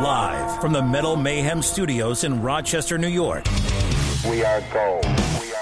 live 0.00 0.60
from 0.60 0.72
the 0.72 0.82
Metal 0.82 1.16
Mayhem 1.16 1.62
Studios 1.62 2.24
in 2.24 2.40
Rochester, 2.40 2.96
New 2.98 3.08
York. 3.08 3.44
We 4.28 4.44
are 4.44 4.62
gold. 4.72 5.04
We 5.40 5.52
are. 5.52 5.61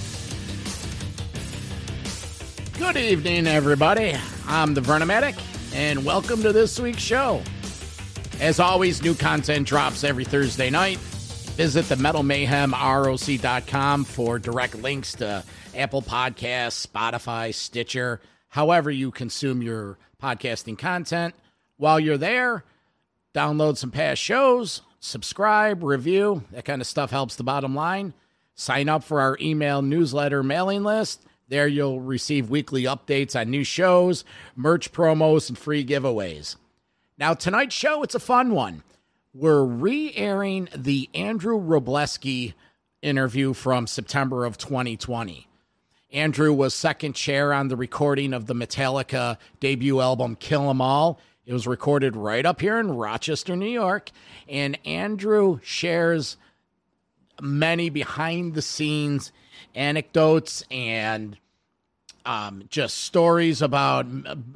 Good 2.81 2.97
evening, 2.97 3.45
everybody. 3.45 4.15
I'm 4.47 4.73
the 4.73 4.81
Vernomatic, 4.81 5.39
and 5.73 6.03
welcome 6.03 6.41
to 6.41 6.51
this 6.51 6.79
week's 6.79 7.03
show. 7.03 7.43
As 8.41 8.59
always, 8.59 9.03
new 9.03 9.13
content 9.13 9.67
drops 9.67 10.03
every 10.03 10.25
Thursday 10.25 10.71
night. 10.71 10.97
Visit 10.97 11.87
the 11.87 11.95
metalmayhemroc.com 11.95 14.03
for 14.03 14.39
direct 14.39 14.75
links 14.75 15.13
to 15.13 15.43
Apple 15.77 16.01
Podcasts, 16.01 16.87
Spotify, 16.87 17.53
Stitcher, 17.53 18.19
however 18.49 18.89
you 18.89 19.11
consume 19.11 19.61
your 19.61 19.99
podcasting 20.21 20.77
content. 20.77 21.35
While 21.77 21.99
you're 21.99 22.17
there, 22.17 22.65
download 23.35 23.77
some 23.77 23.91
past 23.91 24.19
shows, 24.19 24.81
subscribe, 24.99 25.83
review. 25.83 26.43
That 26.51 26.65
kind 26.65 26.81
of 26.81 26.87
stuff 26.87 27.11
helps 27.11 27.35
the 27.35 27.43
bottom 27.43 27.75
line. 27.75 28.15
Sign 28.55 28.89
up 28.89 29.03
for 29.03 29.21
our 29.21 29.37
email 29.39 29.83
newsletter 29.83 30.41
mailing 30.41 30.83
list. 30.83 31.21
There 31.51 31.67
you'll 31.67 31.99
receive 31.99 32.49
weekly 32.49 32.83
updates 32.83 33.37
on 33.37 33.49
new 33.49 33.65
shows, 33.65 34.23
merch 34.55 34.93
promos, 34.93 35.49
and 35.49 35.57
free 35.57 35.85
giveaways. 35.85 36.55
Now, 37.17 37.33
tonight's 37.33 37.75
show, 37.75 38.03
it's 38.03 38.15
a 38.15 38.21
fun 38.21 38.53
one. 38.53 38.83
We're 39.33 39.65
re 39.65 40.13
airing 40.15 40.69
the 40.73 41.09
Andrew 41.13 41.59
Wroblewski 41.59 42.53
interview 43.01 43.51
from 43.51 43.85
September 43.85 44.45
of 44.45 44.57
2020. 44.57 45.45
Andrew 46.13 46.53
was 46.53 46.73
second 46.73 47.15
chair 47.15 47.51
on 47.51 47.67
the 47.67 47.75
recording 47.75 48.33
of 48.33 48.45
the 48.45 48.55
Metallica 48.55 49.37
debut 49.59 49.99
album 49.99 50.37
Kill 50.37 50.69
'Em 50.69 50.79
All. 50.79 51.19
It 51.45 51.51
was 51.51 51.67
recorded 51.67 52.15
right 52.15 52.45
up 52.45 52.61
here 52.61 52.79
in 52.79 52.91
Rochester, 52.91 53.57
New 53.57 53.65
York. 53.65 54.09
And 54.47 54.79
Andrew 54.85 55.59
shares 55.61 56.37
many 57.41 57.89
behind 57.89 58.53
the 58.53 58.61
scenes 58.61 59.33
anecdotes 59.75 60.63
and 60.71 61.37
um, 62.25 62.63
just 62.69 62.99
stories 62.99 63.61
about 63.61 64.05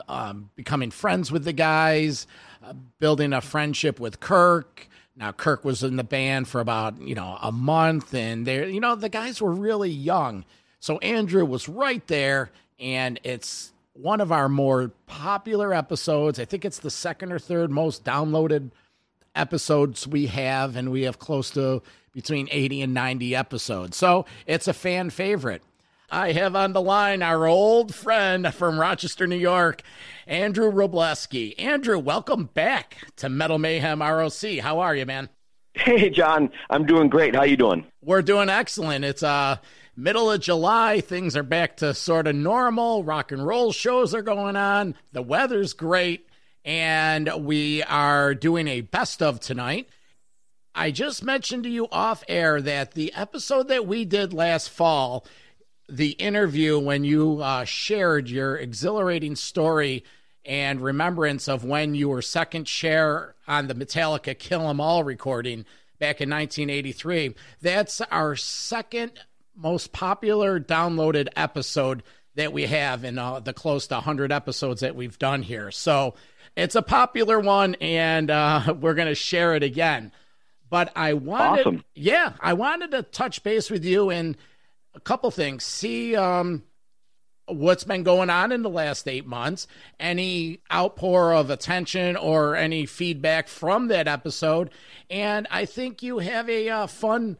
um, 0.07 0.49
becoming 0.55 0.91
friends 0.91 1.31
with 1.31 1.43
the 1.43 1.53
guys, 1.53 2.27
uh, 2.63 2.73
building 2.99 3.33
a 3.33 3.41
friendship 3.41 3.99
with 3.99 4.19
Kirk. 4.19 4.87
Now 5.15 5.31
Kirk 5.31 5.63
was 5.63 5.83
in 5.83 5.95
the 5.95 6.03
band 6.03 6.47
for 6.47 6.59
about 6.59 6.99
you 7.01 7.15
know 7.15 7.37
a 7.41 7.51
month, 7.51 8.13
and 8.13 8.45
they 8.45 8.69
you 8.69 8.79
know 8.79 8.95
the 8.95 9.09
guys 9.09 9.41
were 9.41 9.53
really 9.53 9.89
young, 9.89 10.45
so 10.79 10.97
Andrew 10.99 11.45
was 11.45 11.69
right 11.69 12.05
there, 12.07 12.51
and 12.79 13.19
it's 13.23 13.71
one 13.93 14.19
of 14.19 14.31
our 14.31 14.49
more 14.49 14.91
popular 15.07 15.73
episodes. 15.73 16.39
I 16.39 16.45
think 16.45 16.65
it's 16.65 16.79
the 16.79 16.91
second 16.91 17.31
or 17.31 17.39
third 17.39 17.71
most 17.71 18.03
downloaded 18.03 18.71
episodes 19.35 20.07
we 20.07 20.27
have, 20.27 20.75
and 20.75 20.91
we 20.91 21.03
have 21.03 21.19
close 21.19 21.49
to 21.51 21.81
between 22.13 22.47
80 22.51 22.81
and 22.81 22.93
90 22.93 23.35
episodes. 23.35 23.97
So 23.97 24.25
it's 24.47 24.67
a 24.67 24.73
fan 24.73 25.09
favorite. 25.09 25.61
I 26.09 26.33
have 26.33 26.55
on 26.55 26.73
the 26.73 26.81
line 26.81 27.23
our 27.23 27.47
old 27.47 27.93
friend 27.93 28.53
from 28.53 28.79
Rochester, 28.79 29.25
New 29.25 29.37
York, 29.37 29.81
Andrew 30.27 30.71
Wroblewski. 30.71 31.59
Andrew, 31.59 31.97
welcome 31.97 32.45
back 32.53 32.97
to 33.17 33.29
Metal 33.29 33.57
Mayhem 33.57 34.01
ROC. 34.01 34.59
How 34.61 34.79
are 34.79 34.95
you, 34.95 35.05
man? 35.05 35.29
Hey, 35.73 36.09
John. 36.09 36.51
I'm 36.69 36.85
doing 36.85 37.09
great. 37.09 37.35
How 37.35 37.43
you 37.43 37.57
doing? 37.57 37.85
We're 38.03 38.21
doing 38.21 38.49
excellent. 38.49 39.03
It's 39.03 39.23
uh 39.23 39.57
middle 39.95 40.31
of 40.31 40.41
July. 40.41 41.01
Things 41.01 41.35
are 41.35 41.43
back 41.43 41.77
to 41.77 41.93
sort 41.93 42.27
of 42.27 42.35
normal. 42.35 43.03
Rock 43.03 43.31
and 43.31 43.45
roll 43.45 43.71
shows 43.71 44.13
are 44.13 44.21
going 44.21 44.55
on. 44.55 44.95
The 45.11 45.21
weather's 45.21 45.73
great, 45.73 46.27
and 46.63 47.29
we 47.45 47.83
are 47.83 48.35
doing 48.35 48.67
a 48.67 48.81
best 48.81 49.21
of 49.21 49.39
tonight. 49.39 49.89
I 50.73 50.91
just 50.91 51.23
mentioned 51.23 51.63
to 51.63 51.69
you 51.69 51.87
off 51.91 52.23
air 52.27 52.61
that 52.61 52.93
the 52.93 53.13
episode 53.13 53.69
that 53.69 53.87
we 53.87 54.05
did 54.05 54.33
last 54.33 54.69
fall 54.69 55.25
the 55.89 56.11
interview 56.11 56.79
when 56.79 57.03
you 57.03 57.41
uh, 57.41 57.63
shared 57.65 58.29
your 58.29 58.57
exhilarating 58.57 59.35
story 59.35 60.03
and 60.43 60.81
remembrance 60.81 61.47
of 61.47 61.63
when 61.63 61.95
you 61.95 62.09
were 62.09 62.21
second 62.21 62.65
chair 62.65 63.35
on 63.47 63.67
the 63.67 63.75
Metallica 63.75 64.37
Kill 64.37 64.69
'Em 64.69 64.79
All 64.79 65.03
recording 65.03 65.65
back 65.99 66.21
in 66.21 66.29
1983. 66.29 67.35
That's 67.61 68.01
our 68.01 68.35
second 68.35 69.11
most 69.55 69.91
popular 69.91 70.59
downloaded 70.59 71.29
episode 71.35 72.03
that 72.35 72.51
we 72.51 72.65
have 72.65 73.03
in 73.03 73.17
uh, 73.17 73.39
the 73.39 73.53
close 73.53 73.87
to 73.87 73.95
100 73.95 74.31
episodes 74.31 74.81
that 74.81 74.95
we've 74.95 75.17
done 75.17 75.41
here. 75.41 75.71
So 75.71 76.15
it's 76.55 76.75
a 76.75 76.81
popular 76.81 77.39
one, 77.39 77.75
and 77.75 78.29
uh, 78.29 78.75
we're 78.79 78.93
going 78.93 79.07
to 79.07 79.15
share 79.15 79.55
it 79.55 79.63
again. 79.63 80.11
But 80.69 80.91
I 80.95 81.13
wanted, 81.13 81.67
awesome. 81.67 81.85
yeah, 81.93 82.33
I 82.39 82.53
wanted 82.53 82.91
to 82.91 83.03
touch 83.03 83.43
base 83.43 83.69
with 83.69 83.85
you 83.85 84.09
and 84.09 84.35
a 84.95 84.99
couple 84.99 85.29
things. 85.31 85.63
See 85.63 86.15
um, 86.15 86.63
what's 87.47 87.83
been 87.83 88.03
going 88.03 88.29
on 88.29 88.51
in 88.51 88.61
the 88.61 88.69
last 88.69 89.07
eight 89.07 89.25
months, 89.25 89.67
any 89.99 90.61
outpour 90.71 91.33
of 91.33 91.49
attention 91.49 92.15
or 92.15 92.55
any 92.55 92.85
feedback 92.85 93.47
from 93.47 93.87
that 93.87 94.07
episode. 94.07 94.71
And 95.09 95.47
I 95.51 95.65
think 95.65 96.01
you 96.01 96.19
have 96.19 96.49
a 96.49 96.69
uh, 96.69 96.87
fun 96.87 97.37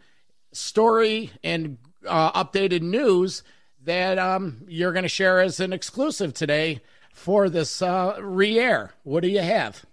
story 0.52 1.32
and 1.44 1.78
uh, 2.08 2.44
updated 2.44 2.82
news 2.82 3.44
that 3.84 4.18
um, 4.20 4.64
you're 4.68 4.94
going 4.94 5.04
to 5.04 5.10
share 5.10 5.40
as 5.40 5.60
an 5.60 5.74
exclusive 5.74 6.34
today 6.34 6.82
for 7.14 7.50
this 7.50 7.82
uh, 7.82 8.18
re 8.20 8.60
air. 8.60 8.94
What 9.04 9.22
do 9.22 9.30
you 9.30 9.42
have? 9.42 9.86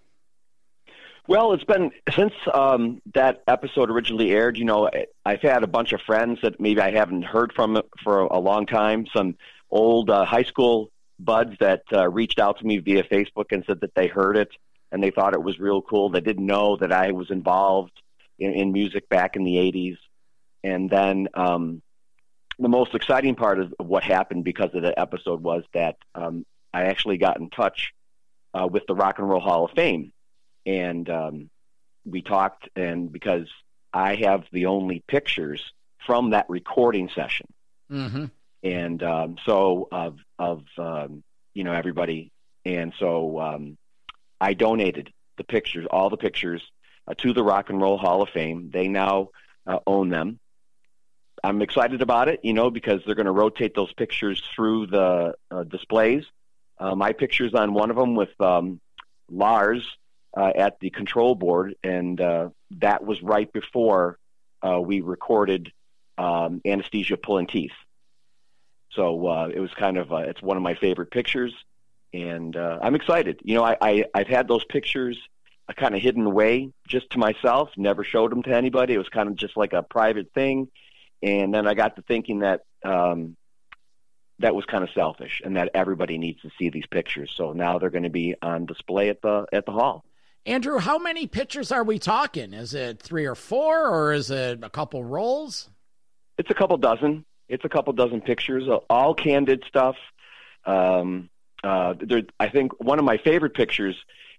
Well, 1.25 1.53
it's 1.53 1.63
been 1.63 1.91
since 2.13 2.33
um, 2.53 3.01
that 3.13 3.43
episode 3.47 3.89
originally 3.89 4.31
aired. 4.31 4.57
You 4.57 4.65
know, 4.65 4.89
I've 5.25 5.41
had 5.41 5.63
a 5.63 5.67
bunch 5.67 5.93
of 5.93 6.01
friends 6.01 6.39
that 6.43 6.59
maybe 6.59 6.81
I 6.81 6.91
haven't 6.91 7.23
heard 7.23 7.53
from 7.53 7.81
for 8.03 8.21
a 8.21 8.39
long 8.39 8.65
time. 8.65 9.05
Some 9.15 9.37
old 9.71 10.09
uh, 10.09 10.25
high 10.25 10.43
school 10.43 10.91
buds 11.17 11.55
that 11.61 11.83
uh, 11.93 12.09
reached 12.09 12.39
out 12.39 12.59
to 12.59 12.65
me 12.65 12.79
via 12.79 13.03
Facebook 13.03 13.51
and 13.51 13.63
said 13.65 13.79
that 13.81 13.95
they 13.95 14.07
heard 14.07 14.35
it 14.35 14.49
and 14.91 15.01
they 15.01 15.11
thought 15.11 15.33
it 15.33 15.41
was 15.41 15.59
real 15.59 15.81
cool. 15.81 16.09
They 16.09 16.19
didn't 16.19 16.45
know 16.45 16.75
that 16.77 16.91
I 16.91 17.11
was 17.11 17.31
involved 17.31 17.93
in, 18.37 18.51
in 18.51 18.73
music 18.73 19.07
back 19.07 19.37
in 19.37 19.45
the 19.45 19.55
'80s. 19.55 19.97
And 20.61 20.89
then 20.89 21.29
um, 21.35 21.81
the 22.59 22.69
most 22.69 22.95
exciting 22.95 23.35
part 23.35 23.61
of 23.61 23.73
what 23.77 24.03
happened 24.03 24.43
because 24.43 24.73
of 24.73 24.81
the 24.81 24.97
episode 24.99 25.41
was 25.41 25.63
that 25.73 25.95
um, 26.15 26.45
I 26.73 26.83
actually 26.83 27.17
got 27.17 27.39
in 27.39 27.49
touch 27.49 27.93
uh, 28.53 28.67
with 28.69 28.83
the 28.87 28.95
Rock 28.95 29.19
and 29.19 29.29
Roll 29.29 29.39
Hall 29.39 29.63
of 29.63 29.71
Fame 29.71 30.11
and 30.65 31.09
um, 31.09 31.49
we 32.05 32.21
talked. 32.21 32.69
And 32.75 33.11
because 33.11 33.47
I 33.93 34.15
have 34.15 34.45
the 34.51 34.67
only 34.67 35.03
pictures 35.07 35.61
from 36.05 36.31
that 36.31 36.49
recording 36.49 37.09
session, 37.09 37.47
mm-hmm. 37.91 38.25
and 38.63 39.03
um, 39.03 39.37
so 39.45 39.87
of 39.91 40.17
of 40.39 40.63
um, 40.77 41.23
you 41.53 41.63
know 41.63 41.73
everybody, 41.73 42.31
and 42.65 42.93
so 42.99 43.39
um, 43.39 43.77
I 44.39 44.53
donated 44.53 45.13
the 45.37 45.43
pictures, 45.43 45.87
all 45.89 46.09
the 46.09 46.17
pictures, 46.17 46.61
uh, 47.07 47.13
to 47.15 47.33
the 47.33 47.43
Rock 47.43 47.69
and 47.69 47.81
Roll 47.81 47.97
Hall 47.97 48.21
of 48.21 48.29
Fame. 48.29 48.69
They 48.71 48.87
now 48.87 49.29
uh, 49.65 49.79
own 49.85 50.09
them. 50.09 50.39
I'm 51.43 51.61
excited 51.61 52.01
about 52.01 52.29
it, 52.29 52.39
you 52.43 52.53
know, 52.53 52.69
because 52.69 53.01
they're 53.05 53.15
going 53.15 53.25
to 53.25 53.31
rotate 53.31 53.75
those 53.75 53.91
pictures 53.93 54.41
through 54.55 54.87
the 54.87 55.35
uh, 55.51 55.63
displays. 55.63 56.23
Uh, 56.77 56.95
my 56.95 57.11
picture's 57.11 57.53
on 57.53 57.73
one 57.73 57.89
of 57.89 57.97
them 57.97 58.15
with 58.15 58.29
um, 58.39 58.79
Lars 59.29 59.85
uh, 60.35 60.51
at 60.55 60.79
the 60.79 60.89
control 60.89 61.35
board, 61.35 61.75
and 61.83 62.19
uh, 62.19 62.49
that 62.79 63.03
was 63.05 63.21
right 63.21 63.51
before 63.51 64.17
uh, 64.61 64.79
we 64.79 65.01
recorded 65.01 65.71
um, 66.17 66.61
anesthesia 66.65 67.17
pulling 67.17 67.47
teeth. 67.47 67.73
So 68.91 69.27
uh, 69.27 69.49
it 69.53 69.59
was 69.59 69.71
kind 69.73 69.97
of 69.97 70.11
uh, 70.11 70.17
it's 70.17 70.41
one 70.41 70.57
of 70.57 70.63
my 70.63 70.75
favorite 70.75 71.11
pictures, 71.11 71.53
and 72.13 72.55
uh, 72.55 72.79
I'm 72.81 72.95
excited. 72.95 73.41
You 73.43 73.55
know, 73.55 73.63
I, 73.63 73.77
I 73.81 74.05
I've 74.13 74.27
had 74.27 74.47
those 74.47 74.63
pictures 74.65 75.17
kind 75.75 75.95
of 75.95 76.01
hidden 76.01 76.25
away 76.25 76.71
just 76.87 77.09
to 77.11 77.17
myself, 77.17 77.69
never 77.77 78.03
showed 78.03 78.31
them 78.31 78.43
to 78.43 78.55
anybody. 78.55 78.93
It 78.93 78.99
was 78.99 79.09
kind 79.09 79.29
of 79.29 79.35
just 79.35 79.57
like 79.57 79.73
a 79.73 79.81
private 79.81 80.31
thing, 80.33 80.69
and 81.21 81.53
then 81.53 81.67
I 81.67 81.73
got 81.73 81.95
to 81.95 82.01
thinking 82.01 82.39
that. 82.39 82.61
Um, 82.83 83.35
that 84.39 84.55
was 84.55 84.65
kind 84.65 84.83
of 84.83 84.89
selfish, 84.89 85.41
and 85.45 85.55
that 85.55 85.69
everybody 85.75 86.17
needs 86.17 86.41
to 86.41 86.49
see 86.57 86.69
these 86.69 86.87
pictures. 86.87 87.31
So 87.37 87.53
now 87.53 87.77
they're 87.77 87.91
going 87.91 88.03
to 88.03 88.09
be 88.09 88.35
on 88.41 88.65
display 88.65 89.09
at 89.09 89.21
the 89.21 89.45
at 89.53 89.65
the 89.65 89.71
hall. 89.71 90.03
Andrew, 90.45 90.77
how 90.77 90.97
many 90.97 91.25
pitchers 91.25 91.71
are 91.71 91.83
we 91.83 91.99
talking? 91.99 92.53
Is 92.53 92.73
it 92.73 93.01
three 93.01 93.25
or 93.25 93.35
four, 93.35 93.87
or 93.87 94.11
is 94.11 94.29
it 94.29 94.59
a 94.61 94.69
couple 94.69 95.03
rolls? 95.03 95.69
It's 96.37 96.49
a 96.49 96.53
couple 96.53 96.77
dozen. 96.77 97.25
It's 97.47 97.63
a 97.63 97.69
couple 97.69 97.93
dozen 97.93 98.21
pictures, 98.21 98.67
all 98.89 99.13
candid 99.13 99.63
stuff. 99.67 99.95
Um, 100.65 101.29
uh, 101.63 101.93
there, 101.99 102.23
I 102.39 102.49
think 102.49 102.73
one 102.83 102.99
of 102.99 103.05
my 103.05 103.17
favorite 103.17 103.53
pictures 103.53 103.95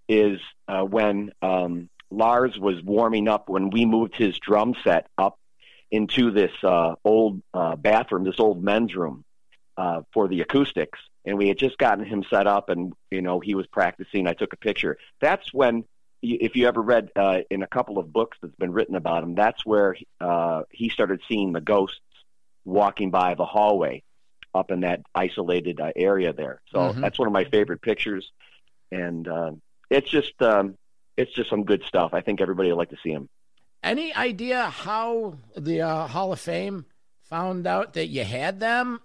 is 0.09 0.41
uh, 0.69 0.83
when 0.83 1.33
um, 1.41 1.89
Lars 2.11 2.59
was 2.59 2.83
warming 2.83 3.29
up 3.29 3.49
when 3.49 3.71
we 3.71 3.87
moved 3.87 4.17
his 4.17 4.39
drum 4.39 4.75
set 4.85 5.07
up 5.17 5.39
into 5.91 6.31
this 6.31 6.53
uh, 6.63 6.97
old 7.05 7.41
uh, 7.55 7.77
bathroom, 7.77 8.25
this 8.25 8.41
old 8.41 8.63
men's 8.63 8.95
room 8.95 9.25
uh, 9.77 10.03
for 10.13 10.29
the 10.29 10.41
acoustics, 10.41 10.99
and 11.25 11.39
we 11.39 11.49
had 11.49 11.59
just 11.59 11.79
gotten 11.79 12.05
him 12.05 12.25
set 12.29 12.47
up, 12.47 12.69
and 12.69 12.93
you 13.11 13.23
know 13.23 13.41
he 13.41 13.55
was 13.55 13.67
practicing. 13.67 14.27
I 14.27 14.35
took 14.35 14.53
a 14.53 14.57
picture. 14.57 14.99
That's 15.21 15.53
when, 15.53 15.85
if 16.25 16.57
you 16.57 16.67
ever 16.67 16.81
read 16.81 17.11
uh, 17.17 17.41
in 17.51 17.63
a 17.63 17.67
couple 17.67 17.99
of 17.99 18.13
books 18.13 18.39
that's 18.41 18.55
been 18.57 18.73
written 18.73 18.95
about 18.95 19.23
him, 19.23 19.35
that's 19.35 19.65
where 19.65 19.97
uh, 20.21 20.63
he 20.71 20.89
started 20.89 21.21
seeing 21.29 21.53
the 21.53 21.61
ghosts 21.61 22.01
walking 22.65 23.11
by 23.11 23.35
the 23.35 23.45
hallway 23.45 24.03
up 24.55 24.71
in 24.71 24.81
that 24.81 25.03
isolated 25.15 25.81
uh, 25.81 25.91
area 25.95 26.33
there. 26.33 26.63
So 26.71 26.79
mm-hmm. 26.79 27.01
that's 27.01 27.19
one 27.19 27.29
of 27.29 27.33
my 27.33 27.45
favorite 27.45 27.83
pictures, 27.83 28.31
and 28.91 29.27
uh, 29.29 29.53
it's 29.91 30.11
just 30.11 30.41
um, 30.41 30.77
it's 31.17 31.33
just 31.33 31.51
some 31.51 31.65
good 31.65 31.85
stuff. 31.85 32.15
I 32.15 32.21
think 32.21 32.41
everybody 32.41 32.71
would 32.71 32.79
like 32.79 32.91
to 32.91 32.99
see 33.03 33.11
him. 33.11 33.29
Any 33.83 34.15
idea 34.15 34.65
how 34.65 35.37
the 35.57 35.83
uh, 35.83 36.07
Hall 36.07 36.33
of 36.33 36.41
Fame 36.41 36.87
found 37.23 37.67
out 37.67 37.95
that 37.95 38.07
you 38.07 38.25
had 38.25 38.61
them? 38.61 39.01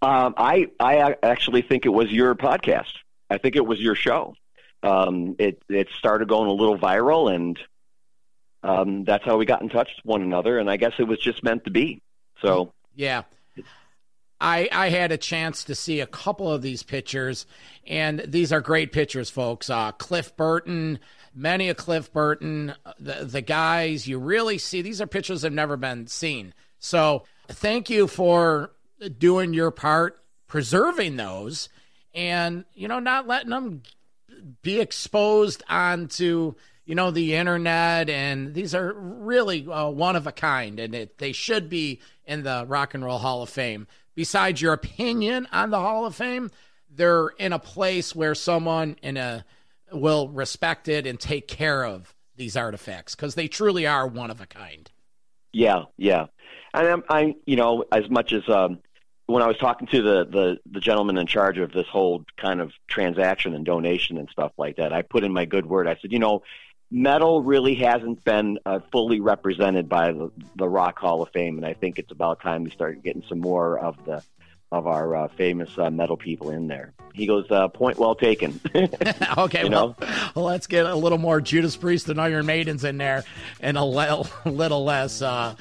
Um, 0.00 0.34
I 0.36 0.70
I 0.80 1.14
actually 1.22 1.62
think 1.62 1.86
it 1.86 1.90
was 1.90 2.10
your 2.10 2.34
podcast. 2.34 2.92
I 3.30 3.38
think 3.38 3.54
it 3.54 3.64
was 3.64 3.80
your 3.80 3.94
show. 3.94 4.34
Um, 4.82 5.36
it 5.38 5.62
it 5.68 5.88
started 5.98 6.28
going 6.28 6.48
a 6.48 6.52
little 6.52 6.78
viral, 6.78 7.32
and 7.32 7.58
um, 8.62 9.04
that's 9.04 9.24
how 9.24 9.36
we 9.36 9.46
got 9.46 9.62
in 9.62 9.68
touch 9.68 9.88
with 9.96 10.04
one 10.04 10.22
another. 10.22 10.58
And 10.58 10.70
I 10.70 10.76
guess 10.76 10.92
it 10.98 11.04
was 11.04 11.18
just 11.18 11.42
meant 11.42 11.64
to 11.64 11.70
be. 11.70 12.00
So 12.40 12.72
yeah. 12.94 13.22
I, 14.42 14.68
I 14.72 14.88
had 14.88 15.12
a 15.12 15.16
chance 15.16 15.62
to 15.64 15.76
see 15.76 16.00
a 16.00 16.06
couple 16.06 16.50
of 16.50 16.62
these 16.62 16.82
pictures, 16.82 17.46
and 17.86 18.24
these 18.26 18.52
are 18.52 18.60
great 18.60 18.90
pictures, 18.90 19.30
folks. 19.30 19.70
Uh, 19.70 19.92
Cliff 19.92 20.36
Burton, 20.36 20.98
many 21.32 21.68
a 21.68 21.76
Cliff 21.76 22.12
Burton, 22.12 22.74
the, 22.98 23.24
the 23.24 23.40
guys 23.40 24.08
you 24.08 24.18
really 24.18 24.58
see. 24.58 24.82
These 24.82 25.00
are 25.00 25.06
pictures 25.06 25.42
that 25.42 25.46
have 25.46 25.54
never 25.54 25.76
been 25.76 26.08
seen. 26.08 26.54
So 26.80 27.22
thank 27.46 27.88
you 27.88 28.08
for 28.08 28.72
doing 29.16 29.54
your 29.54 29.70
part, 29.70 30.20
preserving 30.48 31.16
those, 31.16 31.68
and 32.12 32.64
you 32.74 32.88
know 32.88 32.98
not 32.98 33.28
letting 33.28 33.50
them 33.50 33.82
be 34.62 34.80
exposed 34.80 35.62
onto 35.68 36.54
you 36.84 36.94
know 36.94 37.10
the 37.10 37.34
internet. 37.34 38.10
And 38.10 38.54
these 38.54 38.74
are 38.74 38.92
really 38.92 39.66
uh, 39.66 39.88
one 39.88 40.16
of 40.16 40.26
a 40.26 40.32
kind, 40.32 40.78
and 40.78 40.94
it, 40.94 41.18
they 41.18 41.32
should 41.32 41.68
be 41.68 42.00
in 42.26 42.42
the 42.42 42.64
Rock 42.66 42.94
and 42.94 43.04
Roll 43.04 43.18
Hall 43.18 43.42
of 43.42 43.48
Fame. 43.48 43.86
Besides 44.14 44.60
your 44.60 44.72
opinion 44.72 45.48
on 45.52 45.70
the 45.70 45.80
Hall 45.80 46.04
of 46.04 46.14
Fame, 46.14 46.50
they're 46.90 47.28
in 47.38 47.52
a 47.52 47.58
place 47.58 48.14
where 48.14 48.34
someone 48.34 48.96
in 49.02 49.16
a 49.16 49.44
will 49.90 50.28
respect 50.28 50.88
it 50.88 51.06
and 51.06 51.18
take 51.20 51.48
care 51.48 51.84
of 51.84 52.14
these 52.36 52.56
artifacts 52.56 53.14
because 53.14 53.34
they 53.34 53.48
truly 53.48 53.86
are 53.86 54.06
one 54.06 54.30
of 54.30 54.40
a 54.40 54.46
kind. 54.46 54.90
Yeah, 55.52 55.84
yeah, 55.98 56.26
and 56.72 56.88
I'm, 56.88 57.04
I, 57.08 57.34
you 57.46 57.56
know, 57.56 57.84
as 57.92 58.08
much 58.08 58.32
as 58.32 58.42
um, 58.48 58.78
when 59.32 59.42
I 59.42 59.46
was 59.46 59.58
talking 59.58 59.86
to 59.88 60.02
the, 60.02 60.24
the 60.24 60.58
the 60.70 60.80
gentleman 60.80 61.18
in 61.18 61.26
charge 61.26 61.58
of 61.58 61.72
this 61.72 61.86
whole 61.86 62.24
kind 62.36 62.60
of 62.60 62.72
transaction 62.86 63.54
and 63.54 63.64
donation 63.64 64.18
and 64.18 64.28
stuff 64.30 64.52
like 64.56 64.76
that, 64.76 64.92
I 64.92 65.02
put 65.02 65.24
in 65.24 65.32
my 65.32 65.44
good 65.44 65.66
word. 65.66 65.88
I 65.88 65.96
said, 66.00 66.12
you 66.12 66.18
know, 66.18 66.42
metal 66.90 67.42
really 67.42 67.74
hasn't 67.76 68.22
been 68.24 68.58
uh, 68.66 68.80
fully 68.92 69.20
represented 69.20 69.88
by 69.88 70.12
the, 70.12 70.30
the 70.56 70.68
Rock 70.68 70.98
Hall 70.98 71.22
of 71.22 71.30
Fame, 71.30 71.56
and 71.56 71.66
I 71.66 71.74
think 71.74 71.98
it's 71.98 72.12
about 72.12 72.40
time 72.40 72.64
we 72.64 72.70
start 72.70 73.02
getting 73.02 73.24
some 73.28 73.40
more 73.40 73.78
of 73.78 74.04
the 74.04 74.22
of 74.72 74.86
our 74.86 75.14
uh, 75.14 75.28
famous 75.28 75.70
uh, 75.76 75.90
metal 75.90 76.16
people 76.16 76.50
in 76.50 76.66
there. 76.66 76.94
He 77.12 77.26
goes, 77.26 77.48
uh, 77.50 77.68
point 77.68 77.98
well 77.98 78.14
taken. 78.14 78.58
okay, 79.38 79.68
well, 79.68 79.94
well, 80.34 80.46
let's 80.46 80.66
get 80.66 80.86
a 80.86 80.94
little 80.94 81.18
more 81.18 81.42
Judas 81.42 81.76
Priest 81.76 82.08
and 82.08 82.18
Iron 82.20 82.46
Maidens 82.46 82.82
in 82.82 82.96
there, 82.96 83.22
and 83.60 83.76
a 83.76 83.84
little, 83.84 84.26
little 84.46 84.82
less, 84.82 85.20
uh, 85.20 85.54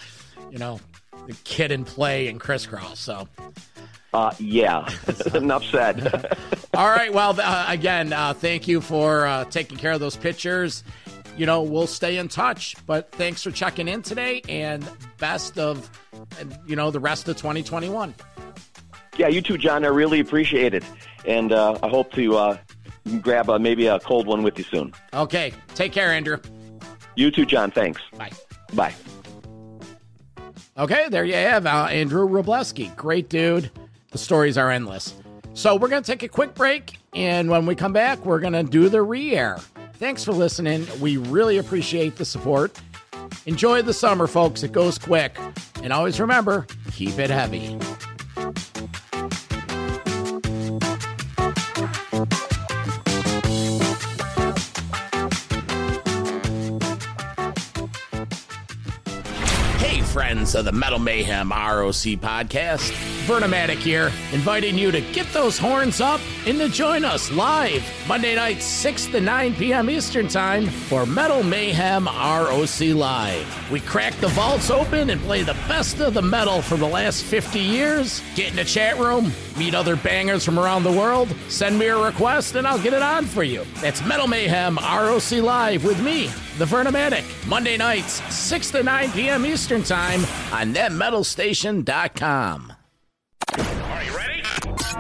you 0.49 0.59
know, 0.59 0.79
the 1.27 1.35
kid 1.43 1.71
and 1.71 1.85
play 1.85 2.27
and 2.27 2.39
Kris 2.39 2.65
Kross. 2.65 2.97
So. 2.97 3.27
Uh, 4.13 4.33
yeah, 4.39 4.89
enough 5.33 5.63
said. 5.65 6.37
All 6.73 6.89
right. 6.89 7.13
Well, 7.13 7.39
uh, 7.39 7.65
again, 7.69 8.11
uh, 8.11 8.33
thank 8.33 8.67
you 8.67 8.81
for 8.81 9.25
uh, 9.25 9.45
taking 9.45 9.77
care 9.77 9.93
of 9.93 9.99
those 9.99 10.17
pictures. 10.17 10.83
You 11.37 11.45
know, 11.45 11.61
we'll 11.61 11.87
stay 11.87 12.17
in 12.17 12.27
touch, 12.27 12.75
but 12.85 13.11
thanks 13.13 13.41
for 13.41 13.51
checking 13.51 13.87
in 13.87 14.01
today 14.01 14.41
and 14.49 14.87
best 15.17 15.57
of, 15.57 15.89
you 16.67 16.75
know, 16.75 16.91
the 16.91 16.99
rest 16.99 17.29
of 17.29 17.37
2021. 17.37 18.13
Yeah, 19.17 19.27
you 19.27 19.41
too, 19.41 19.57
John. 19.57 19.85
I 19.85 19.89
really 19.89 20.19
appreciate 20.19 20.73
it, 20.73 20.83
and 21.25 21.51
uh, 21.53 21.77
I 21.81 21.87
hope 21.87 22.11
to 22.13 22.35
uh, 22.35 22.57
grab 23.21 23.49
a, 23.49 23.59
maybe 23.59 23.87
a 23.87 23.99
cold 23.99 24.27
one 24.27 24.43
with 24.43 24.57
you 24.57 24.65
soon. 24.65 24.93
Okay, 25.13 25.53
take 25.75 25.91
care, 25.91 26.11
Andrew. 26.11 26.37
You 27.15 27.31
too, 27.31 27.45
John. 27.45 27.71
Thanks. 27.71 28.01
Bye. 28.17 28.31
Bye. 28.73 28.93
Okay, 30.81 31.09
there 31.09 31.23
you 31.23 31.35
have 31.35 31.67
uh, 31.67 31.85
Andrew 31.91 32.27
Wroblewski. 32.27 32.95
Great 32.95 33.29
dude. 33.29 33.69
The 34.09 34.17
stories 34.17 34.57
are 34.57 34.71
endless. 34.71 35.13
So 35.53 35.75
we're 35.75 35.89
going 35.89 36.01
to 36.01 36.11
take 36.11 36.23
a 36.23 36.27
quick 36.27 36.55
break, 36.55 36.97
and 37.13 37.51
when 37.51 37.67
we 37.67 37.75
come 37.75 37.93
back, 37.93 38.25
we're 38.25 38.39
going 38.39 38.53
to 38.53 38.63
do 38.63 38.89
the 38.89 39.03
re-air. 39.03 39.59
Thanks 39.99 40.23
for 40.23 40.31
listening. 40.31 40.87
We 40.99 41.17
really 41.17 41.59
appreciate 41.59 42.15
the 42.15 42.25
support. 42.25 42.81
Enjoy 43.45 43.83
the 43.83 43.93
summer, 43.93 44.25
folks. 44.25 44.63
It 44.63 44.71
goes 44.71 44.97
quick. 44.97 45.37
And 45.83 45.93
always 45.93 46.19
remember, 46.19 46.65
keep 46.91 47.19
it 47.19 47.29
heavy. 47.29 47.77
Friends 60.11 60.55
of 60.55 60.65
the 60.65 60.71
Metal 60.73 60.99
Mayhem 60.99 61.51
ROC 61.51 62.19
podcast. 62.19 62.91
Vernomatic 63.25 63.77
here, 63.77 64.11
inviting 64.33 64.77
you 64.77 64.91
to 64.91 64.99
get 64.99 65.25
those 65.31 65.57
horns 65.57 66.01
up 66.01 66.19
and 66.45 66.57
to 66.57 66.67
join 66.67 67.05
us 67.05 67.31
live 67.31 67.81
Monday 68.09 68.35
nights, 68.35 68.65
6 68.65 69.05
to 69.07 69.21
9 69.21 69.55
p.m. 69.55 69.89
Eastern 69.89 70.27
Time 70.27 70.67
for 70.67 71.05
Metal 71.05 71.43
Mayhem 71.43 72.07
ROC 72.07 72.81
Live. 72.93 73.71
We 73.71 73.79
crack 73.79 74.13
the 74.15 74.27
vaults 74.29 74.69
open 74.69 75.11
and 75.11 75.21
play 75.21 75.43
the 75.43 75.53
best 75.69 76.01
of 76.01 76.13
the 76.13 76.21
metal 76.21 76.61
from 76.61 76.81
the 76.81 76.87
last 76.87 77.23
50 77.23 77.59
years. 77.59 78.21
Get 78.35 78.49
in 78.49 78.57
the 78.57 78.65
chat 78.65 78.99
room, 78.99 79.31
meet 79.61 79.75
other 79.75 79.95
bangers 79.95 80.43
from 80.43 80.57
around 80.57 80.81
the 80.81 80.91
world, 80.91 81.29
send 81.47 81.77
me 81.77 81.85
a 81.85 81.95
request, 81.95 82.55
and 82.55 82.65
I'll 82.65 82.81
get 82.81 82.93
it 82.93 83.03
on 83.03 83.25
for 83.25 83.43
you. 83.43 83.63
That's 83.75 84.03
Metal 84.03 84.27
Mayhem 84.27 84.77
ROC 84.77 85.31
Live 85.33 85.83
with 85.83 86.01
me, 86.01 86.31
the 86.57 86.65
Vernomatic, 86.65 87.23
Monday 87.47 87.77
nights, 87.77 88.23
6 88.33 88.71
to 88.71 88.81
9 88.81 89.11
p.m. 89.11 89.45
Eastern 89.45 89.83
Time 89.83 90.21
on 90.51 90.73
netmetalstation.com. 90.73 92.73
Are 93.59 94.03
you 94.03 94.17
ready? 94.17 94.41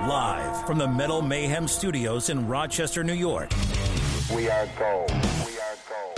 Live 0.07 0.67
from 0.67 0.77
the 0.77 0.87
Metal 0.87 1.23
Mayhem 1.23 1.67
Studios 1.67 2.29
in 2.29 2.47
Rochester, 2.47 3.03
New 3.03 3.13
York. 3.13 3.49
We 4.35 4.47
are 4.47 4.69
gold 4.77 5.30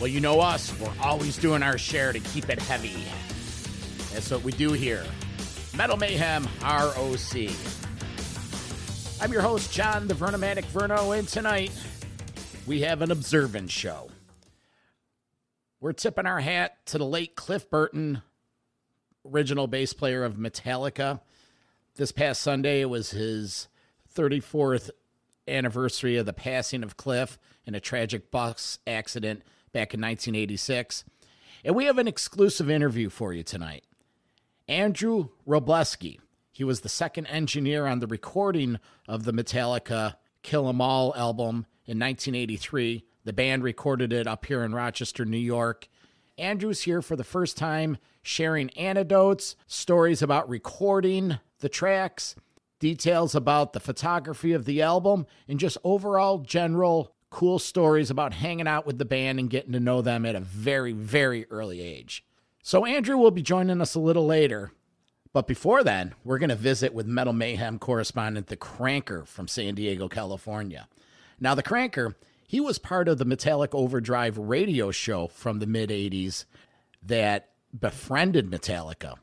Well, 0.00 0.08
you 0.08 0.20
know 0.20 0.40
us. 0.40 0.72
We're 0.80 0.90
always 1.02 1.36
doing 1.36 1.62
our 1.62 1.76
share 1.76 2.14
to 2.14 2.20
keep 2.20 2.48
it 2.48 2.58
heavy. 2.58 3.04
That's 4.14 4.30
what 4.30 4.42
we 4.42 4.50
do 4.52 4.72
here. 4.72 5.04
Metal 5.76 5.98
Mayhem 5.98 6.48
ROC. 6.62 7.50
I'm 9.20 9.30
your 9.30 9.42
host, 9.42 9.70
John 9.70 10.08
the 10.08 10.14
Vernomatic 10.14 10.64
Verno, 10.72 11.18
and 11.18 11.28
tonight 11.28 11.70
we 12.66 12.80
have 12.80 13.02
an 13.02 13.10
observance 13.10 13.72
show. 13.72 14.08
We're 15.80 15.92
tipping 15.92 16.24
our 16.24 16.40
hat 16.40 16.78
to 16.86 16.96
the 16.96 17.04
late 17.04 17.36
Cliff 17.36 17.68
Burton, 17.68 18.22
original 19.30 19.66
bass 19.66 19.92
player 19.92 20.24
of 20.24 20.36
Metallica. 20.36 21.20
This 21.96 22.10
past 22.10 22.40
Sunday, 22.40 22.86
was 22.86 23.10
his 23.10 23.68
34th 24.16 24.88
anniversary 25.46 26.16
of 26.16 26.24
the 26.24 26.32
passing 26.32 26.82
of 26.82 26.96
Cliff 26.96 27.38
in 27.66 27.74
a 27.74 27.80
tragic 27.80 28.30
bus 28.30 28.78
accident 28.86 29.42
back 29.72 29.94
in 29.94 30.00
1986. 30.00 31.04
And 31.64 31.74
we 31.74 31.84
have 31.84 31.98
an 31.98 32.08
exclusive 32.08 32.70
interview 32.70 33.10
for 33.10 33.32
you 33.32 33.42
tonight. 33.42 33.84
Andrew 34.68 35.28
Wroblewski. 35.46 36.18
He 36.52 36.64
was 36.64 36.80
the 36.80 36.88
second 36.88 37.26
engineer 37.26 37.86
on 37.86 38.00
the 38.00 38.06
recording 38.06 38.78
of 39.08 39.24
the 39.24 39.32
Metallica 39.32 40.14
Kill 40.42 40.68
'Em 40.68 40.80
All 40.80 41.14
album 41.16 41.66
in 41.86 41.98
1983. 41.98 43.04
The 43.24 43.32
band 43.32 43.62
recorded 43.62 44.12
it 44.12 44.26
up 44.26 44.46
here 44.46 44.62
in 44.62 44.74
Rochester, 44.74 45.24
New 45.24 45.38
York. 45.38 45.88
Andrew's 46.38 46.82
here 46.82 47.02
for 47.02 47.16
the 47.16 47.24
first 47.24 47.56
time, 47.56 47.98
sharing 48.22 48.70
anecdotes, 48.70 49.56
stories 49.66 50.22
about 50.22 50.48
recording 50.48 51.38
the 51.58 51.68
tracks, 51.68 52.34
details 52.78 53.34
about 53.34 53.72
the 53.74 53.80
photography 53.80 54.52
of 54.52 54.64
the 54.64 54.80
album, 54.80 55.26
and 55.46 55.60
just 55.60 55.76
overall 55.84 56.38
general 56.38 57.14
cool 57.30 57.58
stories 57.58 58.10
about 58.10 58.34
hanging 58.34 58.68
out 58.68 58.86
with 58.86 58.98
the 58.98 59.04
band 59.04 59.38
and 59.38 59.48
getting 59.48 59.72
to 59.72 59.80
know 59.80 60.02
them 60.02 60.26
at 60.26 60.34
a 60.34 60.40
very, 60.40 60.92
very 60.92 61.46
early 61.50 61.80
age. 61.80 62.24
So, 62.62 62.84
Andrew 62.84 63.16
will 63.16 63.30
be 63.30 63.42
joining 63.42 63.80
us 63.80 63.94
a 63.94 64.00
little 64.00 64.26
later. 64.26 64.72
But 65.32 65.46
before 65.46 65.84
then, 65.84 66.14
we're 66.24 66.38
going 66.38 66.50
to 66.50 66.56
visit 66.56 66.92
with 66.92 67.06
Metal 67.06 67.32
Mayhem 67.32 67.78
correspondent 67.78 68.48
The 68.48 68.56
Cranker 68.56 69.26
from 69.26 69.46
San 69.46 69.76
Diego, 69.76 70.08
California. 70.08 70.88
Now, 71.38 71.54
The 71.54 71.62
Cranker, 71.62 72.16
he 72.48 72.60
was 72.60 72.78
part 72.80 73.06
of 73.06 73.18
the 73.18 73.24
Metallic 73.24 73.74
Overdrive 73.74 74.36
radio 74.36 74.90
show 74.90 75.28
from 75.28 75.60
the 75.60 75.68
mid 75.68 75.90
80s 75.90 76.46
that 77.00 77.50
befriended 77.78 78.50
Metallica. 78.50 79.14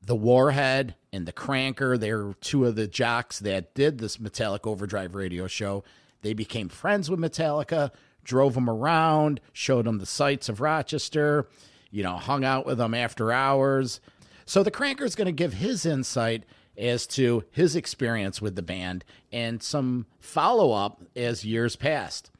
The 0.00 0.14
Warhead 0.14 0.94
and 1.12 1.26
the 1.26 1.32
Cranker, 1.32 1.98
they're 1.98 2.34
two 2.40 2.64
of 2.64 2.76
the 2.76 2.86
jocks 2.86 3.40
that 3.40 3.74
did 3.74 3.98
this 3.98 4.20
Metallic 4.20 4.64
Overdrive 4.64 5.16
radio 5.16 5.48
show. 5.48 5.82
They 6.22 6.34
became 6.34 6.68
friends 6.68 7.10
with 7.10 7.20
Metallica, 7.20 7.90
drove 8.24 8.54
them 8.54 8.68
around, 8.68 9.40
showed 9.52 9.86
them 9.86 9.98
the 9.98 10.06
sights 10.06 10.48
of 10.48 10.60
Rochester, 10.60 11.48
you 11.90 12.02
know, 12.02 12.16
hung 12.16 12.44
out 12.44 12.66
with 12.66 12.78
them 12.78 12.94
after 12.94 13.32
hours. 13.32 14.00
So 14.44 14.62
the 14.62 14.70
Cranker 14.70 15.02
is 15.02 15.14
going 15.14 15.26
to 15.26 15.32
give 15.32 15.54
his 15.54 15.86
insight 15.86 16.44
as 16.76 17.06
to 17.06 17.44
his 17.50 17.74
experience 17.74 18.40
with 18.40 18.54
the 18.54 18.62
band 18.62 19.04
and 19.32 19.62
some 19.62 20.06
follow 20.20 20.72
up 20.72 21.02
as 21.16 21.44
years 21.44 21.76
passed. 21.76 22.30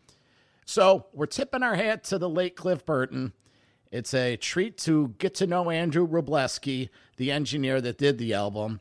So 0.64 1.06
we're 1.12 1.26
tipping 1.26 1.62
our 1.62 1.74
hat 1.74 2.04
to 2.04 2.18
the 2.18 2.28
late 2.28 2.54
Cliff 2.54 2.84
Burton. 2.84 3.32
It's 3.90 4.12
a 4.12 4.36
treat 4.36 4.76
to 4.78 5.14
get 5.18 5.34
to 5.36 5.46
know 5.46 5.70
Andrew 5.70 6.06
Wroblewski, 6.06 6.90
the 7.16 7.32
engineer 7.32 7.80
that 7.80 7.98
did 7.98 8.18
the 8.18 8.34
album. 8.34 8.80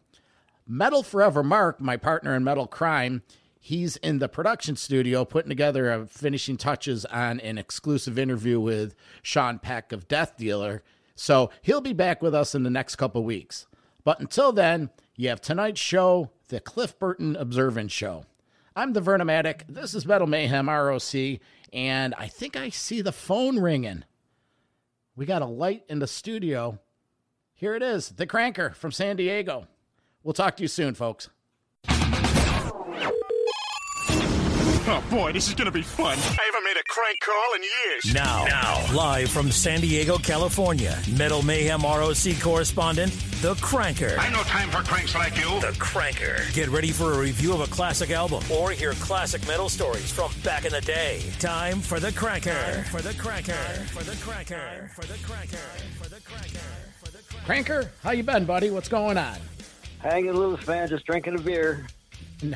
Metal 0.67 1.01
Forever 1.01 1.43
Mark, 1.43 1.79
my 1.79 1.95
partner 1.95 2.35
in 2.35 2.43
Metal 2.43 2.67
Crime, 2.67 3.23
he's 3.59 3.97
in 3.97 4.19
the 4.19 4.29
production 4.29 4.75
studio 4.75 5.25
putting 5.25 5.49
together 5.49 5.91
a 5.91 6.05
finishing 6.05 6.57
touches 6.57 7.05
on 7.05 7.39
an 7.39 7.57
exclusive 7.57 8.17
interview 8.17 8.59
with 8.59 8.95
Sean 9.21 9.59
Peck 9.59 9.91
of 9.91 10.07
Death 10.07 10.37
Dealer. 10.37 10.83
So 11.15 11.49
he'll 11.61 11.81
be 11.81 11.93
back 11.93 12.21
with 12.21 12.35
us 12.35 12.55
in 12.55 12.63
the 12.63 12.69
next 12.69 12.95
couple 12.95 13.23
weeks. 13.23 13.67
But 14.03 14.19
until 14.19 14.51
then, 14.51 14.89
you 15.15 15.29
have 15.29 15.41
tonight's 15.41 15.81
show, 15.81 16.31
the 16.49 16.59
Cliff 16.59 16.97
Burton 16.97 17.35
Observance 17.35 17.91
Show. 17.91 18.25
I'm 18.75 18.93
the 18.93 19.01
Vernomatic. 19.01 19.61
This 19.67 19.95
is 19.95 20.05
Metal 20.05 20.27
Mayhem 20.27 20.69
ROC, 20.69 21.39
and 21.73 22.13
I 22.15 22.27
think 22.27 22.55
I 22.55 22.69
see 22.69 23.01
the 23.01 23.11
phone 23.11 23.59
ringing. 23.59 24.03
We 25.15 25.25
got 25.25 25.41
a 25.41 25.47
light 25.47 25.83
in 25.89 25.97
the 25.99 26.07
studio. 26.07 26.79
Here 27.55 27.73
it 27.73 27.81
is, 27.81 28.09
the 28.09 28.27
Cranker 28.27 28.75
from 28.75 28.91
San 28.91 29.15
Diego. 29.15 29.67
We'll 30.23 30.35
talk 30.35 30.55
to 30.57 30.61
you 30.61 30.67
soon, 30.67 30.93
folks. 30.93 31.29
Oh 34.89 35.03
boy, 35.11 35.33
this 35.33 35.49
is 35.49 35.53
gonna 35.53 35.69
be 35.71 35.81
fun. 35.81 36.17
I 36.17 36.45
haven't 36.45 36.63
made 36.63 36.77
a 36.77 36.83
crank 36.87 37.19
call 37.19 37.55
in 37.55 37.61
years. 37.61 38.13
Now, 38.13 38.45
now, 38.45 38.95
live 38.95 39.29
from 39.29 39.51
San 39.51 39.81
Diego, 39.81 40.17
California, 40.17 40.97
Metal 41.17 41.41
Mayhem 41.43 41.81
ROC 41.81 42.39
correspondent, 42.41 43.11
The 43.41 43.55
Cranker. 43.55 44.17
I 44.17 44.29
no 44.29 44.43
time 44.43 44.69
for 44.69 44.81
cranks 44.83 45.13
like 45.13 45.35
you. 45.35 45.59
The 45.59 45.75
Cranker. 45.77 46.53
Get 46.53 46.69
ready 46.69 46.91
for 46.91 47.13
a 47.13 47.19
review 47.19 47.53
of 47.53 47.59
a 47.59 47.67
classic 47.67 48.11
album 48.11 48.41
or 48.49 48.71
hear 48.71 48.93
classic 48.93 49.45
metal 49.45 49.67
stories 49.67 50.09
from 50.09 50.31
back 50.41 50.63
in 50.63 50.71
the 50.71 50.79
day. 50.81 51.21
Time 51.39 51.81
for 51.81 51.99
The 51.99 52.11
Cranker. 52.11 52.85
For 52.85 53.01
The 53.01 53.09
Cranker. 53.09 53.85
For 53.87 54.03
The 54.03 54.11
Cranker. 54.11 54.89
For 54.91 55.05
The 55.05 55.15
Cranker. 55.15 55.91
For 55.97 56.07
The 56.07 56.15
Cranker. 56.21 56.61
For 57.03 57.11
The 57.11 57.17
Cranker. 57.17 57.45
Cranker, 57.45 57.89
how 58.03 58.11
you 58.11 58.23
been, 58.23 58.45
buddy? 58.45 58.69
What's 58.69 58.87
going 58.89 59.17
on? 59.17 59.35
Hanging 59.99 60.31
loose, 60.31 60.65
man. 60.65 60.87
Just 60.87 61.05
drinking 61.05 61.35
a 61.35 61.41
beer, 61.41 61.87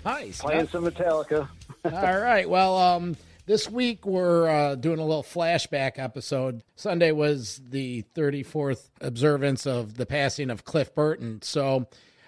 Nice. 0.05 0.39
playing 0.39 0.69
some 0.69 0.85
Metallica. 0.85 1.49
All 1.83 1.91
right. 2.19 2.47
Well, 2.49 2.77
um, 2.77 3.15
this 3.45 3.69
week 3.69 4.05
we're 4.05 4.47
uh, 4.47 4.75
doing 4.75 4.99
a 4.99 5.05
little 5.05 5.23
flashback 5.23 5.97
episode. 5.97 6.63
Sunday 6.75 7.11
was 7.11 7.59
the 7.69 8.03
34th 8.15 8.89
observance 9.01 9.65
of 9.65 9.97
the 9.97 10.05
passing 10.05 10.49
of 10.49 10.63
Cliff 10.63 10.93
Burton. 10.93 11.41
So 11.41 11.87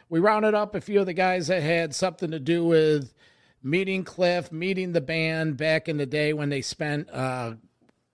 we 0.10 0.20
rounded 0.20 0.56
up 0.56 0.76
a 0.76 0.82
few 0.82 1.00
of 1.00 1.06
the 1.06 1.14
guys 1.14 1.48
that 1.48 1.62
had 1.62 1.94
something 1.94 2.32
to 2.32 2.40
do 2.40 2.66
with 2.66 3.14
meeting 3.62 4.04
Cliff, 4.04 4.52
meeting 4.52 4.92
the 4.92 5.02
band 5.02 5.58
back 5.58 5.88
in 5.88 5.98
the 5.98 6.06
day 6.06 6.34
when 6.34 6.50
they 6.50 6.62
spent 6.62 7.10
uh, 7.12 7.54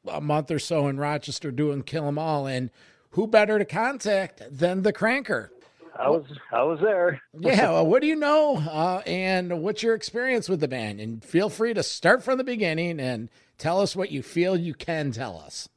a 0.08 0.22
month 0.22 0.51
or 0.51 0.60
so 0.60 0.88
in 0.88 0.98
Rochester 0.98 1.51
doing 1.51 1.84
Kill 1.84 2.08
'Em 2.08 2.17
All. 2.19 2.48
And 2.48 2.69
who 3.12 3.27
better 3.27 3.58
to 3.58 3.65
contact 3.65 4.41
than 4.51 4.84
the 4.84 4.93
Cranker? 4.93 5.50
I 6.00 6.10
was 6.10 6.24
I 6.51 6.63
was 6.63 6.79
there. 6.82 7.22
Yeah, 7.38 7.70
well, 7.72 7.88
what 7.88 8.01
do 8.01 8.08
you 8.08 8.15
know? 8.15 8.58
Uh, 8.58 9.01
and 9.06 9.62
what's 9.62 9.84
your 9.84 9.96
experience 9.96 10.48
with 10.48 10.62
the 10.62 10.68
band? 10.68 11.01
And 11.01 11.24
feel 11.24 11.50
free 11.50 11.74
to 11.74 11.84
start 11.84 12.24
from 12.24 12.38
the 12.38 12.44
beginning 12.44 13.00
and 13.00 13.29
tell 13.58 13.82
us 13.82 13.96
what 13.96 14.12
you 14.12 14.24
feel 14.24 14.56
you 14.56 14.74
can 14.74 15.12
tell 15.12 15.38
us. 15.38 15.68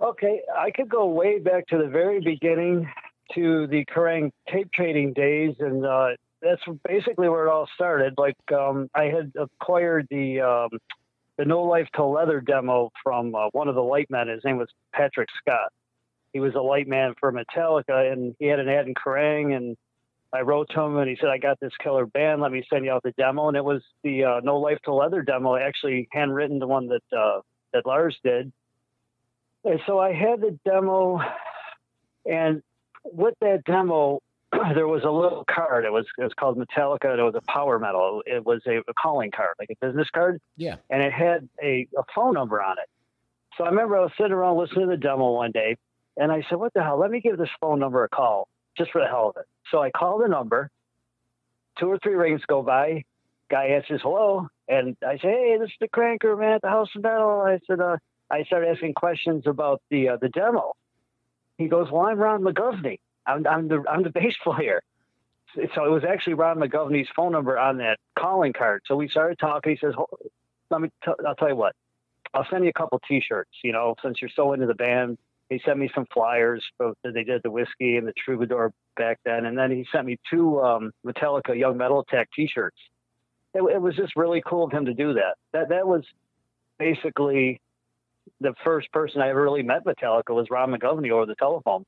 Okay, 0.00 0.40
I 0.56 0.70
could 0.72 0.88
go 0.88 1.06
way 1.06 1.38
back 1.38 1.66
to 1.68 1.78
the 1.78 1.88
very 1.88 2.20
beginning 2.20 2.90
to 3.34 3.66
the 3.68 3.84
Kerrang 3.86 4.30
tape 4.52 4.70
trading 4.72 5.12
days, 5.14 5.54
and 5.60 5.86
uh, 5.86 6.08
that's 6.42 6.62
basically 6.86 7.28
where 7.28 7.46
it 7.46 7.50
all 7.50 7.68
started. 7.74 8.14
Like 8.18 8.36
um, 8.52 8.90
I 8.94 9.04
had 9.04 9.32
acquired 9.38 10.06
the 10.10 10.40
um, 10.40 10.78
the 11.38 11.44
No 11.46 11.62
Life 11.62 11.88
'til 11.94 12.12
Leather 12.12 12.40
demo 12.40 12.90
from 13.02 13.34
uh, 13.34 13.48
one 13.52 13.68
of 13.68 13.74
the 13.74 13.82
light 13.82 14.10
men. 14.10 14.28
His 14.28 14.44
name 14.44 14.58
was 14.58 14.68
Patrick 14.92 15.28
Scott. 15.38 15.72
He 16.32 16.40
was 16.40 16.54
a 16.54 16.60
light 16.60 16.88
man 16.88 17.14
for 17.20 17.30
Metallica, 17.32 18.10
and 18.12 18.34
he 18.38 18.46
had 18.46 18.58
an 18.58 18.68
ad 18.68 18.86
in 18.88 18.94
Kerrang, 18.94 19.54
and 19.56 19.76
I 20.32 20.40
wrote 20.40 20.70
to 20.70 20.80
him, 20.80 20.96
and 20.96 21.08
he 21.08 21.16
said, 21.20 21.28
"I 21.28 21.38
got 21.38 21.60
this 21.60 21.72
killer 21.82 22.06
band. 22.06 22.40
Let 22.40 22.52
me 22.52 22.64
send 22.70 22.84
you 22.84 22.90
out 22.92 23.02
the 23.02 23.12
demo." 23.12 23.48
And 23.48 23.56
it 23.56 23.64
was 23.64 23.82
the 24.02 24.24
uh, 24.24 24.40
No 24.42 24.58
Life 24.58 24.78
'til 24.84 24.96
Leather 24.96 25.22
demo, 25.22 25.56
actually 25.56 26.08
handwritten, 26.10 26.58
the 26.58 26.66
one 26.66 26.88
that 26.88 27.02
uh, 27.16 27.40
that 27.72 27.84
Lars 27.86 28.18
did. 28.24 28.50
And 29.64 29.80
so 29.86 29.98
I 29.98 30.12
had 30.12 30.40
the 30.40 30.58
demo, 30.64 31.20
and 32.26 32.62
with 33.04 33.34
that 33.40 33.64
demo, 33.64 34.20
there 34.74 34.88
was 34.88 35.02
a 35.04 35.10
little 35.10 35.44
card. 35.44 35.84
It 35.84 35.92
was 35.92 36.06
it 36.18 36.22
was 36.24 36.32
called 36.34 36.56
Metallica. 36.58 37.10
and 37.10 37.20
It 37.20 37.24
was 37.24 37.34
a 37.34 37.42
power 37.52 37.78
metal. 37.78 38.22
It 38.26 38.44
was 38.44 38.62
a, 38.66 38.78
a 38.78 38.94
calling 39.00 39.30
card, 39.30 39.54
like 39.58 39.70
a 39.70 39.86
business 39.86 40.08
card, 40.14 40.40
Yeah. 40.56 40.76
and 40.90 41.02
it 41.02 41.12
had 41.12 41.48
a, 41.62 41.86
a 41.96 42.02
phone 42.14 42.34
number 42.34 42.62
on 42.62 42.78
it. 42.78 42.88
So 43.58 43.64
I 43.64 43.68
remember 43.68 43.98
I 43.98 44.00
was 44.00 44.12
sitting 44.16 44.32
around 44.32 44.56
listening 44.56 44.86
to 44.88 44.92
the 44.92 44.96
demo 44.96 45.32
one 45.32 45.50
day, 45.52 45.76
and 46.16 46.30
I 46.30 46.42
said, 46.48 46.58
"What 46.58 46.72
the 46.74 46.82
hell? 46.82 46.98
Let 46.98 47.10
me 47.10 47.20
give 47.20 47.38
this 47.38 47.50
phone 47.60 47.78
number 47.78 48.04
a 48.04 48.08
call, 48.08 48.48
just 48.76 48.90
for 48.90 49.00
the 49.00 49.06
hell 49.08 49.30
of 49.30 49.36
it." 49.36 49.46
So 49.70 49.82
I 49.82 49.90
called 49.90 50.22
the 50.22 50.28
number. 50.28 50.70
Two 51.78 51.90
or 51.90 51.98
three 51.98 52.14
rings 52.14 52.42
go 52.46 52.62
by. 52.62 53.04
Guy 53.50 53.66
answers, 53.66 54.02
"Hello," 54.02 54.48
and 54.68 54.96
I 55.06 55.16
say, 55.18 55.30
"Hey, 55.30 55.56
this 55.58 55.68
is 55.70 55.76
the 55.80 55.88
Cranker 55.88 56.38
man 56.38 56.52
at 56.52 56.62
the 56.62 56.68
House 56.68 56.94
of 56.94 57.02
Metal." 57.02 57.42
I 57.42 57.58
said, 57.66 57.80
uh, 57.80 57.96
"I 58.30 58.44
started 58.44 58.68
asking 58.70 58.94
questions 58.94 59.46
about 59.46 59.80
the 59.90 60.10
uh, 60.10 60.16
the 60.16 60.28
demo." 60.28 60.74
He 61.58 61.68
goes, 61.68 61.90
"Well, 61.90 62.06
I'm 62.06 62.18
Ron 62.18 62.42
McGovney. 62.42 62.98
I'm 63.26 63.46
I'm 63.46 63.68
the 63.68 63.84
I'm 63.88 64.02
the 64.02 64.10
bass 64.14 64.36
player." 64.42 64.82
So 65.74 65.84
it 65.84 65.90
was 65.90 66.02
actually 66.04 66.34
Ron 66.34 66.58
McGovney's 66.58 67.10
phone 67.14 67.32
number 67.32 67.58
on 67.58 67.76
that 67.78 67.98
calling 68.18 68.54
card. 68.54 68.82
So 68.86 68.96
we 68.96 69.08
started 69.08 69.38
talking. 69.38 69.72
He 69.72 69.78
says, 69.78 69.94
"Ho- 69.94 70.08
"Let 70.70 70.80
me. 70.80 70.88
T- 71.04 71.12
I'll 71.26 71.34
tell 71.34 71.48
you 71.48 71.56
what. 71.56 71.74
I'll 72.34 72.46
send 72.50 72.64
you 72.64 72.70
a 72.70 72.72
couple 72.72 72.98
T-shirts. 73.06 73.50
You 73.62 73.72
know, 73.72 73.94
since 74.02 74.20
you're 74.20 74.30
so 74.30 74.52
into 74.52 74.66
the 74.66 74.74
band." 74.74 75.18
He 75.52 75.60
sent 75.64 75.78
me 75.78 75.90
some 75.94 76.06
flyers. 76.12 76.64
Both 76.78 76.96
that 77.04 77.14
they 77.14 77.24
did 77.24 77.42
the 77.42 77.50
whiskey 77.50 77.96
and 77.96 78.06
the 78.06 78.12
troubadour 78.24 78.72
back 78.96 79.18
then, 79.24 79.46
and 79.46 79.56
then 79.56 79.70
he 79.70 79.86
sent 79.92 80.06
me 80.06 80.18
two 80.30 80.60
um, 80.60 80.92
Metallica 81.04 81.58
Young 81.58 81.76
Metal 81.76 82.00
Attack 82.00 82.30
T-shirts. 82.34 82.76
It, 83.54 83.62
it 83.62 83.80
was 83.80 83.94
just 83.94 84.16
really 84.16 84.42
cool 84.46 84.64
of 84.64 84.72
him 84.72 84.86
to 84.86 84.94
do 84.94 85.14
that. 85.14 85.34
That 85.52 85.68
that 85.68 85.86
was 85.86 86.04
basically 86.78 87.60
the 88.40 88.54
first 88.64 88.90
person 88.92 89.20
I 89.20 89.28
ever 89.28 89.42
really 89.42 89.62
met 89.62 89.84
Metallica 89.84 90.30
was 90.30 90.46
Ron 90.50 90.72
McGovney 90.72 91.10
over 91.10 91.26
the 91.26 91.34
telephone. 91.34 91.84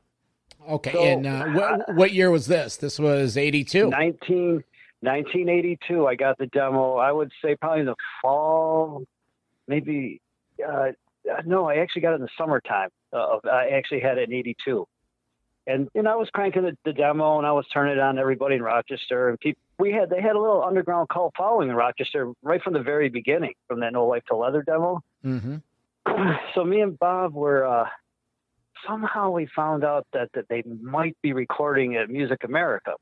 Okay. 0.68 0.92
So- 0.92 1.02
and 1.02 1.26
uh, 1.26 1.47
what, 1.47 1.94
what 1.94 2.12
year 2.12 2.30
was 2.30 2.47
this? 2.47 2.76
This 2.76 2.99
was 2.99 3.37
82. 3.37 3.88
19, 3.88 4.64
1982, 5.00 6.06
I 6.06 6.14
got 6.14 6.38
the 6.38 6.47
demo. 6.47 6.97
I 6.97 7.12
would 7.12 7.33
say 7.42 7.56
probably 7.56 7.80
in 7.80 7.87
the 7.87 7.97
fall, 8.23 9.04
maybe. 9.66 10.21
Uh, 10.66 10.92
no, 11.45 11.69
I 11.69 11.76
actually 11.76 12.02
got 12.02 12.12
it 12.12 12.16
in 12.16 12.23
the 12.23 12.28
summertime. 12.38 12.90
Uh, 13.12 13.38
I 13.50 13.69
actually 13.75 14.00
had 14.00 14.19
it 14.19 14.28
in 14.28 14.35
82. 14.35 14.87
And 15.66 15.88
and 15.95 16.07
I 16.07 16.16
was 16.16 16.28
cranking 16.31 16.62
the, 16.62 16.76
the 16.85 16.93
demo, 16.93 17.38
and 17.38 17.47
I 17.47 17.52
was 17.52 17.64
turning 17.73 17.97
it 17.97 18.00
on 18.00 18.19
everybody 18.19 18.57
in 18.57 18.62
Rochester, 18.62 19.31
and 19.31 19.40
people. 19.40 19.61
We 19.78 19.93
had 19.93 20.11
they 20.11 20.21
had 20.21 20.37
a 20.37 20.38
little 20.38 20.62
underground 20.62 21.09
cult 21.09 21.33
following 21.37 21.71
in 21.71 21.75
Rochester 21.75 22.33
right 22.43 22.62
from 22.62 22.75
the 22.75 22.83
very 22.83 23.09
beginning, 23.09 23.54
from 23.66 23.81
that 23.81 23.95
No 23.95 24.07
Life 24.07 24.25
'til 24.28 24.40
Leather 24.40 24.62
demo. 24.62 25.00
Mm-hmm. 25.25 25.57
so 26.54 26.64
me 26.64 26.83
and 26.83 26.99
Bob 26.99 27.33
were 27.33 27.66
uh, 27.66 27.88
somehow 28.87 29.31
we 29.31 29.47
found 29.57 29.85
out 29.85 30.07
that 30.12 30.28
that 30.35 30.49
they 30.50 30.62
might 30.83 31.16
be 31.23 31.33
recording 31.33 31.97
at 31.97 32.11
Music 32.11 32.45
America, 32.45 32.93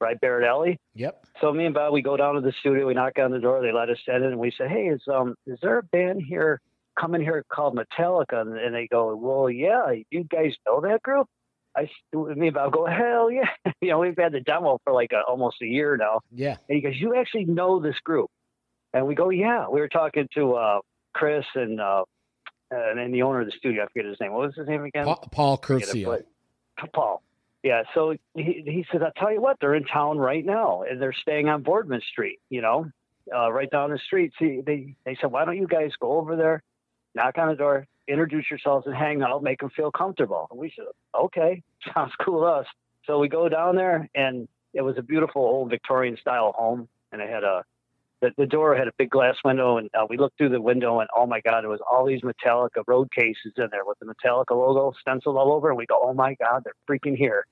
right, 0.00 0.20
Barrett 0.20 0.46
Alley. 0.46 0.78
Yep. 0.94 1.24
So 1.40 1.52
me 1.52 1.64
and 1.64 1.74
Bob, 1.74 1.92
we 1.92 2.02
go 2.02 2.16
down 2.16 2.36
to 2.36 2.40
the 2.40 2.52
studio, 2.60 2.86
we 2.86 2.94
knock 2.94 3.18
on 3.18 3.32
the 3.32 3.40
door, 3.40 3.60
they 3.62 3.72
let 3.72 3.90
us 3.90 3.98
in, 4.06 4.22
and 4.22 4.38
we 4.38 4.52
say, 4.52 4.68
"Hey, 4.68 4.86
is 4.86 5.02
um 5.08 5.34
is 5.44 5.58
there 5.60 5.78
a 5.78 5.82
band 5.82 6.22
here 6.22 6.60
coming 6.98 7.20
here 7.20 7.44
called 7.50 7.76
Metallica?" 7.76 8.40
And, 8.40 8.56
and 8.58 8.74
they 8.74 8.86
go, 8.86 9.14
"Well, 9.16 9.50
yeah, 9.50 9.92
you 10.10 10.24
guys 10.24 10.54
know 10.66 10.80
that 10.82 11.02
group." 11.02 11.26
I 11.76 11.88
me 12.12 12.48
and 12.48 12.54
Bob 12.54 12.72
go, 12.72 12.86
"Hell 12.86 13.30
yeah!" 13.30 13.50
you 13.80 13.90
know, 13.90 13.98
we've 13.98 14.16
had 14.16 14.32
the 14.32 14.40
demo 14.40 14.78
for 14.84 14.92
like 14.92 15.12
a, 15.12 15.20
almost 15.28 15.56
a 15.62 15.66
year 15.66 15.96
now. 15.96 16.20
Yeah. 16.32 16.56
And 16.68 16.76
he 16.76 16.80
goes, 16.80 16.94
"You 16.96 17.16
actually 17.16 17.44
know 17.44 17.80
this 17.80 17.98
group?" 18.04 18.30
And 18.92 19.06
we 19.06 19.14
go, 19.14 19.30
"Yeah." 19.30 19.68
We 19.68 19.80
were 19.80 19.88
talking 19.88 20.28
to 20.34 20.54
uh, 20.54 20.80
Chris 21.14 21.44
and 21.54 21.80
uh, 21.80 22.04
and 22.70 22.98
then 22.98 23.12
the 23.12 23.22
owner 23.22 23.40
of 23.40 23.46
the 23.46 23.52
studio. 23.56 23.84
I 23.84 23.86
forget 23.86 24.06
his 24.06 24.20
name. 24.20 24.32
What 24.32 24.46
was 24.46 24.56
his 24.56 24.68
name 24.68 24.84
again? 24.84 25.04
Paul, 25.04 25.28
Paul 25.30 25.58
Curcio. 25.58 26.22
Paul. 26.92 27.22
Yeah. 27.62 27.82
So 27.94 28.14
he, 28.34 28.62
he 28.64 28.86
said, 28.92 29.02
I'll 29.02 29.12
tell 29.16 29.32
you 29.32 29.40
what, 29.40 29.56
they're 29.60 29.74
in 29.74 29.84
town 29.84 30.18
right 30.18 30.44
now 30.44 30.82
and 30.82 31.00
they're 31.00 31.12
staying 31.12 31.48
on 31.48 31.62
Boardman 31.62 32.00
Street, 32.12 32.38
you 32.48 32.60
know, 32.60 32.86
uh, 33.34 33.50
right 33.50 33.70
down 33.70 33.90
the 33.90 33.98
street. 33.98 34.32
See, 34.38 34.60
they, 34.64 34.94
they 35.04 35.16
said, 35.20 35.32
why 35.32 35.44
don't 35.44 35.56
you 35.56 35.66
guys 35.66 35.90
go 36.00 36.12
over 36.12 36.36
there, 36.36 36.62
knock 37.16 37.38
on 37.38 37.48
the 37.48 37.56
door, 37.56 37.86
introduce 38.06 38.48
yourselves 38.50 38.86
and 38.86 38.94
hang 38.94 39.22
out, 39.22 39.42
make 39.42 39.58
them 39.60 39.70
feel 39.70 39.90
comfortable. 39.90 40.46
And 40.50 40.60
we 40.60 40.72
said, 40.76 40.84
okay, 41.18 41.62
sounds 41.94 42.12
cool 42.24 42.40
to 42.40 42.46
us. 42.46 42.66
So 43.06 43.18
we 43.18 43.28
go 43.28 43.48
down 43.48 43.74
there 43.76 44.08
and 44.14 44.46
it 44.74 44.82
was 44.82 44.96
a 44.98 45.02
beautiful 45.02 45.42
old 45.42 45.70
Victorian 45.70 46.16
style 46.20 46.52
home 46.56 46.88
and 47.10 47.20
it 47.20 47.28
had 47.28 47.42
a, 47.44 47.64
the, 48.20 48.30
the 48.36 48.46
door 48.46 48.74
had 48.76 48.88
a 48.88 48.92
big 48.98 49.10
glass 49.10 49.36
window 49.44 49.76
and 49.78 49.90
uh, 49.94 50.06
we 50.08 50.16
looked 50.16 50.38
through 50.38 50.48
the 50.50 50.60
window 50.60 51.00
and 51.00 51.08
oh 51.14 51.26
my 51.26 51.40
god 51.40 51.64
it 51.64 51.68
was 51.68 51.80
all 51.90 52.06
these 52.06 52.22
metallica 52.22 52.82
road 52.86 53.08
cases 53.12 53.52
in 53.56 53.68
there 53.70 53.84
with 53.84 53.98
the 54.00 54.06
metallica 54.06 54.52
logo 54.52 54.92
stenciled 55.00 55.36
all 55.36 55.52
over 55.52 55.68
and 55.68 55.76
we 55.76 55.84
go 55.86 55.98
oh 56.02 56.14
my 56.14 56.34
god 56.40 56.64
they're 56.64 56.72
freaking 56.88 57.14
here 57.16 57.46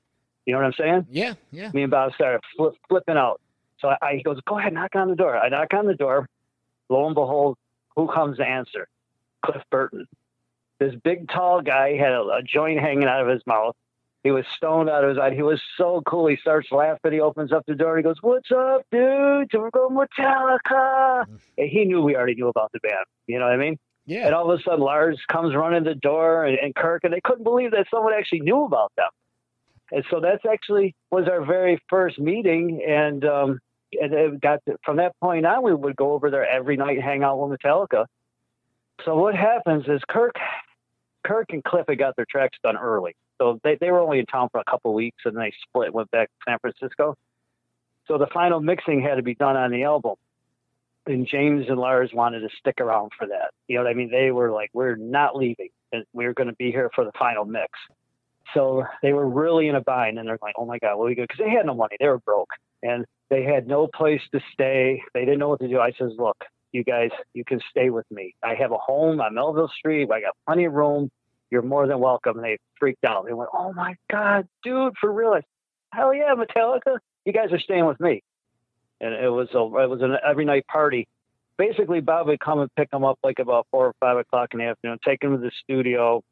you 0.46 0.52
know 0.52 0.58
what 0.58 0.64
i'm 0.66 0.72
saying 0.72 1.06
Yeah. 1.10 1.34
Yeah. 1.52 1.70
me 1.74 1.82
and 1.82 1.90
bob 1.90 2.14
started 2.14 2.40
flip, 2.56 2.72
flipping 2.88 3.16
out 3.18 3.42
so 3.78 3.88
I, 3.88 3.96
I 4.02 4.14
he 4.16 4.22
goes 4.22 4.38
go 4.48 4.58
ahead 4.58 4.72
knock 4.72 4.94
on 4.96 5.08
the 5.10 5.16
door 5.16 5.36
i 5.36 5.50
knock 5.50 5.74
on 5.74 5.86
the 5.86 5.94
door 5.94 6.26
lo 6.88 7.04
and 7.06 7.14
behold 7.14 7.58
who 7.94 8.08
comes 8.08 8.38
to 8.38 8.44
answer 8.44 8.88
cliff 9.44 9.62
burton 9.70 10.06
this 10.78 10.94
big 11.02 11.28
tall 11.28 11.60
guy 11.60 11.96
had 11.96 12.12
a, 12.12 12.22
a 12.22 12.42
joint 12.42 12.80
hanging 12.80 13.04
out 13.04 13.20
of 13.20 13.28
his 13.28 13.42
mouth 13.46 13.76
he 14.24 14.30
was 14.30 14.46
stoned 14.56 14.88
out 14.88 15.04
of 15.04 15.10
his 15.10 15.18
eye. 15.18 15.34
He 15.34 15.42
was 15.42 15.60
so 15.76 16.02
cool. 16.06 16.26
He 16.28 16.36
starts 16.36 16.72
laughing. 16.72 17.12
He 17.12 17.20
opens 17.20 17.52
up 17.52 17.66
the 17.66 17.74
door. 17.74 17.98
He 17.98 18.02
goes, 18.02 18.16
"What's 18.22 18.50
up, 18.50 18.80
dude? 18.90 19.52
We're 19.52 19.70
going 19.70 19.94
Metallica." 19.94 21.26
And 21.58 21.68
he 21.68 21.84
knew 21.84 22.00
we 22.00 22.16
already 22.16 22.34
knew 22.34 22.48
about 22.48 22.72
the 22.72 22.80
band. 22.80 23.04
You 23.26 23.38
know 23.38 23.44
what 23.44 23.52
I 23.52 23.58
mean? 23.58 23.78
Yeah. 24.06 24.24
And 24.24 24.34
all 24.34 24.50
of 24.50 24.58
a 24.58 24.62
sudden, 24.62 24.80
Lars 24.80 25.20
comes 25.30 25.54
running 25.54 25.84
the 25.84 25.94
door, 25.94 26.46
and, 26.46 26.58
and 26.58 26.74
Kirk, 26.74 27.04
and 27.04 27.12
they 27.12 27.20
couldn't 27.20 27.44
believe 27.44 27.72
that 27.72 27.86
someone 27.90 28.14
actually 28.14 28.40
knew 28.40 28.64
about 28.64 28.92
them. 28.96 29.10
And 29.92 30.04
so 30.10 30.20
that's 30.20 30.44
actually 30.50 30.94
was 31.10 31.28
our 31.28 31.44
very 31.44 31.78
first 31.90 32.18
meeting, 32.18 32.82
and 32.88 33.26
um, 33.26 33.60
and 33.92 34.14
it 34.14 34.40
got 34.40 34.60
to, 34.66 34.78
from 34.82 34.96
that 34.96 35.12
point 35.20 35.44
on, 35.44 35.62
we 35.62 35.74
would 35.74 35.96
go 35.96 36.12
over 36.12 36.30
there 36.30 36.46
every 36.46 36.78
night, 36.78 36.98
hang 37.02 37.22
out 37.22 37.38
with 37.38 37.60
Metallica. 37.60 38.06
So 39.04 39.16
what 39.16 39.34
happens 39.34 39.84
is 39.86 40.00
Kirk, 40.08 40.36
Kirk 41.24 41.46
and 41.50 41.62
Cliff 41.64 41.86
had 41.88 41.98
got 41.98 42.16
their 42.16 42.26
tracks 42.30 42.58
done 42.62 42.76
early, 42.76 43.14
so 43.38 43.60
they, 43.64 43.76
they 43.80 43.90
were 43.90 44.00
only 44.00 44.18
in 44.18 44.26
town 44.26 44.48
for 44.50 44.60
a 44.60 44.64
couple 44.70 44.94
weeks, 44.94 45.22
and 45.24 45.36
they 45.36 45.52
split, 45.68 45.92
went 45.92 46.10
back 46.10 46.28
to 46.28 46.50
San 46.50 46.58
Francisco. 46.60 47.16
So 48.06 48.18
the 48.18 48.28
final 48.32 48.60
mixing 48.60 49.02
had 49.02 49.16
to 49.16 49.22
be 49.22 49.34
done 49.34 49.56
on 49.56 49.70
the 49.70 49.84
album 49.84 50.16
and 51.06 51.26
James 51.26 51.66
and 51.68 51.78
Lars 51.78 52.10
wanted 52.12 52.40
to 52.40 52.48
stick 52.58 52.80
around 52.80 53.12
for 53.18 53.26
that. 53.26 53.50
You 53.68 53.76
know 53.76 53.84
what 53.84 53.90
I 53.90 53.94
mean? 53.94 54.10
They 54.10 54.30
were 54.30 54.50
like, 54.50 54.70
we're 54.72 54.96
not 54.96 55.36
leaving, 55.36 55.68
and 55.92 56.04
we're 56.12 56.32
going 56.32 56.48
to 56.48 56.54
be 56.54 56.70
here 56.70 56.90
for 56.94 57.04
the 57.04 57.12
final 57.18 57.44
mix. 57.44 57.70
So 58.52 58.84
they 59.02 59.12
were 59.12 59.28
really 59.28 59.68
in 59.68 59.74
a 59.74 59.80
bind, 59.80 60.18
and 60.18 60.28
they're 60.28 60.38
like, 60.40 60.54
oh 60.58 60.66
my 60.66 60.78
god, 60.78 60.96
what 60.96 61.04
are 61.04 61.08
we 61.08 61.14
going? 61.14 61.26
Because 61.28 61.44
they 61.44 61.50
had 61.50 61.66
no 61.66 61.74
money, 61.74 61.96
they 61.98 62.08
were 62.08 62.18
broke, 62.18 62.50
and 62.82 63.04
they 63.30 63.42
had 63.42 63.66
no 63.66 63.86
place 63.86 64.20
to 64.32 64.40
stay. 64.52 65.02
They 65.12 65.20
didn't 65.20 65.38
know 65.38 65.48
what 65.48 65.60
to 65.60 65.68
do. 65.68 65.80
I 65.80 65.92
says, 65.92 66.12
look, 66.18 66.36
you 66.74 66.84
guys, 66.84 67.10
you 67.32 67.44
can 67.44 67.60
stay 67.70 67.90
with 67.90 68.10
me. 68.10 68.34
I 68.42 68.54
have 68.54 68.72
a 68.72 68.78
home 68.78 69.20
on 69.20 69.34
Melville 69.34 69.70
Street. 69.78 70.10
I 70.12 70.20
got 70.20 70.34
plenty 70.46 70.64
of 70.64 70.72
room. 70.72 71.10
You're 71.50 71.62
more 71.62 71.86
than 71.86 72.00
welcome. 72.00 72.36
And 72.36 72.44
they 72.44 72.58
freaked 72.78 73.04
out. 73.04 73.26
They 73.26 73.32
went, 73.32 73.50
oh 73.54 73.72
my 73.72 73.94
god, 74.10 74.46
dude, 74.62 74.94
for 75.00 75.12
real? 75.12 75.38
Hell 75.92 76.12
yeah, 76.12 76.34
Metallica. 76.34 76.98
You 77.24 77.32
guys 77.32 77.52
are 77.52 77.60
staying 77.60 77.86
with 77.86 78.00
me 78.00 78.22
and 79.00 79.14
it 79.14 79.28
was 79.28 79.48
a 79.54 79.58
it 79.58 79.88
was 79.88 80.00
an 80.02 80.16
every 80.26 80.44
night 80.44 80.66
party. 80.66 81.06
Basically, 81.56 82.00
Bob 82.00 82.26
would 82.26 82.40
come 82.40 82.60
and 82.60 82.74
pick 82.74 82.90
them 82.90 83.04
up 83.04 83.18
like 83.22 83.38
about 83.38 83.66
four 83.70 83.86
or 83.86 83.94
five 84.00 84.16
o'clock 84.16 84.50
in 84.54 84.58
the 84.58 84.64
afternoon, 84.64 84.98
take 85.04 85.20
them 85.20 85.36
to 85.36 85.38
the 85.38 85.52
studio. 85.62 86.22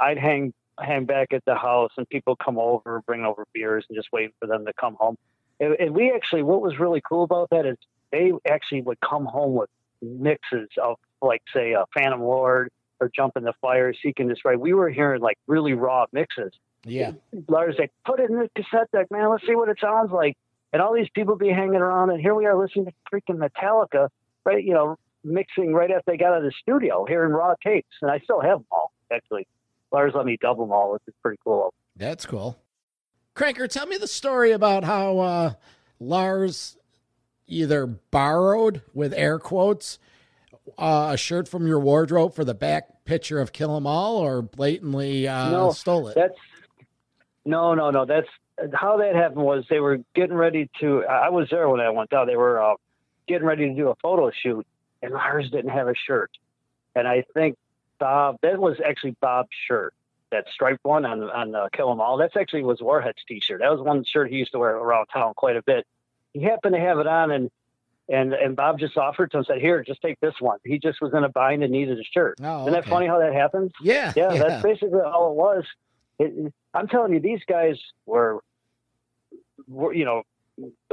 I'd 0.00 0.18
hang 0.18 0.52
hang 0.80 1.04
back 1.04 1.32
at 1.32 1.44
the 1.44 1.54
house, 1.54 1.92
and 1.96 2.08
people 2.08 2.34
come 2.36 2.58
over, 2.58 3.00
bring 3.06 3.24
over 3.24 3.46
beers, 3.52 3.84
and 3.88 3.96
just 3.96 4.08
wait 4.12 4.32
for 4.40 4.46
them 4.46 4.64
to 4.66 4.72
come 4.72 4.96
home. 4.98 5.16
And, 5.60 5.76
and 5.78 5.94
we 5.94 6.12
actually, 6.12 6.42
what 6.42 6.60
was 6.62 6.80
really 6.80 7.00
cool 7.08 7.22
about 7.22 7.50
that 7.50 7.64
is 7.64 7.76
they 8.10 8.32
actually 8.48 8.82
would 8.82 8.98
come 9.00 9.24
home 9.24 9.54
with 9.54 9.70
mixes 10.04 10.68
of 10.82 10.96
like 11.22 11.42
say 11.54 11.72
a 11.72 11.84
Phantom 11.94 12.20
Lord 12.20 12.70
or 13.00 13.10
Jump 13.14 13.36
in 13.36 13.44
the 13.44 13.54
Fire, 13.60 13.92
Seek 14.02 14.20
and 14.20 14.28
Destroy. 14.28 14.56
We 14.56 14.74
were 14.74 14.90
hearing 14.90 15.20
like 15.20 15.38
really 15.46 15.72
raw 15.72 16.06
mixes. 16.12 16.52
Yeah. 16.84 17.12
Lars 17.48 17.76
like, 17.78 17.92
put 18.06 18.20
it 18.20 18.30
in 18.30 18.36
the 18.36 18.48
cassette 18.54 18.90
deck, 18.92 19.06
man. 19.10 19.30
Let's 19.30 19.46
see 19.46 19.56
what 19.56 19.68
it 19.68 19.78
sounds 19.80 20.12
like. 20.12 20.36
And 20.72 20.82
all 20.82 20.92
these 20.92 21.08
people 21.14 21.36
be 21.36 21.48
hanging 21.48 21.76
around, 21.76 22.10
and 22.10 22.20
here 22.20 22.34
we 22.34 22.46
are 22.46 22.56
listening 22.56 22.86
to 22.86 22.92
freaking 23.12 23.38
Metallica, 23.38 24.08
right? 24.44 24.62
You 24.62 24.74
know, 24.74 24.96
mixing 25.22 25.72
right 25.72 25.90
after 25.90 26.02
they 26.06 26.16
got 26.16 26.32
out 26.32 26.38
of 26.38 26.42
the 26.44 26.52
studio, 26.60 27.04
hearing 27.06 27.32
raw 27.32 27.54
tapes, 27.64 27.88
and 28.02 28.10
I 28.10 28.18
still 28.18 28.40
have 28.40 28.58
them 28.58 28.66
all. 28.70 28.92
Actually, 29.12 29.46
Lars 29.92 30.12
let 30.14 30.26
me 30.26 30.36
double 30.40 30.66
them 30.66 30.72
all, 30.72 30.92
which 30.92 31.02
is 31.06 31.14
pretty 31.22 31.38
cool. 31.44 31.72
That's 31.96 32.26
cool. 32.26 32.58
Cranker, 33.36 33.68
tell 33.68 33.86
me 33.86 33.96
the 33.96 34.08
story 34.08 34.50
about 34.50 34.84
how 34.84 35.18
uh, 35.18 35.52
Lars 36.00 36.76
either 37.46 37.86
borrowed, 37.86 38.82
with 38.92 39.12
air 39.14 39.38
quotes, 39.38 39.98
uh, 40.78 41.10
a 41.12 41.16
shirt 41.16 41.48
from 41.48 41.66
your 41.66 41.80
wardrobe 41.80 42.34
for 42.34 42.44
the 42.44 42.54
back 42.54 43.04
picture 43.04 43.40
of 43.40 43.52
Kill 43.52 43.76
'Em 43.76 43.86
All, 43.86 44.16
or 44.16 44.42
blatantly 44.42 45.28
uh, 45.28 45.50
No, 45.50 45.70
stole 45.72 46.08
it. 46.08 46.14
That's 46.14 46.38
no, 47.44 47.74
no, 47.74 47.90
no. 47.90 48.06
That's 48.06 48.28
how 48.72 48.96
that 48.98 49.14
happened. 49.14 49.44
Was 49.44 49.64
they 49.68 49.80
were 49.80 49.98
getting 50.14 50.36
ready 50.36 50.70
to? 50.80 51.04
I 51.04 51.28
was 51.28 51.48
there 51.50 51.68
when 51.68 51.80
I 51.80 51.90
went 51.90 52.10
down. 52.10 52.26
They 52.26 52.36
were 52.36 52.62
uh, 52.62 52.74
getting 53.28 53.46
ready 53.46 53.68
to 53.68 53.74
do 53.74 53.88
a 53.88 53.94
photo 53.96 54.30
shoot, 54.30 54.66
and 55.02 55.12
Lars 55.12 55.50
didn't 55.50 55.70
have 55.70 55.88
a 55.88 55.94
shirt. 55.94 56.30
And 56.94 57.06
I 57.06 57.24
think 57.34 57.58
Bob, 57.98 58.38
that 58.42 58.58
was 58.58 58.76
actually 58.84 59.16
Bob's 59.20 59.50
shirt, 59.66 59.92
that 60.30 60.46
striped 60.48 60.84
one 60.84 61.04
on 61.04 61.22
on 61.24 61.54
uh, 61.54 61.68
Kill 61.72 61.90
'Em 61.90 62.00
All. 62.00 62.16
That's 62.16 62.36
actually 62.36 62.62
was 62.62 62.80
Warhead's 62.80 63.22
T-shirt. 63.28 63.60
That 63.60 63.70
was 63.70 63.80
one 63.80 64.04
shirt 64.04 64.30
he 64.30 64.36
used 64.36 64.52
to 64.52 64.58
wear 64.58 64.76
around 64.76 65.06
town 65.06 65.34
quite 65.34 65.56
a 65.56 65.62
bit. 65.62 65.86
He 66.34 66.42
happened 66.42 66.74
to 66.74 66.80
have 66.80 66.98
it 66.98 67.06
on, 67.06 67.30
and 67.30 67.50
and 68.08 68.34
and 68.34 68.54
Bob 68.54 68.78
just 68.78 68.96
offered 68.98 69.30
to 69.30 69.38
him, 69.38 69.44
said, 69.44 69.60
"Here, 69.60 69.82
just 69.82 70.02
take 70.02 70.20
this 70.20 70.34
one." 70.40 70.58
He 70.64 70.78
just 70.78 71.00
was 71.00 71.14
in 71.14 71.24
a 71.24 71.30
bind 71.30 71.62
and 71.62 71.72
needed 71.72 71.98
a 71.98 72.04
shirt. 72.04 72.36
Oh, 72.42 72.62
Isn't 72.62 72.72
that 72.72 72.80
okay. 72.80 72.90
funny 72.90 73.06
how 73.06 73.20
that 73.20 73.32
happens? 73.32 73.72
Yeah, 73.80 74.12
yeah, 74.14 74.34
yeah. 74.34 74.42
that's 74.42 74.62
basically 74.62 75.00
all 75.00 75.30
it 75.30 75.36
was. 75.36 75.64
It, 76.18 76.52
I'm 76.74 76.88
telling 76.88 77.14
you, 77.14 77.20
these 77.20 77.40
guys 77.48 77.78
were, 78.04 78.40
were, 79.66 79.94
you 79.94 80.04
know, 80.04 80.22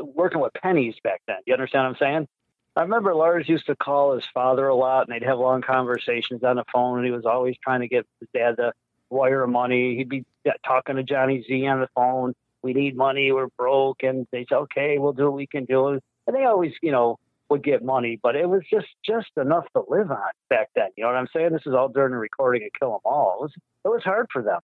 working 0.01 0.39
with 0.39 0.53
pennies 0.53 0.95
back 1.03 1.21
then. 1.27 1.37
You 1.45 1.53
understand 1.53 1.83
what 1.85 1.89
I'm 1.89 1.97
saying? 1.99 2.27
I 2.75 2.83
remember 2.83 3.13
Lars 3.13 3.49
used 3.49 3.65
to 3.65 3.75
call 3.75 4.13
his 4.15 4.23
father 4.33 4.67
a 4.67 4.75
lot, 4.75 5.07
and 5.07 5.13
they'd 5.13 5.27
have 5.27 5.37
long 5.37 5.61
conversations 5.61 6.43
on 6.43 6.55
the 6.55 6.63
phone, 6.71 6.99
and 6.99 7.05
he 7.05 7.11
was 7.11 7.25
always 7.25 7.55
trying 7.61 7.81
to 7.81 7.87
get 7.87 8.05
his 8.19 8.29
dad 8.33 8.55
to 8.57 8.71
wire 9.09 9.45
money. 9.45 9.97
He'd 9.97 10.07
be 10.07 10.23
talking 10.65 10.95
to 10.95 11.03
Johnny 11.03 11.43
Z 11.45 11.67
on 11.67 11.81
the 11.81 11.89
phone. 11.93 12.33
We 12.63 12.73
need 12.73 12.95
money. 12.95 13.31
We're 13.31 13.47
broke, 13.57 14.03
and 14.03 14.27
they 14.31 14.45
say, 14.49 14.55
"Okay, 14.55 14.97
we'll 14.97 15.13
do 15.13 15.25
what 15.25 15.33
we 15.33 15.47
can 15.47 15.65
do." 15.65 15.99
And 16.27 16.35
they 16.35 16.43
always, 16.45 16.73
you 16.81 16.91
know, 16.91 17.17
would 17.49 17.63
get 17.63 17.83
money, 17.83 18.19
but 18.21 18.35
it 18.35 18.47
was 18.47 18.61
just 18.71 18.87
just 19.05 19.29
enough 19.37 19.65
to 19.75 19.83
live 19.87 20.09
on 20.09 20.31
back 20.49 20.69
then. 20.75 20.87
You 20.95 21.03
know 21.03 21.09
what 21.09 21.17
I'm 21.17 21.27
saying? 21.35 21.51
This 21.51 21.63
is 21.65 21.73
all 21.73 21.89
during 21.89 22.11
the 22.11 22.17
recording 22.17 22.63
of 22.63 22.69
Kill 22.79 22.93
'Em 22.93 22.99
All. 23.03 23.35
It 23.39 23.41
was 23.41 23.53
it 23.85 23.87
was 23.89 24.03
hard 24.03 24.27
for 24.31 24.41
them. 24.41 24.59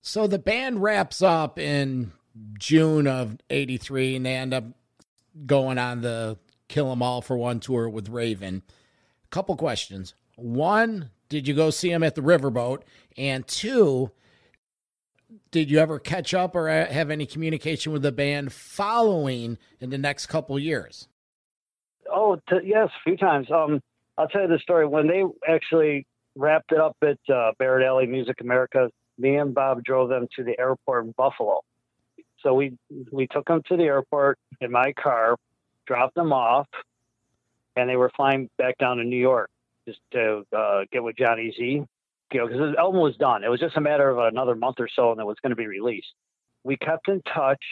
So 0.00 0.26
the 0.26 0.38
band 0.38 0.82
wraps 0.82 1.22
up 1.22 1.58
in 1.58 2.12
June 2.58 3.06
of 3.06 3.38
'83, 3.50 4.16
and 4.16 4.26
they 4.26 4.34
end 4.34 4.54
up 4.54 4.64
going 5.46 5.78
on 5.78 6.00
the 6.00 6.38
Kill 6.68 6.90
'Em 6.90 7.02
All 7.02 7.22
for 7.22 7.36
One 7.36 7.60
tour 7.60 7.88
with 7.88 8.08
Raven. 8.08 8.62
A 9.24 9.28
Couple 9.28 9.56
questions: 9.56 10.14
One, 10.36 11.10
did 11.28 11.46
you 11.46 11.54
go 11.54 11.70
see 11.70 11.90
them 11.90 12.02
at 12.02 12.14
the 12.14 12.22
Riverboat? 12.22 12.82
And 13.16 13.46
two, 13.46 14.10
did 15.50 15.70
you 15.70 15.78
ever 15.78 15.98
catch 15.98 16.34
up 16.34 16.54
or 16.54 16.68
have 16.68 17.10
any 17.10 17.26
communication 17.26 17.92
with 17.92 18.02
the 18.02 18.12
band 18.12 18.52
following 18.52 19.58
in 19.80 19.90
the 19.90 19.98
next 19.98 20.26
couple 20.26 20.58
years? 20.58 21.08
Oh, 22.10 22.36
t- 22.48 22.60
yes, 22.64 22.88
a 22.88 23.02
few 23.04 23.16
times. 23.16 23.50
Um, 23.50 23.80
I'll 24.16 24.28
tell 24.28 24.42
you 24.42 24.48
the 24.48 24.58
story. 24.58 24.86
When 24.86 25.06
they 25.06 25.22
actually 25.46 26.06
wrapped 26.34 26.72
it 26.72 26.78
up 26.78 26.96
at 27.02 27.18
uh, 27.32 27.52
Barrett 27.58 27.86
Alley 27.86 28.06
Music 28.06 28.40
America, 28.40 28.90
me 29.18 29.36
and 29.36 29.54
Bob 29.54 29.82
drove 29.84 30.08
them 30.08 30.26
to 30.36 30.44
the 30.44 30.58
airport 30.58 31.06
in 31.06 31.14
Buffalo. 31.16 31.60
So 32.42 32.54
we 32.54 32.76
we 33.10 33.26
took 33.26 33.46
them 33.46 33.62
to 33.68 33.76
the 33.76 33.84
airport 33.84 34.38
in 34.60 34.70
my 34.70 34.92
car, 34.92 35.36
dropped 35.86 36.14
them 36.14 36.32
off, 36.32 36.68
and 37.76 37.90
they 37.90 37.96
were 37.96 38.10
flying 38.16 38.48
back 38.58 38.78
down 38.78 38.98
to 38.98 39.04
New 39.04 39.18
York 39.20 39.50
just 39.86 39.98
to 40.12 40.44
uh, 40.56 40.80
get 40.92 41.02
with 41.02 41.16
Johnny 41.16 41.52
Z. 41.56 41.82
You 42.32 42.40
know, 42.40 42.46
because 42.46 42.72
the 42.74 42.78
album 42.78 43.00
was 43.00 43.16
done. 43.16 43.44
It 43.44 43.48
was 43.48 43.60
just 43.60 43.76
a 43.76 43.80
matter 43.80 44.08
of 44.08 44.18
another 44.18 44.54
month 44.54 44.76
or 44.80 44.88
so, 44.94 45.12
and 45.12 45.20
it 45.20 45.24
was 45.24 45.36
going 45.42 45.50
to 45.50 45.56
be 45.56 45.66
released. 45.66 46.12
We 46.62 46.76
kept 46.76 47.08
in 47.08 47.22
touch. 47.22 47.62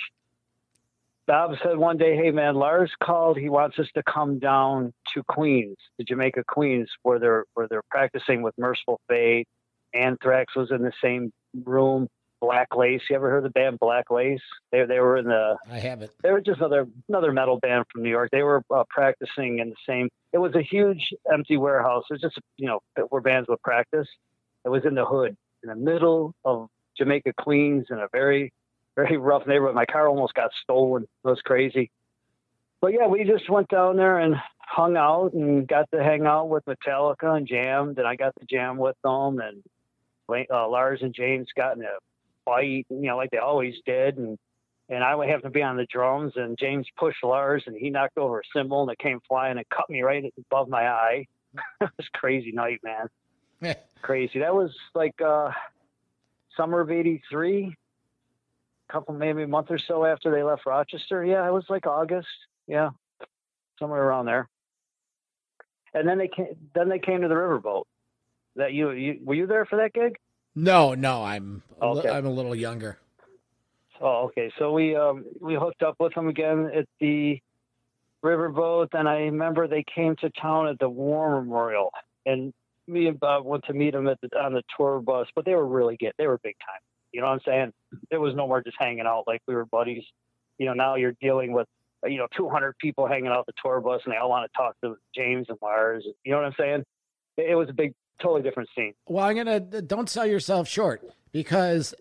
Bob 1.26 1.52
said 1.62 1.76
one 1.76 1.96
day, 1.96 2.16
"Hey 2.16 2.30
man, 2.30 2.54
Lars 2.54 2.92
called. 3.02 3.36
He 3.36 3.48
wants 3.48 3.78
us 3.78 3.88
to 3.94 4.02
come 4.02 4.38
down 4.38 4.94
to 5.14 5.22
Queens, 5.24 5.76
to 5.98 6.04
Jamaica, 6.04 6.44
Queens, 6.48 6.88
where 7.02 7.18
they're 7.18 7.44
where 7.54 7.66
they're 7.68 7.82
practicing 7.90 8.42
with 8.42 8.54
Mercyful 8.56 9.00
Fate. 9.08 9.48
Anthrax 9.92 10.54
was 10.54 10.70
in 10.70 10.82
the 10.82 10.92
same 11.02 11.32
room. 11.64 12.08
Black 12.40 12.76
Lace. 12.76 13.02
You 13.08 13.16
ever 13.16 13.30
heard 13.30 13.38
of 13.38 13.44
the 13.44 13.50
band 13.50 13.78
Black 13.80 14.10
Lace? 14.10 14.42
They 14.70 14.84
they 14.84 15.00
were 15.00 15.16
in 15.16 15.26
the. 15.26 15.56
I 15.70 15.78
haven't. 15.78 16.10
They 16.22 16.30
were 16.30 16.40
just 16.40 16.58
another 16.58 16.86
another 17.08 17.32
metal 17.32 17.58
band 17.58 17.86
from 17.92 18.02
New 18.02 18.10
York. 18.10 18.30
They 18.30 18.42
were 18.42 18.62
uh, 18.74 18.84
practicing 18.88 19.58
in 19.58 19.70
the 19.70 19.76
same. 19.86 20.08
It 20.32 20.38
was 20.38 20.54
a 20.54 20.62
huge 20.62 21.12
empty 21.32 21.56
warehouse. 21.56 22.04
It 22.10 22.14
was 22.14 22.20
just 22.20 22.38
you 22.56 22.66
know 22.66 22.80
where 23.08 23.22
bands 23.22 23.48
would 23.48 23.62
practice. 23.62 24.06
It 24.66 24.68
was 24.68 24.85
in 24.85 24.96
the 24.96 25.07
hood, 25.07 25.37
in 25.62 25.68
the 25.68 25.76
middle 25.76 26.35
of 26.44 26.68
Jamaica, 26.98 27.33
Queens, 27.38 27.87
in 27.88 27.98
a 27.98 28.09
very 28.12 28.52
very 28.96 29.16
rough 29.16 29.46
neighborhood. 29.46 29.76
My 29.76 29.87
car 29.87 30.09
almost 30.09 30.35
got 30.35 30.50
stolen. 30.62 31.05
It 31.05 31.29
was 31.29 31.40
crazy. 31.44 31.90
But 32.81 32.92
yeah, 32.92 33.07
we 33.07 33.24
just 33.24 33.48
went 33.48 33.68
down 33.68 33.96
there 33.96 34.18
and 34.18 34.35
hung 34.59 34.96
out 34.96 35.33
and 35.35 35.68
got 35.68 35.88
to 35.92 36.02
hang 36.02 36.26
out 36.26 36.48
with 36.48 36.64
Metallica 36.64 37.37
and 37.37 37.46
jammed, 37.46 37.98
and 37.98 38.07
I 38.09 38.16
got 38.16 38.35
to 38.40 38.46
jam 38.46 38.76
with 38.76 38.96
them. 39.05 39.38
And 39.38 39.62
uh, 40.29 40.68
Lars 40.68 41.00
and 41.02 41.14
James 41.14 41.46
got 41.57 41.76
in 41.76 41.83
a 41.83 41.98
fight, 42.44 42.87
you 42.90 43.02
know, 43.02 43.16
like 43.16 43.31
they 43.31 43.38
always 43.38 43.74
did, 43.87 44.18
and 44.18 44.37
and 44.88 45.02
I 45.02 45.14
would 45.14 45.29
have 45.29 45.42
to 45.42 45.50
be 45.50 45.62
on 45.62 45.76
the 45.76 45.87
drums, 45.87 46.33
and 46.37 46.57
James 46.59 46.87
pushed 46.96 47.22
Lars, 47.24 47.64
and 47.66 47.76
he 47.76 47.90
knocked 47.90 48.18
over 48.18 48.40
a 48.40 48.42
cymbal, 48.52 48.83
and 48.83 48.90
it 48.90 48.98
came 48.98 49.20
flying 49.29 49.59
and 49.59 49.68
cut 49.68 49.90
me 49.90 50.02
right 50.02 50.33
above 50.50 50.68
my 50.68 50.88
eye. 50.88 51.26
it 51.81 51.90
was 51.96 52.09
crazy 52.14 52.52
night, 52.52 52.81
man. 52.85 53.09
crazy. 54.02 54.38
That 54.40 54.54
was 54.54 54.70
like 54.94 55.20
uh, 55.20 55.50
summer 56.56 56.80
of 56.80 56.90
'83 56.90 57.76
a 58.88 58.92
couple 58.92 59.14
maybe 59.14 59.42
a 59.42 59.48
month 59.48 59.68
or 59.70 59.78
so 59.78 60.04
after 60.04 60.30
they 60.30 60.42
left 60.42 60.66
Rochester. 60.66 61.24
Yeah, 61.24 61.46
it 61.46 61.52
was 61.52 61.64
like 61.68 61.86
August. 61.86 62.28
Yeah, 62.66 62.90
somewhere 63.78 64.02
around 64.02 64.26
there. 64.26 64.48
And 65.94 66.08
then 66.08 66.18
they 66.18 66.28
came. 66.28 66.56
Then 66.74 66.88
they 66.88 66.98
came 66.98 67.22
to 67.22 67.28
the 67.28 67.34
riverboat. 67.34 67.84
That 68.56 68.72
you, 68.72 68.90
you 68.92 69.20
were 69.22 69.34
you 69.34 69.46
there 69.46 69.66
for 69.66 69.76
that 69.76 69.92
gig? 69.92 70.16
No, 70.54 70.94
no, 70.94 71.22
I'm 71.22 71.62
Okay. 71.80 72.08
I'm 72.08 72.26
a 72.26 72.30
little 72.30 72.54
younger. 72.54 72.98
Oh, 74.00 74.26
okay. 74.26 74.50
So 74.58 74.72
we 74.72 74.96
um, 74.96 75.24
we 75.40 75.54
hooked 75.54 75.82
up 75.82 75.96
with 75.98 76.14
them 76.14 76.28
again 76.28 76.70
at 76.74 76.86
the 77.00 77.38
riverboat. 78.24 78.88
And 78.92 79.08
I 79.08 79.20
remember 79.20 79.68
they 79.68 79.84
came 79.94 80.16
to 80.16 80.30
town 80.30 80.68
at 80.68 80.78
the 80.78 80.88
War 80.88 81.40
Memorial, 81.40 81.92
and 82.24 82.52
me 82.88 83.07
and 83.09 83.18
Bob 83.18 83.44
went 83.44 83.64
to 83.66 83.72
meet 83.72 83.92
them 83.92 84.07
at 84.09 84.18
the, 84.20 84.29
on 84.38 84.53
the 84.53 84.62
tour 84.77 85.01
bus. 85.01 85.27
But 85.35 85.44
they 85.44 85.55
were 85.55 85.66
really 85.66 85.96
good. 85.99 86.12
They 86.18 86.27
were 86.27 86.38
big 86.42 86.57
time. 86.64 86.81
You 87.12 87.20
know 87.20 87.29
what 87.29 87.35
I'm 87.35 87.40
saying? 87.46 87.72
It 88.11 88.18
was 88.18 88.35
no 88.35 88.46
more 88.46 88.62
just 88.62 88.77
hanging 88.79 89.07
out 89.07 89.25
like 89.27 89.40
we 89.49 89.55
were 89.55 89.64
buddies. 89.64 90.05
You 90.59 90.66
know, 90.66 90.72
now 90.75 90.96
you're 90.96 91.14
dealing 91.20 91.53
with 91.53 91.66
you 92.05 92.18
know 92.18 92.27
200 92.37 92.77
people 92.79 93.07
hanging 93.07 93.29
out 93.29 93.46
the 93.46 93.53
tour 93.62 93.81
bus, 93.81 94.03
and 94.05 94.12
they 94.12 94.18
all 94.18 94.29
want 94.31 94.51
to 94.51 94.57
talk 94.57 94.75
to 94.85 94.96
James 95.14 95.46
and 95.49 95.59
Lars. 95.62 96.07
You 96.25 96.33
know 96.33 96.38
what 96.38 96.46
I'm 96.46 96.55
saying? 96.59 96.85
It, 97.37 97.51
it 97.51 97.55
was 97.55 97.68
a 97.68 97.72
big, 97.72 97.94
totally 98.20 98.42
different 98.42 98.68
scene. 98.77 98.92
Well, 99.07 99.25
I'm 99.25 99.37
gonna 99.37 99.61
don't 99.61 100.09
sell 100.11 100.27
yourself 100.27 100.68
short 100.68 101.03
because 101.33 101.94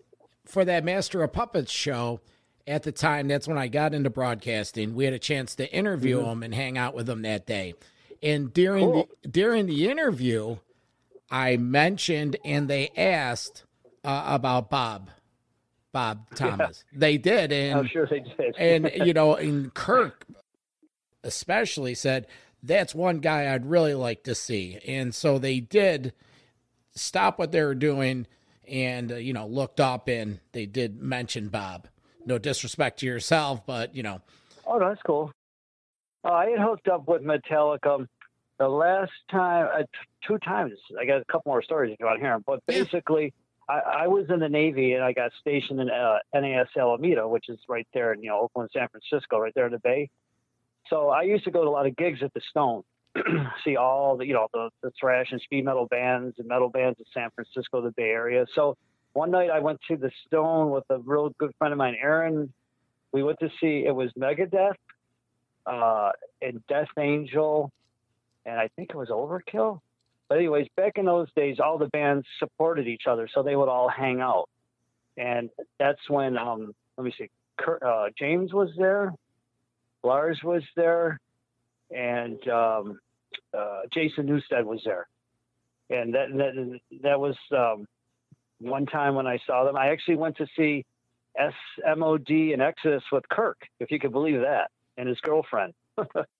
for 0.44 0.64
that 0.64 0.84
Master 0.84 1.22
of 1.22 1.32
Puppets 1.32 1.72
show 1.72 2.20
at 2.66 2.82
the 2.82 2.92
time, 2.92 3.28
that's 3.28 3.46
when 3.48 3.58
I 3.58 3.68
got 3.68 3.94
into 3.94 4.10
broadcasting. 4.10 4.94
We 4.94 5.04
had 5.04 5.14
a 5.14 5.18
chance 5.18 5.54
to 5.56 5.72
interview 5.72 6.18
Mm-hmm. 6.18 6.28
him 6.30 6.42
and 6.42 6.54
hang 6.54 6.76
out 6.78 6.94
with 6.94 7.08
him 7.08 7.22
that 7.22 7.46
day. 7.46 7.74
And 8.22 8.52
during 8.52 8.84
Cool. 8.92 9.08
the 9.22 9.28
during 9.28 9.66
the 9.66 9.88
interview, 9.88 10.56
I 11.30 11.56
mentioned 11.56 12.36
and 12.44 12.68
they 12.68 12.90
asked 12.96 13.64
uh, 14.04 14.24
about 14.26 14.70
Bob, 14.70 15.10
Bob 15.92 16.28
Thomas. 16.34 16.84
They 16.92 17.18
did, 17.18 17.52
and 17.52 17.80
I'm 17.80 17.88
sure 17.88 18.06
they 18.06 18.20
did. 18.20 18.56
and 18.58 18.90
you 18.94 19.12
know, 19.12 19.34
and 19.34 19.72
Kirk 19.74 20.26
especially 21.24 21.94
said 21.94 22.26
that's 22.62 22.94
one 22.94 23.18
guy 23.18 23.52
I'd 23.52 23.66
really 23.66 23.94
like 23.94 24.22
to 24.24 24.34
see, 24.34 24.78
and 24.86 25.14
so 25.14 25.38
they 25.38 25.60
did 25.60 26.12
stop 26.94 27.38
what 27.38 27.52
they 27.52 27.62
were 27.62 27.74
doing 27.74 28.26
and 28.66 29.12
uh, 29.12 29.16
you 29.16 29.32
know 29.32 29.46
looked 29.46 29.80
up 29.80 30.08
and 30.08 30.40
they 30.52 30.66
did 30.66 31.00
mention 31.00 31.48
Bob. 31.48 31.88
No 32.24 32.38
disrespect 32.38 33.00
to 33.00 33.06
yourself, 33.06 33.64
but 33.66 33.94
you 33.94 34.02
know, 34.02 34.20
Oh, 34.66 34.78
no, 34.78 34.88
that's 34.88 35.02
cool. 35.02 35.32
Uh, 36.24 36.32
I 36.32 36.46
had 36.46 36.58
hooked 36.58 36.88
up 36.88 37.06
with 37.06 37.22
Metallica 37.22 38.06
the 38.58 38.68
last 38.68 39.12
time, 39.30 39.68
uh, 39.72 39.82
two 40.26 40.38
times. 40.38 40.74
I 41.00 41.04
got 41.04 41.20
a 41.20 41.24
couple 41.26 41.50
more 41.50 41.62
stories 41.62 41.92
if 41.92 42.00
you 42.00 42.06
want 42.06 42.18
to 42.18 42.24
hear 42.24 42.32
them. 42.34 42.44
But 42.46 42.60
Yeah. 42.68 42.82
basically, 42.82 43.32
I, 43.68 43.78
I 44.04 44.06
was 44.08 44.26
in 44.30 44.38
the 44.40 44.48
Navy 44.48 44.92
and 44.92 45.02
I 45.02 45.12
got 45.12 45.32
stationed 45.40 45.80
in 45.80 45.90
uh, 45.90 46.18
NAS 46.34 46.68
Alameda, 46.76 47.26
which 47.28 47.48
is 47.48 47.58
right 47.68 47.86
there 47.94 48.12
in 48.12 48.22
you 48.22 48.30
know 48.30 48.40
Oakland, 48.40 48.70
San 48.72 48.88
Francisco, 48.88 49.38
right 49.38 49.52
there 49.54 49.66
in 49.66 49.72
the 49.72 49.78
Bay. 49.80 50.08
So 50.88 51.08
I 51.08 51.22
used 51.22 51.44
to 51.44 51.50
go 51.50 51.62
to 51.64 51.68
a 51.68 51.70
lot 51.70 51.86
of 51.86 51.96
gigs 51.96 52.22
at 52.22 52.32
the 52.32 52.40
Stone, 52.50 52.84
see 53.64 53.76
all 53.76 54.16
the 54.16 54.26
you 54.26 54.34
know 54.34 54.46
the, 54.52 54.70
the 54.82 54.92
thrash 55.00 55.32
and 55.32 55.40
speed 55.40 55.64
metal 55.64 55.86
bands 55.86 56.36
and 56.38 56.46
metal 56.46 56.68
bands 56.68 56.98
in 56.98 57.04
San 57.12 57.30
Francisco, 57.34 57.80
the 57.82 57.90
Bay 57.90 58.10
Area. 58.10 58.46
So 58.54 58.76
one 59.14 59.30
night 59.30 59.50
I 59.50 59.58
went 59.60 59.80
to 59.88 59.96
the 59.96 60.10
Stone 60.26 60.70
with 60.70 60.84
a 60.90 60.98
real 60.98 61.30
good 61.38 61.52
friend 61.58 61.72
of 61.72 61.78
mine, 61.78 61.96
Aaron. 62.00 62.52
We 63.12 63.22
went 63.22 63.40
to 63.40 63.48
see 63.60 63.84
it 63.86 63.94
was 63.94 64.12
Megadeth 64.12 64.74
uh, 65.66 66.10
and 66.42 66.64
Death 66.68 66.88
Angel, 66.98 67.72
and 68.44 68.58
I 68.60 68.68
think 68.76 68.90
it 68.90 68.96
was 68.96 69.08
Overkill. 69.08 69.80
But 70.28 70.38
anyways, 70.38 70.66
back 70.76 70.92
in 70.96 71.04
those 71.04 71.28
days, 71.36 71.58
all 71.60 71.78
the 71.78 71.86
bands 71.86 72.26
supported 72.38 72.88
each 72.88 73.04
other, 73.08 73.28
so 73.32 73.42
they 73.42 73.54
would 73.54 73.68
all 73.68 73.88
hang 73.88 74.20
out, 74.20 74.48
and 75.16 75.50
that's 75.78 76.00
when 76.08 76.36
um, 76.36 76.74
let 76.96 77.04
me 77.04 77.14
see, 77.16 77.30
Kurt, 77.58 77.82
uh, 77.82 78.06
James 78.18 78.52
was 78.52 78.70
there, 78.76 79.12
Lars 80.02 80.40
was 80.42 80.62
there, 80.74 81.20
and 81.94 82.46
um, 82.48 82.98
uh, 83.56 83.82
Jason 83.92 84.26
Newsted 84.26 84.64
was 84.64 84.80
there, 84.84 85.06
and 85.90 86.14
that 86.14 86.28
that 86.32 86.80
that 87.02 87.20
was 87.20 87.36
um, 87.56 87.86
one 88.60 88.86
time 88.86 89.14
when 89.14 89.26
I 89.26 89.38
saw 89.46 89.64
them. 89.64 89.76
I 89.76 89.88
actually 89.88 90.16
went 90.16 90.38
to 90.38 90.46
see 90.56 90.84
SMOD 91.38 92.52
and 92.52 92.62
Exodus 92.62 93.02
with 93.12 93.28
Kirk, 93.28 93.58
if 93.78 93.90
you 93.90 93.98
could 93.98 94.12
believe 94.12 94.40
that, 94.40 94.70
and 94.96 95.08
his 95.08 95.20
girlfriend. 95.20 95.72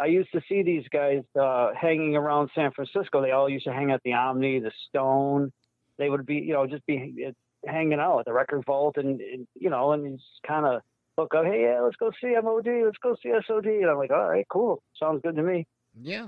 I 0.00 0.06
used 0.06 0.32
to 0.32 0.40
see 0.48 0.62
these 0.62 0.84
guys 0.92 1.22
uh, 1.40 1.70
hanging 1.80 2.16
around 2.16 2.50
San 2.54 2.72
Francisco. 2.72 3.22
They 3.22 3.30
all 3.30 3.48
used 3.48 3.66
to 3.66 3.72
hang 3.72 3.92
at 3.92 4.02
the 4.04 4.14
Omni, 4.14 4.58
the 4.60 4.72
Stone. 4.88 5.52
They 5.98 6.10
would 6.10 6.26
be, 6.26 6.36
you 6.36 6.52
know, 6.52 6.66
just 6.66 6.84
be 6.86 7.26
uh, 7.26 7.30
hanging 7.64 8.00
out 8.00 8.18
at 8.20 8.24
the 8.24 8.32
Record 8.32 8.64
Vault, 8.66 8.96
and, 8.96 9.20
and 9.20 9.46
you 9.54 9.70
know, 9.70 9.92
and 9.92 10.18
just 10.18 10.42
kind 10.46 10.66
of 10.66 10.80
look 11.16 11.32
up, 11.34 11.44
hey, 11.44 11.62
yeah, 11.62 11.80
let's 11.80 11.96
go 11.96 12.10
see 12.20 12.34
MOD, 12.42 12.66
let's 12.84 12.98
go 13.02 13.14
see 13.22 13.32
SOD, 13.46 13.66
and 13.66 13.88
I'm 13.88 13.96
like, 13.98 14.10
all 14.10 14.28
right, 14.28 14.46
cool, 14.48 14.82
sounds 14.98 15.22
good 15.22 15.36
to 15.36 15.42
me. 15.42 15.64
yeah, 16.02 16.26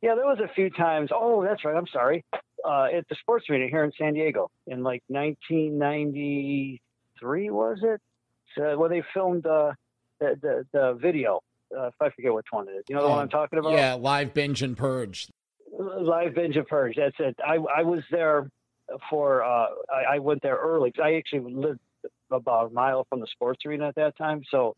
Yeah, 0.00 0.14
there 0.14 0.24
was 0.24 0.38
a 0.42 0.48
few 0.54 0.70
times. 0.70 1.10
Oh, 1.12 1.44
that's 1.44 1.62
right. 1.64 1.76
I'm 1.76 1.86
sorry. 1.92 2.24
Uh, 2.64 2.86
at 2.96 3.06
the 3.08 3.16
sports 3.20 3.44
arena 3.50 3.66
here 3.68 3.84
in 3.84 3.92
San 3.98 4.14
Diego 4.14 4.50
in 4.66 4.82
like 4.82 5.02
1993, 5.08 7.50
was 7.50 7.78
it? 7.82 8.00
So, 8.56 8.78
where 8.78 8.88
they 8.88 9.02
filmed 9.12 9.44
uh, 9.46 9.72
the, 10.20 10.36
the 10.40 10.64
the 10.72 10.94
video. 11.00 11.40
Uh, 11.76 11.90
I 12.00 12.10
forget 12.10 12.32
which 12.34 12.46
one 12.50 12.68
it 12.68 12.72
is. 12.72 12.84
You 12.88 12.96
know 12.96 13.02
the 13.02 13.08
one 13.08 13.18
I'm 13.18 13.28
talking 13.28 13.58
about? 13.58 13.72
yeah, 13.72 13.94
live 13.94 14.34
binge 14.34 14.62
and 14.62 14.76
purge. 14.76 15.28
Live 15.78 16.34
Binge 16.34 16.56
and 16.56 16.66
Purge. 16.66 16.96
That's 16.96 17.16
it. 17.18 17.36
I 17.44 17.54
I 17.54 17.82
was 17.82 18.02
there 18.10 18.50
for. 19.08 19.42
Uh, 19.42 19.66
I, 19.92 20.14
I 20.14 20.18
went 20.18 20.42
there 20.42 20.56
early 20.56 20.92
'cause 20.92 21.02
I 21.04 21.14
actually 21.14 21.50
lived 21.54 21.80
about 22.30 22.70
a 22.70 22.74
mile 22.74 23.06
from 23.08 23.20
the 23.20 23.26
sports 23.26 23.64
arena 23.64 23.88
at 23.88 23.94
that 23.94 24.16
time. 24.18 24.42
So 24.50 24.76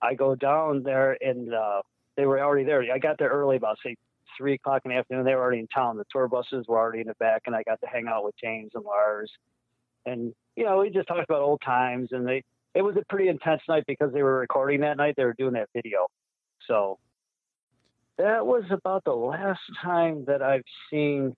I 0.00 0.14
go 0.14 0.34
down 0.34 0.82
there 0.82 1.16
and 1.20 1.54
uh, 1.54 1.82
they 2.16 2.26
were 2.26 2.40
already 2.40 2.64
there. 2.64 2.82
I 2.92 2.98
got 2.98 3.18
there 3.18 3.28
early, 3.28 3.56
about 3.56 3.78
say 3.84 3.96
three 4.36 4.54
o'clock 4.54 4.82
in 4.84 4.90
the 4.90 4.96
afternoon. 4.96 5.24
They 5.24 5.34
were 5.34 5.42
already 5.42 5.60
in 5.60 5.68
town. 5.68 5.96
The 5.96 6.04
tour 6.10 6.26
buses 6.28 6.66
were 6.66 6.78
already 6.78 7.00
in 7.02 7.06
the 7.06 7.14
back, 7.14 7.42
and 7.46 7.54
I 7.54 7.62
got 7.62 7.80
to 7.82 7.86
hang 7.86 8.08
out 8.08 8.24
with 8.24 8.34
James 8.36 8.72
and 8.74 8.84
Lars. 8.84 9.30
And 10.06 10.34
you 10.56 10.64
know, 10.64 10.78
we 10.78 10.90
just 10.90 11.06
talked 11.06 11.24
about 11.28 11.40
old 11.42 11.60
times, 11.64 12.08
and 12.10 12.26
they. 12.26 12.42
It 12.74 12.80
was 12.82 12.96
a 12.96 13.02
pretty 13.08 13.28
intense 13.28 13.60
night 13.68 13.84
because 13.86 14.12
they 14.14 14.22
were 14.22 14.38
recording 14.38 14.80
that 14.80 14.96
night. 14.96 15.14
They 15.16 15.24
were 15.24 15.34
doing 15.34 15.52
that 15.54 15.68
video, 15.74 16.06
so 16.66 16.98
that 18.18 18.46
was 18.46 18.64
about 18.70 19.04
the 19.04 19.12
last 19.12 19.60
time 19.82 20.24
that 20.26 20.42
I've 20.42 20.62
seen 20.90 21.34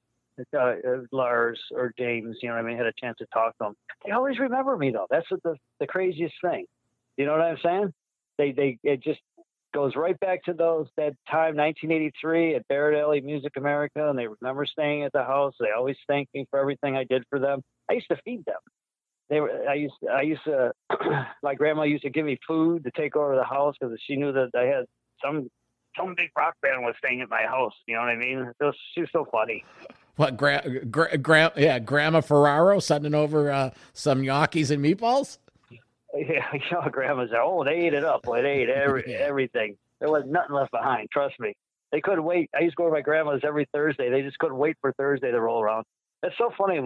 uh, 0.56 0.58
uh, 0.58 0.74
Lars 1.12 1.60
or 1.72 1.92
James. 1.98 2.37
You 2.42 2.48
know, 2.50 2.56
I 2.56 2.62
mean, 2.62 2.76
had 2.76 2.87
a 2.87 2.92
chance 3.00 3.16
to 3.18 3.26
talk 3.32 3.56
to 3.58 3.64
them. 3.64 3.74
They 4.04 4.12
always 4.12 4.38
remember 4.38 4.76
me 4.76 4.90
though. 4.90 5.06
That's 5.10 5.26
the 5.30 5.56
the 5.80 5.87
craziest 5.87 6.34
thing. 6.42 6.66
You 7.16 7.26
know 7.26 7.32
what 7.32 7.42
I'm 7.42 7.58
saying? 7.62 7.92
They 8.38 8.52
they 8.52 8.78
it 8.82 9.02
just 9.02 9.20
goes 9.72 9.96
right 9.96 10.18
back 10.20 10.42
to 10.44 10.52
those 10.52 10.87
that 10.96 11.14
time, 11.28 11.56
1983, 11.56 12.54
at 12.54 12.68
Barrett 12.68 12.98
Alley 12.98 13.20
Music 13.20 13.52
America, 13.56 14.08
and 14.08 14.18
they 14.18 14.28
remember 14.28 14.64
staying 14.66 15.02
at 15.02 15.12
the 15.12 15.24
house. 15.24 15.54
They 15.58 15.72
always 15.76 15.96
thank 16.06 16.28
me 16.32 16.46
for 16.50 16.60
everything 16.60 16.96
I 16.96 17.04
did 17.04 17.24
for 17.28 17.38
them. 17.38 17.62
I 17.90 17.94
used 17.94 18.08
to 18.08 18.16
feed 18.24 18.44
them. 18.46 18.60
They 19.30 19.40
were. 19.40 19.68
I 19.68 19.74
used. 19.74 19.94
I 20.12 20.22
used 20.22 20.44
to. 20.44 20.72
my 21.42 21.54
grandma 21.54 21.82
used 21.82 22.04
to 22.04 22.10
give 22.10 22.26
me 22.26 22.38
food 22.46 22.84
to 22.84 22.90
take 22.90 23.16
over 23.16 23.37
the 23.37 23.44
house 23.44 23.74
because 23.80 23.96
she 24.06 24.16
knew 24.16 24.32
that 24.32 24.50
I 24.54 24.64
had 24.64 24.84
some 25.24 25.50
some 25.96 26.14
big 26.16 26.30
rock 26.37 26.54
band 26.60 26.82
was 26.82 26.94
staying 26.98 27.20
at 27.20 27.28
my 27.30 27.42
house. 27.42 27.74
You 27.87 27.94
know 27.94 28.00
what 28.00 28.10
I 28.10 28.16
mean? 28.16 28.52
Was, 28.60 28.74
she 28.94 29.02
was 29.02 29.10
so 29.12 29.26
funny. 29.30 29.64
What, 30.16 30.37
gra- 30.37 30.62
gra- 30.90 31.16
gra- 31.18 31.52
yeah, 31.56 31.78
Grandma 31.78 32.20
Ferraro 32.20 32.78
sending 32.80 33.14
over 33.14 33.50
uh, 33.50 33.70
some 33.92 34.22
gnocchis 34.22 34.70
and 34.70 34.84
meatballs? 34.84 35.38
Yeah, 36.16 36.46
you 36.52 36.60
know, 36.70 36.88
grandma's 36.92 37.30
oh, 37.37 37.64
they 37.64 37.72
ate 37.72 37.92
it 37.92 38.04
up. 38.04 38.22
Boy, 38.22 38.40
they 38.40 38.62
ate 38.62 38.68
every 38.68 39.02
Yeah. 39.08 39.16
everything. 39.16 39.76
There 39.98 40.08
was 40.08 40.22
nothing 40.24 40.54
left 40.54 40.70
behind. 40.70 41.10
Trust 41.10 41.40
me. 41.40 41.56
They 41.90 42.00
couldn't 42.00 42.22
wait. 42.22 42.50
I 42.54 42.60
used 42.60 42.76
to 42.76 42.82
go 42.82 42.87
to 42.87 42.92
my 42.92 43.00
grandma's 43.00 43.40
every 43.42 43.66
Thursday. 43.72 44.10
They 44.10 44.22
just 44.22 44.38
couldn't 44.38 44.56
wait 44.56 44.76
for 44.80 44.92
Thursday 44.92 45.32
to 45.32 45.40
roll 45.40 45.60
around. 45.60 45.87
That's 46.22 46.38
so 46.38 46.52
funny. 46.56 46.80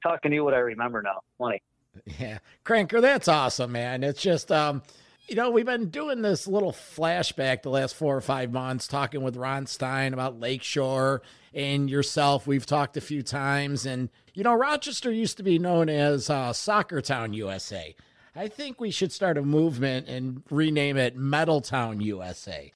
Talking 0.00 0.30
to 0.30 0.34
you, 0.36 0.44
what 0.44 0.54
I 0.54 0.58
remember 0.58 1.02
now. 1.02 1.22
Funny. 1.38 1.60
Yeah, 2.20 2.38
Cranker, 2.64 3.00
that's 3.00 3.26
awesome, 3.26 3.72
man. 3.72 4.04
It's 4.04 4.22
just, 4.22 4.52
um, 4.52 4.82
you 5.28 5.36
know, 5.36 5.50
we've 5.50 5.66
been 5.66 5.90
doing 5.90 6.22
this 6.22 6.46
little 6.46 6.72
flashback 6.72 7.62
the 7.62 7.70
last 7.70 7.94
four 7.94 8.16
or 8.16 8.20
five 8.20 8.50
months, 8.50 8.88
talking 8.88 9.22
with 9.22 9.36
Ron 9.36 9.66
Stein 9.66 10.14
about 10.14 10.40
Lakeshore 10.40 11.22
and 11.52 11.90
yourself. 11.90 12.46
We've 12.46 12.64
talked 12.64 12.96
a 12.96 13.00
few 13.00 13.22
times, 13.22 13.84
and 13.84 14.08
you 14.34 14.42
know, 14.42 14.54
Rochester 14.54 15.12
used 15.12 15.36
to 15.36 15.42
be 15.42 15.58
known 15.58 15.88
as 15.88 16.30
uh, 16.30 16.52
Soccer 16.52 17.02
Town 17.02 17.34
USA. 17.34 17.94
I 18.34 18.48
think 18.48 18.80
we 18.80 18.90
should 18.90 19.12
start 19.12 19.36
a 19.36 19.42
movement 19.42 20.08
and 20.08 20.42
rename 20.50 20.96
it 20.96 21.16
Metal 21.16 21.60
Town 21.60 22.00
USA. 22.00 22.72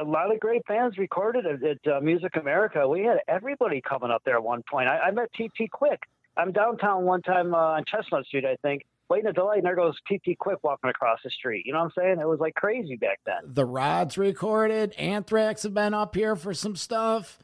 a 0.00 0.04
lot 0.04 0.32
of 0.32 0.40
great 0.40 0.64
bands 0.66 0.96
recorded 0.96 1.44
at, 1.44 1.62
at 1.62 1.92
uh, 1.92 2.00
Music 2.00 2.36
America. 2.36 2.88
We 2.88 3.02
had 3.02 3.18
everybody 3.28 3.80
coming 3.80 4.10
up 4.10 4.22
there 4.24 4.36
at 4.36 4.42
one 4.42 4.62
point. 4.70 4.88
I, 4.88 4.98
I 4.98 5.10
met 5.10 5.30
TT 5.34 5.70
Quick. 5.70 6.00
I'm 6.36 6.52
downtown 6.52 7.04
one 7.04 7.22
time 7.22 7.54
uh, 7.54 7.58
on 7.58 7.84
Chestnut 7.84 8.24
Street, 8.26 8.44
I 8.44 8.56
think, 8.62 8.86
waiting 9.10 9.28
at 9.28 9.34
the 9.34 9.42
light, 9.42 9.58
and 9.58 9.66
there 9.66 9.76
goes 9.76 9.96
TT 10.06 10.38
Quick 10.38 10.58
walking 10.62 10.88
across 10.88 11.18
the 11.22 11.30
street. 11.30 11.66
You 11.66 11.72
know 11.72 11.80
what 11.80 11.92
I'm 11.96 12.02
saying? 12.02 12.20
It 12.20 12.28
was 12.28 12.40
like 12.40 12.54
crazy 12.54 12.96
back 12.96 13.20
then. 13.26 13.40
The 13.44 13.66
Rods 13.66 14.16
recorded. 14.16 14.94
Anthrax 14.96 15.64
have 15.64 15.74
been 15.74 15.92
up 15.92 16.14
here 16.14 16.36
for 16.36 16.54
some 16.54 16.76
stuff. 16.76 17.38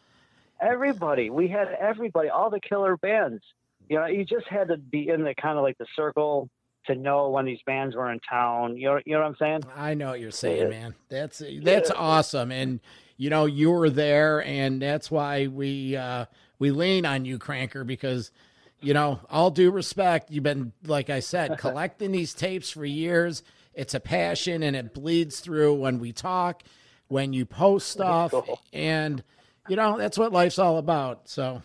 Everybody, 0.61 1.29
we 1.29 1.49
had 1.49 1.69
everybody, 1.79 2.31
all 2.31 2.49
the 2.49 2.61
killer 2.61 2.97
bands. 2.97 3.43
You 3.89 3.99
know, 3.99 4.07
you 4.07 4.25
just 4.25 4.47
had 4.49 4.69
to 4.69 4.79
be 4.79 5.09
in 5.09 5.23
the 5.23 5.35
kind 5.35 5.59
of 5.59 5.65
like 5.65 5.77
the 5.77 5.87
circle 5.95 6.49
to 6.87 6.95
know 6.95 7.29
when 7.29 7.45
these 7.45 7.61
bands 7.67 7.95
were 7.95 8.11
in 8.11 8.21
town. 8.21 8.77
You 8.77 8.87
know, 8.87 9.01
you 9.05 9.15
know 9.15 9.21
what 9.21 9.29
I'm 9.29 9.37
saying? 9.39 9.65
I 9.77 9.95
know 9.95 10.11
what 10.11 10.21
you're 10.21 10.31
saying, 10.31 10.71
man. 10.71 10.95
That's 11.09 11.43
that's 11.63 11.91
awesome, 11.91 12.51
and 12.51 12.81
you 13.17 13.29
know 13.29 13.45
you 13.45 13.71
were 13.71 13.91
there, 13.91 14.43
and 14.45 14.81
that's 14.81 15.11
why 15.11 15.49
we 15.49 15.97
uh, 15.97 16.27
we 16.59 16.71
lean 16.71 17.05
on 17.05 17.25
you, 17.25 17.39
Cranker, 17.39 17.87
because 17.87 18.31
you 18.81 18.95
know 18.95 19.21
all 19.31 19.51
due 19.51 19.71
respect, 19.71 20.31
you've 20.31 20.45
been 20.45 20.73
like 20.85 21.11
I 21.11 21.21
said, 21.21 21.59
collecting 21.59 22.13
these 22.13 22.35
tapes 22.35 22.71
for 22.71 22.85
years. 22.85 23.43
It's 23.75 23.95
a 23.95 24.01
passion, 24.01 24.63
and 24.63 24.75
it 24.75 24.95
bleeds 24.95 25.41
through 25.41 25.75
when 25.75 25.99
we 25.99 26.13
talk, 26.13 26.63
when 27.09 27.33
you 27.33 27.45
post 27.45 27.89
stuff, 27.89 28.31
Cool. 28.31 28.61
and 28.73 29.23
you 29.69 29.77
know 29.77 29.99
that's 29.99 30.19
what 30.19 30.33
life's 30.33 30.59
all 30.59 30.79
about. 30.79 31.29
So 31.29 31.63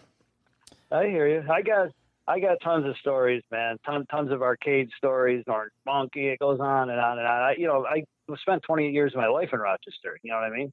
I 0.92 1.08
hear 1.08 1.28
you. 1.28 1.44
I 1.50 1.62
got 1.62 1.90
I 2.28 2.40
got 2.40 2.58
tons 2.64 2.86
of 2.86 2.98
stories, 2.98 3.44
man. 3.52 3.78
Ton, 3.86 4.06
tons 4.12 4.32
of 4.32 4.42
arcade 4.42 4.90
stories, 4.98 5.44
Orange 5.48 5.72
Monkey. 5.86 6.28
It 6.28 6.40
goes 6.40 6.60
on 6.60 6.90
and 6.90 7.00
on 7.00 7.18
and 7.18 7.28
on. 7.28 7.42
I, 7.42 7.56
you 7.58 7.68
know, 7.68 7.86
I 7.86 8.04
spent 8.42 8.64
28 8.64 8.94
years 8.94 9.14
of 9.14 9.18
my 9.18 9.28
life 9.28 9.50
in 9.54 9.60
Rochester. 9.60 10.18
You 10.24 10.32
know 10.32 10.38
what 10.38 10.46
I 10.46 10.50
mean? 10.56 10.72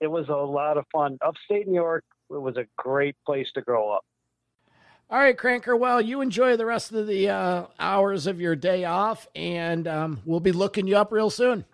It 0.00 0.06
was 0.06 0.28
a 0.28 0.34
lot 0.34 0.78
of 0.78 0.84
fun. 0.92 1.18
Upstate 1.22 1.66
New 1.68 1.74
York 1.74 2.04
it 2.30 2.40
was 2.40 2.56
a 2.56 2.64
great 2.76 3.16
place 3.26 3.48
to 3.54 3.60
grow 3.62 3.90
up. 3.90 4.04
All 5.10 5.18
right, 5.18 5.36
Cranker. 5.36 5.76
Well, 5.76 6.00
you 6.00 6.20
enjoy 6.20 6.56
the 6.56 6.64
rest 6.64 6.92
of 6.92 7.08
the 7.08 7.28
uh, 7.28 7.66
hours 7.80 8.28
of 8.28 8.40
your 8.40 8.54
day 8.54 8.84
off, 8.84 9.26
and 9.34 9.88
um, 9.88 10.20
we'll 10.24 10.38
be 10.38 10.52
looking 10.52 10.86
you 10.86 10.96
up 10.96 11.10
real 11.10 11.30
soon. 11.30 11.64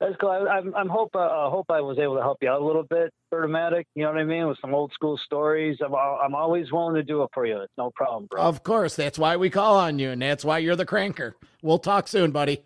That's 0.00 0.14
cool. 0.20 0.28
I, 0.28 0.58
I'm, 0.58 0.74
I'm 0.74 0.88
hope 0.90 1.12
uh, 1.14 1.20
uh, 1.20 1.48
hope 1.48 1.64
I 1.70 1.80
was 1.80 1.98
able 1.98 2.16
to 2.16 2.20
help 2.20 2.38
you 2.42 2.50
out 2.50 2.60
a 2.60 2.64
little 2.64 2.82
bit, 2.82 3.10
Vernomatic. 3.32 3.84
You 3.94 4.02
know 4.02 4.12
what 4.12 4.20
I 4.20 4.24
mean? 4.24 4.46
With 4.48 4.58
some 4.60 4.74
old 4.74 4.92
school 4.92 5.18
stories. 5.24 5.78
I'm 5.82 5.94
I'm 5.94 6.34
always 6.34 6.70
willing 6.72 6.94
to 6.96 7.02
do 7.02 7.22
it 7.22 7.30
for 7.32 7.46
you. 7.46 7.58
It's 7.62 7.72
no 7.78 7.90
problem, 7.94 8.26
bro. 8.30 8.42
Of 8.42 8.62
course, 8.62 8.96
that's 8.96 9.18
why 9.18 9.36
we 9.38 9.48
call 9.48 9.78
on 9.78 9.98
you, 9.98 10.10
and 10.10 10.20
that's 10.20 10.44
why 10.44 10.58
you're 10.58 10.76
the 10.76 10.84
Cranker. 10.84 11.32
We'll 11.62 11.78
talk 11.78 12.06
soon, 12.06 12.32
buddy. 12.32 12.62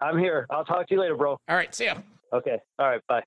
I'm 0.00 0.18
here. 0.18 0.48
I'll 0.50 0.64
talk 0.64 0.88
to 0.88 0.94
you 0.94 1.00
later, 1.00 1.16
bro. 1.16 1.38
All 1.48 1.56
right, 1.56 1.72
see 1.72 1.84
ya. 1.84 1.94
Okay. 2.32 2.58
All 2.80 2.88
right. 2.88 3.00
Bye. 3.08 3.22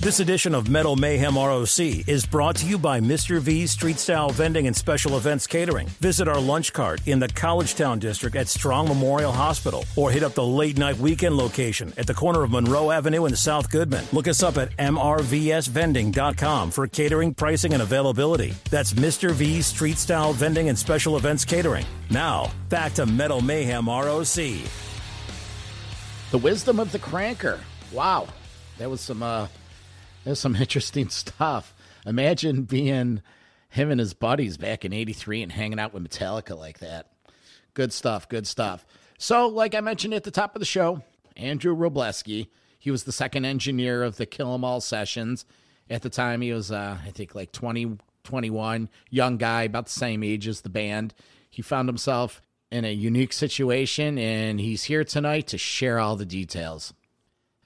This 0.00 0.20
edition 0.20 0.54
of 0.54 0.68
Metal 0.68 0.94
Mayhem 0.94 1.36
ROC 1.36 1.80
is 1.80 2.24
brought 2.24 2.54
to 2.56 2.66
you 2.66 2.78
by 2.78 3.00
Mr. 3.00 3.40
V's 3.40 3.72
Street 3.72 3.98
Style 3.98 4.30
Vending 4.30 4.68
and 4.68 4.76
Special 4.76 5.16
Events 5.16 5.48
Catering. 5.48 5.88
Visit 5.88 6.28
our 6.28 6.38
lunch 6.40 6.72
cart 6.72 7.00
in 7.08 7.18
the 7.18 7.26
Collegetown 7.26 7.98
District 7.98 8.36
at 8.36 8.46
Strong 8.46 8.86
Memorial 8.86 9.32
Hospital 9.32 9.84
or 9.96 10.12
hit 10.12 10.22
up 10.22 10.34
the 10.34 10.46
late 10.46 10.78
night 10.78 10.96
weekend 10.98 11.36
location 11.36 11.92
at 11.96 12.06
the 12.06 12.14
corner 12.14 12.44
of 12.44 12.52
Monroe 12.52 12.92
Avenue 12.92 13.24
and 13.24 13.36
South 13.36 13.70
Goodman. 13.70 14.04
Look 14.12 14.28
us 14.28 14.40
up 14.40 14.56
at 14.56 14.70
mrvsvending.com 14.76 16.70
for 16.70 16.86
catering, 16.86 17.34
pricing, 17.34 17.72
and 17.72 17.82
availability. 17.82 18.54
That's 18.70 18.92
Mr. 18.92 19.32
V's 19.32 19.66
Street 19.66 19.98
Style 19.98 20.32
Vending 20.32 20.68
and 20.68 20.78
Special 20.78 21.16
Events 21.16 21.44
Catering. 21.44 21.86
Now, 22.08 22.52
back 22.68 22.94
to 22.94 23.04
Metal 23.04 23.40
Mayhem 23.40 23.88
ROC. 23.88 24.36
The 26.30 26.38
wisdom 26.40 26.78
of 26.78 26.92
the 26.92 27.00
Cranker. 27.00 27.58
Wow, 27.90 28.28
that 28.78 28.88
was 28.88 29.00
some 29.00 29.24
uh, 29.24 29.48
some 30.34 30.56
interesting 30.60 31.08
stuff. 31.08 31.74
Imagine 32.06 32.62
being 32.62 33.22
him 33.70 33.90
and 33.90 34.00
his 34.00 34.14
buddies 34.14 34.56
back 34.56 34.84
in 34.84 34.92
'83 34.92 35.42
and 35.42 35.52
hanging 35.52 35.78
out 35.78 35.92
with 35.92 36.08
Metallica 36.08 36.56
like 36.56 36.78
that. 36.78 37.10
Good 37.74 37.92
stuff. 37.92 38.28
Good 38.28 38.46
stuff. 38.46 38.84
So, 39.18 39.48
like 39.48 39.74
I 39.74 39.80
mentioned 39.80 40.14
at 40.14 40.24
the 40.24 40.30
top 40.30 40.54
of 40.54 40.60
the 40.60 40.66
show, 40.66 41.02
Andrew 41.36 41.74
Wroblewski. 41.74 42.48
He 42.78 42.90
was 42.90 43.04
the 43.04 43.12
second 43.12 43.44
engineer 43.44 44.02
of 44.02 44.16
the 44.16 44.26
Kill 44.26 44.54
'Em 44.54 44.64
All 44.64 44.80
sessions. 44.80 45.44
At 45.90 46.02
the 46.02 46.10
time, 46.10 46.40
he 46.42 46.52
was, 46.52 46.70
uh, 46.70 46.98
I 47.04 47.10
think, 47.10 47.34
like 47.34 47.50
20, 47.50 47.98
21, 48.24 48.88
young 49.10 49.36
guy, 49.36 49.62
about 49.62 49.86
the 49.86 49.92
same 49.92 50.22
age 50.22 50.46
as 50.46 50.60
the 50.60 50.68
band. 50.68 51.14
He 51.48 51.62
found 51.62 51.88
himself 51.88 52.42
in 52.70 52.84
a 52.84 52.92
unique 52.92 53.32
situation, 53.32 54.18
and 54.18 54.60
he's 54.60 54.84
here 54.84 55.02
tonight 55.02 55.46
to 55.48 55.58
share 55.58 55.98
all 55.98 56.16
the 56.16 56.26
details. 56.26 56.92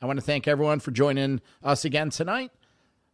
I 0.02 0.06
want 0.06 0.18
to 0.18 0.24
thank 0.24 0.48
everyone 0.48 0.80
for 0.80 0.90
joining 0.90 1.40
us 1.62 1.84
again 1.84 2.10
tonight. 2.10 2.50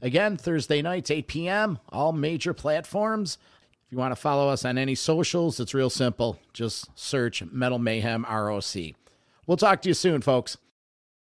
Again, 0.01 0.39
Thursday 0.39 0.81
nights, 0.81 1.11
8 1.11 1.29
p.m., 1.29 1.79
all 1.91 2.13
major 2.13 2.55
platforms. 2.55 3.37
If 3.85 3.93
you 3.93 3.99
want 3.99 4.13
to 4.13 4.17
follow 4.17 4.49
us 4.49 4.65
on 4.65 4.79
any 4.79 4.95
socials, 4.95 5.61
it's 5.61 5.75
real 5.75 5.91
simple. 5.91 6.39
Just 6.55 6.89
search 6.99 7.43
Metal 7.53 7.79
Mayhem 7.79 8.25
ROC. 8.25 8.75
We'll 9.47 9.59
talk 9.59 9.83
to 9.83 9.89
you 9.89 9.95
soon, 9.95 10.23
folks. 10.23 10.57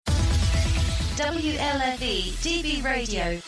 WLFE 0.08 2.32
DB 2.41 2.84
Radio. 2.84 3.39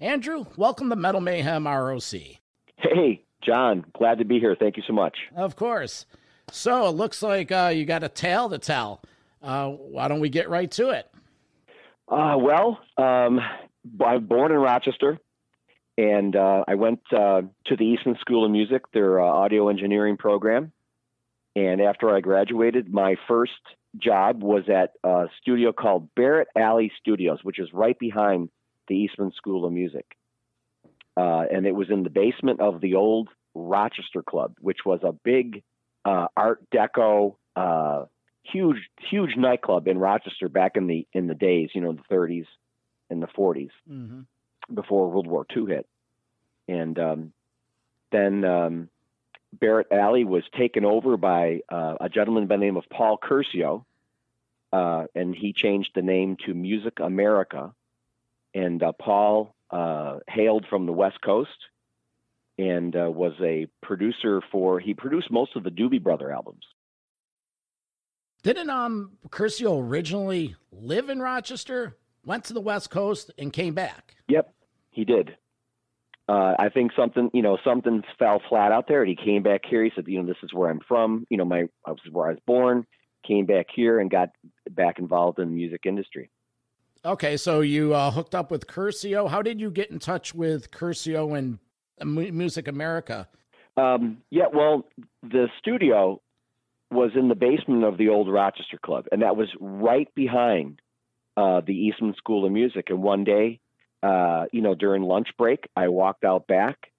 Andrew, 0.00 0.46
welcome 0.56 0.88
to 0.88 0.96
Metal 0.96 1.20
Mayhem 1.20 1.66
ROC. 1.66 2.12
Hey, 2.78 3.22
John, 3.42 3.84
glad 3.98 4.18
to 4.20 4.24
be 4.24 4.40
here. 4.40 4.56
Thank 4.58 4.78
you 4.78 4.82
so 4.86 4.94
much. 4.94 5.18
Of 5.36 5.54
course. 5.54 6.06
So 6.50 6.86
it 6.86 6.92
looks 6.92 7.22
like 7.22 7.52
uh, 7.52 7.72
you 7.74 7.84
got 7.84 8.02
a 8.02 8.08
tale 8.08 8.48
to 8.48 8.58
tell. 8.58 9.02
Uh, 9.42 9.68
why 9.68 10.08
don't 10.08 10.20
we 10.20 10.28
get 10.28 10.48
right 10.48 10.70
to 10.72 10.90
it? 10.90 11.10
Uh, 12.08 12.36
well, 12.38 12.78
um, 12.96 13.40
I'm 14.04 14.26
born 14.26 14.52
in 14.52 14.58
Rochester, 14.58 15.18
and 15.98 16.34
uh, 16.36 16.64
I 16.66 16.74
went 16.74 17.00
uh, 17.12 17.42
to 17.66 17.76
the 17.76 17.84
Eastman 17.84 18.16
School 18.20 18.44
of 18.44 18.50
Music, 18.50 18.82
their 18.92 19.20
uh, 19.20 19.24
audio 19.24 19.68
engineering 19.68 20.16
program. 20.16 20.72
And 21.54 21.80
after 21.80 22.14
I 22.14 22.20
graduated, 22.20 22.92
my 22.92 23.16
first 23.26 23.52
job 23.96 24.42
was 24.42 24.64
at 24.68 24.92
a 25.02 25.26
studio 25.40 25.72
called 25.72 26.14
Barrett 26.14 26.48
Alley 26.56 26.92
Studios, 27.00 27.38
which 27.42 27.58
is 27.58 27.72
right 27.72 27.98
behind 27.98 28.50
the 28.88 28.94
Eastman 28.94 29.32
School 29.36 29.64
of 29.64 29.72
Music. 29.72 30.04
Uh, 31.16 31.44
and 31.50 31.66
it 31.66 31.74
was 31.74 31.88
in 31.90 32.02
the 32.02 32.10
basement 32.10 32.60
of 32.60 32.82
the 32.82 32.94
old 32.94 33.30
Rochester 33.54 34.22
Club, 34.22 34.54
which 34.60 34.80
was 34.84 35.00
a 35.02 35.12
big 35.12 35.62
Art 36.04 36.60
Deco, 36.72 37.36
huge, 38.52 38.88
huge 39.10 39.36
nightclub 39.36 39.88
in 39.88 39.98
Rochester 39.98 40.48
back 40.48 40.76
in 40.76 40.86
the 40.86 41.06
in 41.12 41.26
the 41.26 41.34
days, 41.34 41.70
you 41.74 41.80
know, 41.80 41.92
the 41.92 42.14
30s 42.14 42.46
and 43.10 43.22
the 43.22 43.26
40s 43.28 43.70
Mm-hmm. 43.90 44.20
before 44.74 45.10
World 45.10 45.26
War 45.26 45.46
II 45.56 45.66
hit. 45.66 45.86
And 46.68 46.98
um, 46.98 47.32
then 48.10 48.44
um, 48.44 48.88
Barrett 49.52 49.92
Alley 49.92 50.24
was 50.24 50.42
taken 50.56 50.84
over 50.84 51.16
by 51.16 51.60
uh, 51.68 51.96
a 52.00 52.08
gentleman 52.08 52.46
by 52.46 52.56
the 52.56 52.64
name 52.64 52.76
of 52.76 52.84
Paul 52.90 53.18
Curcio, 53.18 53.84
uh, 54.72 55.04
and 55.14 55.34
he 55.34 55.52
changed 55.52 55.90
the 55.94 56.02
name 56.02 56.36
to 56.46 56.54
Music 56.54 56.98
America. 57.00 57.72
And 58.54 58.82
uh, 58.82 58.92
Paul 58.92 59.54
uh, 59.70 60.18
hailed 60.28 60.66
from 60.68 60.86
the 60.86 60.92
West 60.92 61.20
Coast 61.20 61.66
and 62.58 62.96
uh, 62.96 63.10
was 63.10 63.34
a 63.40 63.66
producer 63.82 64.40
for, 64.50 64.80
he 64.80 64.94
produced 64.94 65.30
most 65.30 65.56
of 65.56 65.62
the 65.62 65.70
Doobie 65.70 66.02
Brother 66.02 66.32
albums. 66.32 66.64
Didn't 68.46 68.70
um 68.70 69.10
Curcio 69.30 69.82
originally 69.82 70.54
live 70.70 71.10
in 71.10 71.18
Rochester, 71.18 71.96
went 72.24 72.44
to 72.44 72.52
the 72.52 72.60
West 72.60 72.90
Coast, 72.90 73.32
and 73.38 73.52
came 73.52 73.74
back? 73.74 74.14
Yep, 74.28 74.54
he 74.90 75.04
did. 75.04 75.36
Uh, 76.28 76.54
I 76.56 76.68
think 76.72 76.92
something, 76.96 77.28
you 77.34 77.42
know, 77.42 77.58
something 77.64 78.04
fell 78.20 78.40
flat 78.48 78.70
out 78.70 78.86
there, 78.86 79.02
and 79.02 79.08
he 79.08 79.16
came 79.16 79.42
back 79.42 79.62
here. 79.68 79.82
He 79.82 79.90
said, 79.96 80.04
you 80.06 80.22
know, 80.22 80.28
this 80.28 80.36
is 80.44 80.54
where 80.54 80.70
I'm 80.70 80.78
from. 80.86 81.26
You 81.28 81.38
know, 81.38 81.44
my 81.44 81.62
this 81.88 81.96
is 82.06 82.12
where 82.12 82.28
I 82.28 82.30
was 82.30 82.38
born. 82.46 82.86
Came 83.26 83.46
back 83.46 83.66
here 83.74 83.98
and 83.98 84.08
got 84.08 84.28
back 84.70 85.00
involved 85.00 85.40
in 85.40 85.48
the 85.48 85.54
music 85.56 85.80
industry. 85.84 86.30
Okay, 87.04 87.36
so 87.36 87.62
you 87.62 87.94
uh, 87.94 88.12
hooked 88.12 88.36
up 88.36 88.52
with 88.52 88.68
Curcio. 88.68 89.28
How 89.28 89.42
did 89.42 89.60
you 89.60 89.72
get 89.72 89.90
in 89.90 89.98
touch 89.98 90.36
with 90.36 90.70
Curcio 90.70 91.36
and 91.36 91.58
Music 92.14 92.68
America? 92.68 93.26
Um, 93.76 94.18
yeah, 94.30 94.44
well, 94.54 94.86
the 95.24 95.48
studio 95.58 96.20
was 96.90 97.12
in 97.14 97.28
the 97.28 97.34
basement 97.34 97.84
of 97.84 97.98
the 97.98 98.08
old 98.08 98.28
Rochester 98.28 98.78
Club, 98.78 99.06
and 99.10 99.22
that 99.22 99.36
was 99.36 99.48
right 99.60 100.08
behind 100.14 100.80
uh, 101.36 101.60
the 101.60 101.74
Eastman 101.74 102.14
School 102.16 102.46
of 102.46 102.52
Music. 102.52 102.90
And 102.90 103.02
one 103.02 103.24
day, 103.24 103.60
uh, 104.02 104.46
you 104.52 104.62
know, 104.62 104.74
during 104.74 105.02
lunch 105.02 105.28
break, 105.36 105.68
I 105.74 105.88
walked 105.88 106.24
out 106.24 106.46
back, 106.46 106.92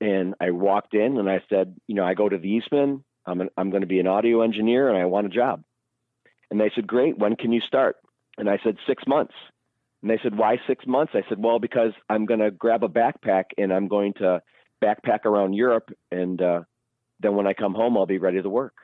and 0.00 0.34
I 0.40 0.50
walked 0.50 0.94
in, 0.94 1.18
and 1.18 1.28
I 1.28 1.42
said, 1.48 1.76
you 1.86 1.94
know, 1.94 2.04
I 2.04 2.14
go 2.14 2.28
to 2.28 2.38
the 2.38 2.48
Eastman. 2.48 3.04
I'm 3.26 3.40
an, 3.40 3.50
I'm 3.56 3.70
going 3.70 3.80
to 3.80 3.88
be 3.88 4.00
an 4.00 4.06
audio 4.06 4.42
engineer, 4.42 4.88
and 4.88 4.96
I 4.96 5.06
want 5.06 5.26
a 5.26 5.30
job. 5.30 5.64
And 6.50 6.60
they 6.60 6.70
said, 6.74 6.86
great. 6.86 7.18
When 7.18 7.34
can 7.34 7.52
you 7.52 7.60
start? 7.60 7.96
And 8.38 8.48
I 8.48 8.58
said, 8.62 8.76
six 8.86 9.04
months. 9.06 9.34
And 10.02 10.10
they 10.10 10.18
said, 10.22 10.38
why 10.38 10.60
six 10.66 10.86
months? 10.86 11.14
I 11.14 11.22
said, 11.28 11.42
well, 11.42 11.58
because 11.58 11.92
I'm 12.08 12.26
going 12.26 12.40
to 12.40 12.52
grab 12.52 12.84
a 12.84 12.88
backpack 12.88 13.44
and 13.58 13.72
I'm 13.72 13.88
going 13.88 14.12
to 14.14 14.42
backpack 14.82 15.24
around 15.24 15.54
Europe, 15.54 15.90
and 16.12 16.40
uh, 16.40 16.60
then 17.18 17.34
when 17.34 17.46
I 17.46 17.54
come 17.54 17.74
home, 17.74 17.96
I'll 17.96 18.06
be 18.06 18.18
ready 18.18 18.40
to 18.40 18.48
work. 18.48 18.74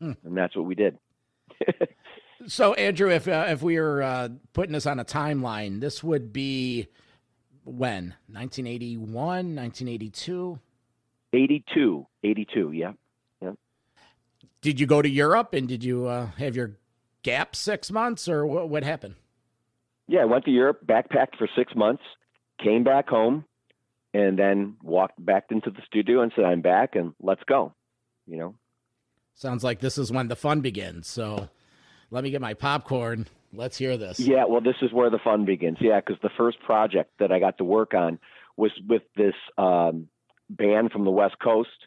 Hmm. 0.00 0.12
And 0.24 0.36
that's 0.36 0.56
what 0.56 0.64
we 0.64 0.74
did. 0.74 0.98
so, 2.46 2.74
Andrew, 2.74 3.10
if 3.10 3.26
uh, 3.26 3.46
if 3.48 3.62
we 3.62 3.78
were 3.78 4.02
uh, 4.02 4.28
putting 4.52 4.72
this 4.72 4.86
on 4.86 4.98
a 4.98 5.04
timeline, 5.04 5.80
this 5.80 6.02
would 6.02 6.32
be 6.32 6.88
when 7.64 8.14
1981, 8.28 9.12
1982. 9.54 10.58
82, 11.32 12.06
82, 12.24 12.72
yeah, 12.72 12.92
yeah. 13.42 13.52
Did 14.62 14.80
you 14.80 14.86
go 14.86 15.02
to 15.02 15.08
Europe 15.08 15.52
and 15.52 15.68
did 15.68 15.84
you 15.84 16.06
uh, 16.06 16.26
have 16.38 16.56
your 16.56 16.78
gap 17.22 17.54
six 17.54 17.90
months, 17.90 18.28
or 18.28 18.46
what, 18.46 18.70
what 18.70 18.82
happened? 18.82 19.16
Yeah, 20.06 20.20
I 20.20 20.24
went 20.24 20.46
to 20.46 20.50
Europe, 20.50 20.86
backpacked 20.86 21.36
for 21.36 21.48
six 21.54 21.74
months, 21.76 22.02
came 22.62 22.82
back 22.82 23.08
home, 23.08 23.44
and 24.14 24.38
then 24.38 24.76
walked 24.82 25.22
back 25.22 25.46
into 25.50 25.70
the 25.70 25.82
studio 25.86 26.22
and 26.22 26.32
said, 26.34 26.46
"I'm 26.46 26.62
back, 26.62 26.96
and 26.96 27.12
let's 27.20 27.42
go." 27.46 27.74
You 28.26 28.38
know. 28.38 28.54
Sounds 29.38 29.62
like 29.62 29.78
this 29.78 29.98
is 29.98 30.10
when 30.10 30.26
the 30.26 30.36
fun 30.36 30.60
begins. 30.60 31.06
So, 31.06 31.48
let 32.10 32.24
me 32.24 32.30
get 32.30 32.40
my 32.40 32.54
popcorn. 32.54 33.26
Let's 33.52 33.78
hear 33.78 33.96
this. 33.96 34.18
Yeah, 34.18 34.44
well, 34.46 34.60
this 34.60 34.74
is 34.82 34.92
where 34.92 35.10
the 35.10 35.20
fun 35.22 35.44
begins. 35.44 35.78
Yeah, 35.80 36.00
because 36.00 36.20
the 36.22 36.30
first 36.36 36.60
project 36.60 37.12
that 37.20 37.30
I 37.30 37.38
got 37.38 37.58
to 37.58 37.64
work 37.64 37.94
on 37.94 38.18
was 38.56 38.72
with 38.88 39.02
this 39.16 39.34
um, 39.56 40.08
band 40.50 40.90
from 40.90 41.04
the 41.04 41.12
West 41.12 41.36
Coast. 41.42 41.86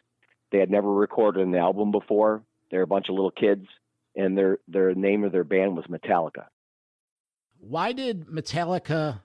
They 0.50 0.58
had 0.58 0.70
never 0.70 0.92
recorded 0.92 1.46
an 1.46 1.54
album 1.54 1.92
before. 1.92 2.42
They're 2.70 2.82
a 2.82 2.86
bunch 2.86 3.10
of 3.10 3.14
little 3.14 3.30
kids, 3.30 3.66
and 4.16 4.36
their 4.36 4.58
their 4.66 4.94
name 4.94 5.22
of 5.22 5.32
their 5.32 5.44
band 5.44 5.76
was 5.76 5.84
Metallica. 5.86 6.46
Why 7.60 7.92
did 7.92 8.26
Metallica 8.26 9.20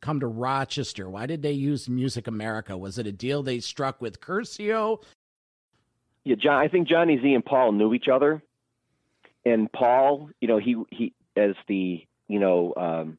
come 0.00 0.20
to 0.20 0.26
Rochester? 0.26 1.10
Why 1.10 1.26
did 1.26 1.42
they 1.42 1.52
use 1.52 1.88
Music 1.88 2.26
America? 2.26 2.76
Was 2.78 2.96
it 2.96 3.06
a 3.08 3.12
deal 3.12 3.42
they 3.42 3.60
struck 3.60 4.00
with 4.00 4.20
Curcio? 4.20 5.02
Yeah, 6.24 6.36
John. 6.36 6.54
I 6.62 6.68
think 6.68 6.88
Johnny 6.88 7.18
Z 7.20 7.34
and 7.34 7.44
Paul 7.44 7.72
knew 7.72 7.94
each 7.94 8.08
other, 8.08 8.42
and 9.44 9.70
Paul, 9.72 10.30
you 10.40 10.48
know, 10.48 10.58
he 10.58 10.76
he 10.90 11.12
as 11.36 11.54
the 11.68 12.06
you 12.28 12.38
know 12.38 12.74
um, 12.76 13.18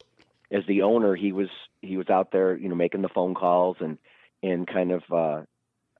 as 0.51 0.63
the 0.67 0.83
owner, 0.83 1.15
he 1.15 1.31
was 1.31 1.49
he 1.81 1.97
was 1.97 2.09
out 2.09 2.31
there, 2.31 2.55
you 2.55 2.69
know, 2.69 2.75
making 2.75 3.01
the 3.01 3.09
phone 3.09 3.33
calls 3.33 3.77
and 3.79 3.97
and 4.41 4.67
kind 4.67 4.91
of 4.91 5.03
uh, 5.11 5.41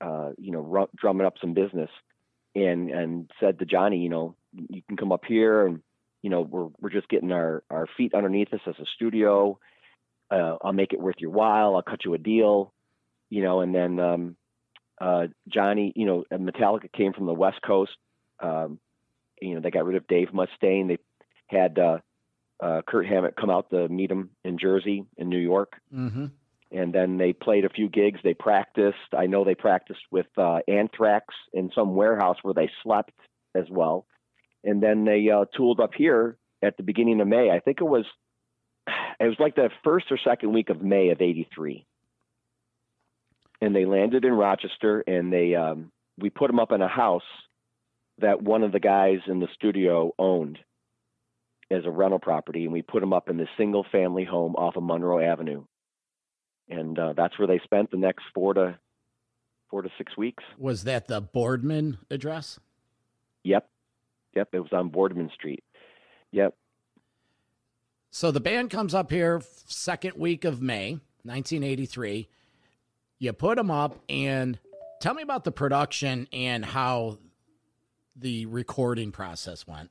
uh, 0.00 0.32
you 0.38 0.52
know 0.52 0.88
drumming 0.96 1.26
up 1.26 1.34
some 1.40 1.54
business, 1.54 1.90
and 2.54 2.90
and 2.90 3.30
said 3.40 3.58
to 3.58 3.66
Johnny, 3.66 3.98
you 3.98 4.08
know, 4.08 4.34
you 4.52 4.82
can 4.88 4.96
come 4.96 5.12
up 5.12 5.24
here 5.26 5.66
and 5.66 5.82
you 6.22 6.30
know 6.30 6.40
we're 6.40 6.68
we're 6.80 6.90
just 6.90 7.08
getting 7.08 7.32
our 7.32 7.62
our 7.70 7.86
feet 7.96 8.14
underneath 8.14 8.52
us 8.54 8.60
as 8.66 8.76
a 8.80 8.86
studio 8.96 9.58
uh, 10.30 10.56
I'll 10.62 10.72
make 10.72 10.92
it 10.92 11.00
worth 11.00 11.16
your 11.18 11.30
while. 11.30 11.76
I'll 11.76 11.82
cut 11.82 12.04
you 12.04 12.14
a 12.14 12.18
deal, 12.18 12.72
you 13.30 13.42
know. 13.42 13.60
And 13.60 13.74
then 13.74 14.00
um, 14.00 14.36
uh, 15.00 15.26
Johnny, 15.48 15.92
you 15.96 16.06
know, 16.06 16.24
Metallica 16.32 16.90
came 16.92 17.12
from 17.12 17.26
the 17.26 17.34
West 17.34 17.60
Coast. 17.66 17.92
Um, 18.40 18.78
you 19.40 19.54
know, 19.54 19.60
they 19.60 19.70
got 19.70 19.84
rid 19.84 19.96
of 19.96 20.06
Dave 20.06 20.28
Mustaine. 20.28 20.88
They 20.88 20.98
had 21.46 21.78
uh, 21.78 21.98
uh, 22.62 22.82
Kirk 22.86 23.06
Hammett 23.06 23.36
come 23.36 23.50
out 23.50 23.70
to 23.70 23.88
meet 23.88 24.10
him 24.10 24.30
in 24.44 24.58
Jersey, 24.58 25.04
in 25.16 25.28
New 25.28 25.38
York. 25.38 25.74
Mm-hmm. 25.94 26.26
And 26.70 26.92
then 26.92 27.18
they 27.18 27.32
played 27.32 27.64
a 27.64 27.68
few 27.68 27.88
gigs. 27.88 28.20
They 28.24 28.34
practiced. 28.34 28.96
I 29.16 29.26
know 29.26 29.44
they 29.44 29.54
practiced 29.54 30.00
with 30.10 30.26
uh, 30.36 30.58
Anthrax 30.66 31.26
in 31.52 31.70
some 31.74 31.94
warehouse 31.94 32.38
where 32.42 32.54
they 32.54 32.70
slept 32.82 33.12
as 33.54 33.64
well. 33.70 34.06
And 34.64 34.82
then 34.82 35.04
they 35.04 35.28
uh, 35.30 35.44
tooled 35.56 35.78
up 35.78 35.94
here 35.94 36.36
at 36.62 36.76
the 36.76 36.82
beginning 36.82 37.20
of 37.20 37.28
May. 37.28 37.50
I 37.50 37.60
think 37.60 37.80
it 37.80 37.84
was 37.84 38.06
it 39.20 39.26
was 39.26 39.36
like 39.38 39.54
the 39.54 39.70
first 39.84 40.06
or 40.10 40.18
second 40.18 40.52
week 40.52 40.70
of 40.70 40.82
May 40.82 41.10
of 41.10 41.20
'83, 41.20 41.86
and 43.60 43.74
they 43.74 43.84
landed 43.84 44.24
in 44.24 44.32
Rochester, 44.32 45.00
and 45.06 45.32
they 45.32 45.54
um, 45.54 45.90
we 46.18 46.30
put 46.30 46.48
them 46.48 46.60
up 46.60 46.72
in 46.72 46.82
a 46.82 46.88
house 46.88 47.22
that 48.18 48.42
one 48.42 48.62
of 48.62 48.72
the 48.72 48.80
guys 48.80 49.18
in 49.26 49.40
the 49.40 49.48
studio 49.54 50.12
owned 50.18 50.58
as 51.70 51.84
a 51.84 51.90
rental 51.90 52.18
property, 52.18 52.64
and 52.64 52.72
we 52.72 52.82
put 52.82 53.00
them 53.00 53.12
up 53.12 53.28
in 53.28 53.36
this 53.36 53.48
single 53.56 53.84
family 53.90 54.24
home 54.24 54.54
off 54.54 54.76
of 54.76 54.82
Monroe 54.82 55.20
Avenue, 55.20 55.64
and 56.68 56.98
uh, 56.98 57.14
that's 57.16 57.38
where 57.38 57.48
they 57.48 57.60
spent 57.64 57.90
the 57.90 57.96
next 57.96 58.24
four 58.34 58.54
to 58.54 58.78
four 59.70 59.82
to 59.82 59.90
six 59.98 60.16
weeks. 60.16 60.44
Was 60.58 60.84
that 60.84 61.08
the 61.08 61.20
Boardman 61.20 61.98
address? 62.10 62.60
Yep, 63.44 63.68
yep. 64.34 64.48
It 64.52 64.60
was 64.60 64.72
on 64.72 64.88
Boardman 64.88 65.30
Street. 65.34 65.64
Yep. 66.32 66.54
So 68.10 68.30
the 68.30 68.40
band 68.40 68.70
comes 68.70 68.94
up 68.94 69.10
here 69.10 69.42
second 69.66 70.16
week 70.16 70.44
of 70.44 70.62
May, 70.62 70.92
1983. 71.24 72.28
You 73.18 73.32
put 73.32 73.56
them 73.56 73.70
up, 73.70 73.98
and 74.08 74.58
tell 75.00 75.14
me 75.14 75.22
about 75.22 75.44
the 75.44 75.52
production 75.52 76.28
and 76.32 76.64
how 76.64 77.18
the 78.16 78.46
recording 78.46 79.12
process 79.12 79.66
went. 79.66 79.90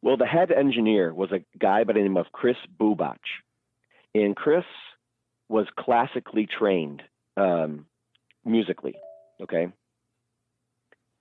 Well, 0.00 0.16
the 0.16 0.26
head 0.26 0.50
engineer 0.50 1.14
was 1.14 1.30
a 1.30 1.44
guy 1.58 1.84
by 1.84 1.92
the 1.92 2.00
name 2.00 2.16
of 2.16 2.26
Chris 2.32 2.56
Bubacz, 2.80 3.18
and 4.14 4.34
Chris 4.34 4.64
was 5.48 5.66
classically 5.78 6.46
trained 6.46 7.02
um, 7.36 7.86
musically. 8.44 8.94
Okay. 9.40 9.68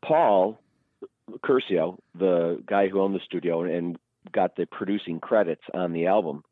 Paul 0.03 0.59
Curcio, 1.43 1.97
the 2.17 2.63
guy 2.65 2.87
who 2.87 3.01
owned 3.01 3.15
the 3.15 3.19
studio 3.25 3.63
and 3.63 3.97
got 4.31 4.55
the 4.55 4.65
producing 4.65 5.19
credits 5.19 5.63
on 5.73 5.93
the 5.93 6.07
album. 6.07 6.43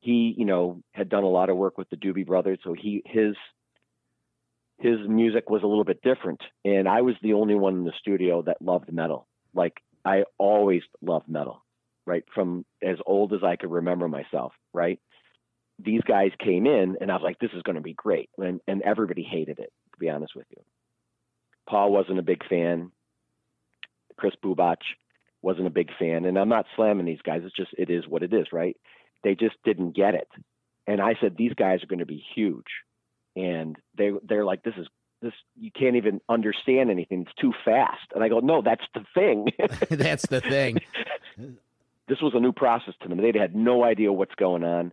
He, 0.00 0.34
you 0.36 0.44
know, 0.46 0.82
had 0.92 1.08
done 1.08 1.24
a 1.24 1.28
lot 1.28 1.50
of 1.50 1.56
work 1.56 1.76
with 1.76 1.90
the 1.90 1.96
Doobie 1.96 2.26
Brothers, 2.26 2.58
so 2.64 2.72
he 2.72 3.02
his 3.04 3.34
his 4.78 4.98
music 5.06 5.50
was 5.50 5.62
a 5.62 5.66
little 5.66 5.84
bit 5.84 6.02
different, 6.02 6.40
and 6.64 6.88
I 6.88 7.02
was 7.02 7.14
the 7.22 7.34
only 7.34 7.54
one 7.54 7.74
in 7.74 7.84
the 7.84 7.92
studio 7.98 8.42
that 8.42 8.62
loved 8.62 8.90
metal. 8.92 9.26
Like 9.54 9.74
I 10.04 10.24
always 10.38 10.82
loved 11.02 11.28
metal, 11.28 11.62
right? 12.06 12.24
From 12.34 12.64
as 12.82 12.96
old 13.04 13.34
as 13.34 13.44
I 13.44 13.56
could 13.56 13.70
remember 13.70 14.08
myself, 14.08 14.52
right? 14.72 14.98
These 15.78 16.02
guys 16.02 16.30
came 16.38 16.66
in, 16.66 16.96
and 17.00 17.10
I 17.10 17.14
was 17.14 17.22
like, 17.22 17.38
"This 17.38 17.52
is 17.54 17.62
going 17.62 17.76
to 17.76 17.82
be 17.82 17.94
great," 17.94 18.30
and 18.38 18.60
and 18.66 18.82
everybody 18.82 19.22
hated 19.22 19.58
it. 19.58 19.72
To 19.92 19.98
be 19.98 20.08
honest 20.08 20.34
with 20.34 20.46
you, 20.50 20.62
Paul 21.68 21.92
wasn't 21.92 22.18
a 22.18 22.22
big 22.22 22.42
fan. 22.48 22.90
Chris 24.16 24.34
Bubacz 24.42 24.76
wasn't 25.42 25.66
a 25.66 25.70
big 25.70 25.90
fan. 25.98 26.24
And 26.24 26.38
I'm 26.38 26.48
not 26.48 26.66
slamming 26.76 27.06
these 27.06 27.22
guys. 27.22 27.42
It's 27.44 27.56
just 27.56 27.70
it 27.78 27.90
is 27.90 28.06
what 28.06 28.22
it 28.22 28.32
is, 28.32 28.46
right? 28.52 28.76
They 29.22 29.34
just 29.34 29.56
didn't 29.64 29.96
get 29.96 30.14
it. 30.14 30.28
And 30.86 31.00
I 31.00 31.14
said 31.20 31.36
these 31.36 31.54
guys 31.54 31.82
are 31.82 31.86
going 31.86 32.00
to 32.00 32.06
be 32.06 32.24
huge. 32.34 32.66
And 33.36 33.76
they 33.96 34.10
they're 34.24 34.44
like 34.44 34.62
this 34.62 34.74
is 34.76 34.88
this 35.22 35.32
you 35.58 35.70
can't 35.70 35.96
even 35.96 36.20
understand 36.28 36.90
anything. 36.90 37.22
It's 37.22 37.40
too 37.40 37.52
fast. 37.64 38.06
And 38.14 38.24
I 38.24 38.28
go, 38.28 38.40
"No, 38.40 38.62
that's 38.62 38.84
the 38.94 39.04
thing." 39.14 39.48
that's 39.90 40.26
the 40.26 40.40
thing. 40.40 40.80
this 42.08 42.20
was 42.20 42.32
a 42.34 42.40
new 42.40 42.52
process 42.52 42.94
to 43.02 43.08
them. 43.08 43.18
They 43.18 43.38
had 43.38 43.54
no 43.54 43.84
idea 43.84 44.12
what's 44.12 44.34
going 44.34 44.64
on. 44.64 44.92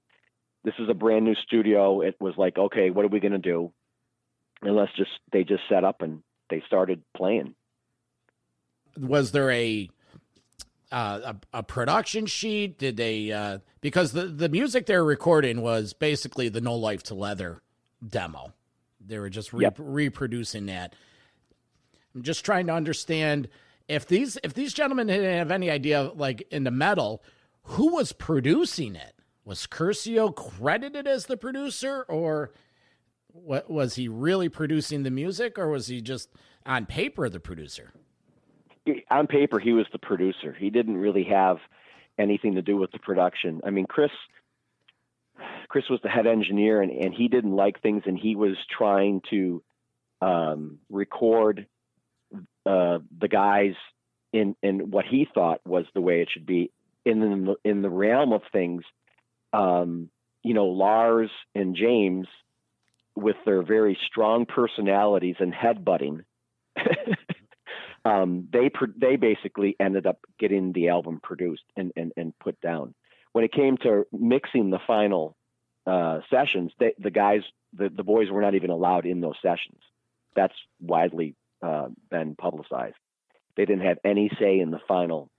This 0.63 0.75
is 0.79 0.89
a 0.89 0.93
brand 0.93 1.25
new 1.25 1.35
studio. 1.35 2.01
It 2.01 2.15
was 2.19 2.35
like, 2.37 2.57
"Okay, 2.57 2.89
what 2.89 3.05
are 3.05 3.09
we 3.09 3.19
going 3.19 3.31
to 3.31 3.37
do?" 3.39 3.71
And 4.61 4.75
let's 4.75 4.93
just 4.95 5.11
they 5.31 5.43
just 5.43 5.63
set 5.69 5.83
up 5.83 6.01
and 6.01 6.21
they 6.49 6.61
started 6.67 7.01
playing. 7.15 7.55
Was 8.99 9.31
there 9.31 9.51
a 9.51 9.89
uh, 10.91 11.33
a, 11.53 11.59
a, 11.59 11.63
production 11.63 12.25
sheet? 12.25 12.77
Did 12.77 12.97
they 12.97 13.31
uh, 13.31 13.59
because 13.81 14.11
the 14.11 14.25
the 14.25 14.49
music 14.49 14.85
they're 14.85 15.03
recording 15.03 15.61
was 15.61 15.93
basically 15.93 16.49
the 16.49 16.61
No 16.61 16.75
Life 16.75 17.03
'til 17.03 17.17
Leather 17.17 17.61
demo. 18.07 18.53
They 18.99 19.19
were 19.19 19.29
just 19.29 19.53
re- 19.53 19.63
yep. 19.63 19.75
reproducing 19.79 20.65
that. 20.67 20.95
I'm 22.15 22.23
just 22.23 22.43
trying 22.43 22.67
to 22.67 22.73
understand 22.73 23.47
if 23.87 24.07
these 24.07 24.37
if 24.43 24.53
these 24.53 24.73
gentlemen 24.73 25.07
didn't 25.07 25.37
have 25.37 25.51
any 25.51 25.69
idea 25.69 26.11
like 26.15 26.47
in 26.51 26.63
the 26.63 26.71
metal, 26.71 27.23
who 27.63 27.93
was 27.93 28.11
producing 28.11 28.95
it? 28.95 29.13
Was 29.45 29.65
Curcio 29.65 30.35
credited 30.35 31.07
as 31.07 31.25
the 31.25 31.37
producer, 31.37 32.03
or 32.09 32.51
what 33.27 33.69
was 33.69 33.95
he 33.95 34.07
really 34.07 34.49
producing 34.49 35.03
the 35.03 35.11
music, 35.11 35.57
or 35.57 35.69
was 35.69 35.87
he 35.87 36.01
just 36.01 36.29
on 36.65 36.85
paper 36.85 37.29
the 37.29 37.39
producer? 37.39 37.91
On 39.09 39.27
paper, 39.27 39.59
he 39.59 39.73
was 39.73 39.85
the 39.91 39.99
producer. 39.99 40.55
He 40.57 40.69
didn't 40.69 40.97
really 40.97 41.25
have 41.25 41.57
anything 42.17 42.55
to 42.55 42.61
do 42.61 42.77
with 42.77 42.91
the 42.91 42.99
production. 42.99 43.61
I 43.65 43.69
mean, 43.69 43.85
Chris 43.85 44.11
Chris 45.67 45.85
was 45.89 45.99
the 46.01 46.09
head 46.09 46.27
engineer, 46.27 46.81
and, 46.81 46.91
and 46.91 47.13
he 47.13 47.27
didn't 47.27 47.55
like 47.55 47.81
things, 47.81 48.03
and 48.05 48.17
he 48.17 48.35
was 48.35 48.55
trying 48.75 49.21
to 49.29 49.61
um, 50.21 50.79
record 50.89 51.67
uh, 52.65 52.99
the 53.19 53.27
guys 53.29 53.73
in 54.33 54.55
in 54.63 54.91
what 54.91 55.05
he 55.05 55.27
thought 55.33 55.61
was 55.65 55.85
the 55.93 56.01
way 56.01 56.21
it 56.21 56.29
should 56.31 56.45
be. 56.45 56.71
In 57.05 57.19
the 57.19 57.55
in 57.63 57.81
the 57.81 57.89
realm 57.89 58.33
of 58.33 58.41
things, 58.51 58.83
um, 59.53 60.09
you 60.43 60.53
know, 60.53 60.65
Lars 60.65 61.31
and 61.55 61.75
James, 61.75 62.27
with 63.15 63.37
their 63.45 63.61
very 63.61 63.97
strong 64.07 64.45
personalities 64.45 65.35
and 65.39 65.53
headbutting, 65.53 66.23
um, 68.07 68.47
they 68.53 68.71
they 68.95 69.17
basically 69.17 69.75
ended 69.79 70.07
up 70.07 70.19
getting 70.39 70.71
the 70.71 70.89
album 70.89 71.19
produced 71.21 71.63
and, 71.75 71.91
and, 71.95 72.13
and 72.15 72.33
put 72.39 72.59
down. 72.61 72.93
When 73.33 73.43
it 73.43 73.51
came 73.51 73.77
to 73.77 74.05
mixing 74.13 74.69
the 74.69 74.79
final 74.87 75.35
uh, 75.85 76.21
sessions, 76.29 76.71
they, 76.79 76.93
the 76.97 77.11
guys, 77.11 77.41
the, 77.73 77.89
the 77.89 78.03
boys 78.03 78.29
were 78.29 78.41
not 78.41 78.55
even 78.55 78.69
allowed 78.69 79.05
in 79.05 79.19
those 79.19 79.35
sessions. 79.41 79.81
That's 80.35 80.53
widely 80.79 81.35
uh, 81.61 81.89
been 82.09 82.35
publicized. 82.35 82.95
They 83.57 83.65
didn't 83.65 83.85
have 83.85 83.97
any 84.05 84.31
say 84.39 84.59
in 84.59 84.71
the 84.71 84.79
final, 84.87 85.29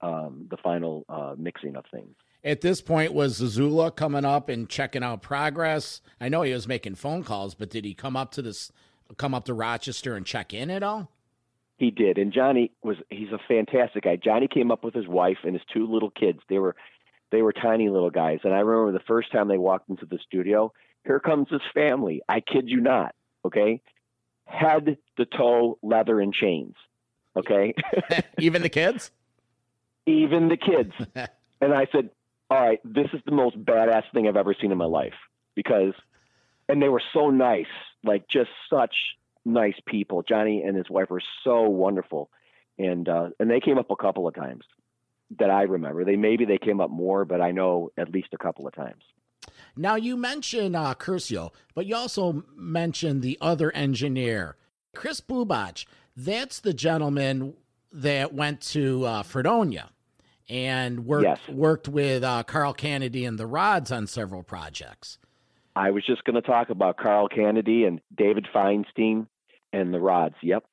um, 0.00 0.46
the 0.50 0.56
final 0.56 1.04
uh, 1.08 1.34
mixing 1.36 1.76
of 1.76 1.84
things. 1.92 2.14
At 2.42 2.62
this 2.62 2.80
point, 2.80 3.12
was 3.12 3.40
Zazula 3.40 3.94
coming 3.94 4.24
up 4.24 4.48
and 4.48 4.68
checking 4.68 5.02
out 5.02 5.22
progress? 5.22 6.00
I 6.20 6.28
know 6.28 6.42
he 6.42 6.52
was 6.52 6.68
making 6.68 6.94
phone 6.94 7.24
calls, 7.24 7.54
but 7.54 7.70
did 7.70 7.84
he 7.84 7.94
come 7.94 8.16
up 8.16 8.30
to 8.32 8.42
this, 8.42 8.72
come 9.16 9.34
up 9.34 9.44
to 9.46 9.54
Rochester 9.54 10.14
and 10.14 10.24
check 10.24 10.54
in 10.54 10.70
at 10.70 10.82
all? 10.82 11.10
He 11.76 11.90
did, 11.90 12.18
and 12.18 12.32
Johnny 12.32 12.70
was—he's 12.82 13.32
a 13.32 13.38
fantastic 13.48 14.04
guy. 14.04 14.16
Johnny 14.16 14.46
came 14.46 14.70
up 14.70 14.84
with 14.84 14.94
his 14.94 15.08
wife 15.08 15.38
and 15.42 15.54
his 15.54 15.62
two 15.72 15.90
little 15.90 16.10
kids. 16.10 16.38
They 16.48 16.58
were, 16.58 16.76
they 17.32 17.42
were 17.42 17.52
tiny 17.52 17.88
little 17.88 18.10
guys, 18.10 18.40
and 18.44 18.54
I 18.54 18.60
remember 18.60 18.96
the 18.96 19.04
first 19.04 19.32
time 19.32 19.48
they 19.48 19.58
walked 19.58 19.90
into 19.90 20.06
the 20.06 20.18
studio. 20.24 20.72
Here 21.04 21.18
comes 21.18 21.48
his 21.50 21.60
family. 21.74 22.22
I 22.28 22.40
kid 22.40 22.68
you 22.68 22.80
not. 22.80 23.14
Okay, 23.44 23.80
head 24.46 24.98
to 25.16 25.24
toe 25.24 25.78
leather 25.82 26.20
and 26.20 26.32
chains. 26.32 26.74
Okay. 27.36 27.74
Even 28.38 28.62
the 28.62 28.68
kids? 28.68 29.10
Even 30.06 30.48
the 30.48 30.56
kids. 30.56 30.92
and 31.60 31.74
I 31.74 31.86
said, 31.90 32.10
all 32.50 32.60
right, 32.60 32.80
this 32.84 33.08
is 33.12 33.20
the 33.24 33.32
most 33.32 33.62
badass 33.62 34.04
thing 34.12 34.28
I've 34.28 34.36
ever 34.36 34.54
seen 34.60 34.70
in 34.70 34.78
my 34.78 34.84
life 34.84 35.14
because, 35.54 35.94
and 36.68 36.80
they 36.80 36.88
were 36.88 37.02
so 37.12 37.30
nice, 37.30 37.66
like 38.04 38.28
just 38.28 38.50
such 38.70 38.94
nice 39.44 39.76
people. 39.86 40.22
Johnny 40.22 40.62
and 40.62 40.76
his 40.76 40.88
wife 40.90 41.10
were 41.10 41.22
so 41.42 41.62
wonderful. 41.62 42.30
And, 42.78 43.08
uh, 43.08 43.28
and 43.38 43.50
they 43.50 43.60
came 43.60 43.78
up 43.78 43.90
a 43.90 43.96
couple 43.96 44.26
of 44.26 44.34
times 44.34 44.64
that 45.38 45.50
I 45.50 45.62
remember. 45.62 46.04
They 46.04 46.16
maybe 46.16 46.44
they 46.44 46.58
came 46.58 46.80
up 46.80 46.90
more, 46.90 47.24
but 47.24 47.40
I 47.40 47.50
know 47.50 47.90
at 47.96 48.10
least 48.10 48.28
a 48.32 48.38
couple 48.38 48.66
of 48.66 48.74
times. 48.74 49.02
Now 49.76 49.96
you 49.96 50.16
mentioned 50.16 50.76
uh, 50.76 50.94
Curcio, 50.94 51.50
but 51.74 51.86
you 51.86 51.94
also 51.94 52.44
mentioned 52.56 53.22
the 53.22 53.38
other 53.40 53.72
engineer, 53.72 54.56
Chris 54.94 55.20
Bubacz. 55.20 55.84
That's 56.16 56.60
the 56.60 56.72
gentleman 56.72 57.54
that 57.92 58.32
went 58.32 58.60
to 58.60 59.04
uh, 59.04 59.22
Fredonia 59.22 59.90
and 60.48 61.06
worked 61.06 61.24
yes. 61.24 61.38
worked 61.48 61.88
with 61.88 62.22
uh, 62.22 62.42
Carl 62.44 62.74
Canedy 62.74 63.26
and 63.26 63.38
the 63.38 63.46
Rods 63.46 63.90
on 63.90 64.06
several 64.06 64.42
projects. 64.42 65.18
I 65.76 65.90
was 65.90 66.04
just 66.06 66.22
going 66.24 66.36
to 66.36 66.42
talk 66.42 66.70
about 66.70 66.96
Carl 66.96 67.28
Canedy 67.28 67.84
and 67.86 68.00
David 68.16 68.46
Feinstein 68.54 69.26
and 69.74 69.92
the 69.92 70.00
Rods. 70.00 70.36
Yep. 70.42 70.64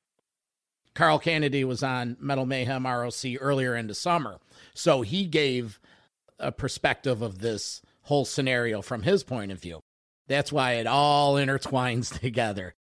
Carl 0.93 1.19
Canedy 1.19 1.63
was 1.63 1.83
on 1.83 2.17
Metal 2.19 2.45
Mayhem 2.45 2.85
ROC 2.85 3.23
earlier 3.39 3.75
in 3.75 3.87
the 3.87 3.93
summer, 3.93 4.39
so 4.73 5.01
he 5.01 5.25
gave 5.25 5.79
a 6.39 6.51
perspective 6.51 7.21
of 7.21 7.39
this 7.39 7.81
whole 8.03 8.25
scenario 8.25 8.81
from 8.81 9.03
his 9.03 9.23
point 9.23 9.51
of 9.51 9.61
view. 9.61 9.79
That's 10.27 10.51
why 10.51 10.73
it 10.73 10.87
all 10.87 11.35
intertwines 11.35 12.19
together. 12.19 12.75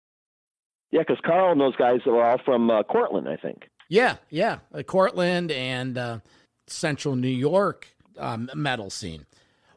Yeah, 0.92 1.00
because 1.00 1.18
Carl 1.24 1.52
and 1.52 1.60
those 1.60 1.76
guys 1.76 2.00
are 2.06 2.22
all 2.22 2.38
from 2.44 2.70
uh, 2.70 2.82
Cortland, 2.84 3.28
I 3.28 3.36
think. 3.36 3.68
Yeah, 3.88 4.16
yeah, 4.30 4.58
uh, 4.72 4.82
Cortland 4.82 5.50
and 5.50 5.98
uh, 5.98 6.18
Central 6.66 7.16
New 7.16 7.28
York 7.28 7.88
um, 8.18 8.50
metal 8.54 8.90
scene. 8.90 9.26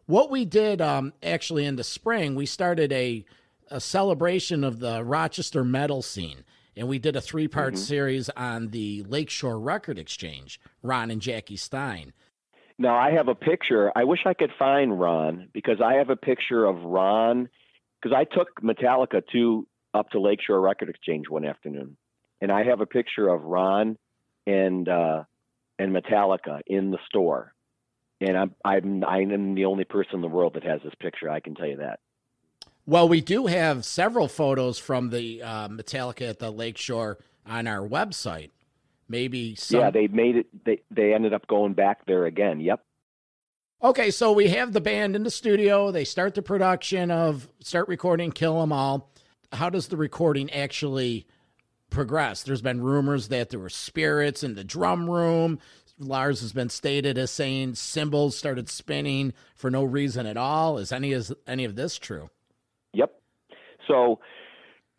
What 0.05 0.31
we 0.31 0.45
did 0.45 0.81
um, 0.81 1.13
actually 1.21 1.65
in 1.65 1.75
the 1.75 1.83
spring, 1.83 2.35
we 2.35 2.45
started 2.45 2.91
a, 2.91 3.25
a 3.71 3.79
celebration 3.79 4.63
of 4.63 4.79
the 4.79 5.03
Rochester 5.03 5.63
metal 5.63 6.01
scene, 6.01 6.43
and 6.75 6.87
we 6.87 6.99
did 6.99 7.15
a 7.15 7.21
three 7.21 7.47
part 7.47 7.73
mm-hmm. 7.73 7.83
series 7.83 8.29
on 8.29 8.69
the 8.69 9.03
Lakeshore 9.03 9.59
Record 9.59 9.97
Exchange, 9.99 10.59
Ron 10.81 11.11
and 11.11 11.21
Jackie 11.21 11.57
Stein. 11.57 12.13
Now 12.77 12.95
I 12.95 13.11
have 13.11 13.27
a 13.27 13.35
picture. 13.35 13.91
I 13.95 14.05
wish 14.05 14.21
I 14.25 14.33
could 14.33 14.51
find 14.57 14.99
Ron 14.99 15.49
because 15.53 15.81
I 15.81 15.95
have 15.95 16.09
a 16.09 16.15
picture 16.15 16.65
of 16.65 16.81
Ron 16.81 17.49
because 18.01 18.15
I 18.15 18.23
took 18.23 18.61
Metallica 18.61 19.21
to 19.33 19.67
up 19.93 20.11
to 20.11 20.19
Lakeshore 20.19 20.61
Record 20.61 20.89
Exchange 20.89 21.29
one 21.29 21.45
afternoon, 21.45 21.97
and 22.39 22.51
I 22.51 22.63
have 22.63 22.79
a 22.79 22.85
picture 22.85 23.27
of 23.27 23.43
Ron 23.43 23.97
and 24.47 24.87
uh, 24.87 25.23
and 25.77 25.93
Metallica 25.93 26.61
in 26.67 26.91
the 26.91 26.99
store, 27.07 27.53
and 28.21 28.37
I'm 28.37 28.55
I'm 28.63 29.03
I'm 29.03 29.55
the 29.55 29.65
only 29.65 29.83
person 29.83 30.15
in 30.15 30.21
the 30.21 30.27
world 30.27 30.53
that 30.53 30.63
has 30.63 30.81
this 30.83 30.95
picture. 30.99 31.29
I 31.29 31.41
can 31.41 31.55
tell 31.55 31.67
you 31.67 31.77
that. 31.77 31.99
Well, 32.89 33.07
we 33.07 33.21
do 33.21 33.45
have 33.45 33.85
several 33.85 34.27
photos 34.27 34.79
from 34.79 35.11
the 35.11 35.43
uh, 35.43 35.67
Metallica 35.67 36.27
at 36.27 36.39
the 36.39 36.49
Lakeshore 36.49 37.19
on 37.45 37.67
our 37.67 37.87
website. 37.87 38.49
Maybe 39.07 39.53
some... 39.53 39.81
yeah, 39.81 39.91
they 39.91 40.07
made 40.07 40.37
it. 40.37 40.65
They 40.65 40.81
they 40.89 41.13
ended 41.13 41.31
up 41.31 41.45
going 41.45 41.73
back 41.73 42.07
there 42.07 42.25
again. 42.25 42.59
Yep. 42.59 42.83
Okay, 43.83 44.09
so 44.09 44.31
we 44.31 44.47
have 44.47 44.73
the 44.73 44.81
band 44.81 45.15
in 45.15 45.21
the 45.21 45.29
studio. 45.29 45.91
They 45.91 46.03
start 46.03 46.33
the 46.33 46.41
production 46.41 47.11
of 47.11 47.47
start 47.59 47.87
recording 47.87 48.31
Kill 48.31 48.59
'Em 48.59 48.71
All. 48.71 49.11
How 49.51 49.69
does 49.69 49.89
the 49.89 49.97
recording 49.97 50.51
actually 50.51 51.27
progress? 51.91 52.41
There's 52.41 52.63
been 52.63 52.81
rumors 52.81 53.27
that 53.27 53.51
there 53.51 53.59
were 53.59 53.69
spirits 53.69 54.43
in 54.43 54.55
the 54.55 54.63
drum 54.63 55.07
room. 55.07 55.59
Lars 55.99 56.41
has 56.41 56.53
been 56.53 56.69
stated 56.69 57.19
as 57.19 57.29
saying 57.29 57.75
cymbals 57.75 58.35
started 58.35 58.67
spinning 58.67 59.33
for 59.53 59.69
no 59.69 59.83
reason 59.83 60.25
at 60.25 60.37
all. 60.37 60.79
Is 60.79 60.91
any 60.91 61.11
is 61.11 61.31
any 61.45 61.65
of 61.65 61.75
this 61.75 61.99
true? 61.99 62.31
So 63.89 64.19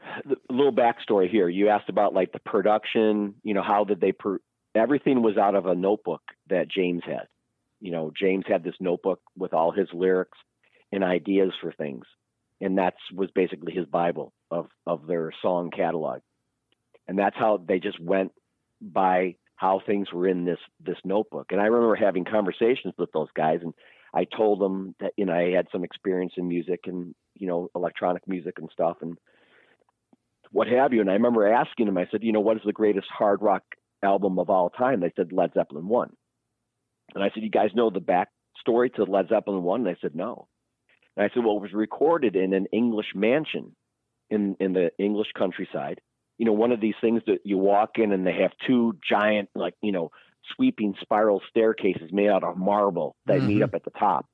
a 0.02 0.52
little 0.52 0.72
backstory 0.72 1.30
here. 1.30 1.48
You 1.48 1.68
asked 1.68 1.88
about 1.88 2.14
like 2.14 2.32
the 2.32 2.38
production. 2.40 3.34
You 3.42 3.54
know, 3.54 3.62
how 3.62 3.84
did 3.84 4.00
they? 4.00 4.12
Per- 4.12 4.40
Everything 4.74 5.22
was 5.22 5.36
out 5.36 5.54
of 5.54 5.66
a 5.66 5.74
notebook 5.74 6.22
that 6.48 6.68
James 6.68 7.02
had. 7.04 7.26
You 7.80 7.90
know, 7.90 8.12
James 8.16 8.44
had 8.46 8.62
this 8.62 8.74
notebook 8.80 9.20
with 9.36 9.52
all 9.52 9.72
his 9.72 9.88
lyrics 9.92 10.38
and 10.92 11.02
ideas 11.02 11.52
for 11.60 11.72
things, 11.72 12.04
and 12.60 12.78
that 12.78 12.94
was 13.14 13.30
basically 13.34 13.72
his 13.72 13.86
bible 13.86 14.32
of 14.50 14.68
of 14.86 15.06
their 15.06 15.32
song 15.42 15.70
catalog. 15.70 16.20
And 17.08 17.18
that's 17.18 17.36
how 17.36 17.56
they 17.66 17.80
just 17.80 18.00
went 18.00 18.32
by 18.80 19.36
how 19.56 19.80
things 19.84 20.12
were 20.12 20.28
in 20.28 20.44
this 20.44 20.60
this 20.84 20.98
notebook. 21.04 21.48
And 21.50 21.60
I 21.60 21.66
remember 21.66 21.96
having 21.96 22.24
conversations 22.24 22.94
with 22.96 23.12
those 23.12 23.28
guys, 23.34 23.60
and 23.62 23.74
I 24.14 24.24
told 24.24 24.60
them 24.60 24.94
that 25.00 25.12
you 25.16 25.26
know 25.26 25.34
I 25.34 25.50
had 25.50 25.66
some 25.72 25.84
experience 25.84 26.34
in 26.36 26.48
music 26.48 26.80
and 26.86 27.14
you 27.40 27.48
know 27.48 27.68
electronic 27.74 28.28
music 28.28 28.58
and 28.58 28.70
stuff, 28.72 28.98
and 29.00 29.18
what 30.52 30.68
have 30.68 30.92
you. 30.92 31.00
And 31.00 31.10
I 31.10 31.14
remember 31.14 31.50
asking 31.52 31.88
him, 31.88 31.98
I 31.98 32.06
said, 32.10 32.22
you 32.22 32.32
know, 32.32 32.40
what 32.40 32.56
is 32.56 32.62
the 32.64 32.72
greatest 32.72 33.06
hard 33.08 33.40
rock 33.42 33.62
album 34.02 34.38
of 34.38 34.50
all 34.50 34.70
time? 34.70 35.00
They 35.00 35.12
said 35.16 35.32
Led 35.32 35.52
Zeppelin 35.54 35.86
1. 35.88 36.10
And 37.14 37.24
I 37.24 37.30
said, 37.32 37.42
you 37.42 37.50
guys 37.50 37.70
know 37.74 37.90
the 37.90 38.00
back 38.00 38.28
story 38.60 38.90
to 38.90 39.04
Led 39.04 39.28
Zeppelin 39.28 39.62
1? 39.62 39.80
And 39.80 39.86
they 39.86 39.98
said, 40.00 40.14
no. 40.14 40.48
And 41.16 41.24
I 41.24 41.34
said, 41.34 41.44
well, 41.44 41.56
it 41.56 41.62
was 41.62 41.72
recorded 41.72 42.36
in 42.36 42.52
an 42.52 42.66
English 42.72 43.12
mansion 43.14 43.74
in, 44.28 44.56
in 44.60 44.72
the 44.72 44.90
English 44.98 45.28
countryside. 45.36 46.00
You 46.38 46.46
know, 46.46 46.52
one 46.52 46.72
of 46.72 46.80
these 46.80 46.94
things 47.00 47.22
that 47.26 47.40
you 47.44 47.58
walk 47.58 47.90
in 47.96 48.12
and 48.12 48.26
they 48.26 48.40
have 48.40 48.52
two 48.66 48.96
giant, 49.08 49.50
like, 49.54 49.74
you 49.82 49.92
know, 49.92 50.10
sweeping 50.54 50.94
spiral 51.00 51.42
staircases 51.50 52.10
made 52.12 52.28
out 52.28 52.44
of 52.44 52.56
marble 52.56 53.14
that 53.26 53.38
mm-hmm. 53.38 53.46
meet 53.46 53.62
up 53.62 53.74
at 53.74 53.84
the 53.84 53.90
top. 53.90 54.26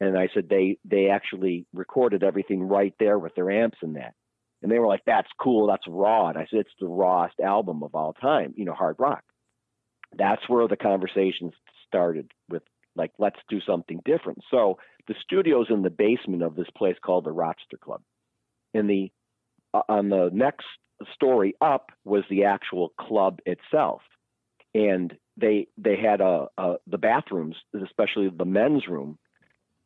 And 0.00 0.18
I 0.18 0.28
said, 0.34 0.48
they, 0.48 0.78
they 0.84 1.08
actually 1.08 1.66
recorded 1.72 2.22
everything 2.22 2.62
right 2.62 2.94
there 2.98 3.18
with 3.18 3.34
their 3.34 3.50
amps 3.50 3.78
and 3.82 3.96
that. 3.96 4.14
And 4.62 4.72
they 4.72 4.78
were 4.78 4.88
like, 4.88 5.04
that's 5.06 5.28
cool. 5.40 5.66
That's 5.68 5.84
raw. 5.88 6.28
And 6.28 6.38
I 6.38 6.46
said, 6.50 6.60
it's 6.60 6.70
the 6.80 6.88
rawest 6.88 7.40
album 7.40 7.82
of 7.82 7.94
all 7.94 8.12
time, 8.14 8.54
you 8.56 8.64
know, 8.64 8.74
hard 8.74 8.96
rock. 8.98 9.24
That's 10.16 10.48
where 10.48 10.68
the 10.68 10.76
conversations 10.76 11.52
started 11.86 12.30
with 12.48 12.62
like, 12.96 13.12
let's 13.18 13.38
do 13.48 13.60
something 13.60 14.00
different. 14.04 14.40
So 14.50 14.78
the 15.08 15.14
studio's 15.22 15.66
in 15.70 15.82
the 15.82 15.90
basement 15.90 16.42
of 16.42 16.56
this 16.56 16.70
place 16.76 16.96
called 17.04 17.24
the 17.24 17.32
Rochester 17.32 17.76
Club. 17.82 18.02
In 18.72 18.86
the, 18.86 19.10
uh, 19.74 19.82
on 19.88 20.08
the 20.08 20.30
next 20.32 20.66
story 21.14 21.54
up 21.60 21.90
was 22.04 22.24
the 22.30 22.44
actual 22.44 22.90
club 22.98 23.40
itself. 23.46 24.02
and 24.74 25.14
they 25.36 25.68
they 25.78 25.96
had 25.96 26.20
a, 26.20 26.46
a 26.58 26.74
the 26.86 26.98
bathrooms, 26.98 27.56
especially 27.84 28.28
the 28.28 28.44
men's 28.44 28.86
room, 28.88 29.18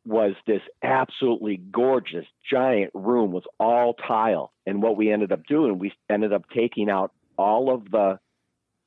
was 0.09 0.33
this 0.47 0.61
absolutely 0.83 1.57
gorgeous 1.57 2.25
giant 2.51 2.89
room 2.95 3.31
was 3.31 3.43
all 3.59 3.93
tile. 3.93 4.51
And 4.65 4.81
what 4.81 4.97
we 4.97 5.11
ended 5.11 5.31
up 5.31 5.45
doing, 5.47 5.77
we 5.77 5.93
ended 6.09 6.33
up 6.33 6.45
taking 6.49 6.89
out 6.89 7.11
all 7.37 7.71
of 7.71 7.89
the 7.91 8.19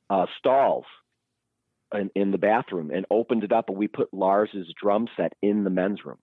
uh, 0.09 0.25
stalls 0.37 0.83
in, 1.93 2.11
in 2.13 2.31
the 2.31 2.37
bathroom 2.37 2.91
and 2.91 3.05
opened 3.09 3.45
it 3.45 3.53
up, 3.53 3.69
and 3.69 3.77
we 3.77 3.87
put 3.87 4.13
Lars's 4.13 4.67
drum 4.79 5.07
set 5.15 5.31
in 5.41 5.63
the 5.63 5.69
men's 5.69 6.03
room 6.03 6.17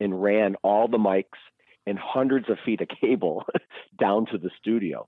and 0.00 0.20
ran 0.20 0.56
all 0.64 0.88
the 0.88 0.98
mics 0.98 1.38
and 1.86 1.96
hundreds 1.96 2.50
of 2.50 2.58
feet 2.64 2.80
of 2.80 2.88
cable 3.00 3.44
down 4.00 4.26
to 4.26 4.38
the 4.38 4.50
studio. 4.58 5.06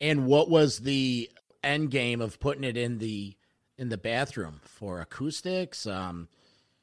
And 0.00 0.26
what 0.26 0.50
was 0.50 0.80
the 0.80 1.30
end 1.62 1.92
game 1.92 2.20
of 2.20 2.40
putting 2.40 2.64
it 2.64 2.76
in 2.76 2.98
the 2.98 3.36
in 3.78 3.88
the 3.88 3.98
bathroom 3.98 4.60
for 4.64 5.00
acoustics? 5.00 5.86
Um, 5.86 6.28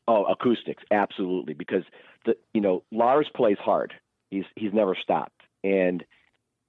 oh, 0.07 0.25
acoustics, 0.25 0.83
absolutely, 0.91 1.53
because 1.53 1.83
the 2.25 2.35
you 2.53 2.61
know 2.61 2.83
Lars 2.91 3.27
plays 3.35 3.57
hard. 3.59 3.93
He's 4.29 4.45
he's 4.55 4.73
never 4.73 4.95
stopped, 5.01 5.41
and 5.63 6.03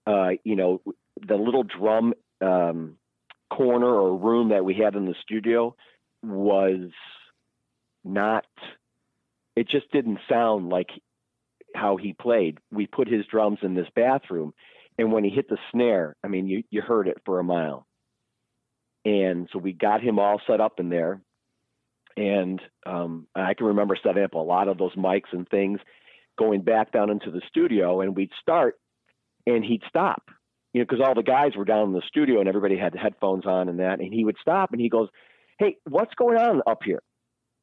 uh, 0.07 0.31
you 0.45 0.57
know 0.57 0.83
the 1.27 1.37
little 1.37 1.65
drum 1.65 2.15
um, 2.41 2.97
corner 3.51 3.87
or 3.87 4.17
room 4.17 4.51
that 4.51 4.65
we 4.65 4.75
had 4.75 4.95
in 4.95 5.07
the 5.07 5.15
studio 5.23 5.75
was 6.23 6.91
not. 8.05 8.47
It 9.55 9.69
just 9.69 9.91
didn't 9.93 10.19
sound 10.29 10.71
like 10.71 10.89
how 11.75 11.97
he 11.97 12.15
played. 12.15 12.59
We 12.71 12.87
put 12.87 13.09
his 13.09 13.27
drums 13.27 13.59
in 13.63 13.75
this 13.75 13.89
bathroom, 13.95 14.55
and 14.99 15.13
when 15.13 15.25
he 15.25 15.31
hit 15.31 15.49
the 15.49 15.59
snare, 15.71 16.17
I 16.25 16.29
mean, 16.29 16.47
you 16.49 16.65
you 16.71 16.81
heard 16.81 17.09
it 17.09 17.19
for 17.25 17.39
a 17.39 17.45
mile. 17.45 17.87
And 19.05 19.49
so 19.53 19.59
we 19.59 19.73
got 19.73 20.01
him 20.01 20.19
all 20.19 20.41
set 20.47 20.61
up 20.61 20.79
in 20.79 20.89
there, 20.89 21.21
and 22.17 22.61
um, 22.87 23.27
I 23.35 23.55
can 23.55 23.67
remember 23.67 23.97
setting 24.03 24.23
up 24.25 24.35
a 24.35 24.39
lot 24.39 24.69
of 24.69 24.79
those 24.79 24.95
mics 24.95 25.33
and 25.33 25.49
things, 25.49 25.81
going 26.39 26.63
back 26.63 26.93
down 26.93 27.11
into 27.11 27.31
the 27.31 27.43
studio, 27.49 28.01
and 28.01 28.17
we'd 28.17 28.31
start, 28.41 28.77
and 29.47 29.65
he'd 29.65 29.83
stop, 29.89 30.23
you 30.73 30.81
know, 30.81 30.87
because 30.89 31.05
all 31.05 31.15
the 31.15 31.23
guys 31.23 31.57
were 31.57 31.65
down 31.65 31.89
in 31.89 31.93
the 31.93 32.03
studio 32.07 32.41
and 32.41 32.49
everybody 32.49 32.77
had 32.77 32.93
the 32.93 32.99
headphones 32.99 33.47
on 33.47 33.69
and 33.69 33.81
that, 33.81 34.01
and 34.01 34.13
he 34.13 34.25
would 34.25 34.37
stop 34.41 34.73
and 34.73 34.81
he 34.81 34.89
goes, 34.89 35.09
"Hey, 35.59 35.77
what's 35.85 36.15
going 36.15 36.39
on 36.39 36.63
up 36.67 36.83
here?" 36.85 37.03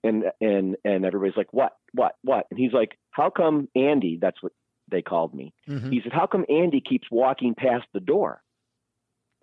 And 0.04 0.26
and 0.40 0.78
and 0.86 1.06
everybody's 1.06 1.36
like, 1.38 1.52
"What? 1.52 1.74
What? 1.94 2.14
What?" 2.24 2.46
And 2.52 2.60
he's 2.60 2.74
like, 2.74 2.98
"How 3.12 3.30
come 3.30 3.68
Andy? 3.76 4.18
That's 4.22 4.42
what 4.42 4.54
they 4.90 5.02
called 5.02 5.34
me." 5.34 5.54
Mhm. 5.68 5.92
He 5.92 6.02
said, 6.02 6.14
"How 6.14 6.26
come 6.28 6.46
Andy 6.50 6.82
keeps 6.82 7.08
walking 7.12 7.54
past 7.56 7.86
the 7.94 8.00
door?" 8.00 8.42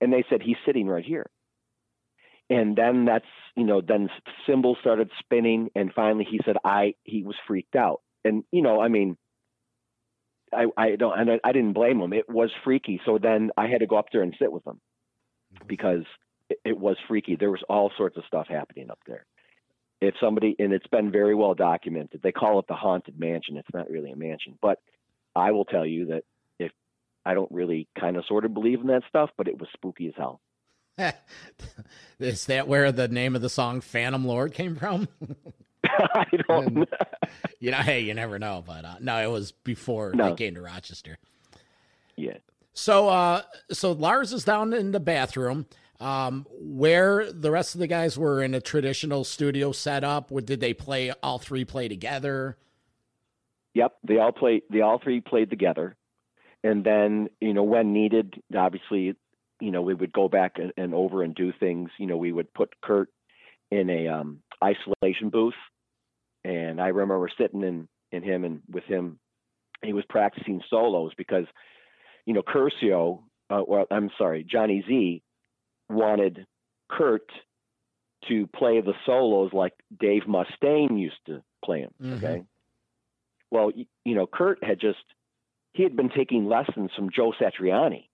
And 0.00 0.12
they 0.12 0.24
said, 0.30 0.42
"He's 0.42 0.56
sitting 0.64 0.86
right 0.86 1.04
here." 1.04 1.26
And 2.48 2.76
then 2.76 3.06
that's 3.06 3.26
you 3.56 3.64
know 3.64 3.80
then 3.80 4.08
cymbals 4.46 4.78
started 4.80 5.10
spinning, 5.18 5.70
and 5.74 5.92
finally 5.92 6.26
he 6.28 6.40
said, 6.44 6.56
"I." 6.64 6.94
He 7.02 7.22
was 7.22 7.34
freaked 7.46 7.74
out, 7.74 8.02
and 8.24 8.44
you 8.52 8.62
know, 8.62 8.80
I 8.80 8.88
mean, 8.88 9.16
I 10.52 10.66
I 10.76 10.96
don't 10.96 11.18
and 11.18 11.30
I, 11.30 11.40
I 11.42 11.52
didn't 11.52 11.72
blame 11.72 12.00
him. 12.00 12.12
It 12.12 12.28
was 12.28 12.50
freaky. 12.64 13.00
So 13.04 13.18
then 13.18 13.50
I 13.56 13.66
had 13.66 13.80
to 13.80 13.86
go 13.86 13.96
up 13.96 14.06
there 14.12 14.22
and 14.22 14.34
sit 14.38 14.52
with 14.52 14.66
him 14.66 14.80
mm-hmm. 15.54 15.66
because 15.66 16.04
it, 16.48 16.58
it 16.64 16.78
was 16.78 16.96
freaky. 17.08 17.36
There 17.36 17.50
was 17.50 17.62
all 17.68 17.90
sorts 17.96 18.16
of 18.16 18.24
stuff 18.26 18.46
happening 18.48 18.90
up 18.90 19.00
there. 19.06 19.26
If 20.00 20.14
somebody 20.20 20.54
and 20.58 20.72
it's 20.72 20.86
been 20.86 21.10
very 21.10 21.34
well 21.34 21.54
documented, 21.54 22.20
they 22.22 22.32
call 22.32 22.58
it 22.58 22.66
the 22.68 22.74
haunted 22.74 23.18
mansion. 23.18 23.56
It's 23.56 23.74
not 23.74 23.90
really 23.90 24.12
a 24.12 24.16
mansion, 24.16 24.58
but 24.60 24.78
I 25.34 25.52
will 25.52 25.64
tell 25.64 25.86
you 25.86 26.06
that 26.06 26.22
if 26.58 26.72
I 27.24 27.34
don't 27.34 27.50
really 27.50 27.88
kind 27.98 28.16
of 28.16 28.24
sort 28.26 28.44
of 28.44 28.54
believe 28.54 28.80
in 28.80 28.88
that 28.88 29.02
stuff, 29.08 29.30
but 29.36 29.48
it 29.48 29.58
was 29.58 29.68
spooky 29.72 30.08
as 30.08 30.14
hell. 30.16 30.40
Is 32.18 32.46
that 32.46 32.68
where 32.68 32.90
the 32.92 33.08
name 33.08 33.36
of 33.36 33.42
the 33.42 33.48
song 33.48 33.80
Phantom 33.80 34.24
Lord 34.24 34.54
came 34.54 34.76
from? 34.76 35.08
I 35.84 36.24
don't. 36.48 36.88
you 37.60 37.70
know, 37.70 37.78
hey, 37.78 38.00
you 38.00 38.14
never 38.14 38.38
know. 38.38 38.62
But 38.66 38.84
uh, 38.84 38.94
no, 39.00 39.22
it 39.22 39.30
was 39.30 39.52
before 39.52 40.12
No. 40.14 40.30
they 40.30 40.36
came 40.36 40.54
to 40.54 40.62
Rochester. 40.62 41.18
Yeah. 42.16 42.38
So, 42.72 43.08
uh, 43.08 43.42
so 43.70 43.92
Lars 43.92 44.32
is 44.32 44.44
down 44.44 44.72
in 44.72 44.92
the 44.92 45.00
bathroom. 45.00 45.66
Um, 45.98 46.44
where 46.50 47.32
the 47.32 47.50
rest 47.50 47.74
of 47.74 47.78
the 47.78 47.86
guys 47.86 48.18
were 48.18 48.42
in 48.42 48.52
a 48.54 48.60
traditional 48.60 49.24
studio 49.24 49.72
setup. 49.72 50.30
What 50.30 50.44
did 50.44 50.60
they 50.60 50.74
play? 50.74 51.10
All 51.22 51.38
three 51.38 51.64
play 51.64 51.88
together. 51.88 52.58
Yep, 53.72 53.92
they 54.06 54.18
all 54.18 54.32
play. 54.32 54.60
They 54.70 54.82
all 54.82 54.98
three 55.02 55.22
played 55.22 55.48
together, 55.48 55.96
and 56.62 56.84
then 56.84 57.28
you 57.40 57.54
know 57.54 57.62
when 57.62 57.94
needed, 57.94 58.42
obviously, 58.54 59.14
you 59.60 59.70
know 59.70 59.82
we 59.82 59.94
would 59.94 60.12
go 60.12 60.28
back 60.28 60.56
and, 60.56 60.72
and 60.76 60.94
over 60.94 61.22
and 61.22 61.34
do 61.34 61.52
things. 61.58 61.90
You 61.98 62.06
know 62.06 62.16
we 62.16 62.32
would 62.32 62.52
put 62.54 62.74
Kurt 62.82 63.08
in 63.70 63.90
a 63.90 64.08
um, 64.08 64.42
isolation 64.62 65.30
booth, 65.30 65.54
and 66.44 66.80
I 66.80 66.88
remember 66.88 67.28
sitting 67.38 67.62
in 67.62 67.88
in 68.12 68.22
him 68.22 68.44
and 68.44 68.62
with 68.70 68.84
him, 68.84 69.18
he 69.82 69.92
was 69.92 70.04
practicing 70.08 70.62
solos 70.70 71.12
because 71.16 71.46
you 72.24 72.34
know 72.34 72.42
Curcio, 72.42 73.22
uh, 73.50 73.62
well 73.66 73.86
I'm 73.90 74.10
sorry, 74.18 74.44
Johnny 74.44 74.84
Z 74.86 75.22
wanted 75.88 76.46
Kurt 76.88 77.30
to 78.28 78.46
play 78.48 78.80
the 78.80 78.94
solos 79.04 79.52
like 79.52 79.72
Dave 80.00 80.22
Mustaine 80.22 80.98
used 81.00 81.24
to 81.26 81.42
play 81.64 81.82
them. 81.82 81.92
Mhm. 82.00 82.16
Okay. 82.16 82.44
Well, 83.50 83.70
y- 83.76 83.86
you 84.04 84.14
know, 84.14 84.26
Kurt 84.26 84.62
had 84.64 84.80
just 84.80 84.98
he 85.72 85.82
had 85.82 85.94
been 85.94 86.08
taking 86.08 86.46
lessons 86.48 86.90
from 86.96 87.10
Joe 87.10 87.32
Satriani, 87.38 88.08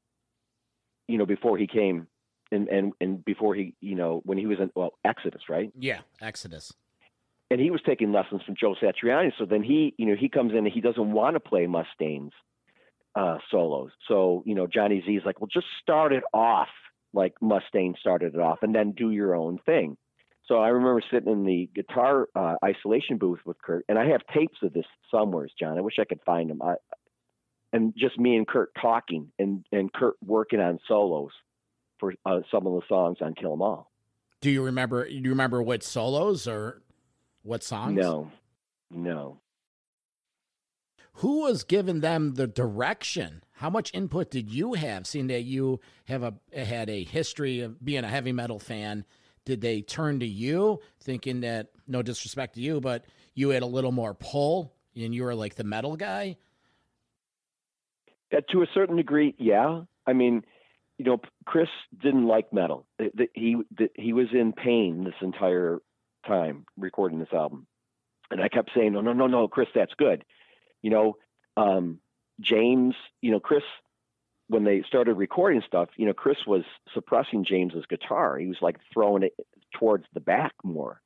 you 1.13 1.19
know, 1.19 1.27
before 1.27 1.59
he 1.59 1.67
came 1.67 2.07
and 2.51 2.69
and 2.69 2.95
and 2.99 3.23
before 3.23 3.55
he, 3.55 3.75
you 3.81 3.95
know, 3.95 4.23
when 4.25 4.39
he 4.39 4.47
was 4.47 4.59
in 4.59 4.71
well 4.75 4.93
Exodus, 5.05 5.43
right? 5.51 5.71
Yeah, 5.79 6.01
Exodus. 6.23 6.73
And 7.51 7.61
he 7.61 7.71
was 7.71 7.83
taking 7.85 8.13
lessons 8.13 8.41
from 8.47 8.55
Joe 8.59 8.75
Satriani. 8.83 9.31
So 9.39 9.45
then 9.45 9.63
he, 9.63 9.95
you 9.99 10.07
know, 10.07 10.17
he 10.19 10.31
comes 10.31 10.53
in 10.53 10.59
and 10.59 10.73
he 10.73 10.81
doesn't 10.81 11.13
want 11.13 11.37
to 11.37 11.41
play 11.41 11.67
Mustaine's 11.67 12.33
uh, 13.15 13.37
solos. 13.51 13.91
So 14.09 14.43
you 14.47 14.55
know, 14.55 14.67
Johnny 14.67 15.03
Z 15.07 15.13
is 15.13 15.23
like, 15.27 15.39
well, 15.39 15.51
just 15.53 15.67
start 15.83 16.15
it 16.15 16.25
off 16.33 16.69
like 17.13 17.35
Mustaine 17.43 17.95
started 17.99 18.35
it 18.35 18.41
off, 18.41 18.61
and 18.63 18.75
then 18.75 18.93
do 18.93 19.11
your 19.11 19.35
own 19.35 19.59
thing. 19.67 19.99
So 20.47 20.61
I 20.61 20.69
remember 20.69 21.03
sitting 21.13 21.31
in 21.31 21.45
the 21.45 21.69
guitar 21.75 22.27
uh, 22.35 22.55
isolation 22.65 23.19
booth 23.19 23.41
with 23.45 23.61
Kurt, 23.63 23.85
and 23.87 23.99
I 23.99 24.07
have 24.07 24.23
tapes 24.35 24.59
of 24.63 24.73
this 24.73 24.87
somewhere, 25.11 25.47
John. 25.59 25.77
I 25.77 25.83
wish 25.83 25.99
I 26.01 26.05
could 26.05 26.21
find 26.25 26.49
them. 26.49 26.63
I, 26.63 26.77
and 27.73 27.95
just 27.97 28.19
me 28.19 28.37
and 28.37 28.47
Kurt 28.47 28.71
talking, 28.81 29.33
and 29.39 29.65
and 29.73 29.93
Kurt 29.93 30.17
working 30.25 30.61
on 30.61 30.79
solos 30.87 31.31
for 31.99 32.15
uh, 32.27 32.41
some 32.51 32.67
of 32.67 32.75
the 32.75 32.83
songs 32.89 33.19
on 33.21 33.35
Kill 33.35 33.53
'Em 33.53 33.63
All. 33.63 33.91
Do 34.41 34.51
you 34.51 34.63
remember? 34.65 35.09
Do 35.09 35.15
you 35.15 35.31
remember 35.31 35.63
what 35.63 35.83
solos 35.83 36.47
or 36.47 36.83
what 37.43 37.63
songs? 37.63 37.97
No, 37.97 38.31
no. 38.91 39.39
Who 41.17 41.43
was 41.43 41.63
giving 41.63 42.01
them 42.01 42.35
the 42.35 42.47
direction? 42.47 43.45
How 43.53 43.71
much 43.71 43.93
input 43.95 44.31
did 44.31 44.51
you 44.51 44.73
have, 44.75 45.07
seeing 45.07 45.27
that 45.29 45.43
you 45.43 45.81
have 46.07 46.23
a 46.23 46.35
had 46.59 46.89
a 46.89 47.05
history 47.05 47.61
of 47.61 47.85
being 47.85 48.05
a 48.05 48.09
heavy 48.09 48.33
metal 48.33 48.59
fan? 48.59 49.05
Did 49.45 49.61
they 49.61 49.83
turn 49.83 50.21
to 50.21 50.27
you, 50.27 50.81
thinking 51.01 51.41
that 51.41 51.71
no 51.87 52.03
disrespect 52.03 52.55
to 52.55 52.61
you, 52.61 52.81
but 52.81 53.05
you 53.35 53.51
had 53.51 53.63
a 53.63 53.67
little 53.67 53.93
more 53.93 54.15
pull 54.15 54.73
and 54.95 55.15
you 55.15 55.25
were 55.25 55.35
like 55.35 55.55
the 55.57 55.65
metal 55.65 55.97
guy? 55.97 56.37
To 58.33 58.63
a 58.63 58.67
certain 58.73 58.97
degree, 58.97 59.35
yeah. 59.39 59.83
I 60.07 60.15
mean, 60.15 60.43
you 60.99 61.05
know, 61.05 61.21
Chris 61.45 61.69
didn't 62.01 62.27
like 62.27 62.53
metal. 62.53 62.87
He 63.35 63.57
he 63.95 64.13
was 64.13 64.29
in 64.33 64.53
pain 64.53 65.05
this 65.05 65.15
entire 65.21 65.81
time 66.27 66.65
recording 66.79 67.19
this 67.19 67.33
album, 67.33 67.67
and 68.31 68.41
I 68.41 68.49
kept 68.49 68.71
saying, 68.75 68.93
"No, 68.93 69.01
no, 69.01 69.13
no, 69.13 69.27
no, 69.27 69.49
Chris, 69.49 69.69
that's 69.75 69.95
good." 69.95 70.25
You 70.81 70.91
know, 70.91 71.17
um, 71.57 71.99
James. 72.41 72.95
You 73.21 73.33
know, 73.33 73.41
Chris. 73.41 73.65
When 74.49 74.65
they 74.65 74.83
started 74.87 75.15
recording 75.15 75.63
stuff, 75.67 75.89
you 75.97 76.05
know, 76.05 76.13
Chris 76.13 76.39
was 76.47 76.65
suppressing 76.93 77.45
James's 77.45 77.87
guitar. 77.89 78.37
He 78.37 78.49
was 78.49 78.59
like 78.61 78.77
throwing 78.93 79.23
it 79.23 79.33
towards 79.75 80.05
the 80.13 80.21
back 80.21 80.53
more. 80.63 81.01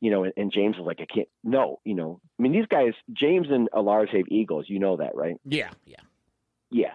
You 0.00 0.10
know, 0.10 0.24
and, 0.24 0.34
and 0.36 0.52
James 0.52 0.76
was 0.76 0.86
like, 0.86 1.00
"I 1.00 1.06
can't." 1.06 1.28
No, 1.42 1.80
you 1.84 1.94
know, 1.94 2.20
I 2.38 2.42
mean, 2.42 2.52
these 2.52 2.66
guys, 2.66 2.92
James 3.12 3.46
and 3.50 3.68
Lars 3.74 4.10
have 4.12 4.28
egos. 4.28 4.66
You 4.68 4.80
know 4.80 4.96
that, 4.98 5.14
right? 5.14 5.36
Yeah, 5.44 5.70
yeah. 5.86 6.00
Yeah. 6.74 6.94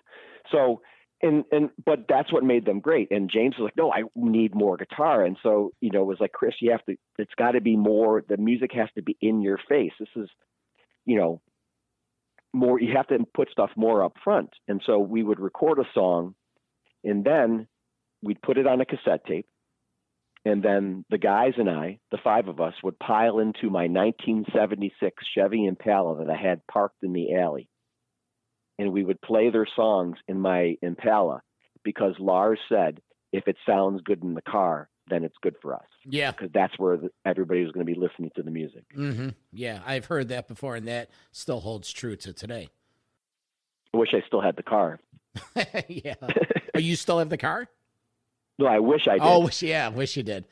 So 0.51 0.81
and 1.21 1.45
and 1.51 1.69
but 1.83 2.05
that's 2.09 2.33
what 2.33 2.43
made 2.43 2.65
them 2.65 2.81
great. 2.81 3.11
And 3.11 3.31
James 3.31 3.55
was 3.57 3.65
like, 3.65 3.77
no, 3.77 3.91
I 3.91 4.03
need 4.15 4.53
more 4.53 4.75
guitar. 4.75 5.23
And 5.23 5.37
so 5.41 5.71
you 5.79 5.89
know, 5.89 6.01
it 6.01 6.07
was 6.07 6.19
like 6.19 6.33
Chris, 6.33 6.55
you 6.59 6.71
have 6.71 6.85
to. 6.85 6.97
It's 7.17 7.33
got 7.37 7.51
to 7.51 7.61
be 7.61 7.77
more. 7.77 8.23
The 8.27 8.37
music 8.37 8.71
has 8.73 8.89
to 8.95 9.01
be 9.01 9.17
in 9.21 9.41
your 9.41 9.57
face. 9.69 9.93
This 9.99 10.09
is, 10.17 10.29
you 11.05 11.17
know, 11.17 11.41
more. 12.53 12.79
You 12.79 12.93
have 12.97 13.07
to 13.07 13.19
put 13.33 13.49
stuff 13.51 13.71
more 13.77 14.03
up 14.03 14.15
front. 14.21 14.49
And 14.67 14.81
so 14.85 14.99
we 14.99 15.23
would 15.23 15.39
record 15.39 15.79
a 15.79 15.87
song, 15.93 16.35
and 17.05 17.23
then 17.23 17.67
we'd 18.21 18.41
put 18.41 18.57
it 18.57 18.67
on 18.67 18.81
a 18.81 18.85
cassette 18.85 19.25
tape. 19.25 19.47
And 20.45 20.63
then 20.63 21.05
the 21.09 21.17
guys 21.17 21.53
and 21.57 21.69
I, 21.69 21.99
the 22.11 22.17
five 22.21 22.47
of 22.47 22.59
us, 22.59 22.73
would 22.83 22.99
pile 22.99 23.39
into 23.39 23.69
my 23.69 23.87
1976 23.87 25.23
Chevy 25.35 25.65
Impala 25.65 26.17
that 26.23 26.29
I 26.29 26.41
had 26.41 26.65
parked 26.67 27.03
in 27.03 27.13
the 27.13 27.35
alley 27.35 27.68
and 28.79 28.91
we 28.91 29.03
would 29.03 29.21
play 29.21 29.51
their 29.51 29.67
songs 29.75 30.17
in 30.27 30.39
my 30.39 30.75
Impala 30.81 31.41
because 31.83 32.15
Lars 32.17 32.57
said 32.67 32.99
if 33.31 33.47
it 33.47 33.57
sounds 33.67 34.01
good 34.03 34.23
in 34.23 34.33
the 34.33 34.41
car, 34.41 34.89
then 35.09 35.23
it's 35.23 35.35
good 35.41 35.55
for 35.61 35.73
us 35.75 35.85
Yeah. 36.05 36.31
because 36.31 36.49
that's 36.53 36.77
where 36.79 36.97
the, 36.97 37.09
everybody 37.25 37.61
was 37.63 37.71
going 37.71 37.85
to 37.85 37.93
be 37.93 37.99
listening 37.99 38.31
to 38.35 38.43
the 38.43 38.51
music. 38.51 38.83
hmm 38.93 39.29
Yeah. 39.51 39.79
I've 39.85 40.05
heard 40.05 40.29
that 40.29 40.47
before, 40.47 40.75
and 40.75 40.87
that 40.87 41.09
still 41.31 41.59
holds 41.59 41.91
true 41.91 42.15
to 42.17 42.33
today. 42.33 42.69
I 43.93 43.97
wish 43.97 44.09
I 44.13 44.21
still 44.27 44.41
had 44.41 44.55
the 44.55 44.63
car. 44.63 44.99
yeah. 45.87 46.15
oh, 46.75 46.79
you 46.79 46.95
still 46.95 47.19
have 47.19 47.29
the 47.29 47.37
car? 47.37 47.67
No, 48.59 48.67
I 48.67 48.79
wish 48.79 49.07
I 49.07 49.13
did. 49.13 49.21
Oh, 49.23 49.45
wish, 49.45 49.61
yeah. 49.63 49.89
Wish 49.89 50.15
you 50.17 50.23
did. 50.23 50.45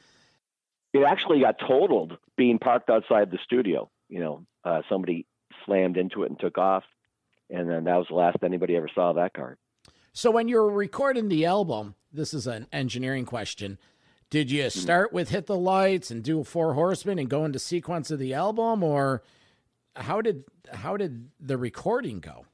it 0.94 1.04
actually 1.04 1.42
got 1.42 1.56
totaled 1.60 2.18
being 2.36 2.58
parked 2.58 2.90
outside 2.90 3.32
the 3.32 3.38
studio. 3.44 3.90
You 4.10 4.20
know, 4.22 4.46
uh, 4.64 4.82
somebody 4.90 5.26
slammed 5.66 5.98
into 5.98 6.24
it 6.24 6.30
and 6.30 6.40
took 6.40 6.58
off, 6.58 6.84
and 7.50 7.70
then 7.70 7.84
that 7.86 7.96
was 7.96 8.08
the 8.10 8.16
last 8.16 8.38
anybody 8.44 8.76
ever 8.76 8.90
saw 8.94 9.14
that 9.14 9.34
card. 9.34 9.58
So 10.14 10.32
when 10.32 10.48
you 10.48 10.58
were 10.58 10.72
recording 10.72 11.30
the 11.30 11.46
album, 11.46 11.96
this 12.12 12.34
is 12.34 12.48
an 12.48 12.68
engineering 12.72 13.26
question. 13.26 13.78
Did 14.30 14.52
you 14.52 14.64
hmm. 14.64 14.70
start 14.70 15.14
with 15.14 15.30
hit 15.30 15.46
the 15.46 15.58
lights 15.58 16.12
and 16.12 16.24
do 16.24 16.44
four 16.44 16.74
horsemen 16.74 17.20
and 17.20 17.30
go 17.30 17.46
into 17.46 17.60
sequence 17.60 18.12
of 18.12 18.20
the 18.20 18.34
album, 18.34 18.84
or 18.84 19.24
how 19.96 20.22
did 20.22 20.44
how 20.74 20.98
did 20.98 21.30
the 21.40 21.58
recording 21.58 22.20
go? 22.20 22.46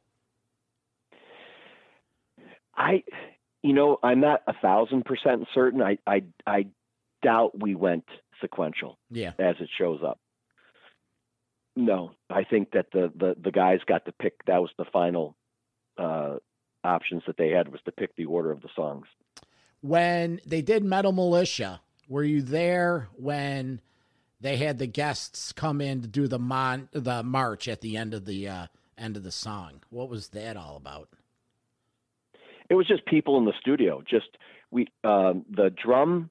I, 2.75 3.03
you 3.61 3.73
know, 3.73 3.99
I'm 4.03 4.19
not 4.19 4.41
a 4.47 4.53
thousand 4.53 5.05
percent 5.05 5.47
certain. 5.53 5.81
I, 5.81 5.97
I, 6.07 6.23
I 6.45 6.67
doubt 7.21 7.59
we 7.59 7.75
went 7.75 8.05
sequential 8.41 8.97
Yeah. 9.09 9.31
as 9.39 9.55
it 9.59 9.69
shows 9.77 10.01
up. 10.05 10.19
No, 11.76 12.11
I 12.30 12.43
think 12.43 12.71
that 12.71 12.88
the 12.91 13.11
the 13.15 13.36
the 13.41 13.51
guys 13.51 13.80
got 13.88 14.05
to 14.05 14.11
pick. 14.11 14.45
That 14.45 14.61
was 14.61 14.69
the 14.78 14.86
final 14.86 15.36
uh, 15.97 16.38
options 16.84 17.24
that 17.26 17.38
they 17.38 17.49
had 17.49 17.69
was 17.69 17.82
to 17.86 17.91
pick 17.91 18.15
the 18.15 18.26
order 18.26 18.51
of 18.51 18.61
the 18.61 18.69
songs. 18.76 19.07
When 19.82 20.39
they 20.45 20.61
did 20.61 20.84
Metal 20.84 21.11
Militia, 21.11 21.82
were 22.07 22.24
you 22.24 22.41
there 22.41 23.09
when 23.15 23.82
they 24.39 24.57
had 24.57 24.78
the 24.78 24.88
guests 24.88 25.51
come 25.51 25.82
in 25.82 26.01
to 26.01 26.07
do 26.07 26.28
the 26.28 26.39
mon 26.39 26.89
the 26.91 27.24
march 27.24 27.67
at 27.67 27.82
the 27.82 27.97
end 27.97 28.13
of 28.13 28.26
the 28.26 28.47
uh, 28.47 28.67
end 28.97 29.17
of 29.17 29.24
the 29.24 29.32
song? 29.32 29.82
What 29.89 30.09
was 30.09 30.30
that 30.30 30.55
all 30.55 30.78
about? 30.78 31.09
It 32.69 32.76
was 32.76 32.88
just 32.88 33.05
people 33.05 33.38
in 33.39 33.45
the 33.45 33.53
studio. 33.59 34.03
Just 34.07 34.38
we 34.69 34.88
um, 35.03 35.43
the 35.49 35.71
drum 35.71 36.30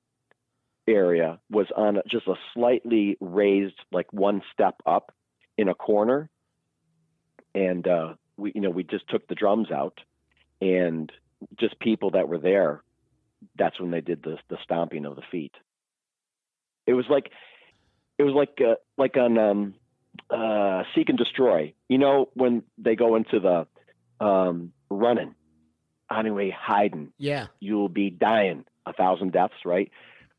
area 0.86 1.40
was 1.50 1.66
on 1.76 2.00
just 2.08 2.26
a 2.26 2.34
slightly 2.54 3.16
raised, 3.20 3.78
like 3.90 4.12
one 4.12 4.42
step 4.52 4.76
up 4.86 5.12
in 5.62 5.68
a 5.68 5.74
corner, 5.74 6.28
and 7.54 7.86
uh, 7.86 8.14
we 8.36 8.52
you 8.54 8.60
know 8.60 8.70
we 8.70 8.84
just 8.84 9.08
took 9.08 9.26
the 9.28 9.34
drums 9.34 9.70
out, 9.70 10.00
and 10.60 11.10
just 11.58 11.78
people 11.78 12.10
that 12.10 12.28
were 12.28 12.38
there. 12.38 12.82
That's 13.58 13.80
when 13.80 13.90
they 13.90 14.00
did 14.00 14.22
the 14.22 14.38
the 14.48 14.58
stomping 14.62 15.06
of 15.06 15.16
the 15.16 15.22
feet. 15.30 15.54
It 16.86 16.92
was 16.92 17.06
like 17.08 17.30
it 18.18 18.24
was 18.24 18.34
like 18.34 18.58
uh, 18.60 18.74
like 18.98 19.16
on 19.16 19.38
um, 19.38 19.74
uh, 20.30 20.82
Seek 20.94 21.08
and 21.08 21.18
Destroy. 21.18 21.72
You 21.88 21.98
know 21.98 22.28
when 22.34 22.62
they 22.76 22.96
go 22.96 23.16
into 23.16 23.40
the 23.40 23.66
um, 24.24 24.72
running 24.90 25.34
anyway, 26.18 26.54
hiding. 26.56 27.12
Yeah. 27.18 27.46
You'll 27.60 27.88
be 27.88 28.10
dying 28.10 28.64
a 28.86 28.92
thousand 28.92 29.32
deaths, 29.32 29.54
right? 29.64 29.90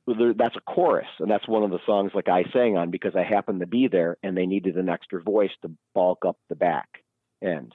That's 0.06 0.56
a 0.56 0.62
chorus, 0.62 1.08
and 1.20 1.32
that's 1.32 1.48
one 1.48 1.64
of 1.64 1.72
the 1.72 1.80
songs 1.86 2.12
like 2.14 2.28
I 2.28 2.44
sang 2.52 2.76
on 2.78 2.92
because 2.92 3.16
I 3.16 3.24
happened 3.24 3.62
to 3.62 3.68
be 3.68 3.88
there, 3.88 4.18
and 4.22 4.36
they 4.36 4.46
needed 4.46 4.76
an 4.78 4.90
extra 4.90 5.22
voice 5.22 5.52
to 5.62 5.72
bulk 5.96 6.26
up 6.28 6.38
the 6.50 6.56
back 6.56 6.88
end. 7.42 7.74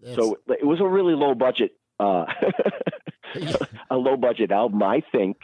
It's- 0.00 0.16
So 0.16 0.38
it 0.48 0.64
was 0.66 0.80
a 0.80 0.86
really 0.86 1.14
low 1.14 1.34
budget, 1.34 1.72
uh, 1.98 2.26
a 3.90 3.96
low 3.96 4.16
budget 4.16 4.50
album. 4.52 4.82
I 4.82 5.02
think. 5.12 5.38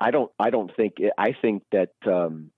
I 0.00 0.10
don't. 0.10 0.30
I 0.38 0.50
don't 0.50 0.70
think. 0.76 0.94
It, 0.98 1.12
I 1.16 1.32
think 1.40 1.62
that. 1.72 1.90
Um, 2.06 2.50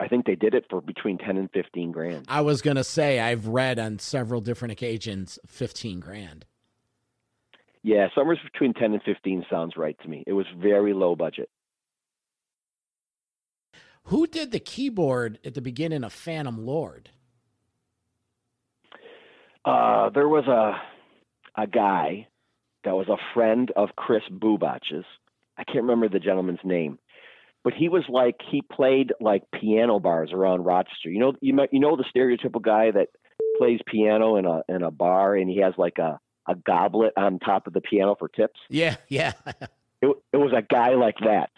I 0.00 0.08
think 0.08 0.26
they 0.26 0.34
did 0.36 0.54
it 0.54 0.64
for 0.68 0.80
between 0.80 1.18
ten 1.18 1.36
and 1.36 1.50
fifteen 1.52 1.90
grand. 1.92 2.26
I 2.28 2.40
was 2.40 2.60
gonna 2.62 2.84
say 2.84 3.18
I've 3.20 3.46
read 3.46 3.78
on 3.78 3.98
several 3.98 4.40
different 4.40 4.72
occasions 4.72 5.38
fifteen 5.46 6.00
grand. 6.00 6.44
Yeah, 7.82 8.08
somewhere 8.14 8.38
between 8.52 8.74
ten 8.74 8.92
and 8.92 9.02
fifteen 9.02 9.44
sounds 9.50 9.76
right 9.76 9.96
to 10.02 10.08
me. 10.08 10.22
It 10.26 10.32
was 10.32 10.46
very 10.56 10.94
low 10.94 11.16
budget. 11.16 11.48
Who 14.04 14.26
did 14.26 14.52
the 14.52 14.60
keyboard 14.60 15.38
at 15.44 15.54
the 15.54 15.60
beginning 15.60 16.04
of 16.04 16.12
Phantom 16.12 16.64
Lord? 16.64 17.10
Uh, 19.64 20.10
there 20.10 20.28
was 20.28 20.46
a 20.46 20.80
a 21.60 21.66
guy 21.66 22.28
that 22.84 22.94
was 22.94 23.08
a 23.08 23.16
friend 23.34 23.70
of 23.76 23.90
Chris 23.96 24.22
Bubacz's. 24.30 25.04
I 25.56 25.64
can't 25.64 25.84
remember 25.84 26.08
the 26.08 26.18
gentleman's 26.18 26.64
name, 26.64 26.98
but 27.62 27.74
he 27.74 27.88
was 27.88 28.04
like 28.08 28.36
he 28.50 28.62
played 28.62 29.12
like 29.20 29.42
piano 29.52 30.00
bars 30.00 30.30
around 30.32 30.64
Rochester. 30.64 31.10
You 31.10 31.20
know, 31.20 31.32
you 31.40 31.54
might, 31.54 31.72
you 31.72 31.80
know 31.80 31.96
the 31.96 32.04
stereotypical 32.04 32.62
guy 32.62 32.90
that 32.90 33.08
plays 33.58 33.80
piano 33.86 34.36
in 34.36 34.46
a 34.46 34.62
in 34.68 34.82
a 34.82 34.90
bar 34.90 35.36
and 35.36 35.48
he 35.48 35.60
has 35.60 35.74
like 35.76 35.98
a 35.98 36.18
a 36.48 36.54
goblet 36.54 37.12
on 37.16 37.38
top 37.38 37.66
of 37.66 37.72
the 37.72 37.80
piano 37.80 38.16
for 38.18 38.28
tips. 38.28 38.60
Yeah, 38.68 38.96
yeah. 39.08 39.32
It 40.04 40.16
it 40.32 40.36
was 40.36 40.52
a 40.52 40.62
guy 40.62 40.96
like 40.96 41.14
that. 41.20 41.50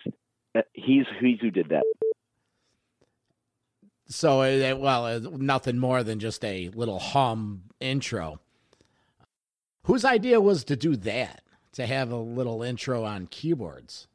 Uh, 0.54 0.60
He's 0.74 1.06
he's 1.18 1.40
who 1.40 1.50
did 1.50 1.70
that. 1.70 1.84
so, 4.06 4.42
uh, 4.42 4.76
well, 4.76 5.06
uh, 5.06 5.18
nothing 5.38 5.78
more 5.78 6.02
than 6.02 6.18
just 6.18 6.44
a 6.44 6.68
little 6.74 6.98
hum 6.98 7.62
intro. 7.80 8.40
Whose 9.84 10.04
idea 10.04 10.42
was 10.42 10.62
to 10.64 10.76
do 10.76 10.94
that? 10.96 11.40
To 11.72 11.86
have 11.86 12.12
a 12.12 12.16
little 12.18 12.62
intro 12.62 13.04
on 13.04 13.28
keyboards? 13.28 14.08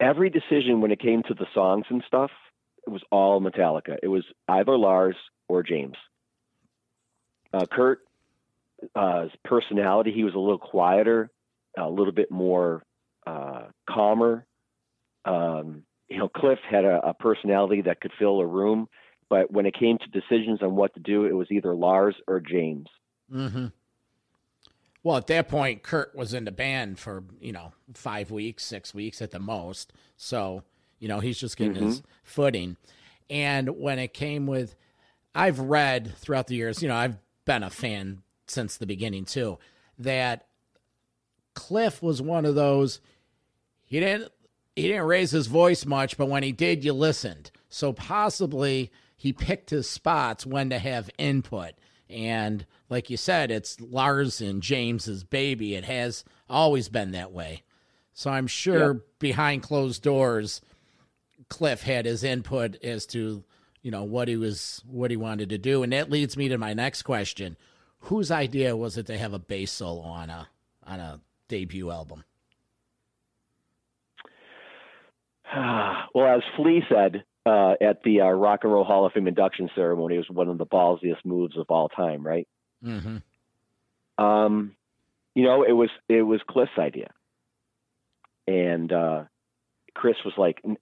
every 0.00 0.30
decision 0.30 0.80
when 0.80 0.90
it 0.90 1.00
came 1.00 1.22
to 1.24 1.34
the 1.34 1.46
songs 1.54 1.84
and 1.90 2.02
stuff, 2.06 2.30
it 2.86 2.90
was 2.90 3.02
all 3.10 3.40
Metallica. 3.40 3.96
It 4.02 4.08
was 4.08 4.24
either 4.48 4.76
Lars 4.76 5.16
or 5.48 5.62
James. 5.62 5.96
Uh, 7.52 7.66
Kurt, 7.70 8.00
uh, 8.94 9.22
his 9.22 9.32
personality, 9.44 10.12
he 10.12 10.24
was 10.24 10.34
a 10.34 10.38
little 10.38 10.58
quieter, 10.58 11.30
a 11.78 11.88
little 11.88 12.12
bit 12.12 12.30
more 12.30 12.82
uh, 13.26 13.64
calmer. 13.88 14.46
Um, 15.24 15.84
you 16.08 16.18
know, 16.18 16.28
Cliff 16.28 16.58
had 16.68 16.84
a, 16.84 17.08
a 17.08 17.14
personality 17.14 17.82
that 17.82 18.00
could 18.00 18.12
fill 18.18 18.40
a 18.40 18.46
room, 18.46 18.88
but 19.28 19.50
when 19.50 19.66
it 19.66 19.74
came 19.78 19.98
to 19.98 20.20
decisions 20.20 20.62
on 20.62 20.74
what 20.74 20.92
to 20.94 21.00
do, 21.00 21.24
it 21.24 21.32
was 21.32 21.46
either 21.50 21.74
Lars 21.74 22.16
or 22.26 22.40
James. 22.40 22.88
Mm-hmm. 23.32 23.66
Well, 25.02 25.16
at 25.16 25.28
that 25.28 25.48
point, 25.48 25.82
Kurt 25.82 26.14
was 26.14 26.34
in 26.34 26.44
the 26.44 26.52
band 26.52 26.98
for 26.98 27.24
you 27.40 27.52
know 27.52 27.72
five 27.94 28.30
weeks, 28.30 28.64
six 28.64 28.92
weeks 28.92 29.22
at 29.22 29.30
the 29.30 29.38
most. 29.38 29.92
So 30.16 30.64
you 30.98 31.08
know 31.08 31.20
he's 31.20 31.38
just 31.38 31.56
getting 31.56 31.74
his 31.74 32.02
footing. 32.22 32.76
And 33.30 33.78
when 33.78 33.98
it 33.98 34.12
came 34.12 34.46
with, 34.46 34.74
I've 35.34 35.60
read 35.60 36.14
throughout 36.16 36.48
the 36.48 36.56
years, 36.56 36.82
you 36.82 36.88
know, 36.88 36.96
I've 36.96 37.16
been 37.44 37.62
a 37.62 37.70
fan 37.70 38.22
since 38.50 38.76
the 38.76 38.86
beginning 38.86 39.24
too. 39.24 39.58
That 39.98 40.46
Cliff 41.54 42.02
was 42.02 42.22
one 42.22 42.44
of 42.44 42.54
those. 42.54 43.00
He 43.84 44.00
didn't 44.00 44.32
he 44.76 44.88
didn't 44.88 45.06
raise 45.06 45.30
his 45.30 45.46
voice 45.46 45.84
much, 45.84 46.16
but 46.16 46.28
when 46.28 46.42
he 46.42 46.52
did, 46.52 46.84
you 46.84 46.92
listened. 46.92 47.50
So 47.68 47.92
possibly 47.92 48.90
he 49.16 49.32
picked 49.32 49.70
his 49.70 49.88
spots 49.88 50.46
when 50.46 50.70
to 50.70 50.78
have 50.78 51.10
input. 51.18 51.72
And 52.08 52.64
like 52.88 53.10
you 53.10 53.16
said, 53.16 53.50
it's 53.50 53.80
Lars 53.80 54.40
and 54.40 54.62
James's 54.62 55.22
baby. 55.22 55.74
It 55.74 55.84
has 55.84 56.24
always 56.48 56.88
been 56.88 57.12
that 57.12 57.32
way. 57.32 57.62
So 58.12 58.30
I'm 58.30 58.46
sure 58.46 59.02
behind 59.18 59.62
closed 59.62 60.02
doors, 60.02 60.60
Cliff 61.48 61.82
had 61.82 62.06
his 62.06 62.24
input 62.24 62.82
as 62.82 63.06
to 63.06 63.44
you 63.82 63.90
know 63.90 64.04
what 64.04 64.28
he 64.28 64.36
was 64.36 64.82
what 64.86 65.10
he 65.10 65.16
wanted 65.16 65.48
to 65.50 65.58
do, 65.58 65.82
and 65.82 65.92
that 65.92 66.10
leads 66.10 66.36
me 66.36 66.48
to 66.48 66.58
my 66.58 66.74
next 66.74 67.02
question: 67.02 67.56
Whose 68.04 68.30
idea 68.30 68.76
was 68.76 68.96
it 68.96 69.06
to 69.06 69.18
have 69.18 69.32
a 69.32 69.38
bass 69.38 69.70
solo 69.70 70.02
on 70.02 70.30
a 70.30 70.48
on 70.86 71.00
a 71.00 71.20
debut 71.48 71.90
album? 71.90 72.24
well, 75.54 76.36
as 76.36 76.42
Flea 76.56 76.82
said 76.88 77.24
uh, 77.46 77.74
at 77.80 78.02
the 78.02 78.20
uh, 78.20 78.30
Rock 78.30 78.60
and 78.62 78.72
Roll 78.72 78.84
Hall 78.84 79.06
of 79.06 79.12
Fame 79.12 79.28
induction 79.28 79.70
ceremony, 79.74 80.16
it 80.16 80.18
was 80.18 80.30
one 80.30 80.48
of 80.48 80.58
the 80.58 80.66
ballsiest 80.66 81.24
moves 81.24 81.56
of 81.56 81.66
all 81.68 81.88
time, 81.88 82.26
right? 82.26 82.46
Mm-hmm. 82.84 84.24
Um, 84.24 84.76
you 85.34 85.44
know, 85.44 85.62
it 85.62 85.72
was 85.72 85.90
it 86.08 86.22
was 86.22 86.40
Cliff's 86.48 86.78
idea, 86.78 87.10
and 88.46 88.92
uh, 88.92 89.24
Chris 89.94 90.16
was 90.24 90.34
like, 90.36 90.60
n- 90.64 90.78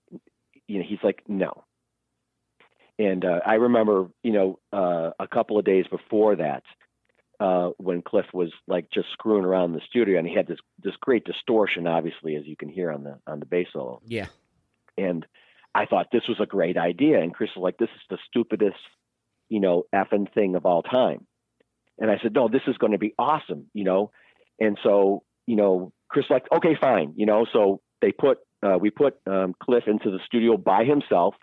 you 0.67 0.79
know, 0.79 0.85
he's 0.89 0.99
like, 1.03 1.23
no. 1.29 1.65
And 2.99 3.25
uh, 3.25 3.41
I 3.47 3.55
remember, 3.55 4.09
you 4.25 4.33
know, 4.33 4.59
uh, 4.73 5.11
a 5.21 5.29
couple 5.29 5.57
of 5.59 5.65
days 5.65 5.87
before 5.89 6.37
that, 6.37 6.65
uh, 7.41 7.71
when 7.77 8.03
Cliff 8.03 8.27
was 8.33 8.53
like 8.67 8.87
just 8.93 9.09
screwing 9.13 9.45
around 9.45 9.71
in 9.71 9.77
the 9.77 9.87
studio, 9.89 10.19
and 10.19 10.27
he 10.27 10.35
had 10.35 10.47
this 10.47 10.59
this 10.83 10.97
great 11.01 11.25
distortion, 11.25 11.87
obviously, 11.87 12.37
as 12.37 12.47
you 12.47 12.57
can 12.57 12.69
hear 12.69 12.91
on 12.91 13.05
the 13.05 13.19
on 13.27 13.41
the 13.41 13.47
bass 13.47 13.69
solo. 13.73 14.01
Yeah. 14.07 14.27
And 14.97 15.25
I 15.75 15.87
thought 15.87 16.09
this 16.13 16.27
was 16.29 16.41
a 16.41 16.47
great 16.47 16.77
idea. 16.77 17.21
And 17.21 17.33
Chris 17.33 17.51
was 17.55 17.63
like, 17.63 17.79
this 17.79 17.91
is 17.95 18.03
the 18.11 18.19
stupidest, 18.29 18.77
you 19.49 19.61
know, 19.61 19.85
effing 19.95 20.33
thing 20.35 20.57
of 20.57 20.67
all 20.67 20.83
time. 20.83 21.27
And 21.99 22.11
I 22.11 22.19
said, 22.23 22.35
no, 22.35 22.49
this 22.49 22.63
is 22.67 22.77
going 22.79 22.93
to 22.93 22.99
be 22.99 23.15
awesome, 23.19 23.67
you 23.73 23.85
know? 23.85 24.11
And 24.59 24.79
so, 24.83 25.23
you 25.47 25.57
know, 25.57 25.93
Chris 26.09 26.27
like, 26.31 26.47
okay, 26.53 26.77
fine, 26.81 27.13
you 27.17 27.27
know. 27.27 27.47
So 27.53 27.81
they 28.01 28.13
put 28.13 28.39
uh, 28.63 28.79
we 28.81 28.91
put 28.91 29.15
um, 29.27 29.55
Cliff 29.63 29.85
into 29.87 30.11
the 30.11 30.19
studio 30.27 30.57
by 30.57 30.85
himself, 30.85 31.35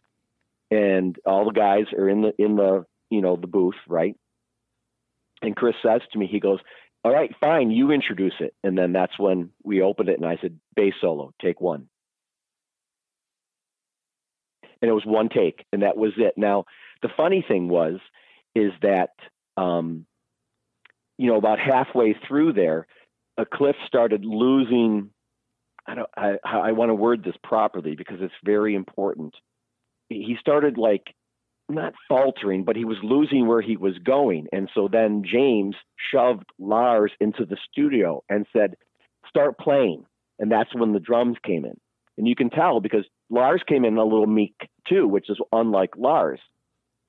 and 0.70 1.16
all 1.26 1.46
the 1.46 1.52
guys 1.52 1.86
are 1.98 2.10
in 2.10 2.22
the 2.22 2.34
in 2.38 2.56
the 2.56 2.86
you 3.10 3.22
know 3.22 3.36
the 3.36 3.48
booth, 3.48 3.76
right? 3.88 4.16
And 5.41 5.55
Chris 5.55 5.75
says 5.83 6.01
to 6.11 6.19
me, 6.19 6.27
he 6.27 6.39
goes, 6.39 6.59
"All 7.03 7.13
right, 7.13 7.33
fine, 7.39 7.71
you 7.71 7.91
introduce 7.91 8.36
it." 8.39 8.53
And 8.63 8.77
then 8.77 8.93
that's 8.93 9.17
when 9.19 9.51
we 9.63 9.81
opened 9.81 10.09
it, 10.09 10.19
and 10.19 10.27
I 10.27 10.38
said, 10.41 10.59
"Bass 10.75 10.93
solo, 11.01 11.33
take 11.41 11.61
one." 11.61 11.89
And 14.81 14.89
it 14.89 14.93
was 14.93 15.05
one 15.05 15.29
take, 15.29 15.65
and 15.71 15.81
that 15.83 15.97
was 15.97 16.13
it. 16.17 16.38
Now, 16.38 16.65
the 17.01 17.09
funny 17.15 17.43
thing 17.47 17.69
was, 17.69 17.99
is 18.53 18.71
that 18.81 19.11
um, 19.57 20.05
you 21.17 21.27
know 21.27 21.38
about 21.38 21.59
halfway 21.59 22.13
through 22.27 22.53
there, 22.53 22.88
a 23.38 23.45
Cliff 23.45 23.75
started 23.88 24.25
losing. 24.25 25.11
I 25.88 25.95
don't. 25.95 26.09
I, 26.15 26.38
I 26.43 26.71
want 26.71 26.89
to 26.89 26.95
word 26.95 27.23
this 27.23 27.36
properly 27.43 27.95
because 27.95 28.17
it's 28.21 28.33
very 28.43 28.75
important. 28.75 29.36
He 30.09 30.38
started 30.39 30.77
like 30.77 31.13
not 31.70 31.93
faltering, 32.07 32.63
but 32.63 32.76
he 32.76 32.86
was 32.86 32.97
losing 33.03 33.47
where 33.47 33.61
he 33.61 33.78
was 33.78 33.97
going, 33.99 34.47
and 34.51 34.70
so 34.74 34.88
then 34.91 35.24
James 35.24 35.76
shoved 36.11 36.45
Lars 36.59 37.11
into 37.20 37.45
the 37.45 37.57
studio 37.72 38.24
and 38.30 38.45
said, 38.53 38.76
"Start 39.28 39.57
playing." 39.57 40.05
And 40.38 40.51
that's 40.51 40.76
when 40.76 40.93
the 40.93 40.99
drums 40.99 41.38
came 41.43 41.66
in, 41.66 41.80
and 42.18 42.28
you 42.28 42.36
can 42.36 42.49
tell 42.49 42.82
because 42.82 43.05
Lars 43.30 43.63
came 43.68 43.86
in 43.86 43.97
a 43.97 44.03
little 44.03 44.28
meek 44.28 44.55
too, 44.88 45.07
which 45.07 45.30
is 45.30 45.39
unlike 45.51 45.95
Lars. 45.97 46.39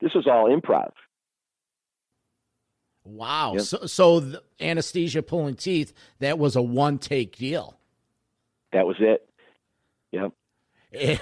This 0.00 0.14
was 0.14 0.26
all 0.26 0.48
improv. 0.48 0.92
Wow. 3.04 3.54
Yep. 3.54 3.62
So, 3.62 3.86
so 3.86 4.40
anesthesia 4.60 5.22
pulling 5.22 5.54
teeth, 5.54 5.92
that 6.18 6.38
was 6.38 6.56
a 6.56 6.62
one 6.62 6.98
take 6.98 7.36
deal. 7.36 7.78
That 8.72 8.86
was 8.86 8.96
it. 8.98 9.28
Yep. 10.12 10.32
Eh, 10.92 11.18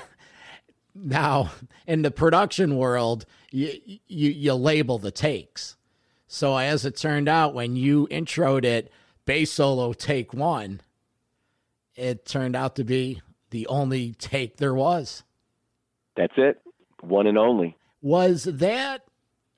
Now, 0.95 1.51
in 1.86 2.03
the 2.03 2.11
production 2.11 2.76
world, 2.76 3.26
you, 3.51 3.72
you, 4.07 4.30
you 4.30 4.55
label 4.55 4.99
the 4.99 5.11
takes. 5.11 5.76
So, 6.26 6.57
as 6.57 6.84
it 6.84 6.97
turned 6.97 7.28
out, 7.28 7.55
when 7.55 7.76
you 7.76 8.09
introed 8.09 8.64
it, 8.64 8.90
bass 9.24 9.53
solo 9.53 9.92
take 9.92 10.32
one, 10.32 10.80
it 11.95 12.26
turned 12.26 12.57
out 12.57 12.76
to 12.76 12.84
be 12.84 13.22
the 13.51 13.66
only 13.68 14.14
take 14.14 14.57
there 14.57 14.74
was. 14.74 15.22
That's 16.16 16.32
it. 16.36 16.61
One 17.03 17.26
and 17.26 17.38
only. 17.38 17.76
Was 18.03 18.45
that 18.45 19.05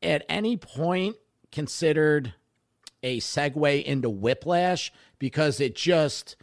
at 0.02 0.24
any 0.28 0.56
point 0.56 1.16
considered 1.50 2.34
a 3.02 3.20
segue 3.20 3.84
into 3.84 4.10
Whiplash 4.10 4.92
because 5.18 5.60
it 5.60 5.74
just 5.74 6.36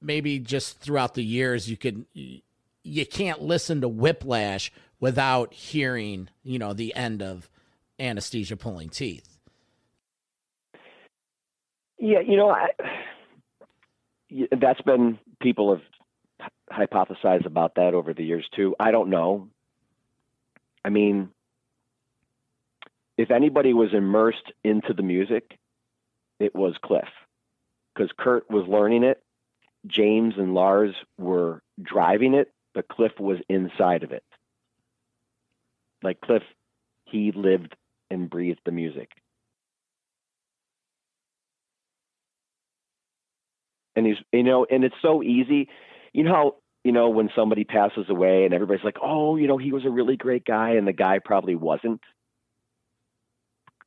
maybe 0.00 0.38
just 0.38 0.78
throughout 0.78 1.14
the 1.14 1.24
years 1.24 1.68
you 1.68 1.76
could 1.76 2.06
you 2.82 3.06
can't 3.06 3.42
listen 3.42 3.80
to 3.80 3.88
Whiplash 3.88 4.72
without 5.00 5.52
hearing 5.52 6.28
you 6.42 6.58
know 6.58 6.72
the 6.72 6.94
end 6.94 7.22
of 7.22 7.48
anesthesia 7.98 8.56
pulling 8.56 8.88
teeth. 8.88 9.38
Yeah, 11.98 12.20
you 12.20 12.36
know, 12.36 12.50
I, 12.50 12.68
that's 14.56 14.80
been 14.82 15.18
people 15.40 15.74
have 15.74 15.82
hypothesized 16.70 17.46
about 17.46 17.74
that 17.74 17.94
over 17.94 18.14
the 18.14 18.24
years 18.24 18.48
too. 18.54 18.76
I 18.78 18.90
don't 18.92 19.10
know. 19.10 19.48
I 20.84 20.90
mean, 20.90 21.30
if 23.16 23.30
anybody 23.30 23.72
was 23.72 23.92
immersed 23.92 24.52
into 24.62 24.92
the 24.92 25.02
music, 25.02 25.58
it 26.38 26.54
was 26.54 26.76
Cliff, 26.80 27.08
because 27.94 28.10
Kurt 28.16 28.48
was 28.48 28.66
learning 28.68 29.02
it. 29.02 29.22
James 29.86 30.34
and 30.36 30.54
Lars 30.54 30.94
were 31.18 31.62
driving 31.82 32.34
it, 32.34 32.52
but 32.78 32.86
Cliff 32.86 33.10
was 33.18 33.38
inside 33.48 34.04
of 34.04 34.12
it. 34.12 34.22
Like 36.00 36.20
Cliff, 36.20 36.44
he 37.06 37.32
lived 37.32 37.74
and 38.08 38.30
breathed 38.30 38.60
the 38.64 38.70
music. 38.70 39.10
And 43.96 44.06
he's, 44.06 44.18
you 44.32 44.44
know, 44.44 44.64
and 44.70 44.84
it's 44.84 44.94
so 45.02 45.24
easy. 45.24 45.68
You 46.12 46.22
know 46.22 46.32
how, 46.32 46.54
you 46.84 46.92
know, 46.92 47.08
when 47.08 47.30
somebody 47.34 47.64
passes 47.64 48.08
away 48.08 48.44
and 48.44 48.54
everybody's 48.54 48.84
like, 48.84 48.98
oh, 49.02 49.34
you 49.34 49.48
know, 49.48 49.58
he 49.58 49.72
was 49.72 49.84
a 49.84 49.90
really 49.90 50.16
great 50.16 50.44
guy, 50.44 50.74
and 50.74 50.86
the 50.86 50.92
guy 50.92 51.18
probably 51.18 51.56
wasn't 51.56 52.00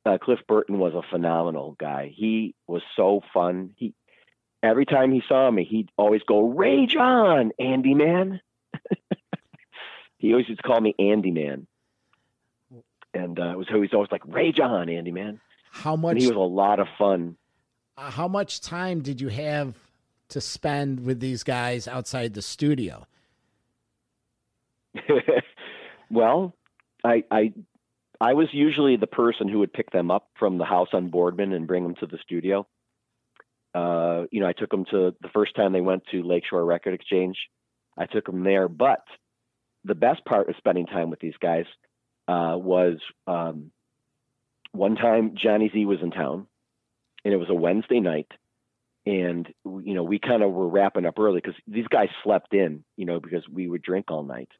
uh, 0.04 0.18
Cliff 0.18 0.40
Burton 0.46 0.78
was 0.78 0.92
a 0.92 1.08
phenomenal 1.10 1.76
guy. 1.80 2.12
He 2.14 2.54
was 2.66 2.82
so 2.94 3.22
fun. 3.32 3.70
He 3.76 3.94
every 4.62 4.84
time 4.84 5.12
he 5.12 5.22
saw 5.26 5.50
me, 5.50 5.64
he'd 5.64 5.88
always 5.96 6.22
go, 6.24 6.50
"Rage 6.50 6.94
on, 6.94 7.52
Andy 7.58 7.94
man." 7.94 8.42
he 10.18 10.32
always 10.32 10.48
used 10.48 10.62
to 10.62 10.66
call 10.66 10.80
me 10.80 10.94
Andy 10.98 11.30
man, 11.30 11.66
and 13.14 13.38
uh, 13.38 13.52
it 13.52 13.58
was 13.58 13.68
always 13.72 13.90
always 13.92 14.10
like, 14.10 14.22
"Rage 14.26 14.60
on, 14.60 14.88
Andy 14.88 15.12
man." 15.12 15.40
How 15.70 15.96
much? 15.96 16.12
And 16.12 16.20
he 16.20 16.26
was 16.26 16.36
a 16.36 16.40
lot 16.40 16.80
of 16.80 16.86
fun. 16.98 17.36
Uh, 17.96 18.10
how 18.10 18.28
much 18.28 18.60
time 18.60 19.00
did 19.00 19.20
you 19.20 19.28
have 19.28 19.74
to 20.28 20.40
spend 20.40 21.04
with 21.04 21.20
these 21.20 21.42
guys 21.42 21.86
outside 21.86 22.34
the 22.34 22.42
studio? 22.42 23.06
well, 26.10 26.54
I 27.04 27.24
I 27.30 27.52
I 28.20 28.34
was 28.34 28.48
usually 28.52 28.96
the 28.96 29.06
person 29.06 29.48
who 29.48 29.58
would 29.58 29.72
pick 29.72 29.90
them 29.90 30.10
up 30.10 30.28
from 30.38 30.58
the 30.58 30.64
house 30.64 30.88
on 30.92 31.08
Boardman 31.08 31.52
and 31.52 31.66
bring 31.66 31.82
them 31.82 31.96
to 31.96 32.06
the 32.06 32.18
studio. 32.22 32.66
Uh, 33.74 34.24
you 34.30 34.40
know, 34.40 34.46
I 34.46 34.52
took 34.52 34.70
them 34.70 34.84
to 34.90 35.14
the 35.20 35.28
first 35.32 35.56
time 35.56 35.72
they 35.72 35.80
went 35.80 36.04
to 36.12 36.22
Lakeshore 36.22 36.64
Record 36.64 36.94
Exchange. 36.94 37.36
I 37.96 38.06
took 38.06 38.26
them 38.26 38.44
there, 38.44 38.68
but 38.68 39.04
the 39.84 39.94
best 39.94 40.24
part 40.24 40.48
of 40.48 40.56
spending 40.56 40.86
time 40.86 41.10
with 41.10 41.20
these 41.20 41.36
guys 41.40 41.66
uh, 42.28 42.56
was 42.56 42.98
um, 43.26 43.70
one 44.72 44.96
time 44.96 45.34
Johnny 45.34 45.70
Z 45.72 45.84
was 45.84 45.98
in 46.02 46.10
town, 46.10 46.46
and 47.24 47.34
it 47.34 47.36
was 47.36 47.50
a 47.50 47.54
Wednesday 47.54 48.00
night, 48.00 48.30
and 49.04 49.52
you 49.64 49.94
know 49.94 50.04
we 50.04 50.18
kind 50.18 50.42
of 50.42 50.52
were 50.52 50.68
wrapping 50.68 51.06
up 51.06 51.18
early 51.18 51.40
because 51.42 51.60
these 51.66 51.88
guys 51.88 52.08
slept 52.22 52.54
in, 52.54 52.84
you 52.96 53.04
know, 53.04 53.20
because 53.20 53.48
we 53.48 53.68
would 53.68 53.82
drink 53.82 54.10
all 54.10 54.22
night 54.22 54.50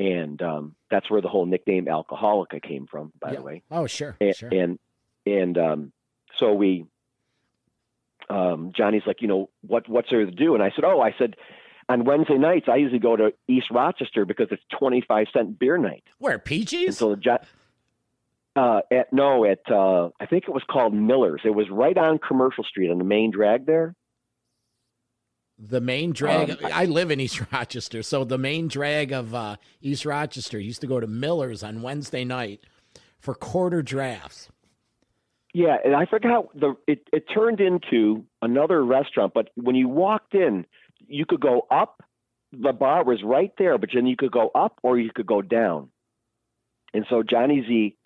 and 0.00 0.40
um, 0.40 0.74
that's 0.90 1.10
where 1.10 1.20
the 1.20 1.28
whole 1.28 1.44
nickname 1.44 1.84
Alcoholica 1.84 2.62
came 2.62 2.86
from, 2.86 3.12
by 3.20 3.32
yeah. 3.32 3.36
the 3.36 3.42
way. 3.42 3.62
Oh, 3.70 3.86
sure, 3.86 4.16
and, 4.18 4.34
sure. 4.34 4.48
And 4.48 4.78
and 5.26 5.58
um, 5.58 5.92
so 6.38 6.54
we, 6.54 6.86
um, 8.30 8.72
Johnny's 8.74 9.02
like, 9.06 9.20
you 9.20 9.28
know, 9.28 9.50
what 9.60 9.90
what's 9.90 10.08
there 10.10 10.24
to 10.24 10.30
do? 10.30 10.54
And 10.54 10.62
I 10.62 10.70
said, 10.74 10.84
oh, 10.84 11.02
I 11.02 11.14
said, 11.18 11.36
on 11.90 12.04
Wednesday 12.04 12.38
nights 12.38 12.66
I 12.68 12.76
usually 12.76 13.00
go 13.00 13.16
to 13.16 13.32
East 13.48 13.66
Rochester 13.70 14.24
because 14.24 14.48
it's 14.50 14.62
twenty 14.78 15.04
five 15.06 15.26
cent 15.32 15.58
beer 15.58 15.76
night. 15.76 16.04
Where 16.18 16.38
Peaches? 16.38 16.86
And 16.86 16.94
so 16.94 17.14
the 17.14 17.40
uh, 18.56 18.80
at 18.90 19.12
no, 19.12 19.44
at 19.44 19.60
uh, 19.70 20.10
I 20.20 20.26
think 20.26 20.44
it 20.44 20.52
was 20.52 20.62
called 20.70 20.94
Miller's. 20.94 21.42
It 21.44 21.54
was 21.54 21.66
right 21.70 21.96
on 21.96 22.18
Commercial 22.18 22.64
Street 22.64 22.90
on 22.90 22.98
the 22.98 23.04
main 23.04 23.30
drag 23.30 23.66
there. 23.66 23.94
The 25.58 25.80
main 25.80 26.12
drag. 26.12 26.50
Um, 26.50 26.58
I 26.64 26.86
live 26.86 27.10
in 27.10 27.20
East 27.20 27.40
Rochester, 27.52 28.02
so 28.02 28.24
the 28.24 28.38
main 28.38 28.68
drag 28.68 29.12
of 29.12 29.34
uh, 29.34 29.56
East 29.82 30.06
Rochester 30.06 30.58
used 30.58 30.80
to 30.80 30.86
go 30.86 31.00
to 31.00 31.06
Miller's 31.06 31.62
on 31.62 31.82
Wednesday 31.82 32.24
night 32.24 32.60
for 33.18 33.34
quarter 33.34 33.82
drafts. 33.82 34.48
Yeah, 35.52 35.76
and 35.84 35.94
I 35.94 36.06
forgot 36.06 36.48
the 36.58 36.76
it, 36.86 37.08
it 37.12 37.24
turned 37.32 37.60
into 37.60 38.24
another 38.40 38.84
restaurant, 38.84 39.32
but 39.34 39.50
when 39.54 39.74
you 39.74 39.88
walked 39.88 40.34
in, 40.34 40.64
you 41.10 41.26
could 41.26 41.40
go 41.40 41.66
up. 41.70 42.02
The 42.52 42.72
bar 42.72 43.04
was 43.04 43.22
right 43.22 43.52
there, 43.58 43.78
but 43.78 43.90
then 43.94 44.06
you 44.06 44.16
could 44.16 44.32
go 44.32 44.50
up 44.54 44.80
or 44.82 44.98
you 44.98 45.10
could 45.14 45.26
go 45.26 45.42
down. 45.42 45.90
And 46.92 47.06
so 47.08 47.22
Johnny 47.22 47.64
Z 47.66 47.96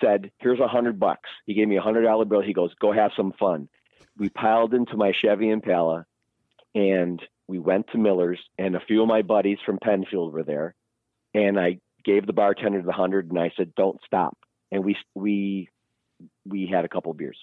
said, 0.00 0.30
"Here's 0.38 0.60
a 0.60 0.68
hundred 0.68 0.98
bucks." 0.98 1.28
He 1.46 1.54
gave 1.54 1.68
me 1.68 1.76
a 1.76 1.82
hundred 1.82 2.02
dollar 2.02 2.24
bill. 2.24 2.40
He 2.40 2.54
goes, 2.54 2.72
"Go 2.80 2.92
have 2.92 3.12
some 3.16 3.32
fun." 3.32 3.68
We 4.16 4.28
piled 4.30 4.72
into 4.72 4.96
my 4.96 5.12
Chevy 5.12 5.50
Impala 5.50 6.06
and 6.74 7.22
we 7.46 7.58
went 7.58 7.88
to 7.88 7.98
Miller's, 7.98 8.40
and 8.58 8.74
a 8.74 8.80
few 8.80 9.02
of 9.02 9.08
my 9.08 9.22
buddies 9.22 9.58
from 9.64 9.78
Penfield 9.78 10.32
were 10.32 10.42
there, 10.42 10.74
and 11.32 11.58
I 11.58 11.78
gave 12.04 12.26
the 12.26 12.32
bartender 12.32 12.82
the 12.82 12.92
hundred, 12.92 13.30
and 13.30 13.38
I 13.38 13.52
said, 13.56 13.74
"Don't 13.74 14.00
stop," 14.04 14.36
and 14.72 14.84
we 14.84 14.96
we 15.14 15.68
we 16.46 16.66
had 16.66 16.84
a 16.84 16.88
couple 16.88 17.12
of 17.12 17.18
beers. 17.18 17.38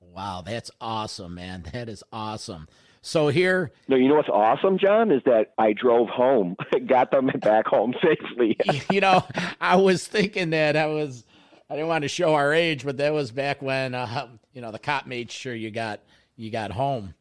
Wow, 0.00 0.42
that's 0.44 0.70
awesome, 0.80 1.34
man. 1.34 1.64
That 1.72 1.88
is 1.88 2.02
awesome. 2.12 2.68
So 3.02 3.28
here, 3.28 3.70
no, 3.88 3.96
you 3.96 4.08
know 4.08 4.16
what's 4.16 4.28
awesome, 4.28 4.76
John, 4.78 5.10
is 5.10 5.22
that 5.24 5.54
I 5.56 5.72
drove 5.72 6.08
home, 6.08 6.56
got 6.86 7.10
them 7.10 7.30
back 7.40 7.66
home 7.66 7.94
safely. 8.02 8.58
you 8.90 9.00
know, 9.00 9.24
I 9.60 9.76
was 9.76 10.06
thinking 10.06 10.50
that 10.50 10.76
I 10.76 10.86
was, 10.86 11.24
I 11.70 11.74
didn't 11.74 11.88
want 11.88 12.02
to 12.02 12.08
show 12.08 12.34
our 12.34 12.52
age, 12.52 12.84
but 12.84 12.98
that 12.98 13.14
was 13.14 13.30
back 13.30 13.62
when, 13.62 13.94
uh, 13.94 14.28
you 14.52 14.60
know, 14.60 14.70
the 14.70 14.78
cop 14.78 15.06
made 15.06 15.30
sure 15.30 15.54
you 15.54 15.70
got 15.70 16.00
you 16.36 16.50
got 16.50 16.72
home. 16.72 17.14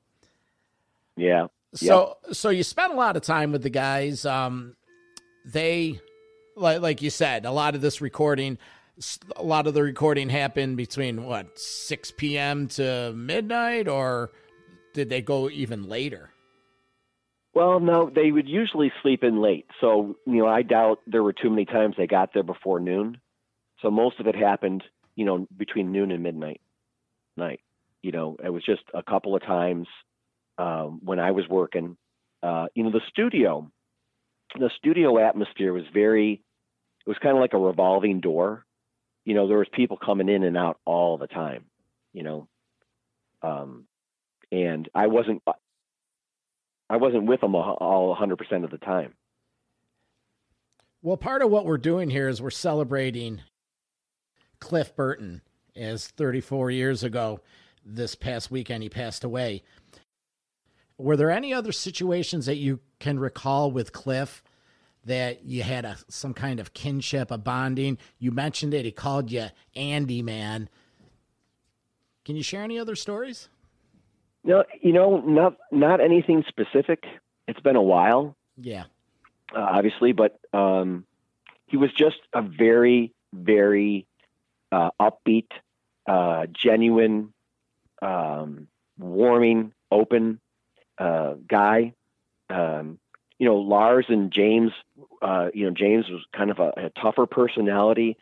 Yeah. 1.16 1.48
So 1.74 2.18
yep. 2.26 2.36
so 2.36 2.50
you 2.50 2.64
spent 2.64 2.94
a 2.94 2.96
lot 2.96 3.16
of 3.16 3.22
time 3.22 3.52
with 3.52 3.64
the 3.64 3.70
guys. 3.70 4.26
Um, 4.26 4.76
they, 5.46 6.00
like 6.56 6.82
like 6.82 7.02
you 7.02 7.10
said, 7.10 7.46
a 7.46 7.52
lot 7.52 7.76
of 7.76 7.82
this 7.82 8.02
recording, 8.02 8.58
a 9.36 9.44
lot 9.44 9.68
of 9.68 9.74
the 9.74 9.84
recording 9.84 10.30
happened 10.30 10.78
between 10.78 11.26
what 11.26 11.60
six 11.60 12.12
p.m. 12.12 12.68
to 12.70 13.14
midnight, 13.14 13.88
or 13.88 14.32
did 15.00 15.10
they 15.10 15.22
go 15.22 15.50
even 15.50 15.88
later? 15.88 16.30
Well, 17.54 17.80
no, 17.80 18.12
they 18.14 18.34
would 18.34 18.50
usually 18.50 18.92
sleep 19.02 19.24
in 19.24 19.42
late. 19.42 19.66
So, 19.80 20.18
you 20.28 20.40
know, 20.40 20.48
I 20.48 20.62
doubt 20.62 21.00
there 21.08 21.24
were 21.24 21.32
too 21.32 21.50
many 21.50 21.64
times 21.64 21.96
they 21.98 22.06
got 22.06 22.34
there 22.34 22.44
before 22.44 22.82
noon. 22.82 23.22
So 23.82 23.90
most 23.90 24.20
of 24.20 24.28
it 24.28 24.36
happened, 24.36 24.84
you 25.16 25.24
know, 25.24 25.48
between 25.56 25.94
noon 25.94 26.12
and 26.12 26.22
midnight 26.22 26.60
night. 27.38 27.62
You 28.02 28.12
know, 28.12 28.36
it 28.44 28.50
was 28.50 28.66
just 28.66 28.82
a 28.94 29.02
couple 29.02 29.38
of 29.38 29.42
times 29.42 29.88
um, 30.58 31.00
when 31.02 31.18
I 31.18 31.32
was 31.32 31.48
working. 31.48 31.96
Uh, 32.44 32.68
you 32.76 32.84
know, 32.84 32.92
the 32.92 33.02
studio, 33.08 33.72
the 34.54 34.70
studio 34.78 35.18
atmosphere 35.26 35.72
was 35.72 35.86
very, 35.94 36.42
it 37.06 37.10
was 37.10 37.18
kind 37.24 37.38
of 37.38 37.42
like 37.42 37.54
a 37.54 37.58
revolving 37.58 38.20
door. 38.20 38.66
You 39.24 39.34
know, 39.34 39.48
there 39.48 39.60
was 39.60 39.68
people 39.72 39.96
coming 39.96 40.28
in 40.28 40.44
and 40.44 40.58
out 40.58 40.78
all 40.84 41.18
the 41.18 41.28
time. 41.28 41.66
You 42.12 42.24
know, 42.24 42.48
um, 43.42 43.86
and 44.52 44.90
I 44.94 45.08
wasn't 45.08 45.42
I 46.90 46.98
wasn't 46.98 47.26
with 47.26 47.42
them 47.42 47.54
all 47.56 48.16
100% 48.16 48.64
of 48.64 48.72
the 48.72 48.80
time. 48.80 49.14
Well, 51.02 51.18
part 51.18 51.42
of 51.42 51.52
what 51.52 51.66
we're 51.66 51.78
doing 51.78 52.10
here 52.10 52.28
is 52.28 52.42
we're 52.42 52.50
celebrating 52.50 53.42
Cliff 54.60 54.96
Burton 54.96 55.42
as 55.76 56.08
34 56.08 56.72
years 56.72 57.04
ago 57.04 57.42
this 57.86 58.16
past 58.16 58.52
weekend 58.52 58.84
he 58.84 58.90
passed 58.90 59.24
away. 59.24 59.64
Were 60.98 61.16
there 61.16 61.32
any 61.32 61.54
other 61.54 61.72
situations 61.72 62.48
that 62.48 62.58
you 62.58 62.80
can 63.00 63.20
recall 63.20 63.72
with 63.72 63.94
Cliff 63.94 64.44
that 65.06 65.46
you 65.46 65.64
had 65.64 65.86
a, 65.86 65.98
some 66.10 66.34
kind 66.34 66.60
of 66.60 66.74
kinship, 66.74 67.32
a 67.32 67.38
bonding? 67.38 67.98
You 68.18 68.32
mentioned 68.32 68.74
it. 68.74 68.84
He 68.84 68.92
called 68.92 69.32
you 69.32 69.48
Andy 69.76 70.22
Man. 70.22 70.68
Can 72.26 72.36
you 72.36 72.44
share 72.44 72.64
any 72.64 72.78
other 72.78 72.96
stories? 72.96 73.48
No, 74.44 74.64
you 74.82 74.94
know, 74.94 75.18
not 75.20 75.58
not 75.72 76.02
anything 76.02 76.44
specific. 76.48 77.04
It's 77.48 77.60
been 77.60 77.76
a 77.76 77.82
while. 77.82 78.36
Yeah. 78.58 78.86
Uh, 79.54 79.60
obviously, 79.60 80.12
but 80.12 80.40
um, 80.54 81.06
he 81.68 81.78
was 81.78 81.92
just 81.92 82.20
a 82.34 82.42
very, 82.42 83.14
very 83.34 84.06
uh, 84.72 84.92
upbeat, 85.00 85.50
uh, 86.08 86.46
genuine, 86.52 87.34
um, 88.02 88.68
warming, 88.98 89.74
open 89.92 90.40
uh, 90.98 91.34
guy. 91.48 91.94
Um, 92.50 93.00
you 93.40 93.46
know, 93.48 93.58
Lars 93.58 94.06
and 94.10 94.32
James. 94.32 94.72
Uh, 95.22 95.50
you 95.54 95.66
know, 95.66 95.72
James 95.72 96.08
was 96.10 96.22
kind 96.36 96.52
of 96.52 96.60
a, 96.60 96.74
a 96.78 96.90
tougher 97.02 97.26
personality. 97.26 98.18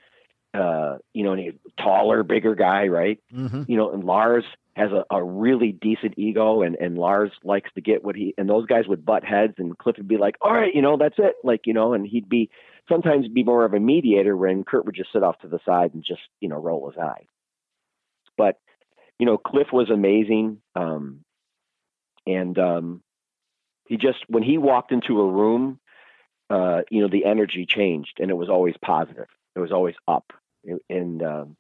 Uh, 0.54 0.98
you 1.14 1.24
know, 1.24 1.34
and 1.34 1.42
he, 1.42 1.52
taller, 1.78 2.24
bigger 2.24 2.56
guy, 2.56 2.88
right? 2.88 3.20
Mm-hmm. 3.34 3.64
You 3.68 3.78
know, 3.78 3.92
and 3.92 4.04
Lars 4.04 4.46
has 4.78 4.92
a, 4.92 5.04
a 5.14 5.24
really 5.24 5.72
decent 5.72 6.14
ego 6.18 6.62
and, 6.62 6.76
and 6.76 6.98
Lars 6.98 7.32
likes 7.44 7.70
to 7.74 7.82
get 7.82 8.04
what 8.04 8.16
he 8.16 8.34
and 8.38 8.48
those 8.48 8.68
guys 8.68 8.88
would 8.88 9.06
butt 9.06 9.24
heads 9.24 9.56
and 9.58 9.78
Cliff 9.78 9.98
would 9.98 10.08
be 10.08 10.18
like, 10.18 10.36
All 10.42 10.54
right, 10.54 10.74
you 10.74 10.82
know, 10.82 10.98
that's 10.98 11.18
it. 11.18 11.34
Like, 11.44 11.62
you 11.66 11.74
know, 11.74 11.94
and 11.94 12.06
he'd 12.06 12.30
be 12.30 12.50
sometimes 12.88 13.28
be 13.28 13.44
more 13.44 13.66
of 13.66 13.74
a 13.74 13.80
mediator 13.80 14.38
when 14.38 14.64
Kurt 14.64 14.86
would 14.86 14.96
just 14.96 15.12
sit 15.12 15.24
off 15.24 15.40
to 15.40 15.48
the 15.48 15.60
side 15.66 15.94
and 15.94 16.04
just, 16.04 16.22
you 16.40 16.48
know, 16.48 16.62
roll 16.62 16.90
his 16.90 16.98
eye. 16.98 17.26
But, 18.38 18.60
you 19.18 19.26
know, 19.26 19.38
Cliff 19.38 19.68
was 19.74 19.90
amazing. 19.90 20.62
Um 20.76 21.22
and 22.28 22.58
um 22.60 23.02
he 23.88 23.98
just 23.98 24.20
when 24.28 24.44
he 24.44 24.60
walked 24.60 24.92
into 24.92 25.20
a 25.20 25.32
room, 25.32 25.80
uh, 26.50 26.82
you 26.92 27.02
know, 27.02 27.10
the 27.12 27.26
energy 27.26 27.66
changed 27.68 28.20
and 28.20 28.30
it 28.30 28.36
was 28.36 28.50
always 28.50 28.76
positive. 28.84 29.28
It 29.56 29.60
was 29.60 29.72
always 29.72 29.96
up. 30.08 30.34
And 30.88 31.24
um 31.24 31.58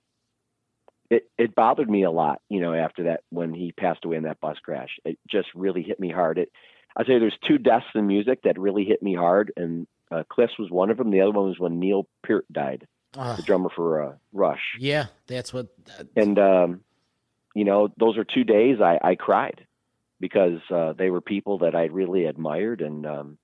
it 1.09 1.29
it 1.37 1.55
bothered 1.55 1.89
me 1.89 2.03
a 2.03 2.11
lot, 2.11 2.41
you 2.49 2.59
know, 2.59 2.73
after 2.73 3.03
that 3.03 3.21
when 3.29 3.53
he 3.53 3.71
passed 3.71 4.03
away 4.05 4.17
in 4.17 4.23
that 4.23 4.41
bus 4.41 4.57
crash. 4.63 4.89
It 5.05 5.17
just 5.29 5.47
really 5.55 5.81
hit 5.81 5.99
me 5.99 6.11
hard. 6.11 6.37
It 6.37 6.51
I 6.95 7.03
say 7.03 7.19
there's 7.19 7.37
two 7.47 7.57
deaths 7.57 7.85
in 7.95 8.07
music 8.07 8.41
that 8.43 8.59
really 8.59 8.83
hit 8.83 9.01
me 9.01 9.15
hard, 9.15 9.53
and 9.55 9.87
uh, 10.11 10.23
Cliff's 10.29 10.57
was 10.57 10.69
one 10.69 10.89
of 10.89 10.97
them. 10.97 11.11
The 11.11 11.21
other 11.21 11.31
one 11.31 11.47
was 11.47 11.59
when 11.59 11.79
Neil 11.79 12.07
Peart 12.23 12.45
died, 12.51 12.87
uh, 13.15 13.35
the 13.35 13.43
drummer 13.43 13.69
for 13.73 14.03
uh, 14.03 14.13
Rush. 14.33 14.75
Yeah, 14.79 15.05
that's 15.27 15.53
what. 15.53 15.67
Uh, 15.99 16.03
and 16.15 16.39
um, 16.39 16.81
you 17.55 17.63
know, 17.63 17.89
those 17.97 18.17
are 18.17 18.25
two 18.25 18.43
days 18.43 18.81
I, 18.81 18.99
I 19.01 19.15
cried 19.15 19.65
because 20.19 20.59
uh, 20.73 20.93
they 20.93 21.09
were 21.09 21.21
people 21.21 21.59
that 21.59 21.75
I 21.75 21.85
really 21.85 22.25
admired, 22.25 22.81
and 22.81 23.05
um, 23.05 23.37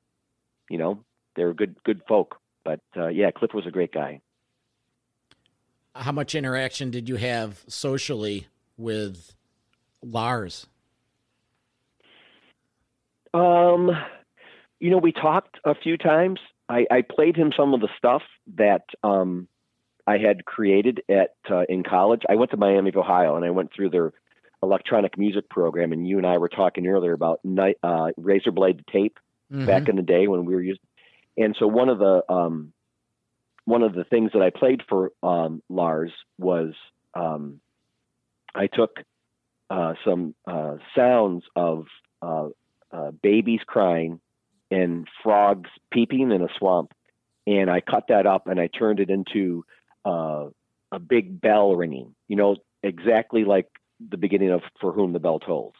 you 0.69 0.77
know, 0.77 1.03
they 1.35 1.45
were 1.45 1.53
good 1.53 1.77
good 1.83 2.01
folk. 2.07 2.37
But 2.65 2.81
uh, 2.97 3.07
yeah, 3.07 3.31
Cliff 3.31 3.53
was 3.53 3.67
a 3.67 3.71
great 3.71 3.93
guy 3.93 4.21
how 5.95 6.11
much 6.11 6.35
interaction 6.35 6.91
did 6.91 7.07
you 7.07 7.15
have 7.17 7.63
socially 7.67 8.47
with 8.77 9.33
Lars? 10.01 10.67
Um, 13.33 13.91
you 14.79 14.89
know, 14.89 14.97
we 14.97 15.11
talked 15.11 15.59
a 15.65 15.75
few 15.75 15.97
times. 15.97 16.39
I, 16.69 16.85
I 16.91 17.01
played 17.01 17.35
him 17.35 17.51
some 17.55 17.73
of 17.73 17.81
the 17.81 17.89
stuff 17.97 18.21
that 18.55 18.83
um, 19.03 19.47
I 20.05 20.17
had 20.17 20.45
created 20.45 21.01
at 21.09 21.35
uh, 21.49 21.63
in 21.69 21.83
college. 21.83 22.21
I 22.29 22.35
went 22.35 22.51
to 22.51 22.57
Miami 22.57 22.89
of 22.89 22.97
Ohio, 22.97 23.35
and 23.35 23.45
I 23.45 23.49
went 23.49 23.71
through 23.73 23.89
their 23.89 24.13
electronic 24.61 25.17
music 25.17 25.49
program. 25.49 25.91
And 25.91 26.07
you 26.07 26.17
and 26.17 26.25
I 26.27 26.37
were 26.37 26.49
talking 26.49 26.87
earlier 26.87 27.13
about 27.13 27.39
night, 27.43 27.77
uh, 27.83 28.11
razor 28.17 28.51
blade 28.51 28.83
tape 28.91 29.19
mm-hmm. 29.51 29.65
back 29.65 29.89
in 29.89 29.95
the 29.95 30.01
day 30.01 30.27
when 30.27 30.45
we 30.45 30.55
were 30.55 30.61
using. 30.61 30.83
And 31.37 31.55
so 31.57 31.67
one 31.67 31.89
of 31.89 31.99
the 31.99 32.23
um, 32.29 32.73
one 33.65 33.83
of 33.83 33.93
the 33.93 34.03
things 34.03 34.31
that 34.33 34.41
I 34.41 34.49
played 34.49 34.81
for 34.87 35.11
um, 35.21 35.61
Lars 35.69 36.11
was 36.37 36.73
um, 37.13 37.59
I 38.53 38.67
took 38.67 38.99
uh, 39.69 39.93
some 40.05 40.35
uh, 40.45 40.77
sounds 40.95 41.43
of 41.55 41.85
uh, 42.21 42.49
uh 42.91 43.11
babies 43.11 43.61
crying 43.65 44.19
and 44.69 45.07
frogs 45.23 45.69
peeping 45.91 46.31
in 46.31 46.41
a 46.41 46.47
swamp, 46.57 46.91
and 47.47 47.69
I 47.69 47.81
cut 47.81 48.05
that 48.09 48.25
up 48.25 48.47
and 48.47 48.59
I 48.59 48.67
turned 48.67 48.99
it 48.99 49.09
into 49.09 49.65
uh, 50.05 50.47
a 50.91 50.99
big 50.99 51.39
bell 51.39 51.75
ringing. 51.75 52.15
You 52.27 52.35
know, 52.35 52.57
exactly 52.81 53.45
like 53.45 53.67
the 53.99 54.17
beginning 54.17 54.51
of 54.51 54.61
"For 54.81 54.91
Whom 54.91 55.13
the 55.13 55.19
Bell 55.19 55.39
Tolls." 55.39 55.75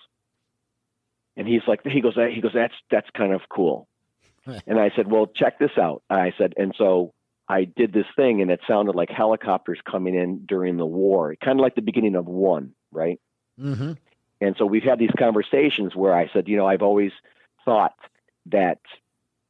And 1.36 1.48
he's 1.48 1.62
like, 1.68 1.80
he 1.84 2.02
goes, 2.02 2.16
he 2.16 2.42
goes, 2.42 2.52
that's 2.54 2.76
that's 2.92 3.10
kind 3.16 3.34
of 3.34 3.42
cool. 3.50 3.88
and 4.68 4.80
I 4.80 4.92
said, 4.96 5.10
well, 5.10 5.26
check 5.26 5.58
this 5.60 5.78
out. 5.78 6.04
I 6.10 6.34
said, 6.38 6.54
and 6.58 6.74
so 6.78 7.14
I 7.54 7.66
did 7.66 7.94
this 7.94 8.08
thing 8.16 8.42
and 8.42 8.50
it 8.50 8.62
sounded 8.68 8.96
like 8.96 9.12
helicopters 9.12 9.80
coming 9.90 10.16
in 10.16 10.44
during 10.48 10.78
the 10.78 10.88
war, 10.88 11.36
kind 11.36 11.60
of 11.60 11.62
like 11.62 11.76
the 11.76 11.84
beginning 11.84 12.16
of 12.16 12.26
one, 12.26 12.74
right? 12.92 13.20
Mm-hmm. 13.60 13.94
And 14.42 14.56
so 14.58 14.66
we've 14.66 14.84
had 14.84 14.98
these 14.98 15.14
conversations 15.20 15.96
where 15.96 16.16
I 16.16 16.32
said, 16.34 16.48
you 16.48 16.58
know, 16.58 16.66
I've 16.66 16.82
always 16.82 17.12
thought 17.64 17.94
that, 18.48 18.80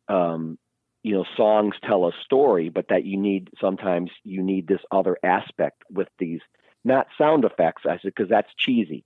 um, 0.09 0.59
you 1.01 1.13
know, 1.13 1.25
songs 1.37 1.75
tell 1.81 2.05
a 2.05 2.11
story, 2.25 2.67
but 2.67 2.89
that 2.89 3.05
you 3.05 3.15
need 3.17 3.49
sometimes 3.61 4.11
you 4.25 4.43
need 4.43 4.67
this 4.67 4.81
other 4.91 5.17
aspect 5.23 5.83
with 5.89 6.09
these, 6.19 6.41
not 6.83 7.07
sound 7.17 7.45
effects. 7.45 7.83
I 7.85 7.99
said 7.99 8.13
because 8.15 8.29
that's 8.29 8.53
cheesy. 8.57 9.05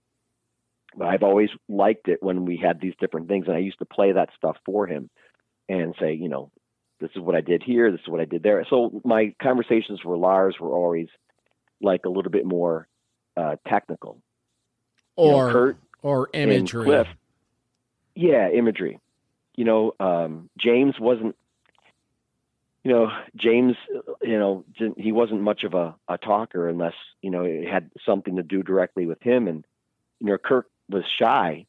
But 0.96 1.10
I've 1.10 1.24
always 1.24 1.52
liked 1.70 2.08
it 2.08 2.24
when 2.24 2.46
we 2.46 2.58
had 2.58 2.82
these 2.82 2.96
different 3.00 3.28
things, 3.28 3.46
and 3.48 3.56
I 3.56 3.60
used 3.60 3.80
to 3.80 3.86
play 3.86 4.14
that 4.14 4.30
stuff 4.36 4.58
for 4.66 4.88
him 4.88 5.12
and 5.70 5.94
say, 6.00 6.14
you 6.14 6.30
know, 6.30 6.50
this 7.00 7.12
is 7.16 7.22
what 7.22 7.36
I 7.36 7.42
did 7.42 7.64
here, 7.64 7.92
this 7.92 8.02
is 8.02 8.08
what 8.08 8.22
I 8.22 8.26
did 8.26 8.44
there. 8.44 8.66
So 8.70 9.02
my 9.04 9.34
conversations 9.42 10.04
with 10.04 10.20
Lars 10.20 10.56
were 10.60 10.72
always 10.72 11.08
like 11.82 12.06
a 12.06 12.10
little 12.10 12.32
bit 12.32 12.46
more 12.46 12.88
uh, 13.36 13.56
technical. 13.68 14.22
Or 15.16 15.26
you 15.26 15.32
know, 15.32 15.52
Kurt 15.52 15.78
or 16.02 16.30
imagery. 16.34 16.86
Cliff, 16.86 17.08
yeah, 18.16 18.50
imagery. 18.50 19.00
You 19.56 19.66
know, 19.66 19.94
um, 20.00 20.50
James 20.58 20.96
wasn't 21.00 21.36
you 22.88 22.94
know, 22.94 23.10
James, 23.36 23.76
you 24.22 24.40
know, 24.40 24.64
he 24.96 25.12
wasn't 25.12 25.42
much 25.42 25.66
of 25.66 25.74
a, 25.74 25.94
a 26.08 26.18
talker 26.18 26.70
unless, 26.70 26.94
you 27.22 27.30
know, 27.30 27.44
it 27.44 27.68
had 27.68 27.92
something 28.06 28.38
to 28.38 28.44
do 28.44 28.64
directly 28.64 29.06
with 29.06 29.22
him. 29.22 29.50
And, 29.50 29.66
you 30.22 30.28
know, 30.28 30.38
Kirk 30.38 30.68
was 30.88 31.04
shy, 31.22 31.66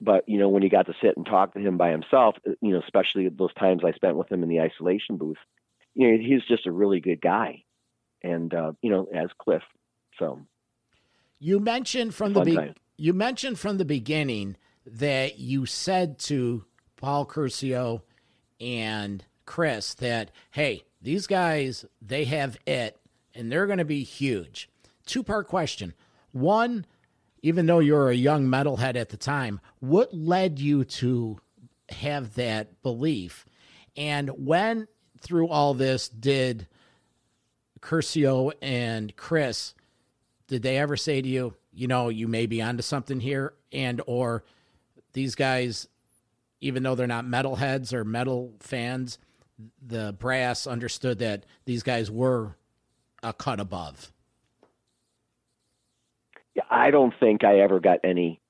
but 0.00 0.28
you 0.28 0.38
know 0.38 0.48
when 0.48 0.62
he 0.62 0.68
got 0.68 0.86
to 0.86 0.94
sit 1.02 1.16
and 1.16 1.26
talk 1.26 1.54
to 1.54 1.60
him 1.60 1.76
by 1.76 1.90
himself 1.90 2.36
uh, 2.48 2.52
you 2.60 2.72
know 2.72 2.80
especially 2.80 3.28
those 3.28 3.54
times 3.54 3.82
i 3.84 3.92
spent 3.92 4.16
with 4.16 4.30
him 4.30 4.42
in 4.42 4.48
the 4.48 4.60
isolation 4.60 5.16
booth 5.16 5.38
you 5.94 6.10
know 6.10 6.18
he's 6.18 6.42
just 6.44 6.66
a 6.66 6.72
really 6.72 7.00
good 7.00 7.20
guy. 7.20 7.64
And 8.22 8.52
uh, 8.52 8.72
you 8.82 8.90
know 8.90 9.06
as 9.14 9.30
cliff 9.38 9.62
so. 10.18 10.40
You 11.38 11.58
mentioned 11.58 12.14
from 12.14 12.34
the 12.34 12.42
be- 12.42 12.74
you 12.98 13.14
mentioned 13.14 13.58
from 13.58 13.78
the 13.78 13.86
beginning 13.86 14.56
that 14.84 15.38
you 15.38 15.64
said 15.64 16.18
to 16.18 16.64
paul 16.96 17.24
curcio 17.24 18.02
and 18.60 19.24
chris 19.46 19.94
that 19.94 20.30
hey 20.50 20.82
these 21.00 21.26
guys 21.26 21.86
they 22.02 22.24
have 22.24 22.58
it 22.66 22.98
and 23.34 23.50
they're 23.50 23.66
going 23.66 23.78
to 23.78 23.84
be 23.84 24.02
huge. 24.02 24.68
Two 25.06 25.22
part 25.22 25.48
question. 25.48 25.94
One 26.32 26.84
even 27.42 27.66
though 27.66 27.78
you 27.78 27.94
were 27.94 28.10
a 28.10 28.14
young 28.14 28.46
metalhead 28.46 28.96
at 28.96 29.08
the 29.08 29.16
time, 29.16 29.60
what 29.80 30.14
led 30.14 30.58
you 30.58 30.84
to 30.84 31.38
have 31.88 32.34
that 32.34 32.82
belief? 32.82 33.46
And 33.96 34.30
when 34.30 34.88
through 35.20 35.48
all 35.48 35.74
this 35.74 36.08
did 36.08 36.66
Curcio 37.80 38.52
and 38.60 39.14
Chris, 39.16 39.74
did 40.48 40.62
they 40.62 40.78
ever 40.78 40.96
say 40.96 41.22
to 41.22 41.28
you, 41.28 41.54
you 41.72 41.86
know, 41.86 42.08
you 42.08 42.28
may 42.28 42.46
be 42.46 42.60
onto 42.60 42.82
something 42.82 43.20
here, 43.20 43.54
and 43.72 44.00
or 44.06 44.44
these 45.12 45.34
guys, 45.34 45.88
even 46.60 46.82
though 46.82 46.94
they're 46.94 47.06
not 47.06 47.24
metalheads 47.24 47.92
or 47.92 48.04
metal 48.04 48.52
fans, 48.60 49.18
the 49.86 50.14
brass 50.18 50.66
understood 50.66 51.18
that 51.20 51.44
these 51.64 51.82
guys 51.82 52.10
were 52.10 52.56
a 53.22 53.32
cut 53.32 53.60
above. 53.60 54.12
I 56.70 56.90
don't 56.90 57.14
think 57.20 57.44
I 57.44 57.60
ever 57.60 57.80
got 57.80 58.00
any. 58.04 58.40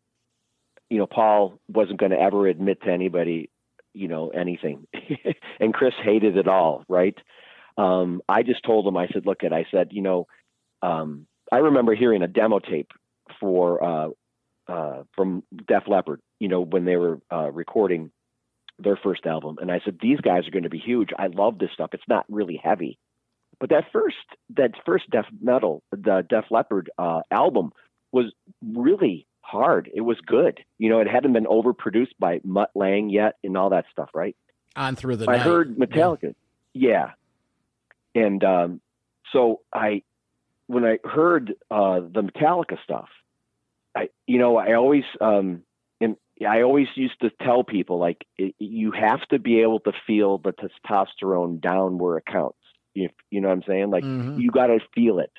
You 0.88 0.98
know, 0.98 1.07
Paul 1.07 1.61
wasn't 1.68 2.01
going 2.01 2.11
to 2.11 2.20
ever 2.20 2.48
admit 2.48 2.82
to 2.82 2.90
anybody, 2.90 3.48
you 3.94 4.09
know, 4.09 4.30
anything, 4.30 4.86
and 5.61 5.72
Chris 5.72 5.94
hated 6.03 6.36
it 6.36 6.48
all, 6.48 6.84
right? 6.88 7.16
Um, 7.78 8.22
I 8.28 8.42
just 8.42 8.64
told 8.64 8.86
him, 8.86 8.96
I 8.96 9.07
said, 9.09 9.24
look, 9.24 9.44
at, 9.44 9.53
I 9.53 9.66
said, 9.70 9.88
you 9.92 10.03
know, 10.03 10.26
um, 10.82 11.26
I 11.53 11.59
remember 11.59 11.94
hearing 11.94 12.22
a 12.22 12.28
demo 12.28 12.59
tape 12.59 12.90
for 13.38 13.82
uh, 13.82 14.09
uh, 14.68 15.03
from 15.14 15.42
Def 15.66 15.84
Leppard, 15.88 16.20
you 16.38 16.48
know, 16.48 16.61
when 16.61 16.84
they 16.84 16.96
were 16.96 17.20
uh, 17.32 17.51
recording 17.51 18.11
their 18.78 18.96
first 18.96 19.26
album, 19.26 19.57
and 19.61 19.70
I 19.70 19.80
said, 19.84 19.98
these 20.01 20.20
guys 20.20 20.46
are 20.46 20.51
going 20.51 20.62
to 20.62 20.70
be 20.70 20.78
huge. 20.78 21.11
I 21.18 21.26
love 21.26 21.59
this 21.59 21.70
stuff. 21.74 21.90
It's 21.92 22.03
not 22.09 22.24
really 22.28 22.61
heavy, 22.62 22.98
but 23.59 23.70
that 23.70 23.84
first 23.92 24.16
that 24.57 24.72
first 24.86 25.11
Def 25.11 25.26
Metal, 25.40 25.82
the 25.90 26.24
Def 26.28 26.44
Leppard 26.51 26.90
uh, 26.98 27.20
album 27.30 27.72
was 28.13 28.33
really 28.65 29.27
hard. 29.41 29.91
It 29.93 30.03
was 30.03 30.19
good. 30.25 30.61
You 30.79 30.91
know, 30.91 31.01
it 31.01 31.09
hadn't 31.09 31.33
been 31.33 31.47
overproduced 31.47 32.15
by 32.19 32.41
Mutt 32.45 32.71
Lange 32.75 33.11
yet 33.11 33.37
and 33.43 33.57
all 33.57 33.71
that 33.71 33.87
stuff, 33.91 34.11
right? 34.15 34.37
On 34.77 34.95
through 34.97 35.17
the 35.17 35.29
I 35.29 35.37
night. 35.37 35.43
heard 35.47 35.77
Metallica. 35.77 36.35
Yeah. 36.73 37.13
And 38.15 38.43
um, 38.45 38.81
so 39.33 39.61
I, 39.73 40.03
when 40.67 40.85
I 40.85 40.99
heard 41.05 41.55
uh, 41.71 42.01
the 42.01 42.23
Metallica 42.23 42.77
stuff, 42.85 43.09
I, 43.97 44.09
you 44.27 44.39
know, 44.39 44.57
I 44.57 44.75
always, 44.75 45.05
um, 45.21 45.63
and 46.01 46.17
I 46.49 46.63
always 46.63 46.87
used 46.95 47.21
to 47.23 47.31
tell 47.43 47.65
people 47.65 47.99
like, 47.99 48.25
it, 48.39 48.55
you 48.59 48.93
have 48.93 49.21
to 49.31 49.39
be 49.41 49.63
able 49.63 49.81
to 49.81 49.93
feel 50.07 50.39
the 50.39 50.53
testosterone 50.53 51.61
down 51.61 51.99
where 51.99 52.19
it 52.19 52.25
counts. 52.27 52.57
If 52.95 53.13
you 53.31 53.41
know 53.41 53.49
what 53.49 53.55
I'm 53.55 53.63
saying, 53.67 53.91
like 53.91 54.05
Mhm. 54.05 54.41
you 54.41 54.51
got 54.51 54.67
to 54.69 54.79
feel 54.95 55.19
it. 55.21 55.33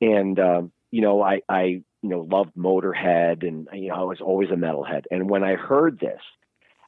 And 0.00 0.38
um, 0.38 0.72
you 0.90 1.02
know, 1.02 1.22
I, 1.22 1.42
I, 1.48 1.82
you 2.02 2.08
know, 2.10 2.20
loved 2.30 2.54
Motorhead, 2.56 3.46
and 3.46 3.68
you 3.72 3.88
know, 3.88 3.96
I 3.96 4.02
was 4.02 4.20
always 4.20 4.50
a 4.50 4.54
metalhead. 4.54 5.04
And 5.10 5.28
when 5.28 5.42
I 5.42 5.54
heard 5.54 5.98
this, 5.98 6.20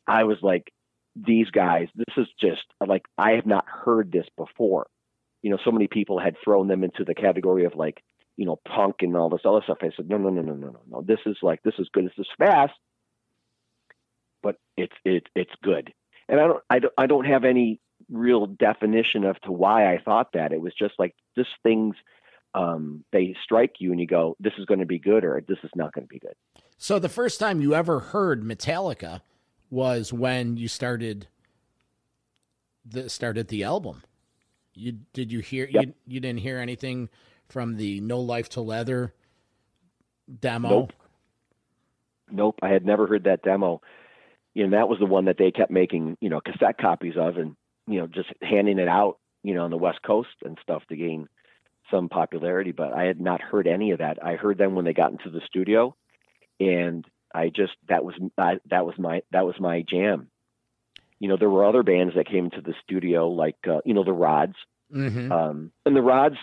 I 0.06 0.24
was 0.24 0.38
like, 0.42 0.72
these 1.16 1.50
guys, 1.50 1.88
this 1.94 2.16
is 2.16 2.28
just 2.40 2.62
like 2.86 3.02
I 3.18 3.32
have 3.32 3.46
not 3.46 3.66
heard 3.66 4.12
this 4.12 4.26
before. 4.36 4.86
You 5.42 5.50
know, 5.50 5.58
so 5.64 5.72
many 5.72 5.88
people 5.88 6.18
had 6.18 6.36
thrown 6.42 6.68
them 6.68 6.84
into 6.84 7.04
the 7.04 7.14
category 7.14 7.64
of 7.64 7.74
like, 7.74 8.02
you 8.36 8.44
know, 8.44 8.60
punk 8.66 8.96
and 9.00 9.16
all 9.16 9.30
this 9.30 9.40
other 9.44 9.62
stuff. 9.64 9.78
I 9.82 9.90
said, 9.96 10.08
no, 10.08 10.18
no, 10.18 10.28
no, 10.28 10.42
no, 10.42 10.54
no, 10.54 10.68
no, 10.68 10.80
no. 10.88 11.02
This 11.02 11.20
is 11.26 11.38
like, 11.42 11.62
this 11.62 11.74
is 11.78 11.88
good. 11.92 12.04
This 12.04 12.18
is 12.18 12.28
fast, 12.38 12.74
but 14.42 14.56
it's 14.76 14.94
it 15.04 15.28
it's 15.34 15.52
good. 15.62 15.92
And 16.28 16.40
I 16.40 16.46
don't 16.46 16.62
I 16.70 16.78
don't 16.78 16.94
I 16.96 17.06
don't 17.06 17.26
have 17.26 17.44
any 17.44 17.80
real 18.10 18.46
definition 18.46 19.24
of 19.24 19.40
to 19.42 19.52
why 19.52 19.92
I 19.92 19.98
thought 19.98 20.32
that. 20.32 20.52
It 20.52 20.60
was 20.60 20.74
just 20.74 20.94
like 20.98 21.14
just 21.36 21.50
things 21.62 21.96
um, 22.54 23.04
they 23.12 23.34
strike 23.44 23.74
you 23.78 23.90
and 23.92 24.00
you 24.00 24.06
go, 24.06 24.36
this 24.40 24.52
is 24.58 24.64
going 24.66 24.80
to 24.80 24.86
be 24.86 24.98
good 24.98 25.24
or 25.24 25.42
this 25.46 25.58
is 25.62 25.70
not 25.74 25.92
going 25.92 26.06
to 26.06 26.12
be 26.12 26.18
good. 26.18 26.34
So 26.78 26.98
the 26.98 27.08
first 27.08 27.38
time 27.38 27.60
you 27.60 27.74
ever 27.74 28.00
heard 28.00 28.42
Metallica 28.42 29.20
was 29.70 30.12
when 30.12 30.56
you 30.56 30.66
started 30.66 31.28
the 32.84 33.08
started 33.08 33.48
the 33.48 33.62
album. 33.64 34.02
You 34.74 34.98
did 35.12 35.30
you 35.30 35.40
hear 35.40 35.68
Yep. 35.70 35.84
you 35.84 35.94
you 36.06 36.20
didn't 36.20 36.40
hear 36.40 36.58
anything 36.58 37.08
from 37.48 37.76
the 37.76 38.00
No 38.00 38.20
Life 38.20 38.48
'til 38.48 38.66
Leather 38.66 39.14
demo? 40.40 40.68
Nope. 40.68 40.92
Nope, 42.32 42.58
I 42.62 42.68
had 42.68 42.86
never 42.86 43.06
heard 43.06 43.24
that 43.24 43.42
demo. 43.42 43.82
You 44.54 44.66
know, 44.66 44.76
that 44.78 44.88
was 44.88 44.98
the 44.98 45.06
one 45.06 45.26
that 45.26 45.36
they 45.38 45.50
kept 45.50 45.70
making, 45.70 46.16
you 46.20 46.28
know, 46.28 46.40
cassette 46.40 46.78
copies 46.78 47.14
of 47.16 47.36
and, 47.36 47.56
you 47.86 47.98
know, 47.98 48.06
just 48.06 48.28
handing 48.40 48.78
it 48.78 48.88
out, 48.88 49.18
you 49.42 49.54
know, 49.54 49.64
on 49.64 49.70
the 49.70 49.76
West 49.76 50.00
Coast 50.02 50.30
and 50.44 50.58
stuff 50.62 50.82
to 50.88 50.96
gain 50.96 51.28
some 51.90 52.08
popularity, 52.08 52.72
but 52.72 52.92
I 52.92 53.04
had 53.04 53.20
not 53.20 53.40
heard 53.40 53.66
any 53.66 53.90
of 53.90 53.98
that. 53.98 54.24
I 54.24 54.34
heard 54.34 54.58
them 54.58 54.74
when 54.74 54.84
they 54.84 54.94
got 54.94 55.12
into 55.12 55.30
the 55.30 55.40
studio 55.46 55.96
and 56.60 57.04
I 57.34 57.48
just 57.48 57.72
that 57.88 58.04
was 58.04 58.14
I, 58.38 58.60
that 58.70 58.84
was 58.84 58.94
my 58.98 59.22
that 59.32 59.46
was 59.46 59.58
my 59.58 59.82
jam. 59.82 60.28
You 61.18 61.28
know, 61.28 61.36
there 61.36 61.50
were 61.50 61.64
other 61.64 61.82
bands 61.82 62.14
that 62.14 62.28
came 62.28 62.50
to 62.50 62.60
the 62.60 62.74
studio 62.84 63.28
like 63.28 63.56
uh, 63.68 63.80
you 63.84 63.94
know, 63.94 64.04
the 64.04 64.12
Rods. 64.12 64.54
Mm-hmm. 64.94 65.30
Um, 65.30 65.70
and 65.86 65.94
the 65.94 66.02
rods, 66.02 66.34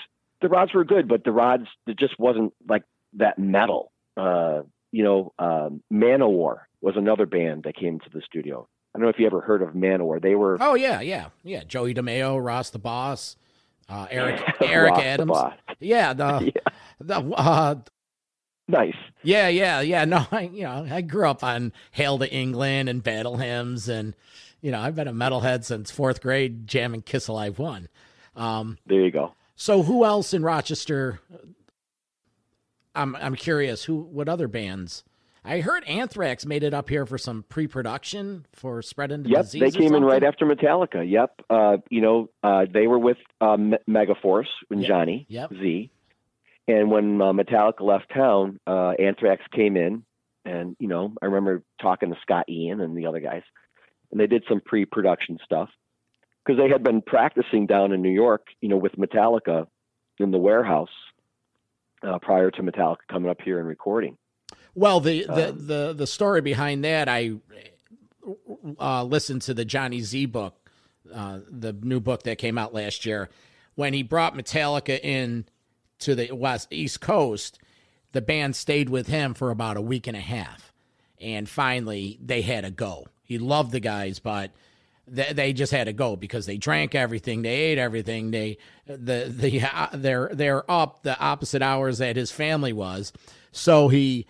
the 0.41 0.47
rods 0.47 0.73
were 0.73 0.85
good, 0.85 1.09
but 1.09 1.25
the 1.25 1.33
rods, 1.33 1.65
it 1.85 1.99
just 1.99 2.17
wasn't 2.17 2.53
like 2.67 2.83
that 3.15 3.37
metal. 3.37 3.91
Uh, 4.15 4.61
you 4.93 5.03
know, 5.03 5.33
um, 5.37 5.83
Manowar 5.91 6.59
was 6.79 6.95
another 6.95 7.25
band 7.25 7.63
that 7.63 7.75
came 7.75 7.99
to 7.99 8.09
the 8.09 8.21
studio. 8.21 8.65
I 8.95 8.99
don't 8.99 9.03
know 9.03 9.09
if 9.09 9.19
you 9.19 9.25
ever 9.25 9.41
heard 9.41 9.61
of 9.61 9.73
Manowar. 9.73 10.21
They 10.21 10.35
were 10.35 10.57
Oh 10.61 10.75
yeah, 10.75 11.01
yeah, 11.01 11.27
yeah. 11.43 11.63
Joey 11.65 11.93
DeMaio, 11.93 12.43
Ross 12.43 12.69
the 12.69 12.79
Boss, 12.79 13.35
uh, 13.89 14.07
Eric 14.09 14.41
Eric 14.61 14.93
Adams. 14.95 15.37
Yeah, 15.79 16.13
the, 16.13 16.51
Yeah. 16.55 16.71
the 16.99 17.15
uh, 17.35 17.75
nice. 18.67 18.95
yeah, 19.23 19.47
yeah, 19.47 19.81
yeah. 19.81 20.05
No, 20.05 20.25
I 20.31 20.41
you 20.41 20.63
know 20.63 20.87
I 20.89 21.01
grew 21.01 21.27
up 21.29 21.43
on 21.43 21.71
Hail 21.91 22.17
to 22.19 22.31
England 22.31 22.89
and 22.89 23.03
battle 23.03 23.37
hymns, 23.37 23.87
and 23.89 24.15
you 24.61 24.71
know 24.71 24.79
I've 24.79 24.95
been 24.95 25.07
a 25.07 25.13
metalhead 25.13 25.63
since 25.63 25.91
fourth 25.91 26.21
grade, 26.21 26.67
jamming 26.67 27.01
Kiss 27.03 27.27
Alive 27.27 27.59
one. 27.59 27.87
Um, 28.35 28.77
There 28.85 29.01
you 29.01 29.11
go. 29.11 29.33
so 29.55 29.83
who 29.83 30.05
else 30.05 30.33
in 30.33 30.43
Rochester? 30.43 31.19
I'm 32.95 33.15
I'm 33.17 33.35
curious 33.35 33.83
who 33.85 34.01
what 34.01 34.27
other 34.29 34.47
bands. 34.47 35.03
I 35.47 35.61
heard 35.61 35.85
Anthrax 35.85 36.45
made 36.45 36.63
it 36.63 36.73
up 36.73 36.89
here 36.89 37.05
for 37.05 37.17
some 37.17 37.43
pre-production 37.47 38.45
for 38.51 38.81
spreading 38.81 39.23
the 39.23 39.29
Yep, 39.29 39.41
disease. 39.43 39.61
they 39.61 39.67
or 39.67 39.81
came 39.81 39.95
in 39.95 40.03
right 40.03 40.23
after 40.23 40.45
Metallica. 40.45 41.09
Yep, 41.09 41.41
uh, 41.49 41.77
you 41.89 42.01
know, 42.01 42.29
uh, 42.43 42.65
they 42.69 42.85
were 42.85 42.99
with 42.99 43.17
um, 43.39 43.73
Megaforce 43.89 44.49
and 44.69 44.81
Yep, 44.81 44.87
Johnny 44.89 45.25
yep. 45.29 45.49
Z, 45.53 45.89
and 46.67 46.91
when 46.91 47.21
uh, 47.21 47.31
Metallica 47.31 47.79
left 47.81 48.11
town, 48.13 48.59
uh, 48.67 48.89
Anthrax 48.99 49.41
came 49.53 49.77
in, 49.77 50.03
and 50.43 50.75
you 50.79 50.89
know, 50.89 51.13
I 51.21 51.27
remember 51.27 51.63
talking 51.81 52.09
to 52.09 52.19
Scott 52.21 52.49
Ian 52.49 52.81
and 52.81 52.97
the 52.97 53.07
other 53.07 53.21
guys, 53.21 53.43
and 54.11 54.19
they 54.19 54.27
did 54.27 54.43
some 54.49 54.59
pre-production 54.59 55.39
stuff 55.45 55.69
because 56.45 56.59
they 56.61 56.69
had 56.69 56.83
been 56.83 57.01
practicing 57.01 57.67
down 57.67 57.93
in 57.93 58.01
New 58.01 58.11
York, 58.11 58.47
you 58.59 58.67
know, 58.67 58.77
with 58.77 58.97
Metallica 58.97 59.67
in 60.19 60.31
the 60.31 60.37
warehouse 60.37 60.89
uh, 62.03 62.19
prior 62.19 62.51
to 62.51 62.61
Metallica 62.61 62.97
coming 63.09 63.29
up 63.29 63.41
here 63.41 63.59
and 63.59 63.67
recording. 63.67 64.17
Well, 64.77 64.99
the 64.99 65.25
the, 65.25 65.49
Um, 65.49 65.67
the 65.67 65.93
the 65.97 66.07
story 66.07 66.41
behind 66.41 66.83
that, 66.83 67.09
I 67.09 67.33
uh, 68.79 69.03
listened 69.03 69.41
to 69.43 69.55
the 69.55 69.65
Johnny 69.65 70.01
Z 70.01 70.27
book, 70.27 70.55
uh, 71.11 71.39
the 71.49 71.73
new 71.73 71.99
book 71.99 72.21
that 72.23 72.37
came 72.37 72.59
out 72.59 72.75
last 72.75 73.03
year. 73.03 73.27
When 73.73 73.95
he 73.95 74.03
brought 74.03 74.35
Metallica 74.35 74.99
in 75.03 75.45
to 75.99 76.13
the 76.13 76.31
west 76.31 76.67
East 76.71 77.01
Coast, 77.01 77.59
the 78.11 78.21
band 78.21 78.55
stayed 78.55 78.89
with 78.89 79.07
him 79.07 79.33
for 79.33 79.49
about 79.49 79.77
a 79.77 79.81
week 79.81 80.05
and 80.05 80.15
a 80.15 80.21
half, 80.21 80.71
and 81.19 81.49
finally 81.49 82.19
they 82.23 82.43
had 82.43 82.63
to 82.63 82.69
go. 82.69 83.07
He 83.23 83.39
loved 83.39 83.71
the 83.71 83.79
guys, 83.79 84.19
but 84.19 84.51
they, 85.07 85.33
they 85.33 85.53
just 85.53 85.71
had 85.71 85.85
to 85.85 85.93
go 85.93 86.15
because 86.15 86.45
they 86.45 86.57
drank 86.57 86.93
everything, 86.93 87.41
they 87.41 87.55
ate 87.55 87.79
everything. 87.79 88.29
They 88.29 88.59
the 88.85 89.33
the 89.35 89.61
uh, 89.61 89.87
they're 89.93 90.29
they're 90.33 90.69
up 90.69 91.01
the 91.01 91.19
opposite 91.19 91.63
hours 91.63 91.97
that 91.97 92.15
his 92.15 92.31
family 92.31 92.73
was, 92.73 93.11
so 93.51 93.87
he 93.87 94.27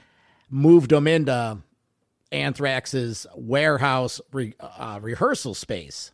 moved 0.49 0.91
them 0.91 1.07
into 1.07 1.59
Anthrax's 2.31 3.25
warehouse 3.35 4.19
re, 4.31 4.53
uh, 4.59 4.99
rehearsal 5.01 5.53
space, 5.53 6.11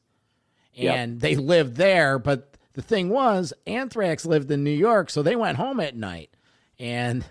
Yep. 0.74 0.96
and 0.96 1.22
they 1.22 1.36
lived 1.36 1.76
there. 1.76 2.18
But 2.20 2.56
the 2.74 2.82
thing 2.82 3.10
was, 3.10 3.54
Anthrax 3.68 4.26
lived 4.26 4.50
in 4.52 4.64
New 4.64 4.72
York, 4.72 5.10
so 5.10 5.22
they 5.24 5.36
went 5.36 5.58
home 5.58 5.80
at 5.80 5.96
night, 5.96 6.30
and 6.80 7.26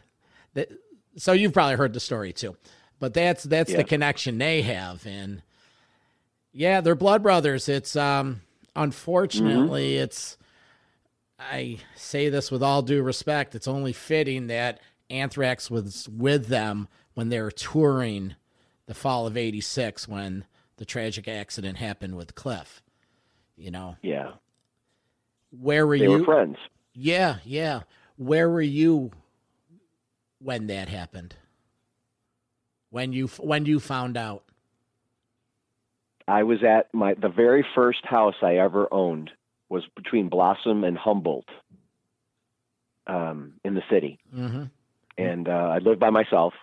so 1.16 1.32
you've 1.32 1.52
probably 1.52 1.76
heard 1.76 1.92
the 1.92 2.00
story 2.00 2.32
too. 2.32 2.56
But 2.98 3.14
that's 3.14 3.42
that's 3.44 3.72
the 3.72 3.84
connection 3.84 4.38
they 4.38 4.62
have, 4.62 5.04
and 5.06 5.42
yeah, 6.52 6.80
they're 6.80 6.94
blood 6.94 7.22
brothers. 7.22 7.68
It's 7.68 7.96
um 7.96 8.42
unfortunately 8.76 9.96
it's 9.96 10.36
I 11.38 11.78
say 11.96 12.28
this 12.28 12.50
with 12.52 12.62
all 12.62 12.82
due 12.82 13.02
respect, 13.02 13.54
it's 13.56 13.66
only 13.66 13.92
fitting 13.92 14.46
that 14.46 14.80
Anthrax 15.12 15.70
was 15.70 16.08
with 16.08 16.46
them 16.46 16.88
when 17.14 17.28
they 17.28 17.40
were 17.40 17.50
touring 17.50 18.34
the 18.86 18.94
fall 18.94 19.26
of 19.26 19.36
86 19.36 20.08
when 20.08 20.44
the 20.78 20.84
tragic 20.84 21.28
accident 21.28 21.76
happened 21.78 22.16
with 22.16 22.34
Cliff. 22.34 22.82
You 23.56 23.70
know, 23.70 23.96
Yeah, 24.02 24.32
where 25.50 25.86
were 25.86 25.98
they 25.98 26.04
you? 26.04 26.10
were 26.12 26.24
friends. 26.24 26.56
Yeah, 26.94 27.36
yeah. 27.44 27.82
Where 28.16 28.48
were 28.50 28.60
you 28.62 29.12
when 30.38 30.66
that 30.68 30.88
happened? 30.88 31.36
When 32.90 33.12
you 33.12 33.28
when 33.38 33.66
you 33.66 33.78
found 33.78 34.16
out? 34.16 34.44
I 36.26 36.42
was 36.44 36.62
at 36.64 36.92
my 36.94 37.14
the 37.14 37.28
very 37.28 37.64
first 37.74 38.04
house 38.04 38.34
I 38.42 38.56
ever 38.56 38.88
owned 38.92 39.30
was 39.68 39.84
between 39.96 40.28
Blossom 40.28 40.84
and 40.84 40.96
Humboldt, 40.98 41.48
um, 43.06 43.54
in 43.64 43.74
the 43.74 43.82
city, 43.90 44.18
Mm-hmm. 44.34 44.64
And 45.18 45.48
uh, 45.48 45.52
I 45.74 45.78
lived 45.78 46.00
by 46.00 46.10
myself. 46.10 46.54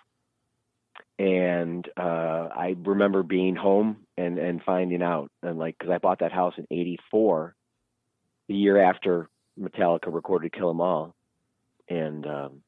and 1.19 1.87
uh, 1.97 2.47
I 2.55 2.75
remember 2.81 3.23
being 3.23 3.55
home 3.55 3.97
and 4.17 4.39
and 4.39 4.61
finding 4.63 5.03
out, 5.03 5.29
and 5.43 5.59
like 5.59 5.77
because 5.77 5.91
I 5.93 5.97
bought 5.97 6.19
that 6.19 6.31
house 6.31 6.53
in 6.57 6.65
'84, 6.71 7.55
the 8.47 8.55
year 8.55 8.81
after 8.81 9.29
Metallica 9.59 10.13
recorded 10.13 10.53
"Kill 10.53 10.69
'Em 10.69 10.81
All," 10.81 11.13
and 11.89 12.25
um, 12.25 12.61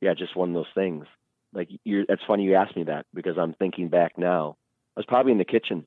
yeah, 0.00 0.14
just 0.14 0.36
one 0.36 0.48
of 0.50 0.54
those 0.54 0.74
things. 0.74 1.06
Like 1.52 1.68
you're, 1.84 2.04
it's 2.08 2.22
funny 2.26 2.44
you 2.44 2.54
asked 2.56 2.76
me 2.76 2.84
that 2.84 3.06
because 3.14 3.38
I'm 3.38 3.54
thinking 3.54 3.88
back 3.88 4.18
now. 4.18 4.56
I 4.96 5.00
was 5.00 5.06
probably 5.06 5.32
in 5.32 5.38
the 5.38 5.44
kitchen 5.44 5.86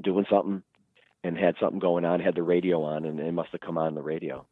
doing 0.00 0.26
something 0.30 0.62
and 1.24 1.36
had 1.36 1.56
something 1.60 1.80
going 1.80 2.04
on, 2.04 2.20
had 2.20 2.36
the 2.36 2.42
radio 2.42 2.82
on, 2.84 3.04
and 3.04 3.18
it 3.18 3.32
must 3.32 3.50
have 3.50 3.60
come 3.60 3.76
on 3.78 3.94
the 3.96 4.02
radio. 4.02 4.46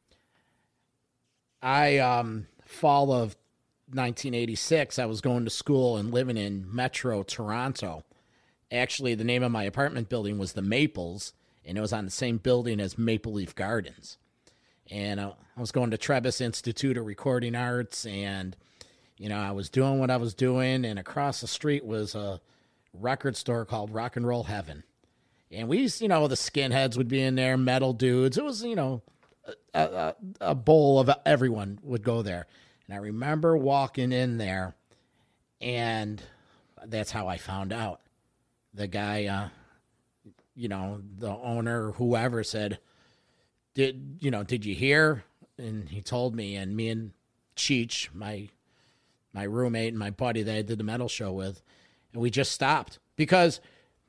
I 1.63 1.99
um 1.99 2.47
fall 2.65 3.13
of 3.13 3.37
1986, 3.89 4.99
I 4.99 5.07
was 5.07 5.21
going 5.21 5.45
to 5.45 5.51
school 5.51 5.97
and 5.97 6.13
living 6.13 6.37
in 6.37 6.67
Metro 6.75 7.23
Toronto. 7.23 8.05
Actually, 8.73 9.15
the 9.15 9.25
name 9.25 9.43
of 9.43 9.53
my 9.53 9.63
apartment 9.63 10.09
building 10.09 10.39
was 10.39 10.53
the 10.53 10.63
Maples, 10.63 11.33
and 11.65 11.79
it 11.79 11.81
was 11.81 11.93
on 11.93 12.05
the 12.05 12.11
same 12.11 12.39
building 12.39 12.81
as 12.81 12.99
Maple 12.99 13.33
Leaf 13.33 13.55
Gardens. 13.55 14.19
And 14.91 15.21
uh, 15.21 15.33
I 15.57 15.61
was 15.61 15.73
going 15.73 15.91
to 15.91 15.99
Trebas 15.99 16.41
Institute 16.41 16.97
of 16.97 17.07
Recording 17.07 17.55
Arts, 17.55 18.07
and 18.07 18.57
you 19.19 19.29
know 19.29 19.39
I 19.39 19.53
was 19.53 19.69
doing 19.69 19.99
what 19.99 20.11
I 20.11 20.17
was 20.17 20.35
doing, 20.35 20.85
and 20.85 20.99
across 20.99 21.41
the 21.41 21.47
street 21.47 21.85
was 21.85 22.15
a 22.15 22.41
record 22.93 23.37
store 23.37 23.65
called 23.65 23.91
Rock 23.93 24.17
and 24.17 24.27
Roll 24.27 24.45
Heaven. 24.45 24.83
And 25.51 25.69
we 25.69 25.79
used, 25.79 26.01
you 26.03 26.09
know, 26.09 26.27
the 26.27 26.35
skinheads 26.35 26.97
would 26.97 27.09
be 27.09 27.21
in 27.21 27.37
there, 27.37 27.57
metal 27.57 27.93
dudes. 27.93 28.37
It 28.37 28.45
was, 28.45 28.65
you 28.65 28.75
know, 28.75 29.03
a, 29.75 29.81
a, 29.81 30.15
a 30.41 30.55
bowl 30.55 30.99
of 30.99 31.11
everyone 31.25 31.79
would 31.83 32.03
go 32.03 32.23
there. 32.23 32.47
And 32.87 32.97
I 32.97 32.99
remember 32.99 33.57
walking 33.57 34.13
in 34.13 34.39
there, 34.39 34.75
and 35.61 36.23
that's 36.85 37.11
how 37.11 37.27
I 37.27 37.37
found 37.37 37.73
out. 37.73 38.01
The 38.75 38.87
guy, 38.87 39.27
uh, 39.27 39.49
you 40.55 40.69
know, 40.69 41.01
the 41.19 41.31
owner, 41.31 41.93
whoever 41.93 42.45
said, 42.45 42.79
"Did 43.75 44.19
you 44.21 44.31
know? 44.31 44.43
Did 44.43 44.65
you 44.65 44.75
hear?" 44.75 45.25
And 45.59 45.89
he 45.89 46.03
told 46.03 46.35
me, 46.35 46.55
and 46.55 46.77
me 46.77 46.89
and 46.91 47.13
Cheech, 47.57 48.15
my 48.15 48.49
my 49.33 49.43
roommate 49.43 49.89
and 49.89 49.99
my 49.99 50.11
buddy 50.11 50.43
that 50.43 50.57
I 50.57 50.63
did 50.63 50.79
the 50.79 50.85
metal 50.85 51.09
show 51.09 51.33
with, 51.33 51.63
and 52.13 52.23
we 52.23 52.31
just 52.31 52.53
stopped 52.53 52.99
because 53.17 53.61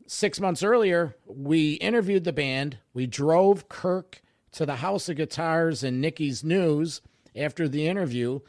six 0.06 0.40
months 0.40 0.64
earlier 0.64 1.16
we 1.26 1.74
interviewed 1.74 2.24
the 2.24 2.34
band. 2.34 2.78
We 2.94 3.08
drove 3.08 3.70
Kirk 3.70 4.22
to 4.54 4.66
the 4.66 4.78
House 4.78 5.10
of 5.10 5.18
Guitars 5.18 5.84
and 5.84 6.00
Nikki's 6.00 6.44
News 6.44 7.02
after 7.36 7.68
the 7.68 7.88
interview. 7.88 8.40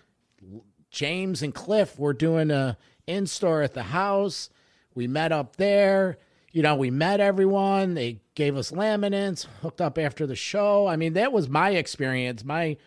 James 0.99 1.43
and 1.45 1.55
Cliff 1.55 1.97
were 1.97 2.13
doing 2.13 2.51
a 2.51 2.77
in 3.07 3.29
store 3.29 3.63
at 3.63 3.73
the 3.73 3.85
house. 3.85 4.51
We 4.97 5.07
met 5.07 5.31
up 5.31 5.55
there. 5.55 6.19
You 6.51 6.63
know, 6.63 6.75
we 6.75 6.91
met 6.91 7.21
everyone. 7.21 7.95
They 7.95 8.21
gave 8.35 8.57
us 8.57 8.73
laminates, 8.73 9.47
hooked 9.63 9.81
up 9.81 9.97
after 9.97 10.27
the 10.27 10.35
show. 10.35 10.89
I 10.89 10.97
mean, 10.97 11.13
that 11.13 11.33
was 11.33 11.49
my 11.49 11.71
experience, 11.71 12.45
my 12.45 12.79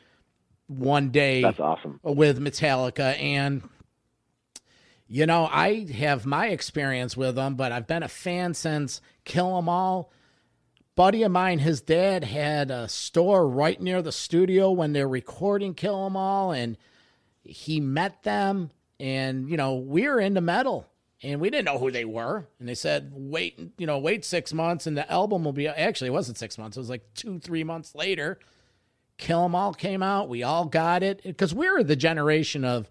one 0.67 1.11
day 1.11 1.41
That's 1.41 1.61
awesome. 1.61 2.01
with 2.03 2.37
Metallica. 2.41 3.17
And, 3.17 3.61
you 5.07 5.25
know, 5.25 5.47
I 5.49 5.85
have 5.93 6.25
my 6.25 6.47
experience 6.47 7.15
with 7.15 7.35
them, 7.35 7.55
but 7.55 7.71
I've 7.71 7.87
been 7.87 8.03
a 8.03 8.09
fan 8.09 8.55
since 8.55 8.99
Kill 9.23 9.57
'Em 9.57 9.69
All. 9.69 10.11
Buddy 10.95 11.23
of 11.23 11.31
mine, 11.31 11.59
his 11.59 11.79
dad 11.79 12.25
had 12.25 12.71
a 12.71 12.89
store 12.89 13.47
right 13.47 13.79
near 13.79 14.01
the 14.01 14.11
studio 14.11 14.69
when 14.69 14.91
they're 14.91 15.07
recording 15.07 15.73
Kill 15.73 16.05
'Em 16.05 16.17
All, 16.17 16.51
and 16.51 16.77
he 17.43 17.79
met 17.79 18.23
them. 18.23 18.71
And, 18.99 19.49
you 19.49 19.57
know, 19.57 19.75
we 19.75 20.07
were 20.07 20.19
into 20.19 20.41
metal 20.41 20.87
and 21.23 21.41
we 21.41 21.49
didn't 21.49 21.65
know 21.65 21.79
who 21.79 21.89
they 21.91 22.05
were. 22.05 22.47
And 22.59 22.69
they 22.69 22.75
said, 22.75 23.11
wait, 23.15 23.59
you 23.77 23.87
know, 23.87 23.97
wait 23.97 24.23
six 24.23 24.53
months 24.53 24.85
and 24.85 24.95
the 24.95 25.11
album 25.11 25.43
will 25.43 25.53
be. 25.53 25.67
Actually, 25.67 26.09
it 26.09 26.13
wasn't 26.13 26.37
six 26.37 26.57
months, 26.57 26.77
it 26.77 26.79
was 26.81 26.89
like 26.89 27.11
two, 27.15 27.39
three 27.39 27.63
months 27.63 27.95
later. 27.95 28.37
Kill 29.17 29.43
'Em 29.45 29.55
All 29.55 29.73
came 29.73 30.01
out. 30.03 30.29
We 30.29 30.41
all 30.43 30.65
got 30.65 31.03
it 31.03 31.21
because 31.23 31.53
we 31.53 31.69
were 31.69 31.83
the 31.83 31.95
generation 31.95 32.63
of 32.65 32.89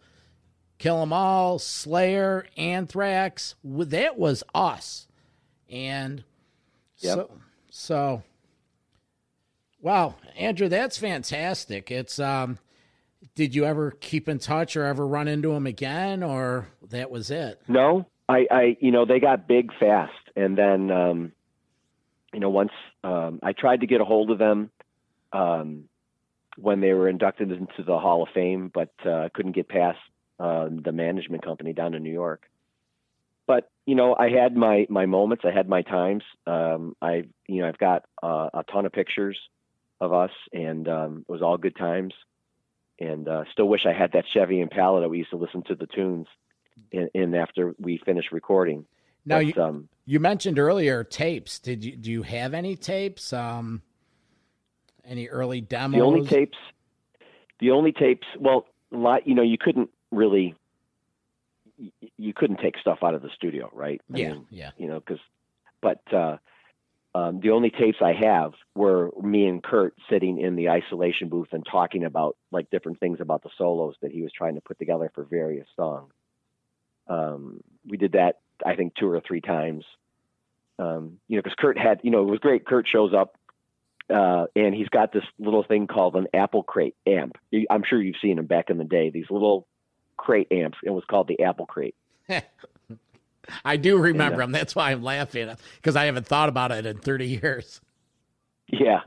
Kill 0.79 1.01
'Em 1.03 1.13
All, 1.13 1.59
Slayer, 1.59 2.47
Anthrax. 2.57 3.55
That 3.65 4.19
was 4.19 4.43
us. 4.55 5.07
And 5.69 6.25
Yep. 6.99 7.15
so, 7.17 7.31
so, 7.71 8.23
wow, 9.81 10.17
Andrew, 10.37 10.69
that's 10.69 10.99
fantastic. 10.99 11.91
It's, 11.91 12.19
um, 12.19 12.59
did 13.41 13.55
you 13.55 13.65
ever 13.65 13.93
keep 13.93 14.29
in 14.29 14.39
touch 14.39 14.77
or 14.77 14.85
ever 14.85 15.07
run 15.07 15.27
into 15.27 15.53
him 15.53 15.67
again, 15.67 16.23
or 16.23 16.69
that 16.91 17.11
was 17.11 17.31
it? 17.31 17.59
No, 17.67 18.05
I, 18.29 18.47
I, 18.51 18.77
you 18.81 18.91
know, 18.91 19.07
they 19.07 19.19
got 19.19 19.49
big 19.49 19.71
fast, 19.81 20.13
and 20.37 20.59
then, 20.59 20.91
um, 20.91 21.33
you 22.35 22.41
know, 22.41 22.51
once 22.51 22.73
um, 23.03 23.41
I 23.43 23.55
tried 23.55 23.81
to 23.81 23.87
get 23.87 24.03
a 24.03 24.05
hold 24.05 24.31
of 24.31 24.37
them 24.37 24.71
um, 25.33 25.85
when 26.59 26.83
they 26.83 26.93
were 26.93 27.09
inducted 27.09 27.51
into 27.51 27.83
the 27.83 27.99
Hall 27.99 28.23
of 28.23 28.29
Fame, 28.35 28.71
but 28.75 28.93
uh, 29.07 29.31
couldn't 29.33 29.53
get 29.53 29.71
past 29.71 29.97
uh, 30.39 30.69
the 30.71 30.93
management 30.93 31.43
company 31.43 31.73
down 31.73 31.95
in 31.95 32.03
New 32.03 32.13
York. 32.13 32.43
But 33.47 33.71
you 33.87 33.95
know, 33.95 34.15
I 34.15 34.29
had 34.29 34.55
my 34.55 34.87
my 34.91 35.07
moments. 35.07 35.45
I 35.47 35.51
had 35.51 35.67
my 35.67 35.81
times. 35.81 36.25
Um, 36.47 36.95
I, 37.01 37.23
you 37.49 37.63
know, 37.63 37.69
I've 37.69 37.79
got 37.79 38.05
uh, 38.23 38.51
a 38.53 38.65
ton 38.71 38.85
of 38.85 38.93
pictures 38.93 39.39
of 39.99 40.13
us, 40.13 40.31
and 40.53 40.87
um, 40.89 41.25
it 41.27 41.33
was 41.33 41.41
all 41.41 41.57
good 41.57 41.77
times. 41.77 42.13
And 43.01 43.29
uh, 43.29 43.45
still 43.51 43.67
wish 43.67 43.87
I 43.87 43.93
had 43.93 44.13
that 44.13 44.27
Chevy 44.33 44.61
Impala 44.61 45.01
that 45.01 45.09
we 45.09 45.19
used 45.19 45.31
to 45.31 45.37
listen 45.37 45.63
to 45.65 45.75
the 45.75 45.87
tunes 45.87 46.27
in, 46.93 47.09
in 47.15 47.35
after 47.35 47.75
we 47.79 47.99
finished 48.05 48.31
recording. 48.31 48.85
Now 49.25 49.39
But, 49.39 49.47
you 49.57 49.63
um, 49.63 49.89
you 50.05 50.21
mentioned 50.21 50.59
earlier 50.59 51.03
tapes. 51.05 51.59
Did 51.59 51.85
you 51.85 51.97
do 51.97 52.11
you 52.11 52.23
have 52.23 52.53
any 52.55 52.77
tapes? 52.77 53.33
Um, 53.33 53.83
any 55.05 55.29
early 55.29 55.61
demos? 55.61 55.99
the 55.99 56.05
only 56.05 56.27
tapes, 56.27 56.59
the 57.59 57.71
only 57.71 57.93
tapes. 57.93 58.27
Well, 58.39 58.67
a 58.93 58.97
lot. 58.97 59.27
You 59.27 59.35
know, 59.35 59.43
you 59.43 59.59
couldn't 59.59 59.91
really, 60.11 60.55
you 62.19 62.33
couldn't 62.35 62.61
take 62.61 62.79
stuff 62.79 62.99
out 63.03 63.15
of 63.15 63.23
the 63.23 63.31
studio, 63.35 63.71
right? 63.73 64.01
I 64.13 64.19
Yeah, 64.19 64.33
mean, 64.33 64.47
yeah. 64.51 64.71
You 64.77 64.89
know, 64.89 65.01
because, 65.01 65.21
but 65.81 66.01
uh, 66.13 66.37
um, 67.15 67.41
the 67.41 67.51
only 67.51 67.71
tapes 67.71 67.99
I 68.01 68.13
have 68.13 68.53
were 68.75 69.11
me 69.21 69.47
and 69.47 69.63
Kurt 69.63 69.95
sitting 70.09 70.41
in 70.41 70.55
the 70.57 70.71
isolation 70.71 71.29
booth 71.29 71.49
and 71.53 71.67
talking 71.71 72.05
about 72.05 72.37
like 72.53 72.71
different 72.71 73.01
things 73.01 73.21
about 73.21 73.43
the 73.43 73.51
solos 73.59 73.97
that 74.03 74.13
he 74.13 74.23
was 74.23 74.33
trying 74.33 74.55
to 74.55 74.61
put 74.61 74.79
together 74.79 75.11
for 75.15 75.25
various 75.25 75.67
songs. 75.75 76.13
Um, 77.09 77.61
we 77.85 77.97
did 77.97 78.13
that, 78.13 78.39
I 78.65 78.77
think, 78.77 78.95
two 78.95 79.11
or 79.11 79.21
three 79.21 79.41
times. 79.41 79.85
Um, 80.79 81.19
you 81.27 81.37
know, 81.37 81.43
because 81.43 81.57
Kurt 81.59 81.77
had, 81.77 82.01
you 82.05 82.11
know, 82.11 82.23
it 82.23 82.31
was 82.31 82.39
great. 82.39 82.65
Kurt 82.65 82.87
shows 82.87 83.13
up 83.13 83.37
uh, 84.09 84.47
and 84.57 84.75
he's 84.75 84.89
got 84.89 85.13
this 85.13 85.25
little 85.39 85.63
thing 85.63 85.87
called 85.87 86.17
an 86.17 86.27
Apple 86.35 86.63
Crate 86.63 86.97
amp. 87.07 87.37
I'm 87.71 87.85
sure 87.89 88.01
you've 88.01 88.17
seen 88.21 88.37
them 88.37 88.47
back 88.47 88.71
in 88.71 88.79
the 88.79 88.85
day. 88.85 89.11
These 89.11 89.31
little 89.31 89.67
crate 90.17 90.49
amps. 90.51 90.79
It 90.85 90.91
was 90.91 91.05
called 91.09 91.29
the 91.29 91.43
Apple 91.43 91.67
Crate. 91.67 91.95
I 93.65 93.77
do 93.77 93.99
remember 93.99 94.39
Yeah. 94.39 94.45
them. 94.45 94.53
That's 94.53 94.75
why 94.75 94.91
I'm 94.93 95.03
laughing 95.03 95.51
because 95.77 95.97
I 95.97 96.05
haven't 96.07 96.27
thought 96.27 96.49
about 96.49 96.73
it 96.73 96.87
in 96.87 96.99
30 96.99 97.27
years. 97.27 97.81
Yeah, 98.69 99.01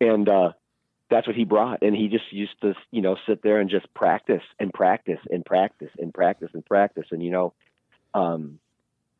and 0.00 0.28
uh, 0.28 0.52
that's 1.10 1.26
what 1.26 1.36
he 1.36 1.44
brought. 1.44 1.82
And 1.82 1.94
he 1.94 2.08
just 2.08 2.32
used 2.32 2.60
to, 2.62 2.74
you 2.90 3.02
know, 3.02 3.16
sit 3.28 3.42
there 3.42 3.60
and 3.60 3.68
just 3.68 3.92
practice 3.94 4.42
and 4.58 4.72
practice 4.72 5.20
and 5.30 5.44
practice 5.44 5.90
and 5.98 6.12
practice 6.14 6.50
and 6.54 6.64
practice. 6.64 7.06
And 7.10 7.22
you 7.22 7.30
know, 7.30 7.52
um, 8.14 8.58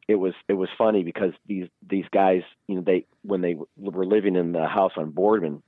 it 0.09 0.15
was 0.15 0.33
it 0.49 0.55
was 0.55 0.69
funny 0.79 1.03
because 1.03 1.33
these 1.47 1.69
these 1.87 2.07
guys, 2.13 2.43
you 2.69 2.77
know, 2.77 2.83
they 2.83 3.07
when 3.23 3.41
they 3.43 3.57
were 3.77 4.07
living 4.07 4.37
in 4.37 4.53
the 4.53 4.67
house 4.67 4.93
on 4.97 5.11
Boardman, 5.11 5.63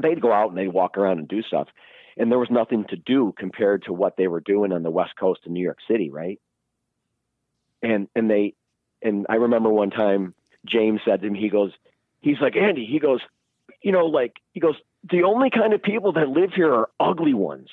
they'd 0.00 0.20
go 0.20 0.32
out 0.32 0.50
and 0.50 0.58
they'd 0.58 0.68
walk 0.68 0.96
around 0.96 1.18
and 1.18 1.26
do 1.26 1.42
stuff, 1.42 1.68
and 2.16 2.30
there 2.30 2.38
was 2.38 2.50
nothing 2.50 2.84
to 2.90 2.96
do 2.96 3.34
compared 3.36 3.84
to 3.84 3.92
what 3.92 4.16
they 4.16 4.28
were 4.28 4.40
doing 4.40 4.72
on 4.72 4.82
the 4.82 4.90
West 4.90 5.14
Coast 5.18 5.40
in 5.46 5.52
New 5.52 5.62
York 5.62 5.78
City, 5.88 6.10
right? 6.10 6.40
And 7.86 8.08
and 8.16 8.28
they 8.30 8.54
and 9.02 9.26
I 9.28 9.36
remember 9.36 9.68
one 9.70 9.90
time 9.90 10.34
James 10.64 11.00
said 11.04 11.22
to 11.22 11.30
me, 11.30 11.38
he 11.40 11.48
goes, 11.48 11.72
he's 12.20 12.40
like 12.40 12.56
Andy, 12.56 12.84
he 12.84 12.98
goes, 12.98 13.20
you 13.82 13.92
know, 13.92 14.06
like 14.06 14.36
he 14.52 14.60
goes, 14.60 14.74
the 15.08 15.22
only 15.22 15.50
kind 15.50 15.72
of 15.72 15.82
people 15.82 16.12
that 16.14 16.28
live 16.28 16.52
here 16.52 16.72
are 16.72 16.88
ugly 16.98 17.34
ones. 17.34 17.68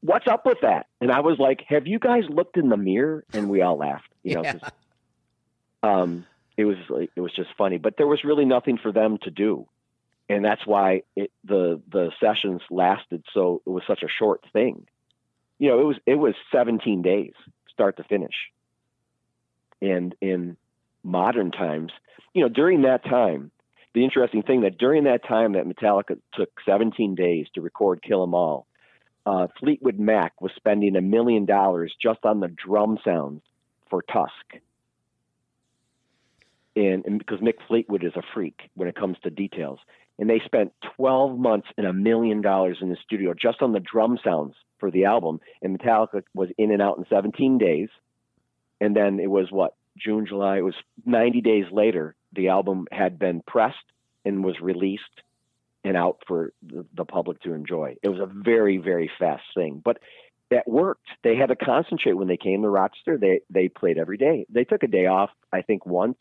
What's 0.00 0.26
up 0.26 0.46
with 0.46 0.58
that? 0.62 0.86
And 1.00 1.10
I 1.12 1.20
was 1.20 1.38
like, 1.38 1.64
have 1.68 1.86
you 1.86 1.98
guys 1.98 2.24
looked 2.28 2.56
in 2.56 2.68
the 2.68 2.76
mirror? 2.76 3.24
And 3.34 3.50
we 3.50 3.62
all 3.62 3.76
laughed, 3.76 4.10
you 4.22 4.36
know, 4.36 4.42
'cause, 4.44 4.60
um, 5.82 6.24
it 6.56 6.64
was 6.64 6.76
like, 6.88 7.10
it 7.14 7.20
was 7.20 7.32
just 7.32 7.50
funny, 7.58 7.78
but 7.78 7.96
there 7.96 8.06
was 8.06 8.24
really 8.24 8.44
nothing 8.44 8.78
for 8.78 8.92
them 8.92 9.18
to 9.18 9.30
do. 9.30 9.66
And 10.28 10.44
that's 10.44 10.66
why 10.66 11.02
it, 11.16 11.30
the, 11.44 11.80
the 11.90 12.10
sessions 12.20 12.62
lasted. 12.70 13.24
So 13.32 13.62
it 13.66 13.70
was 13.70 13.82
such 13.86 14.02
a 14.02 14.08
short 14.08 14.44
thing. 14.52 14.86
You 15.58 15.70
know, 15.70 15.80
it 15.80 15.84
was, 15.84 15.96
it 16.06 16.14
was 16.16 16.34
17 16.52 17.02
days 17.02 17.32
start 17.72 17.96
to 17.96 18.04
finish. 18.04 18.34
And 19.80 20.14
in 20.20 20.56
modern 21.04 21.50
times, 21.50 21.92
you 22.34 22.42
know, 22.42 22.48
during 22.48 22.82
that 22.82 23.04
time, 23.04 23.50
the 23.94 24.04
interesting 24.04 24.42
thing 24.42 24.62
that 24.62 24.78
during 24.78 25.04
that 25.04 25.24
time 25.26 25.52
that 25.52 25.66
Metallica 25.66 26.18
took 26.34 26.50
17 26.66 27.14
days 27.14 27.46
to 27.54 27.60
record 27.60 28.02
Kill 28.02 28.22
'Em 28.22 28.34
All, 28.34 28.66
uh, 29.26 29.46
Fleetwood 29.58 29.98
Mac 29.98 30.40
was 30.40 30.52
spending 30.56 30.96
a 30.96 31.00
million 31.00 31.44
dollars 31.44 31.94
just 32.00 32.24
on 32.24 32.40
the 32.40 32.48
drum 32.48 32.98
sounds 33.04 33.42
for 33.90 34.02
Tusk. 34.02 34.60
And, 36.76 37.04
and 37.04 37.18
because 37.18 37.40
Mick 37.40 37.60
Fleetwood 37.66 38.04
is 38.04 38.14
a 38.14 38.22
freak 38.34 38.70
when 38.74 38.88
it 38.88 38.94
comes 38.94 39.18
to 39.22 39.30
details. 39.30 39.80
And 40.18 40.28
they 40.28 40.40
spent 40.44 40.72
12 40.96 41.38
months 41.38 41.68
and 41.76 41.86
a 41.86 41.92
million 41.92 42.40
dollars 42.40 42.78
in 42.80 42.88
the 42.88 42.96
studio 43.04 43.34
just 43.34 43.62
on 43.62 43.72
the 43.72 43.80
drum 43.80 44.18
sounds 44.22 44.54
for 44.78 44.90
the 44.90 45.04
album. 45.04 45.40
And 45.62 45.78
Metallica 45.78 46.22
was 46.34 46.50
in 46.56 46.70
and 46.70 46.82
out 46.82 46.98
in 46.98 47.06
17 47.08 47.58
days. 47.58 47.88
And 48.80 48.94
then 48.94 49.20
it 49.20 49.30
was 49.30 49.50
what, 49.50 49.74
June, 49.96 50.26
July? 50.26 50.58
It 50.58 50.64
was 50.64 50.74
90 51.04 51.40
days 51.40 51.64
later, 51.72 52.14
the 52.32 52.48
album 52.48 52.86
had 52.92 53.18
been 53.18 53.42
pressed 53.46 53.76
and 54.24 54.44
was 54.44 54.60
released 54.60 55.02
and 55.84 55.96
out 55.96 56.22
for 56.26 56.52
the, 56.62 56.84
the 56.94 57.04
public 57.04 57.40
to 57.42 57.54
enjoy. 57.54 57.96
It 58.02 58.08
was 58.08 58.20
a 58.20 58.26
very, 58.26 58.76
very 58.78 59.10
fast 59.18 59.44
thing. 59.54 59.80
But 59.84 59.98
that 60.50 60.66
worked. 60.68 61.06
They 61.22 61.36
had 61.36 61.48
to 61.50 61.56
concentrate 61.56 62.14
when 62.14 62.28
they 62.28 62.36
came 62.36 62.62
to 62.62 62.68
Rochester. 62.68 63.18
They 63.18 63.40
they 63.50 63.68
played 63.68 63.98
every 63.98 64.16
day. 64.16 64.46
They 64.48 64.64
took 64.64 64.82
a 64.82 64.86
day 64.86 65.06
off, 65.06 65.30
I 65.52 65.60
think, 65.62 65.84
once, 65.84 66.16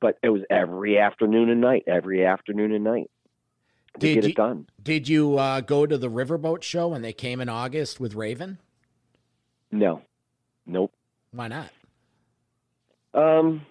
but 0.00 0.18
it 0.22 0.30
was 0.30 0.42
every 0.48 0.98
afternoon 0.98 1.50
and 1.50 1.60
night, 1.60 1.84
every 1.86 2.24
afternoon 2.24 2.72
and 2.72 2.82
night 2.84 3.10
to 3.94 4.00
Did 4.00 4.14
get 4.14 4.24
you- 4.24 4.30
it 4.30 4.36
done. 4.36 4.66
Did 4.82 5.08
you 5.08 5.36
uh, 5.38 5.60
go 5.60 5.84
to 5.86 5.98
the 5.98 6.10
Riverboat 6.10 6.62
show 6.62 6.88
when 6.88 7.02
they 7.02 7.12
came 7.12 7.40
in 7.40 7.48
August 7.50 8.00
with 8.00 8.14
Raven? 8.14 8.58
No, 9.70 10.00
nope. 10.66 10.92
Why 11.36 11.48
not? 11.48 11.70
Um, 13.12 13.66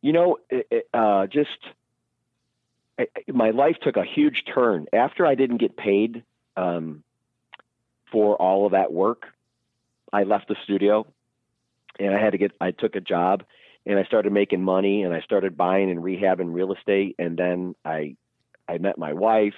you 0.00 0.14
know, 0.14 0.38
it, 0.48 0.66
it, 0.70 0.88
uh, 0.94 1.26
just 1.26 1.58
my 3.28 3.50
life 3.50 3.76
took 3.82 3.98
a 3.98 4.04
huge 4.04 4.44
turn 4.46 4.86
after 4.94 5.26
I 5.26 5.34
didn't 5.34 5.58
get 5.58 5.76
paid 5.76 6.24
um, 6.56 7.02
for 8.10 8.34
all 8.36 8.64
of 8.64 8.72
that 8.72 8.90
work. 8.90 9.26
I 10.10 10.22
left 10.22 10.48
the 10.48 10.56
studio, 10.64 11.06
and 11.98 12.14
I 12.14 12.18
had 12.18 12.32
to 12.32 12.38
get. 12.38 12.52
I 12.62 12.70
took 12.70 12.96
a 12.96 13.00
job, 13.00 13.44
and 13.84 13.98
I 13.98 14.04
started 14.04 14.32
making 14.32 14.62
money, 14.62 15.02
and 15.02 15.12
I 15.12 15.20
started 15.20 15.54
buying 15.54 15.90
and 15.90 16.00
rehabbing 16.00 16.54
real 16.54 16.72
estate, 16.72 17.16
and 17.18 17.36
then 17.36 17.74
I, 17.84 18.16
I 18.66 18.78
met 18.78 18.96
my 18.96 19.12
wife, 19.12 19.54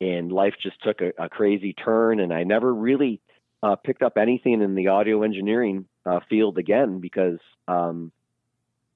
and 0.00 0.32
life 0.32 0.54
just 0.60 0.82
took 0.82 1.02
a, 1.02 1.12
a 1.18 1.28
crazy 1.28 1.74
turn, 1.74 2.18
and 2.18 2.32
I 2.32 2.44
never 2.44 2.72
really 2.72 3.20
uh, 3.66 3.74
picked 3.74 4.02
up 4.02 4.16
anything 4.16 4.62
in 4.62 4.74
the 4.76 4.88
audio 4.88 5.22
engineering 5.22 5.86
uh, 6.04 6.20
field 6.28 6.56
again 6.56 7.00
because 7.00 7.38
um, 7.66 8.12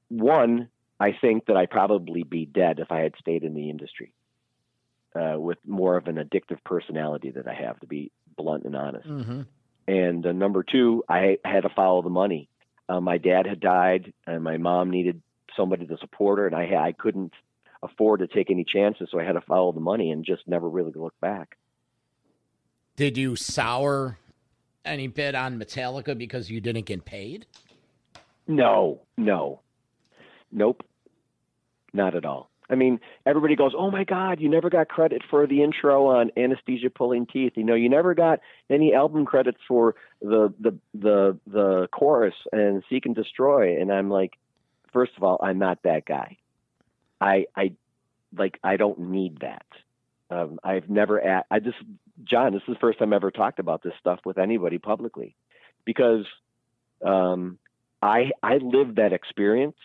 one, 0.09 0.69
I 1.01 1.11
think 1.21 1.47
that 1.47 1.57
I'd 1.57 1.71
probably 1.71 2.23
be 2.23 2.47
dead 2.47 2.79
if 2.79 2.93
I 2.93 3.01
had 3.01 3.15
stayed 3.19 3.43
in 3.43 3.55
the 3.55 3.69
industry 3.69 4.13
uh, 5.17 5.41
with 5.41 5.59
more 5.67 5.97
of 5.97 6.07
an 6.07 6.17
addictive 6.17 6.63
personality 6.65 7.33
that 7.33 7.49
I 7.49 7.55
have, 7.55 7.81
to 7.81 7.87
be 7.87 8.13
blunt 8.37 8.65
and 8.65 8.77
honest. 8.77 9.09
Mm-hmm. 9.09 9.41
And 9.89 10.27
uh, 10.27 10.33
number 10.33 10.63
two, 10.63 11.03
I 11.09 11.39
had 11.45 11.63
to 11.63 11.71
follow 11.71 12.03
the 12.03 12.11
money. 12.11 12.49
Uh, 12.89 13.01
my 13.01 13.19
dad 13.19 13.47
had 13.47 13.59
died, 13.59 14.13
and 14.27 14.45
my 14.45 14.57
mom 14.57 14.91
needed 14.91 15.21
somebody 15.57 15.87
to 15.87 15.97
support 15.99 16.39
her, 16.39 16.47
and 16.47 16.55
I 16.55 16.77
I 16.77 16.93
couldn't 16.93 17.33
afford 17.83 18.21
to 18.21 18.29
take 18.29 18.51
any 18.51 18.65
chances, 18.65 19.09
so 19.11 19.19
I 19.19 19.25
had 19.25 19.33
to 19.33 19.41
follow 19.41 19.73
the 19.73 19.81
money 19.81 20.13
and 20.13 20.25
just 20.25 20.47
never 20.47 20.69
really 20.69 20.93
look 20.95 21.19
back. 21.21 21.57
Did 22.95 23.17
you 23.17 23.35
sour 23.35 24.19
any 24.85 25.07
bit 25.07 25.35
on 25.35 25.59
Metallica 25.59 26.17
because 26.17 26.51
you 26.51 26.61
didn't 26.61 26.87
get 26.87 27.05
paid? 27.05 27.47
No, 28.47 29.01
no, 29.17 29.61
nope, 30.51 30.83
not 31.93 32.15
at 32.15 32.25
all. 32.25 32.51
I 32.71 32.77
mean, 32.77 33.01
everybody 33.27 33.57
goes, 33.57 33.73
"Oh 33.77 33.91
my 33.91 34.05
God, 34.05 34.41
you 34.41 34.49
never 34.49 34.71
got 34.71 34.89
credit 34.89 35.23
for 35.29 35.47
the 35.47 35.63
intro 35.63 36.07
on 36.07 36.31
Anesthesia 36.37 36.89
Pulling 36.89 37.27
Teeth." 37.27 37.55
You 37.57 37.65
know, 37.65 37.75
you 37.75 37.89
never 37.89 38.15
got 38.15 38.41
any 38.71 38.95
album 38.95 39.27
credits 39.27 39.59
for 39.67 39.97
the 40.23 40.55
the 40.61 40.79
the 40.95 41.39
the 41.49 41.89
chorus 41.93 42.35
and 42.53 42.85
Seek 42.89 43.07
and 43.07 43.15
Destroy. 43.15 43.81
And 43.81 43.93
I'm 43.93 44.09
like, 44.09 44.35
first 44.93 45.13
of 45.17 45.25
all, 45.25 45.41
I'm 45.43 45.59
not 45.59 45.83
that 45.83 46.07
guy. 46.07 46.37
I 47.21 47.47
I 47.57 47.73
like 48.37 48.59
I 48.63 48.77
don't 48.77 48.99
need 49.01 49.41
that. 49.41 49.67
Um, 50.31 50.61
I've 50.63 50.89
never 50.89 51.21
at 51.21 51.47
I 51.51 51.59
just 51.59 51.79
John. 52.25 52.53
This 52.53 52.63
is 52.63 52.75
the 52.75 52.81
first 52.81 52.99
time 52.99 53.13
I 53.13 53.17
ever 53.17 53.31
talked 53.31 53.59
about 53.59 53.83
this 53.83 53.93
stuff 54.01 54.21
with 54.25 54.39
anybody 54.39 54.79
publicly, 54.79 55.37
because 55.85 56.27
um, 57.05 57.59
I 58.03 58.31
I 58.43 58.57
lived 58.57 58.97
that 58.97 59.13
experience. 59.13 59.77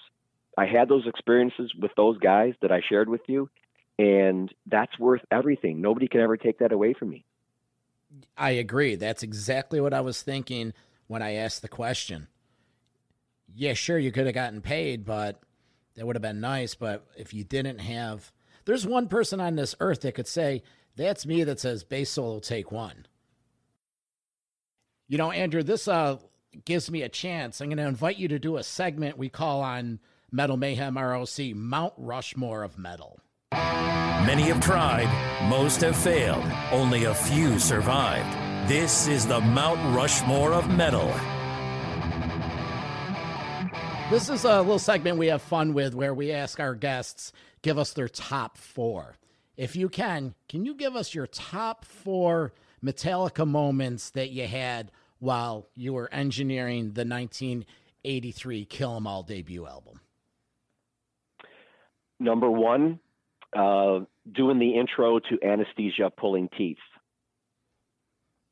I 0.58 0.66
had 0.66 0.88
those 0.88 1.06
experiences 1.06 1.74
with 1.80 1.92
those 1.98 2.18
guys 2.18 2.54
that 2.62 2.72
I 2.72 2.82
shared 2.88 3.10
with 3.10 3.22
you, 3.28 3.50
and 4.00 4.54
that's 4.66 4.98
worth 4.98 5.22
everything. 5.32 5.82
Nobody 5.82 6.08
can 6.08 6.22
ever 6.22 6.38
take 6.38 6.60
that 6.60 6.72
away 6.72 6.94
from 6.94 7.10
me. 7.10 7.26
I 8.38 8.52
agree. 8.52 8.96
That's 8.96 9.24
exactly 9.24 9.82
what 9.82 9.94
I 9.94 10.02
was 10.02 10.22
thinking 10.22 10.74
when 11.08 11.22
I 11.22 11.34
asked 11.34 11.62
the 11.62 11.68
question. 11.68 12.28
Yeah, 13.54 13.74
sure, 13.74 13.98
you 13.98 14.12
could 14.12 14.26
have 14.26 14.36
gotten 14.36 14.62
paid, 14.62 15.06
but 15.06 15.42
that 15.96 16.06
would 16.06 16.16
have 16.16 16.22
been 16.22 16.42
nice. 16.42 16.76
But 16.76 17.06
if 17.18 17.34
you 17.34 17.44
didn't 17.44 17.80
have, 17.80 18.32
there's 18.66 18.86
one 18.86 19.08
person 19.08 19.40
on 19.40 19.56
this 19.56 19.76
earth 19.80 20.02
that 20.02 20.16
could 20.16 20.28
say, 20.28 20.64
That's 20.96 21.26
me 21.26 21.44
that 21.44 21.60
says 21.60 21.84
bass 21.84 22.12
solo 22.12 22.40
take 22.40 22.72
one. 22.72 23.06
You 25.08 25.18
know, 25.18 25.32
Andrew, 25.32 25.62
this 25.62 25.88
uh, 25.88 26.18
gives 26.64 26.90
me 26.90 27.02
a 27.02 27.10
chance. 27.10 27.62
I'm 27.62 27.68
going 27.68 27.78
to 27.78 27.88
invite 27.88 28.18
you 28.18 28.28
to 28.30 28.40
do 28.40 28.58
a 28.58 28.64
segment 28.64 29.18
we 29.18 29.30
call 29.30 29.62
on 29.62 30.00
Metal 30.32 30.58
Mayhem 30.58 30.98
ROC 30.98 31.54
Mount 31.54 31.94
Rushmore 31.98 32.64
of 32.64 32.78
Metal. 32.78 33.20
Many 33.52 34.44
have 34.44 34.60
tried, 34.60 35.08
most 35.50 35.82
have 35.82 35.96
failed, 35.96 36.44
only 36.72 37.04
a 37.04 37.14
few 37.14 37.60
survived. 37.60 38.68
This 38.68 39.08
is 39.08 39.28
the 39.28 39.40
Mount 39.40 39.96
Rushmore 39.96 40.54
of 40.54 40.68
metal. 40.70 41.14
This 44.10 44.30
is 44.30 44.44
a 44.44 44.62
little 44.62 44.80
segment 44.80 45.18
we 45.18 45.28
have 45.28 45.42
fun 45.42 45.74
with 45.74 45.94
where 45.94 46.14
we 46.14 46.32
ask 46.32 46.60
our 46.60 46.74
guests 46.74 47.32
give 47.62 47.78
us 47.78 47.94
their 47.94 48.08
top 48.08 48.58
four. 48.58 49.16
If 49.58 49.76
you 49.76 49.90
can, 49.90 50.36
can 50.50 50.66
you 50.66 50.76
give 50.76 50.96
us 50.96 51.14
your 51.14 51.28
top 51.28 51.86
four 51.86 52.54
Metallica 52.84 53.48
moments 53.48 54.10
that 54.12 54.30
you 54.30 54.48
had 54.48 54.92
while 55.20 55.68
you 55.76 55.94
were 55.94 56.14
engineering 56.14 56.94
the 56.94 57.06
1983 57.06 58.66
Kill 58.66 58.96
'Em 58.96 59.08
All 59.08 59.24
debut 59.24 59.66
album? 59.66 60.02
Number 62.20 62.50
one, 62.50 63.00
uh, 63.54 64.02
doing 64.30 64.60
the 64.60 64.76
intro 64.76 65.20
to 65.20 65.40
Anesthesia 65.44 66.10
Pulling 66.10 66.50
Teeth. 66.58 66.78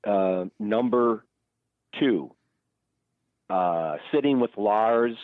Uh, 0.05 0.45
number 0.59 1.25
two, 1.99 2.33
uh, 3.49 3.97
sitting 4.11 4.39
with 4.39 4.51
Lars 4.57 5.17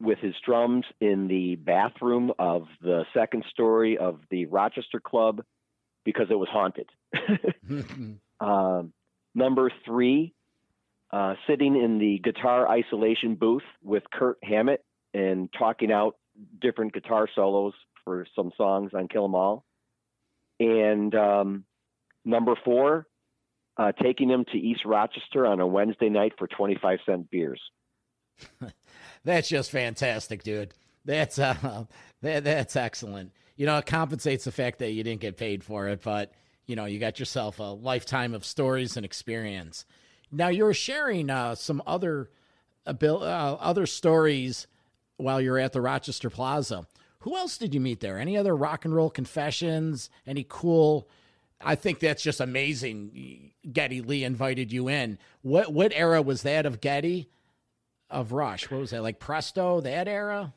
with 0.00 0.18
his 0.18 0.34
drums 0.44 0.84
in 1.00 1.26
the 1.28 1.56
bathroom 1.56 2.32
of 2.38 2.66
the 2.80 3.04
second 3.12 3.44
story 3.50 3.98
of 3.98 4.20
the 4.30 4.46
Rochester 4.46 5.00
Club 5.00 5.42
because 6.04 6.26
it 6.30 6.38
was 6.38 6.48
haunted. 6.48 6.88
um, 8.40 8.92
number 9.34 9.70
three, 9.84 10.34
uh, 11.12 11.34
sitting 11.46 11.76
in 11.76 11.98
the 11.98 12.20
guitar 12.22 12.68
isolation 12.68 13.34
booth 13.34 13.62
with 13.82 14.04
Kurt 14.12 14.38
Hammett 14.42 14.84
and 15.14 15.48
talking 15.58 15.90
out 15.90 16.16
different 16.60 16.92
guitar 16.92 17.28
solos 17.34 17.74
for 18.04 18.26
some 18.36 18.52
songs 18.56 18.92
on 18.94 19.08
Kill 19.08 19.24
'Em 19.24 19.34
All. 19.34 19.64
And 20.60 21.14
um, 21.14 21.64
number 22.24 22.54
four, 22.64 23.06
uh, 23.76 23.92
taking 23.92 24.28
him 24.28 24.44
to 24.52 24.58
East 24.58 24.84
Rochester 24.84 25.46
on 25.46 25.60
a 25.60 25.66
Wednesday 25.66 26.08
night 26.08 26.32
for 26.38 26.46
25 26.46 26.98
cent 27.06 27.30
beers. 27.30 27.60
That's 29.24 29.48
just 29.48 29.70
fantastic, 29.70 30.42
dude. 30.42 30.74
That's 31.04 31.38
uh, 31.38 31.84
that, 32.22 32.44
that's 32.44 32.76
excellent. 32.76 33.32
You 33.56 33.66
know, 33.66 33.78
it 33.78 33.86
compensates 33.86 34.44
the 34.44 34.52
fact 34.52 34.78
that 34.78 34.92
you 34.92 35.02
didn't 35.02 35.20
get 35.20 35.36
paid 35.36 35.64
for 35.64 35.88
it, 35.88 36.02
but 36.02 36.32
you 36.66 36.76
know, 36.76 36.84
you 36.84 36.98
got 36.98 37.18
yourself 37.18 37.58
a 37.58 37.62
lifetime 37.62 38.34
of 38.34 38.44
stories 38.44 38.96
and 38.96 39.04
experience. 39.04 39.84
Now 40.30 40.48
you're 40.48 40.74
sharing 40.74 41.30
uh, 41.30 41.54
some 41.54 41.82
other 41.86 42.30
abil- 42.86 43.22
uh, 43.22 43.54
other 43.54 43.86
stories 43.86 44.66
while 45.16 45.40
you're 45.40 45.58
at 45.58 45.72
the 45.72 45.80
Rochester 45.80 46.30
Plaza. 46.30 46.86
Who 47.20 47.36
else 47.36 47.58
did 47.58 47.74
you 47.74 47.80
meet 47.80 48.00
there? 48.00 48.18
Any 48.18 48.36
other 48.36 48.54
rock 48.54 48.84
and 48.84 48.94
roll 48.94 49.10
confessions? 49.10 50.10
Any 50.26 50.46
cool? 50.48 51.08
I 51.60 51.74
think 51.74 51.98
that's 51.98 52.22
just 52.22 52.40
amazing. 52.40 53.52
Geddy 53.72 54.00
Lee 54.00 54.22
invited 54.22 54.72
you 54.72 54.88
in. 54.88 55.18
What 55.42 55.72
what 55.72 55.92
era 55.94 56.22
was 56.22 56.42
that 56.42 56.66
of 56.66 56.80
Getty? 56.80 57.28
Of 58.10 58.32
Rush? 58.32 58.70
What 58.70 58.80
was 58.80 58.90
that 58.90 59.02
like? 59.02 59.18
Presto? 59.18 59.80
That 59.80 60.08
era? 60.08 60.54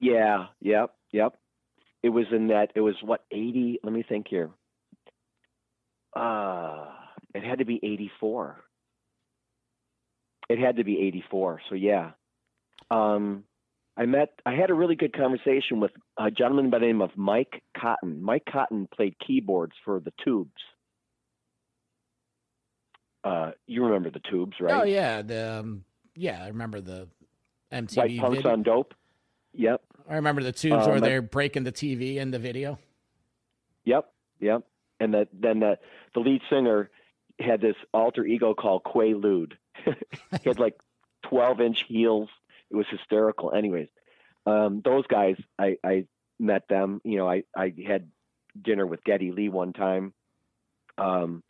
Yeah, 0.00 0.46
yep, 0.60 0.94
yep. 1.12 1.36
It 2.02 2.08
was 2.08 2.26
in 2.32 2.48
that. 2.48 2.72
It 2.74 2.80
was 2.80 2.96
what 3.02 3.24
80? 3.30 3.80
Let 3.82 3.92
me 3.92 4.04
think 4.06 4.26
here. 4.28 4.50
Uh, 6.14 6.86
it 7.34 7.42
had 7.44 7.58
to 7.58 7.64
be 7.64 7.80
84. 7.82 8.60
It 10.48 10.58
had 10.58 10.76
to 10.76 10.84
be 10.84 11.00
84. 11.00 11.60
So 11.68 11.74
yeah. 11.74 12.10
Um, 12.90 13.44
I 13.96 14.06
met. 14.06 14.30
I 14.44 14.54
had 14.54 14.70
a 14.70 14.74
really 14.74 14.96
good 14.96 15.16
conversation 15.16 15.80
with 15.80 15.92
a 16.18 16.30
gentleman 16.30 16.70
by 16.70 16.80
the 16.80 16.86
name 16.86 17.00
of 17.00 17.10
Mike 17.16 17.62
Cotten. 17.76 18.20
Mike 18.20 18.44
Cotten 18.52 18.90
played 18.90 19.14
keyboards 19.24 19.74
for 19.84 20.00
the 20.00 20.12
Tubes. 20.24 20.50
Uh, 23.22 23.52
you 23.66 23.84
remember 23.84 24.10
the 24.10 24.20
Tubes, 24.30 24.56
right? 24.60 24.74
Oh 24.74 24.84
yeah, 24.84 25.22
the 25.22 25.60
um, 25.60 25.84
Yeah, 26.16 26.42
I 26.42 26.48
remember 26.48 26.80
the 26.80 27.08
MTV 27.72 27.96
White 27.96 28.18
punks 28.20 28.36
video. 28.38 28.52
on 28.52 28.62
dope. 28.62 28.94
Yep, 29.52 29.80
I 30.08 30.14
remember 30.16 30.42
the 30.42 30.52
tubes 30.52 30.86
where 30.86 30.96
Um, 30.96 31.04
I- 31.04 31.08
they're 31.08 31.22
breaking 31.22 31.64
the 31.64 31.72
TV 31.72 32.16
in 32.16 32.30
the 32.30 32.38
video. 32.38 32.78
yep, 33.84 34.12
yep. 34.40 34.62
And 35.00 35.12
the, 35.14 35.28
then 35.32 35.60
the 35.60 35.78
the 36.14 36.20
lead 36.20 36.40
singer 36.50 36.90
had 37.40 37.60
this 37.60 37.74
alter 37.92 38.24
ego 38.24 38.54
called 38.54 38.82
Quay 38.84 39.14
Lewd. 39.14 39.58
he 39.84 39.92
had 40.44 40.58
like 40.58 40.74
twelve 41.28 41.60
inch 41.60 41.84
heels. 41.88 42.28
It 42.70 42.76
was 42.76 42.86
hysterical. 42.90 43.52
Anyways, 43.52 43.88
um, 44.46 44.80
those 44.84 45.06
guys, 45.08 45.36
I, 45.58 45.76
I 45.84 46.06
met 46.38 46.68
them. 46.68 47.00
You 47.04 47.16
know, 47.18 47.28
I 47.28 47.42
I 47.56 47.72
had 47.86 48.08
dinner 48.60 48.86
with 48.86 49.02
Geddy 49.04 49.32
Lee 49.32 49.48
one 49.48 49.72
time. 49.72 50.14
Um, 50.96 51.42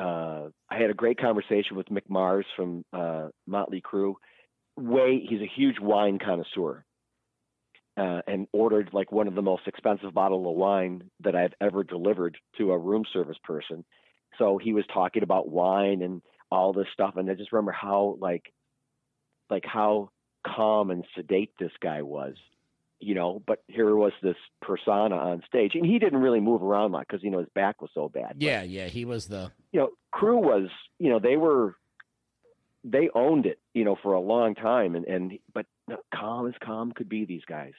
uh, 0.00 0.48
I 0.70 0.78
had 0.78 0.90
a 0.90 0.94
great 0.94 1.20
conversation 1.20 1.76
with 1.76 1.88
Mick 1.88 2.08
Mars 2.08 2.46
from 2.56 2.84
uh, 2.92 3.28
Motley 3.46 3.82
Crue. 3.82 4.14
Way, 4.76 5.22
he's 5.28 5.42
a 5.42 5.50
huge 5.54 5.78
wine 5.78 6.18
connoisseur, 6.18 6.84
uh, 7.96 8.22
and 8.26 8.46
ordered 8.52 8.90
like 8.92 9.12
one 9.12 9.28
of 9.28 9.34
the 9.34 9.42
most 9.42 9.66
expensive 9.66 10.14
bottle 10.14 10.48
of 10.48 10.56
wine 10.56 11.10
that 11.20 11.36
I've 11.36 11.52
ever 11.60 11.84
delivered 11.84 12.38
to 12.56 12.72
a 12.72 12.78
room 12.78 13.04
service 13.12 13.36
person. 13.44 13.84
So 14.38 14.58
he 14.58 14.72
was 14.72 14.84
talking 14.92 15.22
about 15.22 15.50
wine 15.50 16.00
and 16.02 16.22
all 16.50 16.72
this 16.72 16.86
stuff, 16.94 17.14
and 17.16 17.30
I 17.30 17.34
just 17.34 17.52
remember 17.52 17.72
how 17.72 18.16
like, 18.20 18.52
like 19.50 19.64
how 19.66 20.10
calm 20.46 20.90
and 20.90 21.04
sedate 21.14 21.52
this 21.58 21.72
guy 21.82 22.00
was, 22.02 22.36
you 23.00 23.14
know. 23.14 23.42
But 23.46 23.62
here 23.68 23.94
was 23.94 24.12
this 24.22 24.36
persona 24.62 25.16
on 25.16 25.42
stage, 25.46 25.74
and 25.74 25.84
he 25.84 25.98
didn't 25.98 26.20
really 26.20 26.40
move 26.40 26.62
around 26.62 26.92
much 26.92 27.06
because 27.08 27.22
you 27.22 27.30
know 27.30 27.38
his 27.38 27.48
back 27.54 27.80
was 27.82 27.90
so 27.94 28.08
bad. 28.08 28.34
But, 28.34 28.42
Yeah, 28.42 28.62
yeah, 28.62 28.86
he 28.86 29.04
was 29.04 29.26
the 29.26 29.50
you 29.72 29.80
know, 29.80 29.90
crew 30.12 30.38
was, 30.38 30.68
you 30.98 31.10
know, 31.10 31.18
they 31.20 31.36
were, 31.36 31.76
they 32.82 33.08
owned 33.14 33.46
it, 33.46 33.58
you 33.74 33.84
know, 33.84 33.96
for 34.02 34.12
a 34.14 34.20
long 34.20 34.54
time, 34.54 34.94
and 34.94 35.04
and 35.06 35.38
but 35.52 35.66
calm 36.14 36.46
as 36.48 36.54
calm 36.62 36.92
could 36.92 37.08
be 37.08 37.24
these 37.24 37.44
guys. 37.46 37.74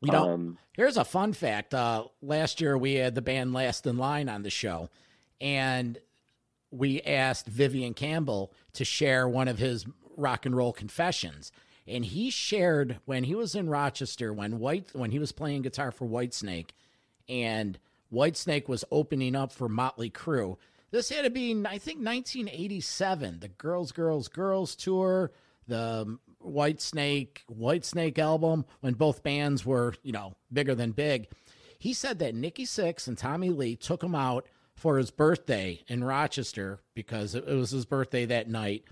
you 0.00 0.12
know. 0.12 0.30
um, 0.30 0.58
Here's 0.76 0.96
a 0.96 1.04
fun 1.04 1.32
fact. 1.32 1.74
Uh, 1.74 2.04
last 2.22 2.60
year 2.60 2.76
we 2.78 2.94
had 2.94 3.14
the 3.14 3.22
band 3.22 3.52
Last 3.52 3.86
in 3.86 3.98
Line 3.98 4.28
on 4.28 4.42
the 4.42 4.50
show, 4.50 4.88
and 5.40 5.98
we 6.70 7.02
asked 7.02 7.46
Vivian 7.46 7.94
Campbell 7.94 8.52
to 8.74 8.84
share 8.84 9.28
one 9.28 9.48
of 9.48 9.58
his 9.58 9.84
rock 10.16 10.46
and 10.46 10.56
roll 10.56 10.72
confessions. 10.72 11.50
And 11.90 12.04
he 12.04 12.30
shared 12.30 13.00
when 13.04 13.24
he 13.24 13.34
was 13.34 13.54
in 13.54 13.68
Rochester 13.68 14.32
when 14.32 14.60
White 14.60 14.90
when 14.92 15.10
he 15.10 15.18
was 15.18 15.32
playing 15.32 15.62
guitar 15.62 15.90
for 15.90 16.06
Whitesnake, 16.06 16.70
and 17.28 17.78
Whitesnake 18.12 18.68
was 18.68 18.84
opening 18.90 19.34
up 19.34 19.52
for 19.52 19.68
Motley 19.68 20.10
Crue. 20.10 20.56
This 20.92 21.08
had 21.08 21.24
to 21.24 21.30
be, 21.30 21.52
I 21.52 21.78
think, 21.78 22.04
1987, 22.04 23.40
the 23.40 23.48
Girls, 23.48 23.92
Girls, 23.92 24.28
Girls 24.28 24.74
tour, 24.74 25.30
the 25.68 26.18
Whitesnake, 26.44 27.38
White 27.46 27.84
Snake 27.84 28.18
album, 28.18 28.64
when 28.80 28.94
both 28.94 29.22
bands 29.22 29.64
were, 29.64 29.94
you 30.02 30.12
know, 30.12 30.34
bigger 30.52 30.74
than 30.74 30.90
big. 30.92 31.28
He 31.78 31.92
said 31.92 32.18
that 32.18 32.34
Nikki 32.34 32.66
Sixx 32.66 33.06
and 33.06 33.16
Tommy 33.16 33.50
Lee 33.50 33.76
took 33.76 34.02
him 34.02 34.14
out 34.14 34.46
for 34.74 34.98
his 34.98 35.10
birthday 35.10 35.80
in 35.86 36.02
Rochester 36.02 36.80
because 36.94 37.34
it 37.34 37.46
was 37.46 37.70
his 37.70 37.84
birthday 37.84 38.24
that 38.26 38.48
night. 38.48 38.84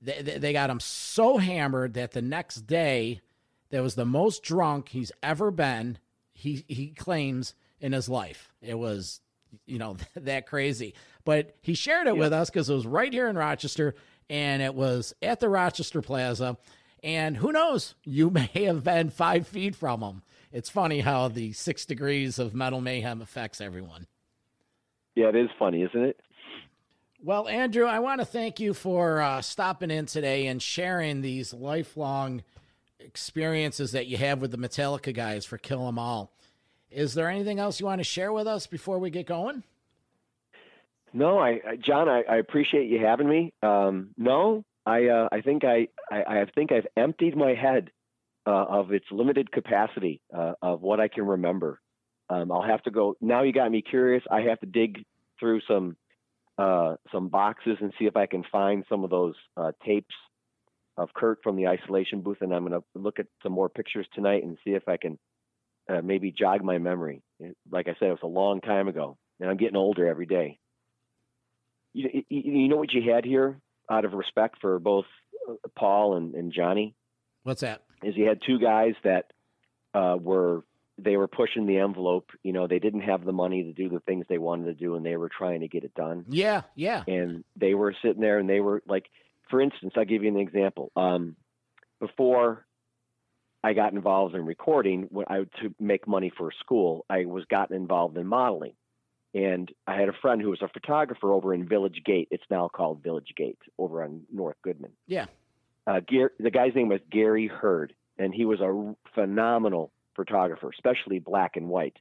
They, 0.00 0.22
they, 0.22 0.38
they 0.38 0.52
got 0.52 0.70
him 0.70 0.80
so 0.80 1.36
hammered 1.38 1.94
that 1.94 2.12
the 2.12 2.22
next 2.22 2.62
day, 2.62 3.20
that 3.70 3.82
was 3.82 3.94
the 3.94 4.04
most 4.04 4.42
drunk 4.42 4.88
he's 4.88 5.12
ever 5.22 5.50
been. 5.50 5.98
He 6.32 6.64
he 6.68 6.88
claims 6.88 7.54
in 7.80 7.92
his 7.92 8.08
life. 8.08 8.52
It 8.62 8.78
was, 8.78 9.20
you 9.66 9.78
know, 9.78 9.96
that 10.14 10.46
crazy. 10.46 10.94
But 11.24 11.54
he 11.62 11.74
shared 11.74 12.06
it 12.06 12.16
with 12.16 12.32
us 12.32 12.50
because 12.50 12.68
it 12.68 12.74
was 12.74 12.86
right 12.86 13.12
here 13.12 13.28
in 13.28 13.36
Rochester, 13.36 13.94
and 14.28 14.62
it 14.62 14.74
was 14.74 15.14
at 15.22 15.40
the 15.40 15.48
Rochester 15.48 16.02
Plaza. 16.02 16.56
And 17.02 17.36
who 17.36 17.52
knows? 17.52 17.94
You 18.04 18.30
may 18.54 18.64
have 18.64 18.84
been 18.84 19.10
five 19.10 19.46
feet 19.46 19.74
from 19.74 20.02
him. 20.02 20.22
It's 20.52 20.68
funny 20.68 21.00
how 21.00 21.28
the 21.28 21.52
six 21.52 21.86
degrees 21.86 22.38
of 22.38 22.54
metal 22.54 22.80
mayhem 22.80 23.22
affects 23.22 23.60
everyone. 23.60 24.06
yeah, 25.14 25.28
it 25.28 25.36
is 25.36 25.48
funny, 25.58 25.82
isn't 25.82 26.02
it? 26.02 26.20
Well, 27.22 27.48
Andrew, 27.48 27.84
I 27.84 27.98
want 27.98 28.22
to 28.22 28.24
thank 28.24 28.60
you 28.60 28.72
for 28.72 29.20
uh, 29.20 29.42
stopping 29.42 29.90
in 29.90 30.06
today 30.06 30.46
and 30.46 30.60
sharing 30.60 31.20
these 31.20 31.52
lifelong 31.52 32.42
experiences 32.98 33.92
that 33.92 34.06
you 34.06 34.16
have 34.16 34.40
with 34.40 34.52
the 34.52 34.56
Metallica 34.56 35.12
guys 35.12 35.44
for 35.44 35.58
Kill 35.58 35.86
'Em 35.86 35.98
All. 35.98 36.32
Is 36.90 37.12
there 37.12 37.28
anything 37.28 37.58
else 37.58 37.78
you 37.78 37.84
want 37.84 37.98
to 37.98 38.04
share 38.04 38.32
with 38.32 38.46
us 38.46 38.66
before 38.66 38.98
we 38.98 39.10
get 39.10 39.26
going? 39.26 39.64
No, 41.12 41.38
I, 41.38 41.60
I 41.68 41.76
John, 41.76 42.08
I, 42.08 42.22
I 42.22 42.36
appreciate 42.36 42.88
you 42.88 43.04
having 43.04 43.28
me. 43.28 43.52
Um, 43.62 44.14
no, 44.16 44.64
I, 44.86 45.08
uh, 45.08 45.28
I 45.30 45.42
think 45.42 45.62
I, 45.62 45.88
I, 46.10 46.22
I 46.22 46.44
think 46.54 46.72
I've 46.72 46.86
emptied 46.96 47.36
my 47.36 47.52
head 47.52 47.90
uh, 48.46 48.64
of 48.64 48.92
its 48.92 49.04
limited 49.10 49.52
capacity 49.52 50.22
uh, 50.34 50.54
of 50.62 50.80
what 50.80 51.00
I 51.00 51.08
can 51.08 51.26
remember. 51.26 51.82
Um, 52.30 52.50
I'll 52.50 52.62
have 52.62 52.82
to 52.84 52.90
go 52.90 53.16
now. 53.20 53.42
You 53.42 53.52
got 53.52 53.70
me 53.70 53.82
curious. 53.82 54.24
I 54.30 54.40
have 54.42 54.58
to 54.60 54.66
dig 54.66 55.04
through 55.38 55.60
some 55.68 55.96
uh, 56.60 56.96
some 57.12 57.28
boxes 57.28 57.78
and 57.80 57.92
see 57.98 58.06
if 58.06 58.16
I 58.16 58.26
can 58.26 58.44
find 58.50 58.84
some 58.88 59.04
of 59.04 59.10
those 59.10 59.34
uh, 59.56 59.72
tapes 59.84 60.14
of 60.96 61.08
Kurt 61.14 61.38
from 61.42 61.56
the 61.56 61.68
isolation 61.68 62.20
booth, 62.20 62.38
and 62.40 62.52
I'm 62.52 62.66
going 62.66 62.80
to 62.80 62.84
look 62.94 63.18
at 63.18 63.26
some 63.42 63.52
more 63.52 63.68
pictures 63.68 64.06
tonight 64.14 64.42
and 64.42 64.58
see 64.64 64.72
if 64.72 64.86
I 64.88 64.96
can 64.96 65.18
uh, 65.88 66.02
maybe 66.02 66.30
jog 66.30 66.62
my 66.62 66.78
memory. 66.78 67.22
Like 67.70 67.88
I 67.88 67.94
said, 67.98 68.08
it 68.08 68.10
was 68.10 68.18
a 68.22 68.26
long 68.26 68.60
time 68.60 68.88
ago, 68.88 69.16
and 69.40 69.48
I'm 69.48 69.56
getting 69.56 69.76
older 69.76 70.06
every 70.06 70.26
day 70.26 70.58
you, 71.92 72.24
you, 72.28 72.40
you 72.40 72.68
know 72.68 72.76
what 72.76 72.92
you 72.92 73.12
had 73.12 73.24
here 73.24 73.60
out 73.90 74.04
of 74.04 74.12
respect 74.12 74.56
for 74.60 74.78
both 74.78 75.06
uh, 75.48 75.54
Paul 75.76 76.16
and, 76.16 76.34
and 76.34 76.52
Johnny 76.52 76.94
What's 77.42 77.62
that? 77.62 77.82
is 78.02 78.16
you 78.16 78.26
had 78.28 78.40
two 78.46 78.58
guys 78.58 78.94
that 79.04 79.26
uh, 79.94 80.16
were 80.20 80.62
they 81.02 81.16
were 81.16 81.28
pushing 81.28 81.66
the 81.66 81.78
envelope. 81.78 82.30
You 82.42 82.52
know, 82.52 82.66
they 82.66 82.78
didn't 82.78 83.02
have 83.02 83.24
the 83.24 83.32
money 83.32 83.64
to 83.64 83.72
do 83.72 83.88
the 83.88 84.00
things 84.00 84.26
they 84.28 84.38
wanted 84.38 84.66
to 84.66 84.74
do, 84.74 84.94
and 84.94 85.04
they 85.04 85.16
were 85.16 85.28
trying 85.28 85.60
to 85.60 85.68
get 85.68 85.84
it 85.84 85.94
done. 85.94 86.24
Yeah, 86.28 86.62
yeah. 86.74 87.04
And 87.06 87.44
they 87.56 87.74
were 87.74 87.94
sitting 88.02 88.20
there, 88.20 88.38
and 88.38 88.48
they 88.48 88.60
were 88.60 88.82
like, 88.86 89.06
for 89.48 89.60
instance, 89.60 89.94
I'll 89.96 90.04
give 90.04 90.22
you 90.22 90.28
an 90.28 90.38
example. 90.38 90.92
Um, 90.96 91.36
before 91.98 92.66
I 93.62 93.72
got 93.74 93.92
involved 93.92 94.34
in 94.34 94.44
recording, 94.46 95.08
when 95.10 95.26
I 95.28 95.44
to 95.60 95.74
make 95.78 96.08
money 96.08 96.32
for 96.36 96.50
school, 96.60 97.04
I 97.10 97.26
was 97.26 97.44
gotten 97.46 97.76
involved 97.76 98.16
in 98.16 98.26
modeling. 98.26 98.74
And 99.32 99.70
I 99.86 99.94
had 99.96 100.08
a 100.08 100.14
friend 100.20 100.42
who 100.42 100.50
was 100.50 100.62
a 100.62 100.68
photographer 100.68 101.32
over 101.32 101.54
in 101.54 101.68
Village 101.68 102.02
Gate. 102.04 102.28
It's 102.30 102.42
now 102.50 102.68
called 102.68 103.02
Village 103.02 103.32
Gate 103.36 103.58
over 103.78 104.02
on 104.02 104.22
North 104.32 104.56
Goodman. 104.64 104.92
Yeah. 105.06 105.26
Uh, 105.86 106.00
the 106.38 106.50
guy's 106.50 106.74
name 106.74 106.88
was 106.88 107.00
Gary 107.10 107.46
Hurd, 107.46 107.94
and 108.18 108.34
he 108.34 108.44
was 108.44 108.60
a 108.60 108.94
phenomenal 109.14 109.92
photographer, 110.24 110.70
especially 110.70 111.18
black 111.18 111.56
and 111.56 111.68
white. 111.68 111.96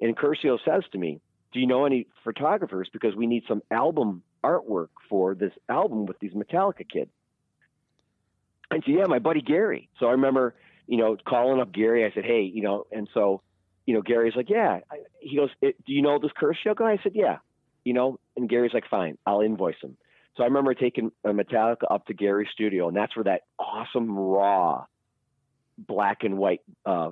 And 0.00 0.16
Curcio 0.16 0.58
says 0.64 0.82
to 0.92 0.98
me, 0.98 1.20
Do 1.52 1.60
you 1.60 1.66
know 1.66 1.84
any 1.84 2.06
photographers? 2.24 2.88
Because 2.92 3.14
we 3.14 3.26
need 3.26 3.44
some 3.48 3.62
album 3.70 4.22
artwork 4.44 4.88
for 5.08 5.34
this 5.34 5.52
album 5.68 6.06
with 6.06 6.18
these 6.18 6.32
Metallica 6.32 6.88
kids. 6.88 7.10
I 8.70 8.76
said, 8.76 8.84
Yeah, 8.86 9.06
my 9.06 9.18
buddy 9.18 9.42
Gary. 9.42 9.88
So 9.98 10.06
I 10.06 10.12
remember, 10.12 10.54
you 10.86 10.96
know, 10.96 11.16
calling 11.26 11.60
up 11.60 11.72
Gary. 11.72 12.04
I 12.04 12.12
said, 12.14 12.24
Hey, 12.24 12.42
you 12.42 12.62
know, 12.62 12.86
and 12.90 13.08
so 13.12 13.42
you 13.90 13.96
know, 13.96 14.02
Gary's 14.02 14.36
like, 14.36 14.48
yeah. 14.48 14.80
He 15.20 15.36
goes, 15.36 15.50
"Eh, 15.64 15.72
do 15.84 15.92
you 15.92 16.00
know 16.00 16.20
this 16.20 16.30
Curcio 16.40 16.76
guy? 16.76 16.92
I 16.92 16.98
said, 17.02 17.12
yeah. 17.14 17.38
You 17.84 17.92
know, 17.92 18.20
and 18.36 18.48
Gary's 18.48 18.72
like, 18.72 18.84
fine, 18.88 19.18
I'll 19.26 19.40
invoice 19.40 19.80
him. 19.82 19.96
So 20.36 20.44
I 20.44 20.46
remember 20.46 20.74
taking 20.74 21.10
Metallica 21.26 21.90
up 21.90 22.06
to 22.06 22.14
Gary's 22.14 22.50
studio, 22.52 22.86
and 22.86 22.96
that's 22.96 23.16
where 23.16 23.24
that 23.24 23.42
awesome 23.58 24.16
raw 24.16 24.84
black 25.76 26.18
and 26.22 26.38
white 26.38 26.60
uh, 26.86 27.10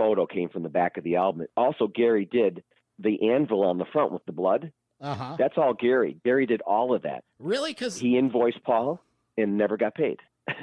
photo 0.00 0.26
came 0.26 0.48
from 0.48 0.62
the 0.62 0.68
back 0.70 0.96
of 0.96 1.04
the 1.04 1.16
album. 1.16 1.46
Also, 1.56 1.86
Gary 1.86 2.24
did 2.30 2.62
the 2.98 3.30
anvil 3.32 3.64
on 3.64 3.78
the 3.78 3.84
front 3.92 4.12
with 4.12 4.24
the 4.26 4.32
blood. 4.32 4.72
Uh 5.00 5.14
huh. 5.14 5.36
That's 5.38 5.54
all 5.58 5.74
Gary. 5.74 6.16
Gary 6.24 6.46
did 6.46 6.60
all 6.62 6.94
of 6.94 7.02
that. 7.02 7.24
Really? 7.38 7.72
Because 7.72 7.98
He 7.98 8.16
invoiced 8.18 8.62
Paul 8.64 9.00
and 9.36 9.56
never 9.58 9.76
got 9.76 9.94
paid. 9.94 10.18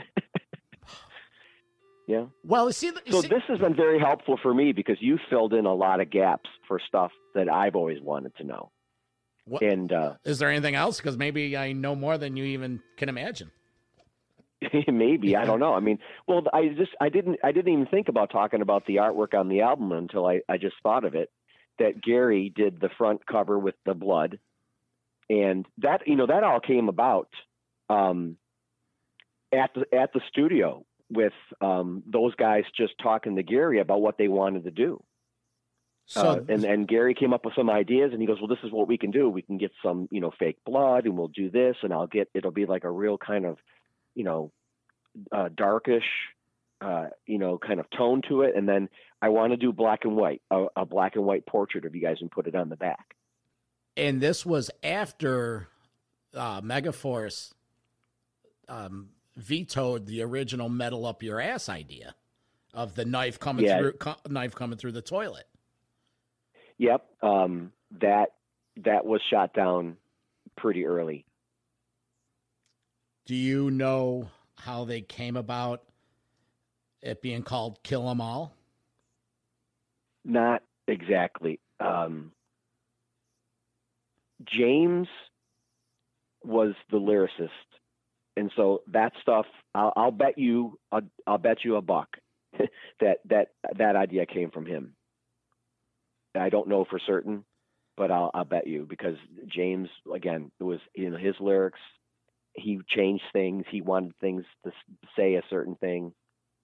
yeah. 2.07 2.25
well, 2.43 2.67
you 2.67 2.71
see, 2.71 2.87
you 3.05 3.11
So 3.11 3.21
see- 3.21 3.27
this 3.27 3.43
has 3.47 3.59
been 3.59 3.75
very 3.75 3.99
helpful 3.99 4.39
for 4.41 4.53
me 4.53 4.71
because 4.71 4.97
you 5.01 5.17
filled 5.29 5.53
in 5.53 5.65
a 5.65 5.73
lot 5.73 5.99
of 5.99 6.09
gaps 6.09 6.49
for 6.67 6.79
stuff 6.87 7.11
that 7.35 7.49
I've 7.49 7.75
always 7.75 7.99
wanted 8.01 8.35
to 8.37 8.43
know. 8.43 8.71
What- 9.45 9.61
And 9.61 9.91
uh, 9.91 10.13
is 10.23 10.39
there 10.39 10.49
anything 10.49 10.75
else? 10.75 10.97
Because 10.97 11.17
maybe 11.17 11.57
I 11.57 11.73
know 11.73 11.95
more 11.95 12.17
than 12.17 12.35
you 12.37 12.43
even 12.45 12.81
can 12.97 13.09
imagine. 13.09 13.51
maybe 14.87 15.35
I 15.35 15.45
don't 15.45 15.59
know. 15.59 15.73
I 15.73 15.79
mean, 15.79 15.99
well, 16.27 16.43
I 16.53 16.69
just 16.69 16.91
I 16.99 17.09
didn't 17.09 17.39
I 17.43 17.51
didn't 17.51 17.71
even 17.71 17.85
think 17.85 18.07
about 18.09 18.31
talking 18.31 18.61
about 18.61 18.85
the 18.85 18.97
artwork 18.97 19.37
on 19.37 19.49
the 19.49 19.61
album 19.61 19.91
until 19.91 20.25
I 20.25 20.41
I 20.49 20.57
just 20.57 20.75
thought 20.83 21.05
of 21.05 21.15
it. 21.15 21.29
That 21.79 22.01
Gary 22.01 22.51
did 22.55 22.79
the 22.79 22.89
front 22.97 23.25
cover 23.27 23.59
with 23.59 23.75
the 23.85 23.93
blood, 23.93 24.39
and 25.29 25.65
that 25.79 26.07
you 26.07 26.15
know 26.15 26.25
that 26.25 26.43
all 26.43 26.59
came 26.59 26.89
about 26.89 27.29
um, 27.89 28.37
at 29.53 29.71
the 29.75 29.85
at 29.95 30.11
the 30.13 30.21
studio 30.29 30.83
with 31.09 31.33
um, 31.61 32.03
those 32.05 32.33
guys 32.35 32.63
just 32.75 32.93
talking 33.01 33.35
to 33.35 33.43
Gary 33.43 33.79
about 33.79 34.01
what 34.01 34.17
they 34.17 34.27
wanted 34.27 34.63
to 34.63 34.71
do. 34.71 35.03
So, 36.07 36.21
uh, 36.21 36.39
and 36.47 36.63
and 36.63 36.87
Gary 36.87 37.13
came 37.13 37.33
up 37.33 37.43
with 37.43 37.53
some 37.53 37.69
ideas, 37.69 38.11
and 38.13 38.21
he 38.21 38.27
goes, 38.27 38.37
"Well, 38.39 38.47
this 38.47 38.63
is 38.63 38.71
what 38.71 38.87
we 38.87 38.97
can 38.97 39.11
do. 39.11 39.29
We 39.29 39.41
can 39.41 39.57
get 39.57 39.71
some, 39.83 40.07
you 40.09 40.21
know, 40.21 40.31
fake 40.39 40.57
blood, 40.65 41.05
and 41.05 41.17
we'll 41.17 41.27
do 41.27 41.49
this, 41.49 41.75
and 41.83 41.93
I'll 41.93 42.07
get 42.07 42.29
it'll 42.33 42.51
be 42.51 42.65
like 42.65 42.85
a 42.85 42.91
real 42.91 43.17
kind 43.17 43.45
of, 43.45 43.57
you 44.17 44.23
know, 44.23 44.51
uh, 45.31 45.47
darkish, 45.55 46.03
uh, 46.81 47.05
you 47.27 47.37
know, 47.37 47.59
kind 47.59 47.79
of 47.79 47.85
tone 47.95 48.23
to 48.27 48.41
it, 48.41 48.55
and 48.55 48.67
then 48.67 48.89
I 49.21 49.29
want 49.29 49.53
to 49.53 49.57
do 49.57 49.71
black 49.71 50.05
and 50.05 50.15
white, 50.15 50.41
a, 50.49 50.65
a 50.75 50.85
black 50.85 51.15
and 51.15 51.23
white 51.23 51.45
portrait 51.45 51.85
of 51.85 51.95
you 51.95 52.01
guys, 52.01 52.17
and 52.19 52.31
put 52.31 52.47
it 52.47 52.55
on 52.55 52.69
the 52.69 52.75
back. 52.75 53.13
And 53.95 54.19
this 54.19 54.43
was 54.45 54.71
after 54.83 55.67
uh, 56.33 56.61
Megaforce 56.61 57.53
um, 58.67 59.09
vetoed 59.35 60.07
the 60.07 60.21
original 60.23 60.67
metal 60.69 61.05
up 61.05 61.21
your 61.21 61.39
ass 61.39 61.69
idea 61.69 62.15
of 62.73 62.95
the 62.95 63.05
knife 63.05 63.39
coming 63.39 63.65
Yeah. 63.65 63.77
through 63.79 63.93
co- 63.93 64.15
knife 64.29 64.55
coming 64.55 64.77
through 64.77 64.93
the 64.93 65.01
toilet. 65.01 65.45
Yep, 66.79 67.05
um, 67.21 67.71
that 68.01 68.29
that 68.83 69.05
was 69.05 69.21
shot 69.31 69.53
down 69.53 69.97
pretty 70.57 70.85
early. 70.85 71.25
Do 73.27 73.35
you 73.35 73.69
know 73.69 74.29
how 74.55 74.85
they 74.85 75.01
came 75.01 75.35
about 75.35 75.83
it 77.01 77.21
being 77.21 77.43
called 77.43 77.83
Kill 77.83 78.09
'Em 78.09 78.21
All? 78.21 78.53
Not 80.23 80.63
exactly. 80.87 81.59
Um, 81.81 82.31
James 84.45 85.09
was 86.45 86.73
the 86.89 86.99
lyricist, 86.99 87.49
and 88.37 88.49
so 88.55 88.83
that 88.87 89.11
stuff. 89.21 89.45
I'll, 89.75 89.91
I'll 89.97 90.11
bet 90.11 90.37
you. 90.37 90.79
I'll, 90.93 91.01
I'll 91.27 91.37
bet 91.37 91.65
you 91.65 91.75
a 91.75 91.81
buck 91.81 92.07
that 93.01 93.17
that 93.25 93.49
that 93.77 93.97
idea 93.97 94.25
came 94.25 94.51
from 94.51 94.65
him. 94.65 94.95
I 96.33 96.47
don't 96.47 96.69
know 96.69 96.85
for 96.89 96.99
certain, 97.05 97.43
but 97.97 98.09
I'll, 98.09 98.31
I'll 98.33 98.45
bet 98.45 98.67
you 98.67 98.85
because 98.89 99.17
James 99.47 99.89
again 100.15 100.49
it 100.61 100.63
was 100.63 100.79
know 100.95 101.17
his 101.17 101.35
lyrics. 101.41 101.79
He 102.57 102.79
changed 102.87 103.23
things. 103.31 103.65
He 103.69 103.81
wanted 103.81 104.13
things 104.19 104.43
to 104.65 104.71
say 105.15 105.35
a 105.35 105.43
certain 105.49 105.75
thing, 105.75 106.11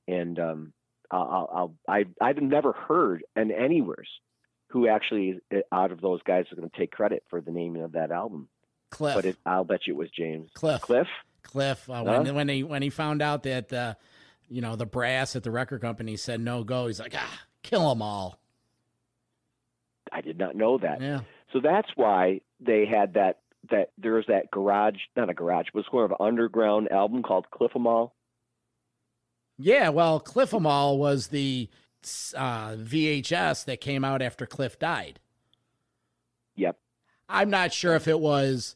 and 0.07 0.37
um, 0.39 0.73
I'll, 1.11 1.49
I'll, 1.53 1.75
I 1.87 2.05
I've 2.19 2.41
never 2.41 2.73
heard 2.73 3.23
an 3.35 3.51
anywheres 3.51 4.09
who 4.69 4.87
actually 4.87 5.39
uh, 5.53 5.59
out 5.71 5.91
of 5.91 6.01
those 6.01 6.21
guys 6.23 6.45
is 6.51 6.57
going 6.57 6.69
to 6.69 6.77
take 6.77 6.91
credit 6.91 7.23
for 7.29 7.39
the 7.41 7.51
naming 7.51 7.83
of 7.83 7.91
that 7.91 8.11
album. 8.11 8.49
Cliff. 8.89 9.15
But 9.15 9.25
it, 9.25 9.37
I'll 9.45 9.63
bet 9.63 9.87
you 9.87 9.93
it 9.93 9.97
was 9.97 10.09
James 10.09 10.49
Cliff. 10.55 10.81
Cliff. 10.81 11.07
Cliff, 11.43 11.89
uh, 11.89 12.03
Huh? 12.03 12.03
when 12.23 12.35
when 12.35 12.49
he 12.49 12.63
when 12.63 12.81
he 12.81 12.89
found 12.89 13.21
out 13.21 13.43
that 13.43 13.71
uh, 13.71 13.93
you 14.49 14.61
know 14.61 14.75
the 14.75 14.85
brass 14.85 15.35
at 15.35 15.43
the 15.43 15.51
record 15.51 15.81
company 15.81 16.17
said 16.17 16.39
no 16.41 16.63
go, 16.63 16.87
he's 16.87 16.99
like 16.99 17.13
ah, 17.15 17.41
kill 17.61 17.89
them 17.89 18.01
all. 18.01 18.39
I 20.11 20.21
did 20.21 20.37
not 20.37 20.55
know 20.55 20.77
that. 20.77 21.01
Yeah, 21.01 21.21
So 21.51 21.59
that's 21.59 21.89
why 21.95 22.41
they 22.59 22.85
had 22.85 23.15
that 23.15 23.39
that 23.71 23.91
there 23.97 24.13
was 24.13 24.25
that 24.27 24.51
garage, 24.51 24.97
not 25.15 25.29
a 25.29 25.33
garage, 25.33 25.67
but 25.73 25.85
sort 25.89 26.11
of 26.11 26.17
underground 26.19 26.91
album 26.91 27.23
called 27.23 27.49
Cliff 27.51 27.71
'Em 27.75 27.87
All. 27.87 28.13
yeah. 29.57 29.89
Well, 29.89 30.19
Cliff 30.19 30.53
'em 30.53 30.65
all 30.65 30.97
was 30.97 31.27
the 31.27 31.69
uh, 32.35 32.75
VHS 32.77 33.63
that 33.65 33.79
came 33.79 34.03
out 34.03 34.21
after 34.21 34.45
Cliff 34.45 34.77
died. 34.77 35.19
Yep. 36.55 36.77
I'm 37.29 37.49
not 37.49 37.71
sure 37.73 37.95
if 37.95 38.07
it 38.07 38.19
was. 38.19 38.75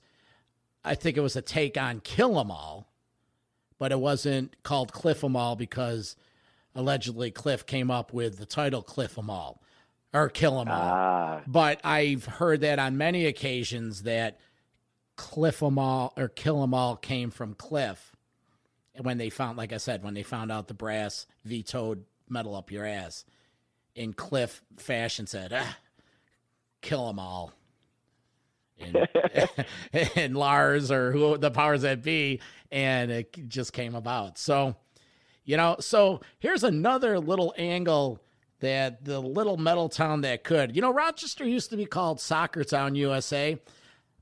I 0.86 0.96
think 0.96 1.18
it 1.18 1.22
was 1.22 1.36
a 1.36 1.42
take 1.42 1.78
on 1.78 2.00
Kill 2.00 2.40
'Em 2.40 2.50
All, 2.52 2.88
but 3.78 3.92
it 3.92 4.00
wasn't 4.00 4.62
called 4.64 4.94
Cliff 4.94 5.24
'Em 5.24 5.36
All 5.36 5.56
because 5.58 6.16
allegedly 6.74 7.32
Cliff 7.32 7.66
came 7.66 7.92
up 7.92 8.14
with 8.14 8.38
the 8.38 8.46
title 8.46 8.82
Cliff 8.82 9.18
'Em 9.18 9.30
All 9.30 9.62
or 10.14 10.30
Kill 10.30 10.62
'Em 10.62 10.70
All. 10.70 10.94
Ah, 10.94 11.42
But 11.46 11.82
I've 11.84 12.24
heard 12.26 12.62
that 12.62 12.80
on 12.80 12.98
many 12.98 13.26
occasions 13.26 14.04
that 14.04 14.40
Cliff 15.18 15.62
'em 15.62 15.78
all 15.78 16.14
or 16.16 16.30
kill 16.30 16.62
them 16.62 16.74
all 16.74 16.96
came 16.96 17.30
from 17.30 17.54
Cliff. 17.54 18.16
And 18.96 19.06
when 19.06 19.18
they 19.18 19.30
found, 19.30 19.58
like 19.58 19.74
I 19.74 19.78
said, 19.78 20.04
when 20.04 20.14
they 20.14 20.24
found 20.24 20.52
out 20.52 20.68
the 20.68 20.74
brass 20.74 21.28
vetoed 21.44 22.06
metal 22.30 22.56
up 22.56 22.72
your 22.72 22.86
ass, 22.86 23.26
in 23.96 24.14
Cliff 24.14 24.64
fashion 24.78 25.28
said, 25.28 25.52
ah, 25.54 25.78
them 26.82 27.20
all. 27.20 27.52
And, 28.80 29.08
and 30.16 30.38
Lars 30.38 30.92
or 30.92 31.12
who 31.12 31.38
the 31.38 31.52
powers 31.52 31.82
that 31.82 32.04
be, 32.04 32.40
and 32.72 33.12
it 33.12 33.50
just 33.50 33.74
came 33.74 33.96
about. 33.96 34.38
So, 34.38 34.76
you 35.44 35.58
know, 35.58 35.78
so 35.80 36.22
here's 36.40 36.64
another 36.64 37.20
little 37.20 37.54
angle 37.58 38.22
that 38.60 39.04
the 39.06 39.20
little 39.20 39.58
metal 39.58 39.90
town 39.90 40.22
that 40.22 40.44
could. 40.44 40.76
You 40.76 40.82
know, 40.82 40.94
Rochester 40.94 41.46
used 41.46 41.70
to 41.72 41.78
be 41.78 41.86
called 41.86 42.20
Soccer 42.20 42.64
Town, 42.64 42.96
USA, 42.96 43.60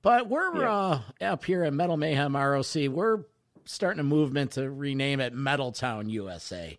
but 0.05 0.29
we're 0.29 0.61
Yeah. 0.61 0.71
uh, 0.71 1.01
up 1.21 1.43
here 1.45 1.63
at 1.63 1.73
Metal 1.73 1.97
Mayhem 1.97 2.35
ROC. 2.35 2.87
We're 2.89 3.25
starting 3.65 3.99
a 3.99 4.03
movement 4.03 4.51
to 4.51 4.69
rename 4.69 5.19
it 5.19 5.33
Metal 5.33 5.71
Town, 5.71 6.07
USA, 6.09 6.77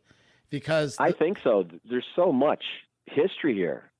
because 0.49 0.97
I 1.01 1.11
think 1.11 1.39
so. 1.43 1.67
There's 1.85 2.07
so 2.15 2.31
much 2.33 2.63
history 3.07 3.55
here. 3.55 3.91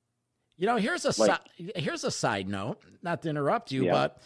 you 0.59 0.65
know, 0.65 0.77
here's 0.77 1.05
a 1.05 1.09
Like- 1.21 1.39
si- 1.57 1.71
here's 1.75 2.03
a 2.03 2.09
side 2.09 2.47
note. 2.47 2.81
Not 3.03 3.21
to 3.21 3.29
interrupt 3.29 3.71
you, 3.71 3.85
Yeah. 3.85 3.91
but 3.91 4.21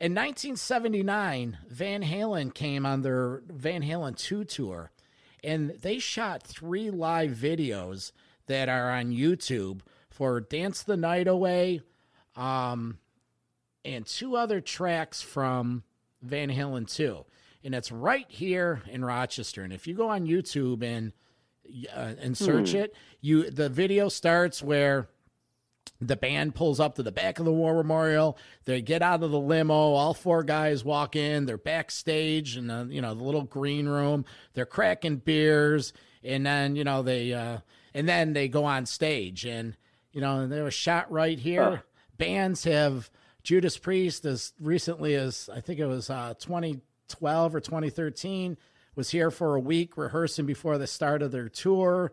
in 0.00 0.14
1979, 0.14 1.58
Van 1.68 2.02
Halen 2.02 2.54
came 2.54 2.86
on 2.86 3.02
their 3.02 3.42
Van 3.48 3.82
Halen 3.82 4.16
2 4.16 4.44
tour, 4.44 4.90
and 5.44 5.70
they 5.70 5.98
shot 5.98 6.42
three 6.42 6.90
live 6.90 7.32
videos 7.32 8.12
that 8.46 8.68
are 8.70 8.90
on 8.90 9.10
YouTube 9.12 9.80
for 10.08 10.40
"Dance 10.40 10.82
the 10.82 10.96
Night 10.96 11.26
Away," 11.28 11.82
um, 12.36 12.98
and 13.86 14.04
two 14.04 14.36
other 14.36 14.60
tracks 14.60 15.22
from 15.22 15.84
Van 16.20 16.50
Halen 16.50 16.92
2. 16.92 17.24
And 17.64 17.74
it's 17.74 17.92
right 17.92 18.26
here 18.28 18.82
in 18.88 19.04
Rochester. 19.04 19.62
And 19.62 19.72
if 19.72 19.86
you 19.86 19.94
go 19.94 20.08
on 20.08 20.26
YouTube 20.26 20.82
and 20.82 21.12
uh, 21.94 22.14
and 22.20 22.38
search 22.38 22.74
it, 22.74 22.94
you 23.20 23.50
the 23.50 23.68
video 23.68 24.08
starts 24.08 24.62
where 24.62 25.08
the 26.00 26.14
band 26.14 26.54
pulls 26.54 26.78
up 26.78 26.94
to 26.94 27.02
the 27.02 27.10
back 27.10 27.40
of 27.40 27.44
the 27.44 27.52
war 27.52 27.74
memorial. 27.74 28.38
They 28.66 28.82
get 28.82 29.02
out 29.02 29.22
of 29.24 29.32
the 29.32 29.40
limo. 29.40 29.74
All 29.74 30.14
four 30.14 30.44
guys 30.44 30.84
walk 30.84 31.16
in. 31.16 31.46
They're 31.46 31.58
backstage 31.58 32.56
in 32.56 32.68
the 32.68 32.86
you 32.88 33.00
know 33.00 33.14
the 33.14 33.24
little 33.24 33.42
green 33.42 33.88
room. 33.88 34.24
They're 34.54 34.64
cracking 34.66 35.16
beers, 35.16 35.92
and 36.22 36.46
then 36.46 36.76
you 36.76 36.84
know 36.84 37.02
they 37.02 37.32
uh, 37.32 37.58
and 37.94 38.08
then 38.08 38.32
they 38.32 38.46
go 38.46 38.64
on 38.64 38.86
stage. 38.86 39.44
And 39.44 39.76
you 40.12 40.20
know 40.20 40.46
there 40.46 40.64
was 40.64 40.74
shot 40.74 41.10
right 41.10 41.38
here. 41.38 41.82
Bands 42.16 42.62
have 42.62 43.10
Judas 43.46 43.78
Priest 43.78 44.24
as 44.24 44.52
recently 44.60 45.14
as 45.14 45.48
I 45.54 45.60
think 45.60 45.78
it 45.78 45.86
was 45.86 46.10
uh, 46.10 46.34
2012 46.40 47.54
or 47.54 47.60
2013 47.60 48.56
was 48.96 49.10
here 49.10 49.30
for 49.30 49.54
a 49.54 49.60
week 49.60 49.96
rehearsing 49.96 50.46
before 50.46 50.78
the 50.78 50.88
start 50.88 51.22
of 51.22 51.30
their 51.30 51.48
tour. 51.48 52.10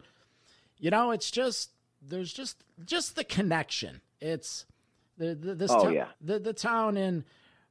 You 0.78 0.92
know 0.92 1.10
it's 1.10 1.32
just 1.32 1.72
there's 2.08 2.32
just 2.32 2.64
just 2.86 3.16
the 3.16 3.24
connection. 3.24 4.02
It's 4.22 4.68
the, 5.18 5.34
the 5.34 5.56
this 5.56 5.72
Oh, 5.72 5.86
town- 5.86 5.94
yeah. 5.96 6.08
the 6.22 6.38
the 6.38 6.54
town 6.54 6.98
and 6.98 7.24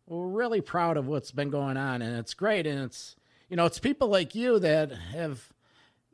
we're 0.09 0.27
really 0.27 0.61
proud 0.61 0.97
of 0.97 1.07
what's 1.07 1.31
been 1.31 1.51
going 1.51 1.77
on 1.77 2.03
and 2.03 2.19
it's 2.19 2.35
great 2.35 2.67
and 2.67 2.81
it's 2.81 3.15
you 3.49 3.57
know 3.57 3.65
it's 3.67 3.79
people 3.79 4.09
like 4.09 4.35
you 4.35 4.59
that 4.59 4.91
have 4.91 5.53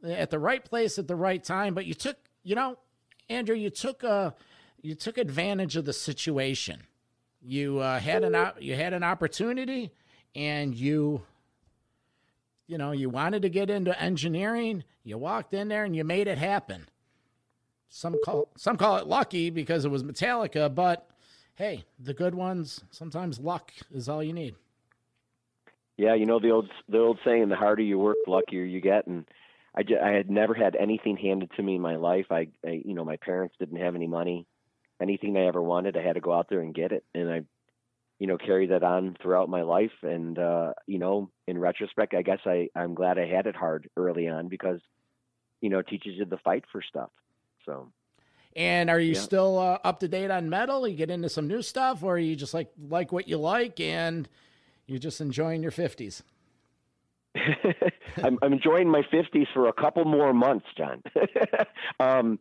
at 0.05 0.29
the 0.29 0.39
right 0.39 0.63
place 0.63 0.99
at 0.99 1.09
the 1.09 1.17
right 1.17 1.43
time 1.43 1.73
but 1.73 1.87
you 1.87 1.95
took 1.95 2.17
you 2.45 2.55
know 2.55 2.77
andrew 3.31 3.57
you 3.57 3.71
took 3.71 4.03
a 4.03 4.35
you 4.83 4.95
took 4.95 5.17
advantage 5.17 5.77
of 5.77 5.87
the 5.87 5.93
situation 5.95 6.83
you 7.43 7.79
uh, 7.79 7.99
had 8.01 8.25
an 8.25 8.35
op- 8.35 8.61
you 8.61 8.75
had 8.75 8.93
an 8.93 9.03
opportunity 9.03 9.91
and 10.35 10.75
you 10.75 11.23
you 12.67 12.79
know 12.79 12.93
you 12.93 13.09
wanted 13.09 13.43
to 13.43 13.49
get 13.49 13.71
into 13.71 13.99
engineering 14.01 14.85
you 15.05 15.17
walked 15.17 15.55
in 15.55 15.69
there 15.69 15.85
and 15.85 15.95
you 15.97 16.05
made 16.05 16.27
it 16.27 16.39
happen 16.39 16.87
some 17.89 18.17
call 18.25 18.49
some 18.57 18.77
call 18.77 18.97
it 18.97 19.07
lucky 19.07 19.51
because 19.51 19.85
it 19.85 19.91
was 19.91 20.03
metallica 20.03 20.73
but 20.75 21.09
hey 21.55 21.85
the 21.99 22.13
good 22.15 22.35
ones 22.35 22.83
sometimes 22.91 23.39
luck 23.39 23.73
is 23.93 24.09
all 24.09 24.23
you 24.23 24.33
need 24.33 24.55
Yeah, 25.97 26.15
you 26.15 26.27
know 26.27 26.39
the 26.39 26.51
old 26.51 26.71
the 26.89 26.99
old 26.99 27.19
saying: 27.25 27.49
the 27.49 27.57
harder 27.57 27.83
you 27.83 27.99
work, 27.99 28.17
the 28.25 28.31
luckier 28.31 28.63
you 28.63 28.81
get. 28.81 29.09
And 29.09 29.25
I, 29.75 29.83
ju- 29.83 29.99
I 30.03 30.11
had 30.11 30.31
never 30.31 30.55
had 30.55 30.77
anything 30.77 31.17
handed 31.17 31.51
to 31.57 31.63
me 31.63 31.75
in 31.75 31.83
my 31.83 31.97
life. 31.97 32.27
I, 32.31 32.49
I, 32.65 32.83
you 32.85 32.95
know, 32.95 33.05
my 33.05 33.17
parents 33.17 33.57
didn't 33.59 33.81
have 33.81 33.97
any 33.97 34.07
money. 34.07 34.47
Anything 35.01 35.37
I 35.37 35.47
ever 35.47 35.63
wanted, 35.63 35.97
I 35.97 36.03
had 36.03 36.15
to 36.15 36.21
go 36.21 36.33
out 36.33 36.49
there 36.49 36.61
and 36.61 36.75
get 36.75 36.93
it. 36.93 37.05
And 37.15 37.31
I, 37.31 37.43
you 38.19 38.27
know, 38.27 38.37
carried 38.37 38.71
that 38.71 38.83
on 38.83 39.17
throughout 39.23 39.49
my 39.49 39.63
life. 39.63 39.93
And 40.03 40.39
uh, 40.39 40.73
you 40.87 40.99
know, 40.99 41.31
in 41.47 41.59
retrospect, 41.59 42.15
I 42.15 42.23
guess 42.23 42.41
I 42.47 42.69
I'm 42.75 42.95
glad 42.95 43.19
I 43.19 43.27
had 43.27 43.47
it 43.47 43.57
hard 43.57 43.89
early 43.97 44.29
on 44.29 44.49
because, 44.49 44.81
you 45.61 45.71
know, 45.71 45.79
it 45.79 45.89
teaches 45.89 46.15
you 46.17 46.25
the 46.25 46.39
fight 46.39 46.65
for 46.73 46.83
stuff. 46.83 47.11
So 47.65 47.93
and 48.57 48.91
are 48.91 48.99
you 48.99 49.15
Yeah. 49.15 49.21
still 49.21 49.59
uh, 49.59 49.79
up 49.85 50.01
to 50.01 50.09
date 50.09 50.31
on 50.31 50.49
metal 50.49 50.89
you 50.89 50.97
get 50.97 51.11
into 51.11 51.29
some 51.29 51.47
new 51.47 51.63
stuff 51.63 52.03
or 52.03 52.19
you 52.19 52.35
just 52.35 52.55
like 52.55 52.71
like 52.89 53.13
what 53.13 53.29
you 53.29 53.37
like 53.37 53.79
and 53.79 54.29
you're 54.87 54.99
just 54.99 55.21
enjoying 55.21 55.63
your 55.63 55.71
50s 55.71 56.23
I'm, 58.25 58.39
I'm 58.43 58.53
enjoying 58.53 58.89
my 58.89 59.03
50s 59.03 59.47
for 59.55 59.69
a 59.69 59.73
couple 59.73 60.05
more 60.05 60.33
months, 60.33 60.67
John. 60.77 61.03
um, 62.01 62.39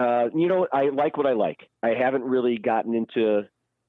uh, 0.00 0.30
you 0.34 0.48
know, 0.48 0.66
I 0.72 0.88
like 0.88 1.16
what 1.18 1.26
I 1.26 1.34
like. 1.34 1.68
I 1.82 1.90
haven't 1.90 2.24
really 2.24 2.56
gotten 2.58 2.94
into 2.94 3.42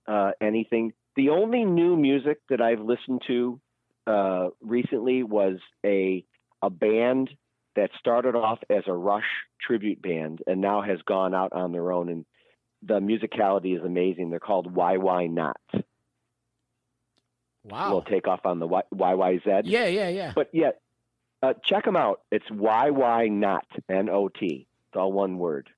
uh, 0.08 0.32
anything. 0.42 0.94
The 1.16 1.30
only 1.30 1.64
new 1.64 1.96
music 1.96 2.40
that 2.50 2.60
I've 2.62 2.82
listened 2.82 3.22
to 3.28 3.62
uh, 4.08 4.50
recently 4.62 5.24
was 5.24 5.58
a 5.86 6.26
a 6.62 6.70
band 6.70 7.30
that 7.76 7.92
started 7.98 8.36
off 8.36 8.60
as 8.70 8.84
a 8.88 8.94
Rush 8.94 9.24
tribute 9.62 10.02
band 10.02 10.42
and 10.46 10.60
now 10.60 10.82
has 10.82 11.00
gone 11.06 11.34
out 11.34 11.54
on 11.54 11.72
their 11.72 11.92
own. 11.92 12.10
And 12.10 12.26
the 12.84 13.00
musicality 13.00 13.78
is 13.78 13.84
amazing. 13.84 14.30
They're 14.30 14.40
called 14.40 14.74
Why 14.74 14.98
Why 14.98 15.28
Not. 15.28 15.58
Wow. 17.64 17.92
We'll 17.92 18.02
take 18.02 18.28
off 18.28 18.46
on 18.46 18.60
the 18.60 18.68
Y- 18.68 18.82
YYZ. 18.94 19.62
Yeah, 19.66 19.86
yeah, 19.86 20.10
yeah. 20.10 20.34
But 20.36 20.50
yeah, 20.52 20.72
uh, 21.44 21.54
check 21.64 21.86
them 21.86 21.96
out. 21.96 22.22
It's 22.32 22.50
Why 22.50 22.90
Why 22.90 23.28
Not 23.28 23.66
N 23.88 24.10
O 24.10 24.28
T. 24.30 24.68
It's 24.90 24.98
all 24.98 25.12
one 25.14 25.38
word, 25.38 25.70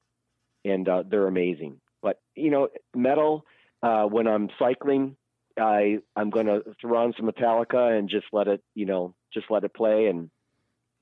and 0.66 0.88
uh, 0.88 1.04
they're 1.08 1.28
amazing. 1.28 1.80
But 2.02 2.20
you 2.36 2.52
know, 2.52 2.70
metal. 2.96 3.46
Uh, 3.82 4.06
when 4.06 4.28
I'm 4.28 4.48
cycling, 4.58 5.18
I 5.60 5.98
I'm 6.16 6.30
going 6.30 6.46
to 6.46 6.64
throw 6.80 7.04
on 7.04 7.14
some 7.18 7.30
Metallica 7.30 7.98
and 7.98 8.10
just 8.10 8.26
let 8.32 8.48
it, 8.48 8.64
you 8.76 8.86
know, 8.86 9.14
just 9.34 9.48
let 9.50 9.66
it 9.66 9.74
play. 9.74 10.08
And 10.08 10.30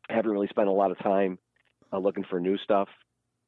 I 0.09 0.13
haven't 0.13 0.31
really 0.31 0.47
spent 0.47 0.67
a 0.67 0.71
lot 0.71 0.89
of 0.89 0.97
time 0.97 1.37
uh, 1.93 1.99
looking 1.99 2.23
for 2.23 2.39
new 2.39 2.57
stuff. 2.57 2.87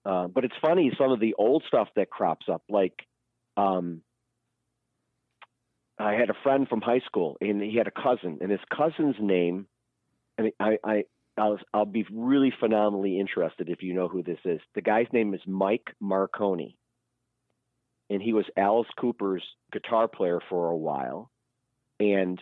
Uh, 0.05 0.27
but 0.27 0.43
it's 0.43 0.53
funny 0.61 0.91
some 0.97 1.11
of 1.11 1.19
the 1.19 1.33
old 1.37 1.63
stuff 1.67 1.87
that 1.95 2.09
crops 2.09 2.45
up, 2.51 2.63
like. 2.69 2.93
Um, 3.55 4.01
I 5.99 6.13
had 6.13 6.31
a 6.31 6.35
friend 6.41 6.67
from 6.67 6.81
high 6.81 7.01
school, 7.05 7.37
and 7.39 7.61
he 7.61 7.77
had 7.77 7.87
a 7.87 7.91
cousin, 7.91 8.39
and 8.41 8.49
his 8.49 8.59
cousin's 8.75 9.15
name, 9.19 9.67
and 10.37 10.51
I, 10.59 10.77
I, 10.83 11.03
I'll, 11.37 11.59
I'll 11.73 11.85
be 11.85 12.05
really 12.11 12.53
phenomenally 12.59 13.19
interested 13.19 13.69
if 13.69 13.81
you 13.81 13.93
know 13.93 14.07
who 14.07 14.23
this 14.23 14.39
is. 14.45 14.61
The 14.75 14.81
guy's 14.81 15.07
name 15.11 15.33
is 15.33 15.41
Mike 15.47 15.95
Marconi, 15.99 16.77
and 18.09 18.21
he 18.21 18.33
was 18.33 18.45
Alice 18.55 18.87
Cooper's 18.99 19.43
guitar 19.71 20.07
player 20.07 20.39
for 20.49 20.69
a 20.69 20.77
while, 20.77 21.31
and 21.99 22.39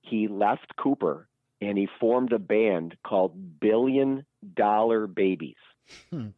he 0.00 0.28
left 0.28 0.76
Cooper 0.76 1.28
and 1.62 1.78
he 1.78 1.88
formed 2.00 2.32
a 2.32 2.38
band 2.40 2.96
called 3.04 3.60
Billion 3.60 4.26
Dollar 4.54 5.06
Babies. 5.06 5.54
Hmm. 6.10 6.28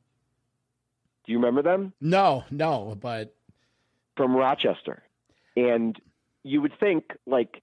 Do 1.24 1.32
you 1.32 1.38
remember 1.38 1.62
them? 1.62 1.94
No, 2.00 2.44
no, 2.50 2.96
but 3.00 3.34
from 4.16 4.36
Rochester. 4.36 5.02
And 5.56 5.98
you 6.42 6.60
would 6.60 6.78
think 6.78 7.04
like 7.26 7.62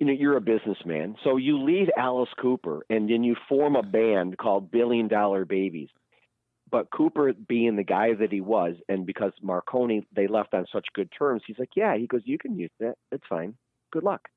you 0.00 0.06
know 0.06 0.12
you're 0.12 0.36
a 0.36 0.40
businessman 0.40 1.14
so 1.22 1.36
you 1.36 1.62
leave 1.62 1.88
alice 1.96 2.28
cooper 2.40 2.84
and 2.90 3.08
then 3.08 3.22
you 3.22 3.36
form 3.48 3.76
a 3.76 3.82
band 3.82 4.36
called 4.38 4.70
billion 4.70 5.06
dollar 5.06 5.44
babies 5.44 5.88
but 6.70 6.90
cooper 6.90 7.32
being 7.32 7.76
the 7.76 7.84
guy 7.84 8.14
that 8.14 8.32
he 8.32 8.40
was 8.40 8.74
and 8.88 9.06
because 9.06 9.32
marconi 9.42 10.04
they 10.16 10.26
left 10.26 10.54
on 10.54 10.66
such 10.72 10.86
good 10.94 11.10
terms 11.16 11.42
he's 11.46 11.58
like 11.58 11.76
yeah 11.76 11.96
he 11.96 12.06
goes 12.08 12.22
you 12.24 12.38
can 12.38 12.58
use 12.58 12.70
that 12.80 12.94
it's 13.12 13.26
fine 13.28 13.54
good 13.92 14.02
luck 14.02 14.28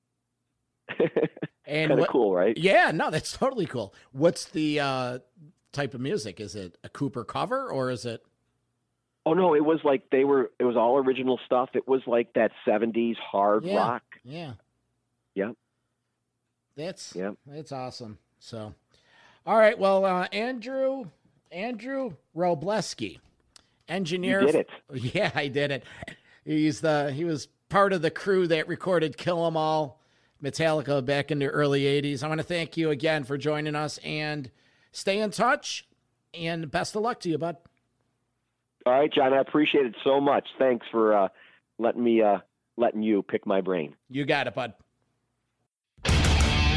and 1.65 1.90
kind 1.90 1.99
of 1.99 2.07
cool 2.10 2.34
right 2.34 2.57
Yeah, 2.57 2.91
no, 2.94 3.10
that's 3.10 3.31
totally 3.31 3.65
cool. 3.65 3.94
What's 4.11 4.45
the 4.45 4.81
uh, 4.81 5.19
type 5.72 5.94
of 5.94 6.02
music? 6.02 6.41
Is 6.41 6.56
it 6.56 6.77
a 6.84 6.90
Cooper 6.90 7.23
cover 7.23 7.72
or 7.72 7.90
is 7.90 8.06
it? 8.06 8.22
oh 9.26 9.34
no 9.34 9.56
it 9.56 9.64
was 9.64 9.80
like 9.85 10.03
they 10.11 10.26
were 10.26 10.52
it 10.60 10.65
was 10.65 10.76
all 10.76 10.98
original 10.98 11.40
stuff 11.45 11.69
it 11.73 11.88
was 11.88 12.02
like 12.06 12.34
that 12.34 12.52
70s 12.68 13.15
hard 13.15 13.64
Yeah. 13.64 13.77
rock 13.77 14.03
Yeah. 14.26 14.53
Yep. 15.35 15.53
That's 16.76 17.15
Yep. 17.15 17.35
that's 17.45 17.72
awesome. 17.72 18.18
So, 18.39 18.73
all 19.45 19.57
right. 19.57 19.77
Well, 19.77 20.05
uh, 20.05 20.27
Andrew 20.31 21.05
Andrew 21.51 22.15
Wroblewski, 22.35 23.19
engineer. 23.88 24.41
You 24.41 24.47
did 24.47 24.55
it. 24.55 24.69
Yeah, 25.15 25.31
I 25.34 25.47
did 25.47 25.72
it. 25.72 25.84
He's 26.45 26.81
the 26.81 27.11
he 27.11 27.23
was 27.26 27.47
part 27.69 27.93
of 27.93 28.01
the 28.01 28.11
crew 28.11 28.47
that 28.47 28.68
recorded 28.68 29.18
"Kill 29.18 29.45
'Em 29.45 29.55
All," 29.57 29.99
Metallica 30.43 31.03
back 31.03 31.31
in 31.31 31.39
the 31.39 31.47
early 31.47 31.84
'80s. 31.84 32.23
I 32.23 32.27
want 32.27 32.39
to 32.39 32.43
thank 32.43 32.76
you 32.77 32.89
again 32.89 33.23
for 33.23 33.38
joining 33.38 33.76
us 33.76 33.97
and 33.99 34.49
stay 34.91 35.19
in 35.19 35.31
touch. 35.31 35.88
And 36.34 36.69
best 36.72 36.95
of 36.95 37.03
luck 37.03 37.19
to 37.22 37.30
you, 37.30 37.38
bud. 37.38 37.57
all 38.88 38.93
right 38.93 39.14
john 39.14 39.34
i 39.34 39.39
appreciate 39.39 39.85
it 39.85 39.95
so 40.03 40.19
much 40.19 40.47
thanks 40.57 40.85
for 40.91 41.15
uh 41.15 41.27
letting 41.77 42.03
me 42.03 42.23
uh 42.23 42.39
letting 42.76 43.03
you 43.03 43.22
pick 43.22 43.45
my 43.45 43.61
brain 43.61 43.95
You 44.10 44.26
got 44.26 44.47
it, 44.47 44.55
bud. 44.55 44.73